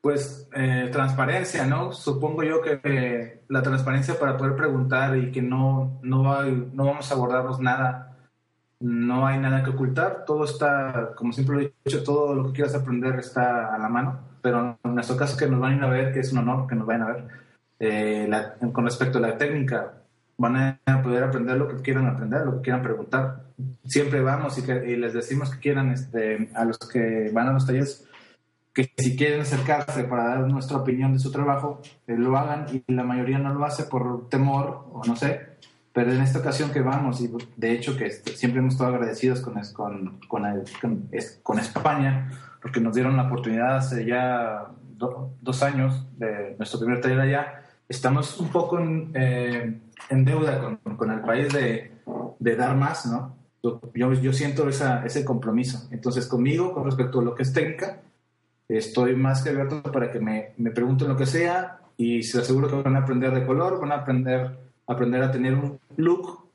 pues 0.00 0.48
eh, 0.54 0.88
transparencia, 0.92 1.66
¿no? 1.66 1.92
Supongo 1.92 2.42
yo 2.42 2.62
que 2.62 2.80
eh, 2.84 3.42
la 3.48 3.62
transparencia 3.62 4.18
para 4.18 4.36
poder 4.36 4.56
preguntar 4.56 5.16
y 5.16 5.30
que 5.30 5.42
no, 5.42 5.98
no, 6.02 6.32
hay- 6.34 6.70
no 6.72 6.86
vamos 6.86 7.10
a 7.10 7.14
abordarnos 7.14 7.60
nada, 7.60 8.16
no 8.80 9.26
hay 9.26 9.38
nada 9.38 9.62
que 9.64 9.70
ocultar, 9.70 10.24
todo 10.26 10.44
está, 10.44 11.14
como 11.16 11.32
siempre 11.32 11.56
lo 11.56 11.62
he 11.62 11.74
dicho, 11.84 12.04
todo 12.04 12.34
lo 12.34 12.46
que 12.48 12.52
quieras 12.54 12.74
aprender 12.74 13.16
está 13.18 13.74
a 13.74 13.78
la 13.78 13.88
mano, 13.90 14.20
pero 14.42 14.78
en 14.84 14.94
nuestro 14.94 15.16
caso 15.16 15.36
que 15.36 15.46
nos 15.48 15.60
van 15.60 15.82
a 15.82 15.86
ir 15.86 15.92
ver, 15.92 16.14
que 16.14 16.20
es 16.20 16.32
un 16.32 16.38
honor 16.40 16.66
que 16.68 16.74
nos 16.76 16.86
vayan 16.86 17.02
a 17.02 17.12
ver, 17.12 17.24
eh, 17.80 18.30
con 18.72 18.84
respecto 18.86 19.18
a 19.18 19.22
la 19.22 19.38
técnica, 19.38 19.99
van 20.40 20.56
a 20.86 21.02
poder 21.02 21.22
aprender 21.22 21.56
lo 21.58 21.68
que 21.68 21.76
quieran 21.82 22.06
aprender, 22.06 22.46
lo 22.46 22.56
que 22.56 22.62
quieran 22.62 22.82
preguntar. 22.82 23.44
Siempre 23.84 24.22
vamos 24.22 24.56
y, 24.58 24.62
que- 24.62 24.90
y 24.90 24.96
les 24.96 25.12
decimos 25.12 25.50
que 25.50 25.60
quieran, 25.60 25.90
este, 25.92 26.48
a 26.54 26.64
los 26.64 26.78
que 26.78 27.30
van 27.32 27.48
a 27.48 27.52
los 27.52 27.66
talleres, 27.66 28.06
que 28.72 28.90
si 28.96 29.16
quieren 29.16 29.42
acercarse 29.42 30.04
para 30.04 30.24
dar 30.28 30.40
nuestra 30.48 30.78
opinión 30.78 31.12
de 31.12 31.18
su 31.18 31.30
trabajo, 31.30 31.82
eh, 32.06 32.16
lo 32.16 32.38
hagan 32.38 32.66
y 32.72 32.82
la 32.92 33.02
mayoría 33.04 33.38
no 33.38 33.52
lo 33.52 33.64
hace 33.66 33.84
por 33.84 34.28
temor 34.30 34.86
o 34.92 35.02
no 35.06 35.14
sé, 35.14 35.40
pero 35.92 36.10
en 36.12 36.22
esta 36.22 36.38
ocasión 36.38 36.70
que 36.70 36.80
vamos 36.80 37.20
y 37.20 37.30
de 37.56 37.72
hecho 37.72 37.96
que 37.98 38.06
este, 38.06 38.30
siempre 38.32 38.60
hemos 38.60 38.74
estado 38.74 38.94
agradecidos 38.94 39.40
con, 39.42 39.54
con, 39.74 40.20
con, 40.28 40.46
el- 40.46 40.62
con, 40.80 41.08
con 41.42 41.58
España 41.58 42.30
porque 42.62 42.80
nos 42.80 42.94
dieron 42.94 43.16
la 43.16 43.24
oportunidad 43.24 43.76
hace 43.76 44.06
ya 44.06 44.68
do- 44.96 45.34
dos 45.42 45.62
años 45.62 46.06
de 46.16 46.54
nuestro 46.56 46.78
primer 46.80 47.00
taller 47.02 47.20
allá, 47.20 47.62
estamos 47.88 48.38
un 48.40 48.48
poco 48.48 48.78
en, 48.78 49.10
eh, 49.14 49.80
en 50.08 50.24
deuda 50.24 50.60
con, 50.60 50.96
con 50.96 51.10
el 51.10 51.20
país 51.20 51.52
de, 51.52 51.92
de 52.38 52.56
dar 52.56 52.76
más, 52.76 53.06
¿no? 53.06 53.36
Yo, 53.62 53.80
yo 53.94 54.32
siento 54.32 54.68
esa, 54.68 55.04
ese 55.04 55.24
compromiso. 55.24 55.88
Entonces, 55.90 56.26
conmigo, 56.26 56.72
con 56.72 56.84
respecto 56.84 57.20
a 57.20 57.22
lo 57.22 57.34
que 57.34 57.42
es 57.42 57.52
técnica, 57.52 58.00
estoy 58.68 59.14
más 59.16 59.42
que 59.42 59.50
abierto 59.50 59.82
para 59.82 60.10
que 60.10 60.20
me, 60.20 60.52
me 60.56 60.70
pregunten 60.70 61.08
lo 61.08 61.16
que 61.16 61.26
sea 61.26 61.80
y 61.96 62.22
se 62.22 62.38
aseguro 62.40 62.68
que 62.68 62.82
van 62.82 62.96
a 62.96 63.00
aprender 63.00 63.34
de 63.34 63.46
color, 63.46 63.78
van 63.78 63.92
a 63.92 63.96
aprender, 63.96 64.56
aprender 64.86 65.22
a 65.22 65.30
tener 65.30 65.54
un 65.54 65.78
look 65.96 66.48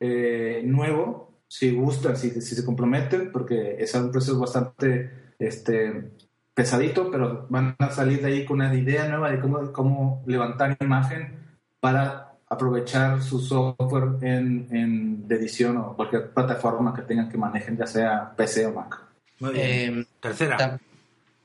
eh, 0.00 0.62
nuevo, 0.66 1.30
si 1.48 1.74
gustan, 1.74 2.16
si, 2.16 2.30
si 2.30 2.54
se 2.54 2.64
comprometen, 2.64 3.30
porque 3.32 3.76
es 3.78 3.94
un 3.94 4.10
proceso 4.10 4.38
bastante 4.38 5.32
este, 5.38 6.10
pesadito, 6.54 7.10
pero 7.10 7.46
van 7.48 7.74
a 7.78 7.90
salir 7.90 8.20
de 8.20 8.28
ahí 8.28 8.44
con 8.44 8.56
una 8.60 8.74
idea 8.74 9.08
nueva 9.08 9.30
de 9.30 9.40
cómo, 9.40 9.72
cómo 9.72 10.22
levantar 10.26 10.76
imagen 10.80 11.38
para 11.80 12.31
aprovechar 12.52 13.22
su 13.22 13.40
software 13.40 14.18
en, 14.20 14.68
en, 14.70 15.26
de 15.26 15.36
edición 15.36 15.78
o 15.78 15.96
cualquier 15.96 16.30
plataforma 16.30 16.94
que 16.94 17.02
tengan 17.02 17.30
que 17.30 17.38
manejen, 17.38 17.78
ya 17.78 17.86
sea 17.86 18.32
PC 18.36 18.66
o 18.66 18.72
Mac. 18.72 18.98
muy 19.40 19.54
bien. 19.54 20.00
Eh, 20.00 20.06
Tercera. 20.20 20.78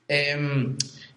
em, 0.08 0.76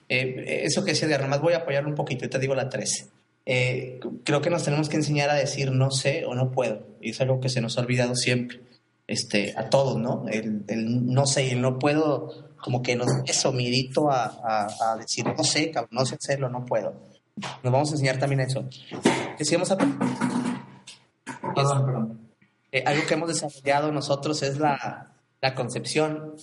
eh, 0.08 0.62
eso 0.64 0.84
que 0.84 0.92
decía 0.92 1.08
de 1.08 1.26
más 1.26 1.40
voy 1.40 1.54
a 1.54 1.58
apoyarlo 1.58 1.88
un 1.88 1.96
poquito, 1.96 2.28
te 2.28 2.38
digo 2.38 2.54
la 2.54 2.68
13. 2.68 3.08
Eh, 3.46 3.98
creo 4.24 4.40
que 4.40 4.50
nos 4.50 4.62
tenemos 4.62 4.88
que 4.88 4.96
enseñar 4.96 5.28
a 5.30 5.34
decir 5.34 5.72
no 5.72 5.90
sé 5.90 6.24
o 6.24 6.34
no 6.36 6.52
puedo. 6.52 6.86
Y 7.00 7.10
es 7.10 7.20
algo 7.20 7.40
que 7.40 7.48
se 7.48 7.60
nos 7.60 7.76
ha 7.76 7.80
olvidado 7.80 8.14
siempre. 8.14 8.60
Este, 9.08 9.54
a 9.56 9.68
todos, 9.70 9.98
¿no? 9.98 10.26
El, 10.28 10.62
el 10.68 11.06
no 11.12 11.26
sé 11.26 11.46
y 11.46 11.50
el 11.50 11.60
no 11.60 11.80
puedo, 11.80 12.54
como 12.58 12.80
que 12.80 12.94
nos 12.94 13.08
eso 13.26 13.50
mirito 13.52 14.08
a, 14.08 14.24
a, 14.26 14.92
a 14.92 14.96
decir 14.98 15.26
no 15.26 15.42
sé, 15.42 15.72
no 15.90 16.06
sé 16.06 16.14
hacerlo, 16.14 16.48
no 16.48 16.64
puedo. 16.64 16.94
Nos 17.62 17.72
vamos 17.72 17.88
a 17.90 17.92
enseñar 17.92 18.18
también 18.18 18.40
eso. 18.40 18.68
Vamos 19.52 19.70
a 19.70 19.76
Perdón, 21.54 21.86
perdón. 21.86 22.20
eh, 22.72 22.84
algo 22.86 23.02
que 23.06 23.14
hemos 23.14 23.28
desarrollado 23.28 23.92
nosotros 23.92 24.42
es 24.42 24.58
la, 24.58 25.12
la 25.40 25.54
concepción. 25.54 26.34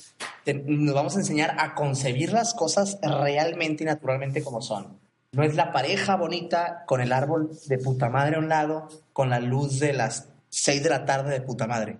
Te- 0.43 0.53
nos 0.55 0.93
vamos 0.95 1.15
a 1.15 1.19
enseñar 1.19 1.55
a 1.59 1.75
concebir 1.75 2.31
las 2.33 2.53
cosas 2.53 2.97
realmente 3.01 3.83
y 3.83 3.87
naturalmente 3.87 4.43
como 4.43 4.61
son. 4.61 4.99
No 5.33 5.43
es 5.43 5.55
la 5.55 5.71
pareja 5.71 6.15
bonita 6.15 6.83
con 6.87 7.01
el 7.01 7.11
árbol 7.13 7.51
de 7.67 7.77
puta 7.77 8.09
madre 8.09 8.37
a 8.37 8.39
un 8.39 8.49
lado, 8.49 8.87
con 9.13 9.29
la 9.29 9.39
luz 9.39 9.79
de 9.79 9.93
las 9.93 10.29
6 10.49 10.83
de 10.83 10.89
la 10.89 11.05
tarde 11.05 11.31
de 11.31 11.41
puta 11.41 11.67
madre. 11.67 11.97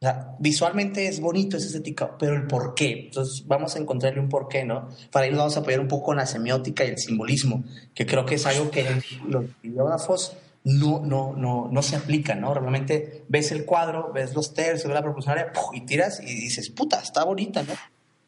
O 0.00 0.04
sea, 0.04 0.36
visualmente 0.38 1.08
es 1.08 1.20
bonito, 1.20 1.56
es 1.56 1.64
estético, 1.64 2.14
pero 2.20 2.36
el 2.36 2.46
por 2.46 2.74
qué. 2.74 3.06
Entonces 3.06 3.44
vamos 3.48 3.74
a 3.74 3.80
encontrarle 3.80 4.20
un 4.20 4.28
porqué, 4.28 4.64
¿no? 4.64 4.88
Para 5.10 5.24
ahí 5.24 5.30
nos 5.30 5.38
vamos 5.38 5.56
a 5.56 5.60
apoyar 5.60 5.80
un 5.80 5.88
poco 5.88 6.06
con 6.06 6.18
la 6.18 6.26
semiótica 6.26 6.84
y 6.84 6.90
el 6.90 6.98
simbolismo, 6.98 7.64
que 7.94 8.06
creo 8.06 8.24
que 8.24 8.36
es 8.36 8.46
algo 8.46 8.70
que 8.70 8.86
los 9.26 9.46
videógrafos 9.60 10.36
no, 10.62 11.00
no, 11.00 11.34
no, 11.36 11.68
no 11.72 11.82
se 11.82 11.96
aplica, 11.96 12.36
¿no? 12.36 12.54
Realmente 12.54 13.24
ves 13.28 13.50
el 13.50 13.64
cuadro, 13.64 14.12
ves 14.12 14.34
los 14.34 14.54
tercios, 14.54 14.84
ves 14.84 14.94
la 14.94 15.02
proporcionaria 15.02 15.52
y 15.72 15.80
tiras 15.80 16.20
y 16.22 16.26
dices, 16.26 16.70
puta, 16.70 17.00
está 17.00 17.24
bonita, 17.24 17.64
¿no? 17.64 17.72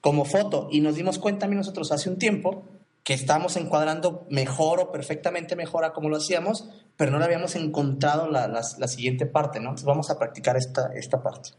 Como 0.01 0.24
foto. 0.24 0.68
Y 0.72 0.80
nos 0.80 0.97
dimos 0.97 1.20
cuenta 1.20 1.40
también 1.40 1.59
nosotros 1.59 1.92
hace 1.92 2.09
un 2.09 2.18
tiempo 2.18 2.64
que 3.05 3.14
estábamos 3.14 3.56
encuadrando 3.56 4.26
mejor 4.28 4.80
o 4.80 4.90
perfectamente 4.90 5.55
mejor 5.55 5.84
a 5.84 5.92
como 5.92 6.09
lo 6.09 6.16
hacíamos, 6.16 6.68
pero 6.97 7.12
no 7.12 7.18
le 7.18 7.26
habíamos 7.26 7.55
encontrado 7.55 8.28
la, 8.28 8.48
la, 8.48 8.62
la 8.78 8.88
siguiente 8.88 9.26
parte, 9.26 9.60
¿no? 9.60 9.70
Entonces 9.70 9.86
vamos 9.86 10.10
a 10.10 10.18
practicar 10.18 10.56
esta, 10.56 10.92
esta 10.94 11.22
parte. 11.22 11.51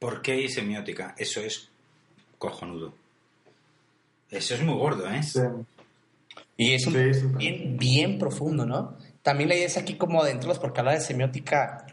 ¿Por 0.00 0.22
qué 0.22 0.48
semiótica? 0.48 1.14
Eso 1.16 1.40
es 1.40 1.68
cojonudo. 2.38 2.94
Eso 4.30 4.54
es 4.54 4.62
muy 4.62 4.74
gordo, 4.74 5.08
¿eh? 5.08 5.22
Sí. 5.22 5.40
Y 6.56 6.72
es 6.72 6.86
un 6.86 6.94
Sí, 6.94 7.14
sí. 7.14 7.26
bien, 7.36 7.76
bien 7.76 8.18
profundo, 8.18 8.66
¿no? 8.66 8.96
También 9.22 9.48
la 9.50 9.54
idea 9.54 9.66
es 9.66 9.76
aquí 9.76 9.94
como 9.94 10.22
adentro, 10.22 10.52
porque 10.60 10.80
hablar 10.80 10.94
de 10.96 11.04
semiótica, 11.04 11.86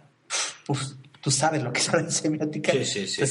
uf, 0.67 0.81
tú 1.21 1.31
sabes 1.31 1.61
lo 1.61 1.71
que 1.73 1.79
es 1.81 1.89
hablar 1.89 2.05
de 2.05 2.11
semiótica. 2.11 2.71
Sí, 2.71 2.85
sí, 2.85 3.07
sí. 3.07 3.21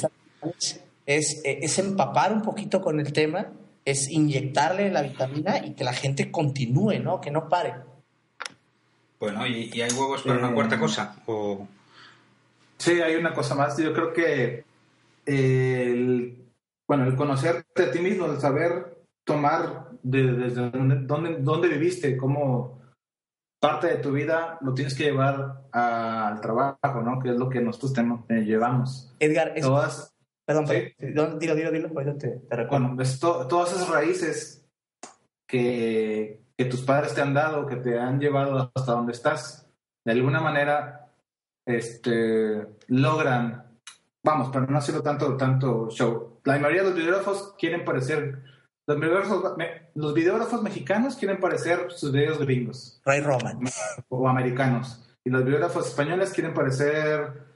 Entonces, 0.42 0.80
es, 1.06 1.40
es 1.44 1.78
empapar 1.78 2.32
un 2.32 2.42
poquito 2.42 2.82
con 2.82 3.00
el 3.00 3.12
tema, 3.12 3.52
es 3.84 4.10
inyectarle 4.10 4.90
la 4.90 5.00
vitamina 5.02 5.64
y 5.64 5.72
que 5.72 5.84
la 5.84 5.94
gente 5.94 6.30
continúe, 6.30 6.98
¿no? 7.00 7.20
Que 7.20 7.30
no 7.30 7.48
pare. 7.48 7.74
Bueno, 9.18 9.46
¿y, 9.46 9.70
y 9.72 9.80
hay 9.80 9.90
huevos 9.92 10.22
para 10.22 10.38
una 10.38 10.52
cuarta 10.52 10.78
cosa? 10.78 11.16
O... 11.26 11.66
Sí, 12.78 13.00
hay 13.00 13.16
una 13.16 13.32
cosa 13.34 13.54
más. 13.54 13.76
Yo 13.76 13.92
creo 13.92 14.12
que 14.12 14.64
el, 15.24 16.36
bueno, 16.88 17.04
el 17.04 17.16
conocerte 17.16 17.84
a 17.84 17.90
ti 17.90 18.00
mismo, 18.00 18.26
el 18.26 18.38
saber 18.38 18.96
tomar 19.24 19.88
de- 20.02 20.32
desde 20.34 20.70
dónde, 20.70 20.96
dónde, 21.00 21.36
dónde 21.40 21.68
viviste, 21.68 22.16
cómo 22.16 22.80
parte 23.60 23.88
de 23.88 23.96
tu 23.96 24.12
vida 24.12 24.58
lo 24.60 24.74
tienes 24.74 24.94
que 24.94 25.04
llevar 25.04 25.62
al 25.72 26.40
trabajo, 26.40 27.00
¿no? 27.02 27.18
Que 27.20 27.30
es 27.30 27.36
lo 27.36 27.48
que 27.48 27.60
nosotros 27.60 27.94
temo- 27.94 28.24
eh, 28.28 28.42
llevamos. 28.44 29.12
Edgar, 29.18 29.52
es- 29.56 29.64
Todas, 29.64 30.14
perdón, 30.46 30.66
sí. 30.68 30.94
perdón, 30.98 31.38
dilo, 31.38 31.54
dilo, 31.56 31.72
dilo, 31.72 31.88
ahorita 31.88 32.18
te, 32.18 32.28
te 32.28 32.56
recuerdo. 32.56 32.84
bueno, 32.84 32.96
ves 32.96 33.18
to- 33.18 33.48
todas 33.48 33.72
esas 33.72 33.88
raíces 33.88 34.64
que, 35.48 36.40
que 36.56 36.64
tus 36.66 36.82
padres 36.82 37.14
te 37.14 37.22
han 37.22 37.34
dado, 37.34 37.66
que 37.66 37.76
te 37.76 37.98
han 37.98 38.20
llevado 38.20 38.70
hasta 38.74 38.92
donde 38.92 39.12
estás, 39.12 39.66
de 40.04 40.12
alguna 40.12 40.40
manera 40.40 41.05
este, 41.66 42.66
logran, 42.88 43.78
vamos, 44.24 44.50
para 44.50 44.66
no 44.66 44.78
hacerlo 44.78 45.02
tanto, 45.02 45.36
tanto 45.36 45.88
show. 45.90 46.40
La 46.44 46.58
mayoría 46.58 46.82
de 46.82 46.90
los 46.90 46.96
videógrafos 46.98 47.54
quieren 47.58 47.84
parecer, 47.84 48.42
los 48.86 49.00
videógrafos, 49.00 49.56
me- 49.56 49.90
los 49.94 50.14
videógrafos 50.14 50.62
mexicanos 50.62 51.16
quieren 51.16 51.40
parecer 51.40 51.90
sus 51.90 52.12
videos 52.12 52.38
gringos 52.38 53.00
Ray 53.04 53.20
Roman. 53.20 53.60
o 54.08 54.28
americanos. 54.28 55.02
Y 55.24 55.30
los 55.30 55.44
biógrafos 55.44 55.88
españoles 55.88 56.32
quieren 56.32 56.54
parecer 56.54 57.46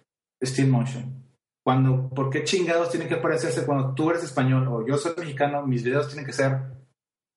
Steel 0.45 0.69
Motion. 0.69 1.21
Cuando, 1.65 2.09
¿Por 2.09 2.31
qué 2.31 2.43
chingados 2.43 2.91
tienen 2.91 3.09
que 3.09 3.17
parecerse 3.19 3.65
cuando 3.65 3.95
tú 3.95 4.11
eres 4.11 4.25
español 4.25 4.67
o 4.67 4.85
yo 4.85 4.97
soy 4.97 5.13
mexicano? 5.17 5.65
Mis 5.67 5.85
videos 5.85 6.09
tienen 6.09 6.27
que 6.27 6.33
ser, 6.33 6.63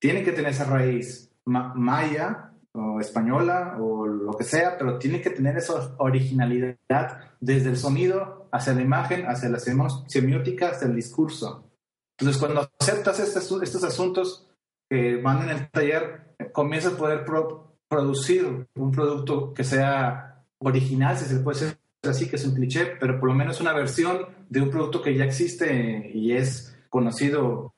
tienen 0.02 0.24
que 0.26 0.32
tener 0.32 0.52
esa 0.52 0.64
raíz 0.64 1.32
ma- 1.46 1.74
maya 1.76 2.50
o 2.74 3.00
española 3.00 3.78
o 3.80 4.06
lo 4.08 4.34
que 4.34 4.44
sea, 4.44 4.78
pero 4.78 4.98
tienen 4.98 5.22
que 5.22 5.30
tener 5.30 5.56
esa 5.58 5.96
originalidad 5.98 7.20
desde 7.40 7.70
el 7.70 7.78
sonido 7.78 8.48
hacia 8.52 8.74
la 8.74 8.82
imagen, 8.82 9.26
hacia 9.26 9.50
la 9.50 9.60
semiótica, 9.60 10.70
hacia 10.70 10.88
el 10.88 10.96
discurso. 10.96 11.70
Entonces, 12.18 12.40
cuando 12.42 12.70
aceptas 12.80 13.20
estos, 13.20 13.62
estos 13.62 13.84
asuntos 13.84 14.48
que 14.90 15.18
van 15.22 15.44
en 15.44 15.50
el 15.50 15.70
taller, 15.70 16.36
comienzas 16.52 16.94
a 16.94 16.98
poder 16.98 17.26
pro- 17.26 17.76
producir 17.88 18.68
un 18.76 18.92
producto 18.92 19.54
que 19.54 19.64
sea 19.64 20.44
original, 20.60 21.18
si 21.18 21.26
se 21.26 21.40
puede 21.40 21.60
decir 21.60 21.80
así, 22.04 22.30
que 22.30 22.36
es 22.36 22.46
un 22.46 22.54
cliché, 22.54 22.98
pero 23.00 23.20
por 23.20 23.30
lo 23.30 23.36
menos 23.36 23.62
una 23.62 23.74
versión 23.74 24.26
de 24.50 24.62
un 24.62 24.70
producto 24.70 25.02
que 25.02 25.16
ya 25.16 25.26
existe 25.26 26.12
y 26.14 26.34
es 26.34 26.76
conocido 26.90 27.73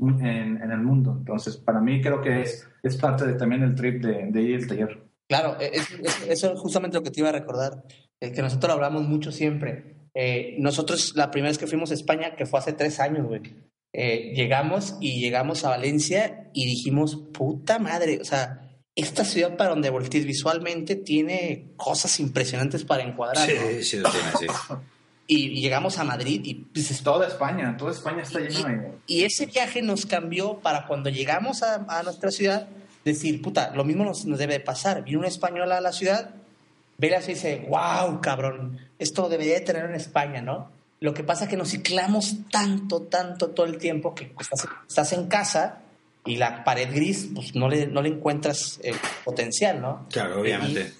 en, 0.00 0.60
en 0.62 0.70
el 0.70 0.78
mundo. 0.80 1.14
Entonces, 1.18 1.56
para 1.56 1.80
mí 1.80 2.00
creo 2.00 2.20
que 2.20 2.42
es, 2.42 2.68
es 2.82 2.96
parte 2.96 3.26
de, 3.26 3.34
también 3.34 3.60
del 3.62 3.74
trip 3.74 4.02
de, 4.02 4.26
de 4.30 4.42
ir 4.42 4.56
al 4.62 4.66
taller. 4.66 5.02
Claro, 5.28 5.56
e, 5.60 5.70
es- 5.74 5.90
es- 6.02 6.22
eso 6.28 6.52
es 6.54 6.60
justamente 6.60 6.96
lo 6.96 7.02
que 7.02 7.10
te 7.10 7.20
iba 7.20 7.28
a 7.30 7.32
recordar, 7.32 7.82
el 8.20 8.32
que 8.32 8.42
nosotros 8.42 8.68
lo 8.68 8.74
hablamos 8.74 9.02
mucho 9.08 9.32
siempre. 9.32 10.08
Eh, 10.14 10.56
nosotros, 10.58 11.14
la 11.16 11.30
primera 11.30 11.50
vez 11.50 11.58
que 11.58 11.66
fuimos 11.66 11.90
a 11.90 11.94
España, 11.94 12.36
que 12.36 12.46
fue 12.46 12.60
hace 12.60 12.72
tres 12.72 13.00
años, 13.00 13.26
güey, 13.26 13.40
eh, 13.92 14.32
llegamos 14.34 14.96
y 15.00 15.20
llegamos 15.20 15.64
a 15.64 15.70
Valencia 15.70 16.50
y 16.52 16.66
dijimos, 16.66 17.16
puta 17.32 17.78
madre, 17.78 18.18
o 18.20 18.24
sea, 18.24 18.60
esta 18.96 19.24
ciudad 19.24 19.56
para 19.56 19.70
donde 19.70 19.90
voltees 19.90 20.24
visualmente 20.24 20.94
tiene 20.96 21.72
cosas 21.76 22.20
impresionantes 22.20 22.84
para 22.84 23.02
encuadrar. 23.02 23.48
¿no? 23.48 23.54
Sí, 23.70 23.82
sí, 23.82 23.96
lo 23.98 24.08
tiene, 24.10 24.28
sí. 24.38 24.46
Y, 25.26 25.58
y 25.58 25.60
llegamos 25.62 25.98
a 25.98 26.04
Madrid 26.04 26.40
y 26.44 26.54
pues, 26.54 27.02
Toda 27.02 27.26
España, 27.26 27.76
toda 27.78 27.92
España 27.92 28.22
está 28.22 28.40
llena 28.40 28.68
de... 28.68 28.92
Y 29.06 29.24
ese 29.24 29.46
viaje 29.46 29.80
nos 29.80 30.04
cambió 30.04 30.58
para 30.58 30.86
cuando 30.86 31.08
llegamos 31.08 31.62
a, 31.62 31.86
a 31.88 32.02
nuestra 32.02 32.30
ciudad, 32.30 32.68
decir, 33.04 33.40
puta, 33.40 33.72
lo 33.74 33.84
mismo 33.84 34.04
nos, 34.04 34.26
nos 34.26 34.38
debe 34.38 34.54
de 34.54 34.60
pasar. 34.60 35.02
Viene 35.02 35.20
una 35.20 35.28
española 35.28 35.78
a 35.78 35.80
la 35.80 35.92
ciudad, 35.92 36.30
ve 36.98 37.08
y 37.22 37.26
dice, 37.26 37.66
wow, 37.68 38.20
cabrón, 38.20 38.78
esto 38.98 39.28
debería 39.28 39.54
de 39.54 39.60
tener 39.60 39.84
en 39.86 39.94
España, 39.94 40.40
¿no? 40.40 40.70
Lo 41.00 41.12
que 41.12 41.24
pasa 41.24 41.44
es 41.44 41.50
que 41.50 41.56
nos 41.56 41.70
ciclamos 41.70 42.36
tanto, 42.50 43.02
tanto 43.02 43.50
todo 43.50 43.66
el 43.66 43.78
tiempo 43.78 44.14
que 44.14 44.32
estás, 44.40 44.66
estás 44.88 45.12
en 45.12 45.26
casa 45.26 45.80
y 46.24 46.36
la 46.36 46.64
pared 46.64 46.88
gris, 46.94 47.28
pues 47.34 47.54
no 47.54 47.68
le, 47.68 47.86
no 47.86 48.00
le 48.00 48.08
encuentras 48.10 48.80
el 48.82 48.96
potencial, 49.24 49.80
¿no? 49.80 50.06
Claro, 50.10 50.40
obviamente. 50.40 50.92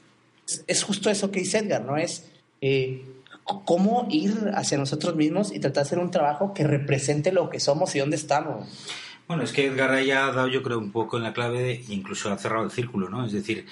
es, 0.46 0.64
es 0.66 0.82
justo 0.82 1.08
eso 1.10 1.30
que 1.30 1.40
dice 1.40 1.58
Edgar, 1.58 1.82
¿no? 1.82 1.96
Es 1.96 2.26
eh, 2.60 3.02
cómo 3.44 4.06
ir 4.10 4.50
hacia 4.54 4.78
nosotros 4.78 5.14
mismos 5.16 5.52
y 5.52 5.60
tratar 5.60 5.84
de 5.84 5.88
hacer 5.88 5.98
un 5.98 6.10
trabajo 6.10 6.54
que 6.54 6.64
represente 6.64 7.32
lo 7.32 7.50
que 7.50 7.60
somos 7.60 7.94
y 7.94 7.98
dónde 7.98 8.16
estamos. 8.16 8.66
Bueno, 9.28 9.42
es 9.42 9.52
que 9.52 9.66
Edgar 9.66 9.90
ahí 9.90 10.10
ha 10.10 10.26
dado, 10.32 10.48
yo 10.48 10.62
creo, 10.62 10.78
un 10.78 10.92
poco 10.92 11.16
en 11.16 11.22
la 11.22 11.32
clave, 11.32 11.62
de, 11.62 11.84
incluso 11.88 12.30
ha 12.30 12.38
cerrado 12.38 12.64
el 12.64 12.70
círculo, 12.70 13.08
¿no? 13.08 13.24
Es 13.24 13.32
decir, 13.32 13.66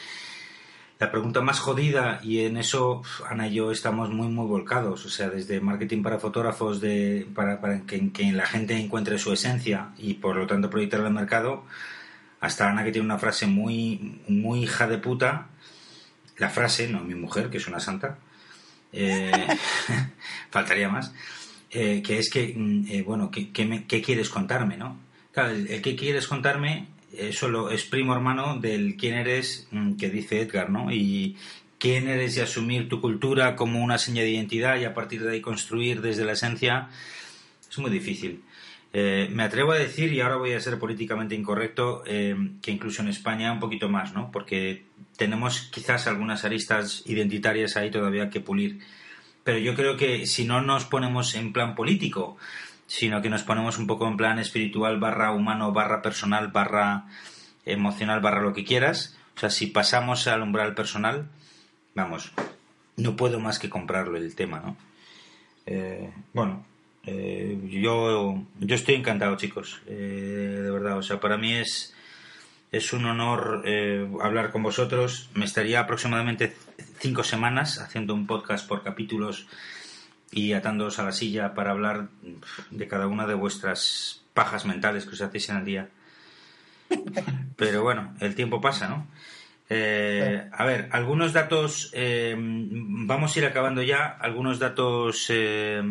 la 0.99 1.11
pregunta 1.11 1.41
más 1.41 1.59
jodida, 1.59 2.21
y 2.23 2.41
en 2.41 2.57
eso 2.57 3.03
Ana 3.29 3.49
y 3.49 3.55
yo 3.55 3.71
estamos 3.71 4.11
muy, 4.11 4.29
muy 4.29 4.47
volcados, 4.47 5.05
o 5.05 5.09
sea, 5.11 5.29
desde 5.29 5.61
marketing 5.61 6.03
para 6.03 6.19
fotógrafos, 6.19 6.81
de, 6.81 7.27
para, 7.35 7.61
para 7.61 7.81
que, 7.81 8.13
que 8.13 8.33
la 8.33 8.47
gente 8.47 8.79
encuentre 8.79 9.19
su 9.19 9.33
esencia 9.33 9.91
y 9.99 10.15
por 10.15 10.37
lo 10.37 10.47
tanto 10.47 10.71
proyectarla 10.71 11.09
al 11.09 11.15
mercado, 11.15 11.65
hasta 12.41 12.71
Ana 12.71 12.85
que 12.85 12.93
tiene 12.93 13.05
una 13.05 13.19
frase 13.19 13.47
muy, 13.47 14.21
muy 14.29 14.63
hija 14.63 14.87
de 14.87 14.99
puta, 14.99 15.49
la 16.39 16.49
frase, 16.49 16.89
no 16.89 17.01
mi 17.01 17.15
mujer, 17.15 17.51
que 17.51 17.59
es 17.59 17.69
una 17.69 17.81
santa, 17.81 18.19
eh, 18.93 19.31
faltaría 20.51 20.89
más, 20.89 21.13
eh, 21.71 22.03
que 22.05 22.19
es 22.19 22.31
que, 22.31 22.53
mm, 22.57 22.85
eh, 22.89 23.03
bueno, 23.03 23.31
¿qué, 23.31 23.65
me- 23.65 23.87
quieres 23.87 24.29
contarme, 24.29 24.77
no? 24.77 24.99
El, 25.35 25.69
el 25.69 25.81
qué 25.83 25.97
quieres 25.97 26.27
contarme 26.29 26.87
eh, 27.15 27.33
solo 27.33 27.71
es 27.71 27.85
primo 27.85 28.15
hermano 28.15 28.59
del 28.59 28.97
quién 28.97 29.15
eres 29.15 29.67
mm, 29.71 29.95
que 29.95 30.11
dice 30.11 30.41
Edgar, 30.43 30.71
¿no? 30.71 30.93
Y 30.93 31.37
quién 31.79 32.07
eres 32.09 32.37
y 32.37 32.41
asumir 32.41 32.89
tu 32.89 33.01
cultura 33.01 33.57
como 33.57 33.83
una 33.83 33.99
seña 33.99 34.23
de 34.23 34.31
identidad 34.31 34.79
y 34.79 34.85
a 34.85 34.95
partir 34.95 35.23
de 35.23 35.33
ahí 35.33 35.41
construir 35.41 36.01
desde 36.01 36.25
la 36.25 36.33
esencia 36.33 36.89
es 37.71 37.79
muy 37.79 37.91
difícil. 37.91 38.43
Eh, 38.93 39.29
me 39.33 39.43
atrevo 39.43 39.73
a 39.73 39.79
decir, 39.79 40.13
y 40.13 40.21
ahora 40.21 40.37
voy 40.37 40.53
a 40.53 40.61
ser 40.61 40.79
políticamente 40.79 41.35
incorrecto, 41.35 42.03
eh, 42.07 42.37
que 42.61 42.71
incluso 42.71 43.03
en 43.03 43.09
España 43.09 43.53
un 43.53 43.61
poquito 43.61 43.89
más, 43.89 44.13
¿no? 44.13 44.31
Porque 44.31 44.85
tenemos 45.17 45.63
quizás 45.73 46.07
algunas 46.07 46.45
aristas 46.45 47.03
identitarias 47.07 47.77
ahí 47.77 47.91
todavía 47.91 48.29
que 48.29 48.41
pulir. 48.41 48.81
Pero 49.45 49.59
yo 49.59 49.75
creo 49.75 49.97
que 49.97 50.27
si 50.27 50.45
no 50.45 50.61
nos 50.61 50.85
ponemos 50.85 51.35
en 51.35 51.53
plan 51.53 51.75
político, 51.75 52.37
sino 52.87 53.23
que 53.23 53.31
nos 53.31 53.43
ponemos 53.43 53.79
un 53.79 53.87
poco 53.87 54.07
en 54.07 54.17
plan 54.17 54.39
espiritual, 54.39 55.01
barra 55.01 55.33
humano, 55.33 55.73
barra 55.73 56.03
personal, 56.03 56.49
barra 56.49 57.07
emocional, 57.65 58.21
barra 58.21 58.43
lo 58.43 58.53
que 58.53 58.65
quieras, 58.65 59.17
o 59.37 59.41
sea, 59.41 59.51
si 59.51 59.67
pasamos 59.67 60.27
al 60.27 60.43
umbral 60.43 60.75
personal, 60.75 61.29
vamos, 61.95 62.33
no 62.97 63.17
puedo 63.17 63.41
más 63.41 63.59
que 63.59 63.71
comprarlo 63.71 64.19
el 64.19 64.35
tema, 64.35 64.61
¿no? 64.61 64.77
Eh, 65.65 66.13
bueno, 66.35 66.67
eh, 67.05 67.59
yo, 67.69 68.47
yo 68.61 68.75
estoy 68.75 68.95
encantado, 68.95 69.37
chicos, 69.37 69.81
eh, 69.87 70.61
de 70.63 70.71
verdad, 70.71 70.99
o 70.99 71.03
sea, 71.03 71.21
para 71.21 71.37
mí 71.37 71.55
es, 71.55 71.95
es 72.71 72.93
un 72.93 73.05
honor 73.07 73.63
eh, 73.65 74.09
hablar 74.21 74.51
con 74.53 74.63
vosotros. 74.63 75.31
Me 75.35 75.45
estaría 75.45 75.81
aproximadamente 75.81 76.55
cinco 76.99 77.25
semanas 77.25 77.79
haciendo 77.79 78.15
un 78.15 78.27
podcast 78.27 78.69
por 78.69 78.83
capítulos 78.83 79.47
y 80.31 80.53
atándoos 80.53 80.99
a 80.99 81.05
la 81.05 81.13
silla 81.13 81.55
para 81.55 81.73
hablar 81.73 82.09
de 82.71 82.89
cada 82.89 83.07
una 83.07 83.27
de 83.27 83.35
vuestras 83.35 84.25
pajas 84.33 84.65
mentales 84.65 85.05
que 85.05 85.11
os 85.11 85.21
hacéis 85.21 85.49
en 85.51 85.57
el 85.57 85.65
día. 85.65 85.89
Pero 87.57 87.83
bueno, 87.83 88.15
el 88.21 88.35
tiempo 88.35 88.61
pasa, 88.61 88.89
¿no? 88.89 89.07
Eh, 89.69 90.49
a 90.53 90.65
ver, 90.65 90.89
algunos 90.93 91.33
datos, 91.33 91.91
eh, 91.95 92.35
vamos 92.39 93.35
a 93.35 93.39
ir 93.39 93.47
acabando 93.47 93.83
ya, 93.83 94.07
algunos 94.07 94.59
datos 94.59 95.27
eh, 95.31 95.83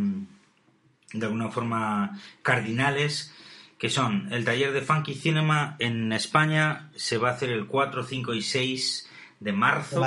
de 1.13 1.25
alguna 1.25 1.49
forma 1.49 2.19
cardinales, 2.41 3.33
que 3.77 3.89
son 3.89 4.31
el 4.31 4.45
taller 4.45 4.71
de 4.73 4.81
Funky 4.81 5.15
Cinema 5.15 5.75
en 5.79 6.13
España 6.13 6.89
se 6.95 7.17
va 7.17 7.29
a 7.29 7.33
hacer 7.33 7.49
el 7.49 7.65
4, 7.67 8.03
5 8.03 8.33
y 8.33 8.41
6 8.41 9.09
de 9.39 9.51
marzo. 9.51 10.05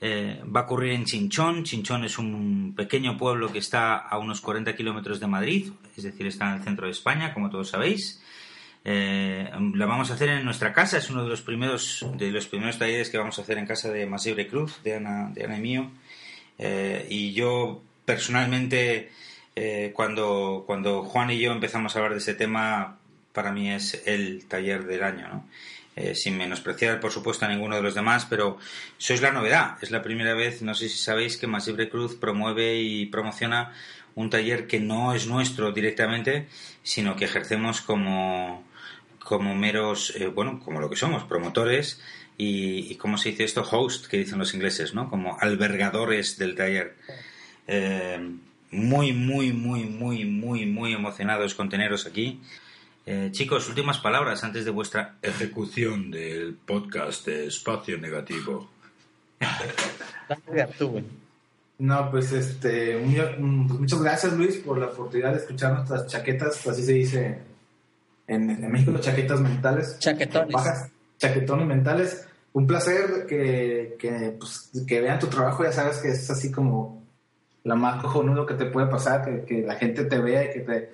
Eh, 0.00 0.40
va 0.44 0.60
a 0.60 0.62
ocurrir 0.64 0.92
en 0.92 1.04
Chinchón. 1.04 1.64
Chinchón 1.64 2.04
es 2.04 2.18
un 2.18 2.74
pequeño 2.76 3.16
pueblo 3.16 3.52
que 3.52 3.58
está 3.58 3.96
a 3.96 4.18
unos 4.18 4.40
40 4.40 4.74
kilómetros 4.76 5.18
de 5.20 5.26
Madrid, 5.26 5.72
es 5.96 6.04
decir, 6.04 6.26
está 6.26 6.48
en 6.48 6.58
el 6.58 6.62
centro 6.62 6.86
de 6.86 6.92
España, 6.92 7.34
como 7.34 7.50
todos 7.50 7.68
sabéis. 7.68 8.22
Eh, 8.84 9.50
la 9.74 9.86
vamos 9.86 10.10
a 10.10 10.14
hacer 10.14 10.28
en 10.30 10.44
nuestra 10.44 10.72
casa, 10.72 10.98
es 10.98 11.10
uno 11.10 11.24
de 11.24 11.28
los 11.28 11.42
primeros 11.42 12.06
de 12.16 12.30
los 12.30 12.46
primeros 12.46 12.78
talleres 12.78 13.10
que 13.10 13.18
vamos 13.18 13.38
a 13.38 13.42
hacer 13.42 13.58
en 13.58 13.66
casa 13.66 13.90
de 13.90 14.06
Masibre 14.06 14.46
Cruz, 14.46 14.80
de 14.82 14.94
Ana, 14.94 15.30
de 15.34 15.44
Ana 15.44 15.58
y 15.58 15.60
mío. 15.60 15.90
Eh, 16.58 17.06
y 17.10 17.32
yo 17.32 17.82
personalmente, 18.04 19.10
eh, 19.60 19.92
cuando, 19.92 20.62
cuando 20.66 21.02
Juan 21.02 21.32
y 21.32 21.40
yo 21.40 21.50
empezamos 21.50 21.94
a 21.94 21.98
hablar 21.98 22.12
de 22.12 22.18
ese 22.18 22.34
tema, 22.34 22.98
para 23.32 23.50
mí 23.50 23.72
es 23.72 24.02
el 24.06 24.46
taller 24.46 24.86
del 24.86 25.02
año, 25.02 25.28
¿no? 25.28 25.48
Eh, 25.96 26.14
sin 26.14 26.38
menospreciar, 26.38 27.00
por 27.00 27.10
supuesto, 27.10 27.44
a 27.44 27.48
ninguno 27.48 27.74
de 27.74 27.82
los 27.82 27.96
demás, 27.96 28.24
pero 28.24 28.58
sois 28.98 29.20
la 29.20 29.32
novedad. 29.32 29.76
Es 29.82 29.90
la 29.90 30.00
primera 30.00 30.34
vez, 30.34 30.62
no 30.62 30.76
sé 30.76 30.88
si 30.88 30.96
sabéis, 30.96 31.38
que 31.38 31.48
Masibre 31.48 31.88
Cruz 31.88 32.14
promueve 32.14 32.80
y 32.80 33.06
promociona 33.06 33.72
un 34.14 34.30
taller 34.30 34.68
que 34.68 34.78
no 34.78 35.12
es 35.12 35.26
nuestro 35.26 35.72
directamente, 35.72 36.46
sino 36.84 37.16
que 37.16 37.24
ejercemos 37.24 37.80
como, 37.80 38.62
como 39.18 39.56
meros, 39.56 40.14
eh, 40.14 40.28
bueno, 40.28 40.60
como 40.64 40.80
lo 40.80 40.88
que 40.88 40.94
somos, 40.94 41.24
promotores 41.24 42.00
y, 42.36 42.92
y, 42.92 42.94
¿cómo 42.94 43.18
se 43.18 43.30
dice 43.30 43.42
esto? 43.42 43.66
Host, 43.68 44.06
que 44.06 44.18
dicen 44.18 44.38
los 44.38 44.54
ingleses, 44.54 44.94
¿no? 44.94 45.10
Como 45.10 45.36
albergadores 45.40 46.38
del 46.38 46.54
taller. 46.54 46.94
Eh, 47.66 48.20
muy, 48.70 49.12
muy, 49.12 49.52
muy, 49.52 49.84
muy, 49.84 50.24
muy, 50.24 50.66
muy 50.66 50.92
emocionados 50.92 51.54
con 51.54 51.68
teneros 51.68 52.06
aquí. 52.06 52.40
Eh, 53.06 53.30
chicos, 53.32 53.68
últimas 53.68 53.98
palabras 53.98 54.44
antes 54.44 54.64
de 54.66 54.70
vuestra 54.70 55.16
ejecución 55.22 56.10
del 56.10 56.54
podcast 56.54 57.26
de 57.26 57.46
Espacio 57.46 57.96
Negativo. 57.98 58.68
No, 61.78 62.10
pues 62.10 62.32
este, 62.32 62.98
muy- 62.98 63.78
muchas 63.78 64.02
gracias 64.02 64.32
Luis 64.32 64.56
por 64.56 64.78
la 64.78 64.86
oportunidad 64.86 65.32
de 65.32 65.38
escuchar 65.38 65.74
nuestras 65.74 66.06
chaquetas, 66.08 66.66
así 66.66 66.82
se 66.82 66.92
dice 66.92 67.38
en, 68.26 68.50
en 68.50 68.70
México, 68.72 68.98
chaquetas 68.98 69.40
mentales. 69.40 69.96
Chaquetones. 69.98 70.52
Bajas, 70.52 70.90
chaquetones 71.18 71.66
mentales. 71.66 72.26
Un 72.52 72.66
placer 72.66 73.26
que, 73.28 73.96
que, 73.98 74.34
pues, 74.38 74.70
que 74.86 75.00
vean 75.00 75.18
tu 75.20 75.28
trabajo, 75.28 75.62
ya 75.62 75.72
sabes 75.72 75.98
que 75.98 76.08
es 76.08 76.28
así 76.30 76.50
como 76.50 77.06
lo 77.68 77.76
más 77.76 78.02
cojonudo 78.02 78.46
que 78.46 78.54
te 78.54 78.64
puede 78.64 78.86
pasar, 78.86 79.24
que, 79.24 79.44
que 79.44 79.62
la 79.62 79.74
gente 79.74 80.04
te 80.04 80.18
vea 80.18 80.44
y 80.44 80.52
que 80.52 80.60
te... 80.60 80.90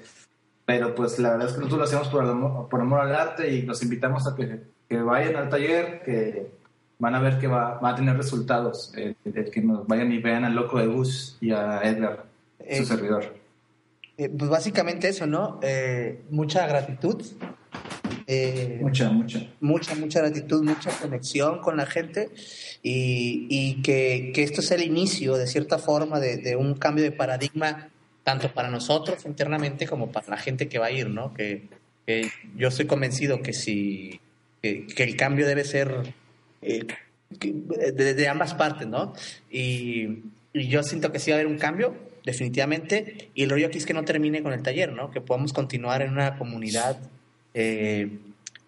Pero 0.66 0.94
pues 0.94 1.18
la 1.18 1.30
verdad 1.30 1.48
es 1.48 1.52
que 1.52 1.60
nosotros 1.60 1.78
lo 1.78 1.84
hacemos 1.84 2.08
por, 2.08 2.24
amor, 2.24 2.68
por 2.68 2.80
amor 2.80 3.00
al 3.00 3.14
arte 3.14 3.48
y 3.48 3.62
los 3.62 3.82
invitamos 3.82 4.26
a 4.26 4.34
que, 4.34 4.62
que 4.88 5.00
vayan 5.00 5.36
al 5.36 5.48
taller, 5.50 6.02
que 6.02 6.50
van 6.98 7.14
a 7.14 7.20
ver 7.20 7.38
que 7.38 7.46
va, 7.46 7.78
va 7.78 7.90
a 7.90 7.94
tener 7.94 8.16
resultados, 8.16 8.92
eh, 8.96 9.14
el 9.24 9.50
que 9.50 9.60
nos 9.60 9.86
vayan 9.86 10.10
y 10.10 10.18
vean 10.18 10.44
al 10.44 10.54
loco 10.54 10.78
de 10.78 10.86
Gus 10.86 11.36
y 11.40 11.52
a 11.52 11.80
Edgar, 11.82 12.24
Eh, 12.58 12.78
su 12.78 12.86
servidor. 12.86 13.24
Eh, 14.16 14.28
pues 14.28 14.50
básicamente 14.50 15.08
eso, 15.08 15.26
¿no? 15.26 15.60
Eh, 15.62 16.22
mucha 16.30 16.66
gratitud. 16.66 17.22
Eh, 18.26 18.78
Mucha, 18.80 19.10
mucha. 19.10 19.46
mucha, 19.60 19.94
mucha 19.94 20.20
gratitud, 20.20 20.62
mucha 20.64 20.90
conexión 20.98 21.60
con 21.60 21.76
la 21.76 21.86
gente 21.86 22.30
y, 22.82 23.46
y 23.50 23.82
que, 23.82 24.32
que 24.34 24.42
esto 24.42 24.62
sea 24.62 24.76
el 24.78 24.84
inicio, 24.84 25.36
de 25.36 25.46
cierta 25.46 25.78
forma, 25.78 26.20
de, 26.20 26.38
de 26.38 26.56
un 26.56 26.74
cambio 26.74 27.04
de 27.04 27.12
paradigma, 27.12 27.88
tanto 28.22 28.52
para 28.54 28.70
nosotros 28.70 29.24
internamente 29.26 29.86
como 29.86 30.10
para 30.10 30.28
la 30.28 30.36
gente 30.38 30.68
que 30.68 30.78
va 30.78 30.86
a 30.86 30.90
ir, 30.90 31.10
¿no? 31.10 31.34
Que, 31.34 31.68
que 32.06 32.30
yo 32.56 32.68
estoy 32.68 32.86
convencido 32.86 33.42
que 33.42 33.52
si 33.52 34.20
que, 34.62 34.86
que 34.86 35.02
el 35.02 35.16
cambio 35.16 35.46
debe 35.46 35.64
ser 35.64 36.14
eh, 36.62 36.86
de, 37.30 38.14
de 38.14 38.28
ambas 38.28 38.54
partes, 38.54 38.86
¿no? 38.86 39.12
Y, 39.50 40.22
y 40.54 40.68
yo 40.68 40.82
siento 40.82 41.12
que 41.12 41.18
sí 41.18 41.30
va 41.30 41.36
a 41.36 41.40
haber 41.40 41.52
un 41.52 41.58
cambio, 41.58 41.94
definitivamente, 42.24 43.28
y 43.34 43.42
el 43.42 43.50
rollo 43.50 43.66
aquí 43.66 43.76
es 43.76 43.84
que 43.84 43.92
no 43.92 44.04
termine 44.04 44.42
con 44.42 44.54
el 44.54 44.62
taller, 44.62 44.92
¿no? 44.92 45.10
Que 45.10 45.20
podamos 45.20 45.52
continuar 45.52 46.00
en 46.00 46.12
una 46.12 46.38
comunidad 46.38 46.98
eh, 47.54 48.18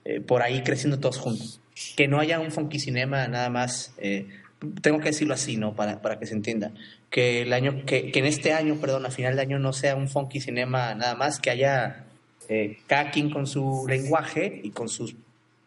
eh, 0.05 0.21
por 0.21 0.43
ahí 0.43 0.63
creciendo 0.63 0.99
todos 0.99 1.19
juntos. 1.19 1.61
Que 1.97 2.09
no 2.09 2.19
haya 2.21 2.41
un 2.41 2.51
funky 2.51 2.79
cinema 2.79 3.29
nada 3.29 3.51
más, 3.51 3.93
eh, 3.99 4.27
tengo 4.81 4.99
que 4.99 5.07
decirlo 5.07 5.35
así, 5.35 5.57
¿no? 5.57 5.75
Para, 5.75 6.01
para 6.01 6.19
que 6.19 6.27
se 6.27 6.35
entienda. 6.35 6.73
Que, 7.11 7.43
el 7.43 7.53
año, 7.53 7.85
que, 7.85 8.11
que 8.11 8.19
en 8.21 8.27
este 8.27 8.53
año, 8.53 8.77
perdón, 8.77 9.05
a 9.05 9.11
final 9.11 9.37
de 9.37 9.43
año 9.43 9.59
no 9.59 9.73
sea 9.73 9.97
un 9.97 10.09
funky 10.09 10.41
cinema 10.41 10.95
nada 10.95 11.15
más, 11.15 11.39
que 11.39 11.51
haya 11.51 12.07
eh, 12.49 12.79
cada 12.87 13.11
quien 13.11 13.31
con 13.31 13.47
su 13.47 13.87
lenguaje 13.89 14.61
y 14.63 14.71
con 14.71 14.89
sus 14.89 15.17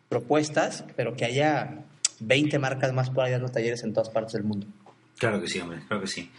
propuestas, 0.07 0.85
pero 0.95 1.15
que 1.15 1.25
haya 1.25 1.83
20 2.21 2.57
marcas 2.59 2.93
más 2.93 3.09
por 3.09 3.25
ahí 3.25 3.31
dando 3.31 3.49
talleres 3.49 3.83
en 3.83 3.93
todas 3.93 4.09
partes 4.09 4.33
del 4.33 4.43
mundo. 4.43 4.67
Claro 5.19 5.41
que 5.41 5.47
sí, 5.49 5.59
hombre, 5.59 5.79
claro 5.87 6.01
que 6.01 6.07
sí. 6.07 6.31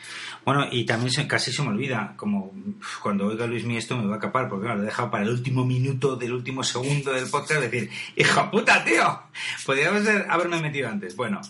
Bueno, 0.44 0.66
y 0.70 0.86
también 0.86 1.12
se- 1.12 1.26
casi 1.28 1.52
se 1.52 1.62
me 1.62 1.68
olvida, 1.68 2.14
como 2.16 2.52
cuando 3.02 3.26
oiga 3.26 3.46
Luis 3.46 3.64
Mí 3.64 3.76
esto 3.76 3.96
me 3.96 4.06
va 4.08 4.16
a 4.16 4.20
capar, 4.20 4.48
porque 4.48 4.64
claro, 4.64 4.78
lo 4.78 4.84
he 4.84 4.86
dejado 4.86 5.10
para 5.10 5.22
el 5.24 5.28
último 5.30 5.66
minuto 5.66 6.16
del 6.16 6.32
último 6.32 6.64
segundo 6.64 7.12
del 7.12 7.28
podcast, 7.28 7.60
decir, 7.60 7.90
¡hijo 8.16 8.50
puta, 8.50 8.82
tío! 8.82 9.22
Podríamos 9.66 10.06
haber- 10.08 10.26
haberme 10.30 10.60
metido 10.62 10.88
antes. 10.88 11.14
Bueno, 11.14 11.42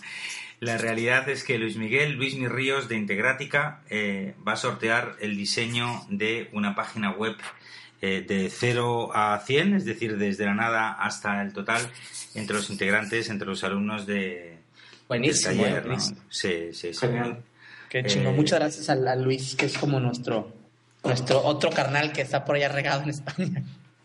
la 0.59 0.77
realidad 0.77 1.29
es 1.29 1.43
que 1.45 1.57
Luis 1.57 1.77
Miguel, 1.77 2.13
Luis 2.17 2.35
Mi 2.35 2.47
Ríos 2.49 2.89
de 2.89 2.97
Integrática, 2.97 3.81
eh, 3.89 4.35
va 4.45 4.53
a 4.53 4.57
sortear 4.57 5.15
el 5.21 5.37
diseño 5.37 6.01
de 6.09 6.49
una 6.51 6.75
página 6.75 7.11
web 7.11 7.37
eh, 8.01 8.25
de 8.27 8.49
0 8.49 9.11
a 9.15 9.39
100, 9.45 9.73
es 9.75 9.85
decir, 9.85 10.17
desde 10.17 10.45
la 10.45 10.53
nada 10.55 10.91
hasta 10.91 11.41
el 11.43 11.53
total, 11.53 11.87
entre 12.35 12.55
los 12.57 12.69
integrantes, 12.71 13.29
entre 13.29 13.47
los 13.47 13.63
alumnos 13.63 14.05
de, 14.05 14.57
Buenísimo, 15.11 15.65
eh. 15.65 15.83
Sí, 16.29 16.69
sí, 16.71 16.93
sí. 16.93 16.99
Genial. 16.99 17.43
Qué 17.89 18.03
chingo. 18.05 18.29
Eh, 18.29 18.33
Muchas 18.33 18.59
gracias 18.59 18.89
a, 18.89 18.93
a 18.93 19.15
Luis, 19.15 19.55
que 19.55 19.65
es 19.65 19.77
como 19.77 19.99
nuestro, 19.99 20.51
nuestro 21.03 21.43
otro 21.43 21.69
carnal 21.69 22.13
que 22.13 22.21
está 22.21 22.45
por 22.45 22.55
allá 22.55 22.69
regado 22.69 23.03
en 23.03 23.09
España. 23.09 23.63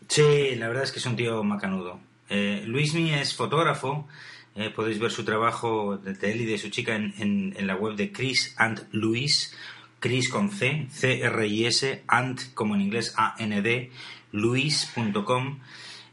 Sí, 0.09 0.55
la 0.55 0.67
verdad 0.67 0.83
es 0.83 0.91
que 0.91 0.99
es 0.99 1.05
un 1.05 1.15
tío 1.15 1.43
macanudo. 1.43 1.99
Eh, 2.29 2.63
Luismi 2.65 3.13
es 3.13 3.33
fotógrafo. 3.33 4.07
eh, 4.55 4.69
podéis 4.71 4.99
ver 4.99 5.11
su 5.11 5.23
trabajo 5.23 5.97
de, 5.97 6.13
de 6.13 6.31
él 6.31 6.41
y 6.41 6.45
de 6.45 6.57
su 6.57 6.69
chica 6.69 6.95
en, 6.95 7.13
en- 7.19 7.53
en 7.57 7.67
la 7.67 7.75
web 7.75 7.95
de 7.95 8.11
Chris 8.11 8.53
and 8.57 8.85
Luis. 8.91 9.53
Chris 9.99 10.29
con 10.29 10.51
C, 10.51 10.87
C-R-I-S, 10.91 12.03
and 12.07 12.53
como 12.53 12.75
en 12.75 12.81
inglés 12.81 13.13
A-N-D, 13.17 13.91
luis.com. 14.31 15.59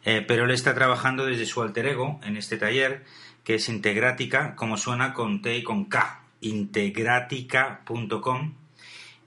Eh, 0.05 0.25
pero 0.27 0.45
él 0.45 0.51
está 0.51 0.75
trabajando 0.75 1.25
desde 1.27 1.47
su 1.47 1.63
alter 1.63 1.87
ego 1.87 2.21
en 2.25 2.37
este 2.37 2.57
taller, 2.57 3.05
que 3.45 3.57
es 3.57 3.69
Integrática, 3.69 4.57
como 4.57 4.77
suena 4.77 5.13
con 5.13 5.43
T 5.43 5.59
y 5.59 5.63
con 5.63 5.85
K, 5.85 6.21
integrática.com 6.41 8.53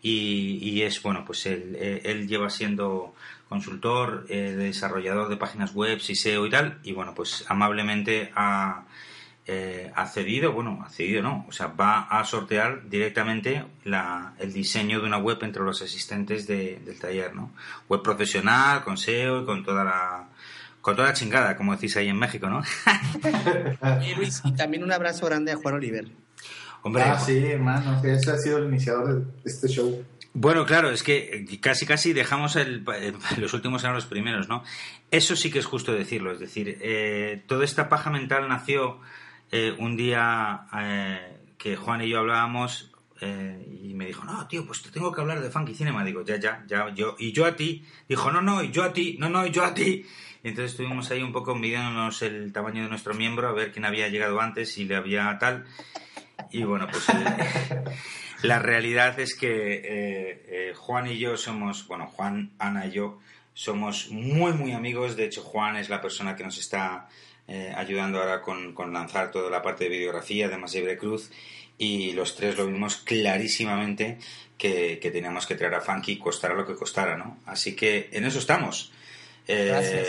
y, 0.02 0.82
es 0.84 1.02
bueno 1.02 1.24
pues 1.26 1.46
él, 1.48 1.76
él 2.04 2.28
lleva 2.28 2.50
siendo 2.50 3.14
consultor 3.50 4.26
eh, 4.30 4.54
desarrollador 4.58 5.28
de 5.30 5.38
páginas 5.38 5.74
web 5.74 6.00
y 6.08 6.16
SEO 6.16 6.46
y 6.46 6.50
tal 6.50 6.80
y 6.84 6.94
bueno 6.94 7.14
pues 7.14 7.44
amablemente 7.48 8.32
ha 8.36 8.84
eh, 9.48 9.92
cedido 10.14 10.52
bueno 10.54 10.84
ha 10.86 10.90
cedido 10.90 11.22
no 11.24 11.46
o 11.48 11.52
sea 11.52 11.68
va 11.68 12.02
a 12.04 12.24
sortear 12.26 12.88
directamente 12.90 13.66
la, 13.86 14.34
el 14.40 14.54
diseño 14.54 15.00
de 15.02 15.08
una 15.08 15.18
web 15.18 15.40
entre 15.42 15.64
los 15.64 15.82
asistentes 15.82 16.48
de- 16.48 16.80
del 16.86 17.00
taller 17.00 17.36
no 17.36 17.52
web 17.90 18.02
profesional 18.02 18.84
con 18.84 18.98
SEO 18.98 19.42
y 19.42 19.46
con 19.46 19.64
toda 19.64 19.84
la 19.84 20.28
con 20.88 20.96
toda 20.96 21.10
la 21.10 21.14
chingada 21.14 21.58
como 21.58 21.76
decís 21.76 21.98
ahí 21.98 22.08
en 22.08 22.18
México 22.18 22.48
no 22.48 22.64
Y 24.08 24.16
Luis, 24.16 24.42
y 24.46 24.54
también 24.54 24.86
un 24.86 24.94
abrazo 24.94 25.26
grande 25.26 25.52
a 25.52 25.58
Juan 25.58 25.76
Oliver. 25.76 26.08
hombre 26.82 27.04
ah, 27.04 27.20
sí, 27.20 27.46
hermano, 27.46 28.02
que 28.02 28.14
ese 28.14 28.32
ha 28.32 28.38
sido 28.38 28.60
el 28.60 28.70
iniciador 28.70 29.26
de 29.26 29.32
este 29.44 29.68
show. 29.68 30.02
Bueno, 30.34 30.66
claro, 30.66 30.90
es 30.90 31.04
que 31.04 31.46
eh, 31.52 31.60
casi 31.60 31.86
casi 31.86 32.14
dejamos 32.14 32.56
el, 32.56 32.86
eh, 32.96 33.12
los 33.38 33.54
últimos 33.54 33.84
eran 33.84 33.96
los 33.96 34.06
primeros, 34.06 34.48
¿no? 34.48 34.64
Eso 35.12 35.36
sí 35.36 35.52
que 35.52 35.60
es 35.60 35.66
justo 35.66 35.92
decirlo, 35.92 36.32
es 36.32 36.40
decir, 36.40 36.78
eh, 36.82 37.44
toda 37.48 37.66
esta 37.66 37.90
paja 37.90 38.10
mental 38.10 38.48
nació 38.48 39.02
eh, 39.52 39.76
un 39.78 39.98
día 39.98 40.68
eh, 40.74 41.38
que 41.58 41.76
Juan 41.76 42.02
y 42.02 42.08
yo 42.08 42.20
hablábamos 42.20 42.94
eh, 43.20 43.80
y 43.84 43.94
me 43.94 44.06
dijo, 44.06 44.24
no, 44.26 44.48
tío, 44.48 44.66
pues 44.66 44.82
te 44.82 44.92
tengo 44.92 45.12
que 45.12 45.22
hablar 45.22 45.42
de 45.42 45.50
funky 45.50 45.74
cinema. 45.74 46.04
Digo, 46.04 46.24
ya, 46.24 46.38
ya, 46.38 46.64
ya, 46.68 46.94
yo, 46.94 47.16
y 47.18 47.32
yo 47.32 47.46
a 47.46 47.56
ti. 47.56 47.84
Dijo, 48.08 48.32
no, 48.32 48.42
no, 48.42 48.64
y 48.64 48.72
yo 48.72 48.84
a 48.84 48.94
ti, 48.94 49.18
no, 49.20 49.30
no, 49.30 49.46
y 49.46 49.52
yo 49.52 49.64
a 49.64 49.74
ti. 49.74 50.06
Y 50.44 50.50
entonces 50.50 50.72
estuvimos 50.72 51.10
ahí 51.12 51.22
un 51.22 51.32
poco 51.32 51.56
midiéndonos 51.56 52.22
el 52.22 52.52
tamaño 52.54 52.84
de 52.84 52.90
nuestro 52.90 53.14
miembro, 53.14 53.48
a 53.48 53.54
ver 53.54 53.72
quién 53.72 53.86
había 53.86 54.08
llegado 54.10 54.40
antes 54.40 54.78
y 54.78 54.86
le 54.86 54.96
había 54.96 55.38
tal. 55.40 55.66
Y 56.52 56.64
bueno, 56.64 56.88
pues 56.90 57.10
eh, 57.10 57.84
la 58.44 58.60
realidad 58.60 59.20
es 59.20 59.36
que 59.36 59.48
eh, 59.76 60.46
eh, 60.48 60.74
Juan 60.76 61.08
y 61.08 61.18
yo 61.18 61.38
somos, 61.38 61.88
bueno, 61.88 62.08
Juan, 62.08 62.52
Ana 62.60 62.86
y 62.86 62.92
yo 62.92 63.20
somos 63.54 64.10
muy, 64.12 64.54
muy 64.54 64.74
amigos. 64.74 65.16
De 65.16 65.26
hecho, 65.26 65.42
Juan 65.42 65.78
es 65.78 65.90
la 65.90 66.02
persona 66.02 66.36
que 66.36 66.44
nos 66.44 66.58
está 66.60 67.08
eh, 67.48 67.74
ayudando 67.76 68.20
ahora 68.20 68.42
con, 68.42 68.74
con 68.74 68.94
lanzar 68.94 69.32
toda 69.32 69.50
la 69.50 69.62
parte 69.62 69.86
de 69.86 69.90
videografía 69.90 70.50
de 70.50 70.58
Masibre 70.58 70.98
Cruz. 70.98 71.32
Y 71.78 72.12
los 72.12 72.36
tres 72.36 72.58
lo 72.58 72.68
vimos 72.68 72.98
clarísimamente 72.98 74.20
que, 74.58 75.00
que 75.00 75.12
teníamos 75.12 75.48
que 75.48 75.56
traer 75.56 75.76
a 75.76 75.82
Funky, 75.82 76.18
costara 76.18 76.56
lo 76.56 76.66
que 76.66 76.76
costara, 76.76 77.16
¿no? 77.16 77.40
Así 77.46 77.76
que 77.76 78.10
en 78.12 78.26
eso 78.26 78.40
estamos. 78.40 78.92
Eh, 79.48 79.66
Gracias. 79.68 80.08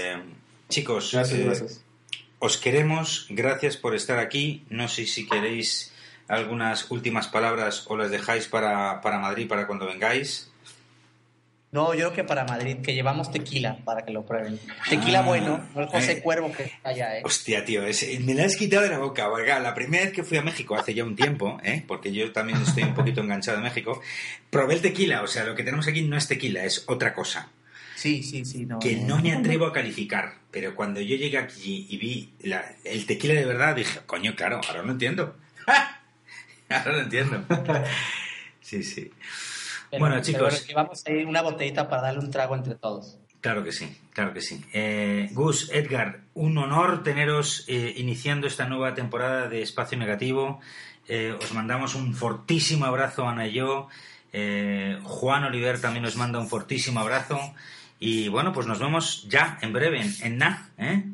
Chicos, 0.68 1.10
Gracias, 1.12 1.38
eh, 1.40 1.44
gracias. 1.44 1.84
os 2.40 2.58
queremos, 2.58 3.26
gracias 3.30 3.76
por 3.76 3.94
estar 3.94 4.18
aquí. 4.18 4.64
No 4.68 4.88
sé 4.88 5.06
si 5.06 5.26
queréis 5.28 5.92
algunas 6.28 6.90
últimas 6.90 7.28
palabras 7.28 7.84
o 7.88 7.96
las 7.96 8.10
dejáis 8.10 8.48
para, 8.48 9.00
para 9.00 9.18
Madrid 9.18 9.48
para 9.48 9.66
cuando 9.66 9.86
vengáis. 9.86 10.50
No, 11.70 11.92
yo 11.92 11.98
creo 11.98 12.12
que 12.14 12.24
para 12.24 12.44
Madrid, 12.46 12.78
que 12.82 12.94
llevamos 12.94 13.30
tequila 13.30 13.76
para 13.84 14.02
que 14.06 14.10
lo 14.10 14.24
prueben. 14.24 14.58
Tequila 14.88 15.18
Ah, 15.18 15.22
bueno, 15.22 15.68
no 15.74 15.82
el 15.82 15.86
José 15.88 16.12
eh. 16.12 16.20
Cuervo 16.22 16.50
que 16.50 16.62
está 16.64 16.88
allá, 16.88 17.18
¿eh? 17.18 17.22
Hostia, 17.24 17.62
tío, 17.62 17.84
es- 17.86 18.20
me 18.20 18.32
la 18.32 18.44
has 18.46 18.56
quitado 18.56 18.84
de 18.84 18.88
la 18.88 18.98
boca. 18.98 19.28
La 19.60 19.74
primera 19.74 20.04
vez 20.04 20.14
que 20.14 20.22
fui 20.24 20.38
a 20.38 20.42
México 20.42 20.76
hace 20.76 20.94
ya 20.94 21.04
un 21.04 21.14
tiempo, 21.14 21.60
¿eh? 21.62 21.84
porque 21.86 22.10
yo 22.10 22.32
también 22.32 22.62
estoy 22.62 22.84
un 22.84 22.94
poquito 22.94 23.20
enganchado 23.20 23.58
a 23.58 23.60
México, 23.60 24.00
probé 24.48 24.74
el 24.76 24.80
tequila. 24.80 25.20
O 25.22 25.26
sea, 25.26 25.44
lo 25.44 25.54
que 25.54 25.62
tenemos 25.62 25.86
aquí 25.88 26.00
no 26.02 26.16
es 26.16 26.26
tequila, 26.26 26.64
es 26.64 26.84
otra 26.88 27.12
cosa. 27.14 27.50
Sí, 27.98 28.22
sí, 28.22 28.44
sí. 28.44 28.64
No, 28.64 28.78
que 28.78 28.94
no 28.94 29.18
me 29.18 29.32
atrevo 29.32 29.66
a 29.66 29.72
calificar. 29.72 30.34
Pero 30.52 30.76
cuando 30.76 31.00
yo 31.00 31.16
llegué 31.16 31.36
aquí 31.36 31.86
y 31.90 31.96
vi 31.96 32.32
la- 32.42 32.64
el 32.84 33.06
tequila 33.06 33.34
de 33.34 33.44
verdad, 33.44 33.74
dije, 33.74 33.98
coño, 34.06 34.36
claro, 34.36 34.60
ahora 34.68 34.82
lo 34.84 34.92
entiendo. 34.92 35.36
ahora 36.68 36.92
lo 36.92 37.00
entiendo. 37.00 37.44
Sí, 38.60 38.82
sí. 38.84 39.10
Pero- 39.90 40.00
bueno, 40.00 40.22
chicos. 40.22 40.66
llevamos 40.66 41.02
ahí 41.06 41.24
una 41.24 41.42
botellita 41.42 41.88
para 41.88 42.02
darle 42.02 42.20
un 42.20 42.30
trago 42.30 42.54
entre 42.54 42.76
todos. 42.76 43.18
Claro 43.40 43.64
que 43.64 43.72
sí, 43.72 43.96
claro 44.12 44.32
que 44.32 44.42
sí. 44.42 44.64
Eh, 44.72 45.28
Gus, 45.32 45.70
Edgar, 45.72 46.20
un 46.34 46.56
honor 46.58 47.02
teneros 47.02 47.64
eh, 47.68 47.94
iniciando 47.96 48.46
esta 48.46 48.66
nueva 48.68 48.94
temporada 48.94 49.48
de 49.48 49.62
Espacio 49.62 49.96
Negativo. 49.98 50.60
Eh, 51.08 51.34
os 51.40 51.52
mandamos 51.52 51.94
un 51.94 52.14
fortísimo 52.14 52.84
abrazo, 52.84 53.26
Ana 53.26 53.46
y 53.48 53.52
yo. 53.54 53.88
Eh, 54.32 54.98
Juan 55.04 55.44
Oliver 55.44 55.80
también 55.80 56.02
nos 56.04 56.16
manda 56.16 56.38
un 56.38 56.48
fortísimo 56.48 57.00
abrazo. 57.00 57.40
Y 58.00 58.28
bueno, 58.28 58.52
pues 58.52 58.66
nos 58.66 58.78
vemos 58.78 59.26
ya 59.28 59.58
en 59.62 59.72
breve, 59.72 60.00
en, 60.00 60.12
en 60.22 60.38
NA. 60.38 60.70
¿eh? 60.78 61.04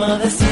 Es 0.02 0.51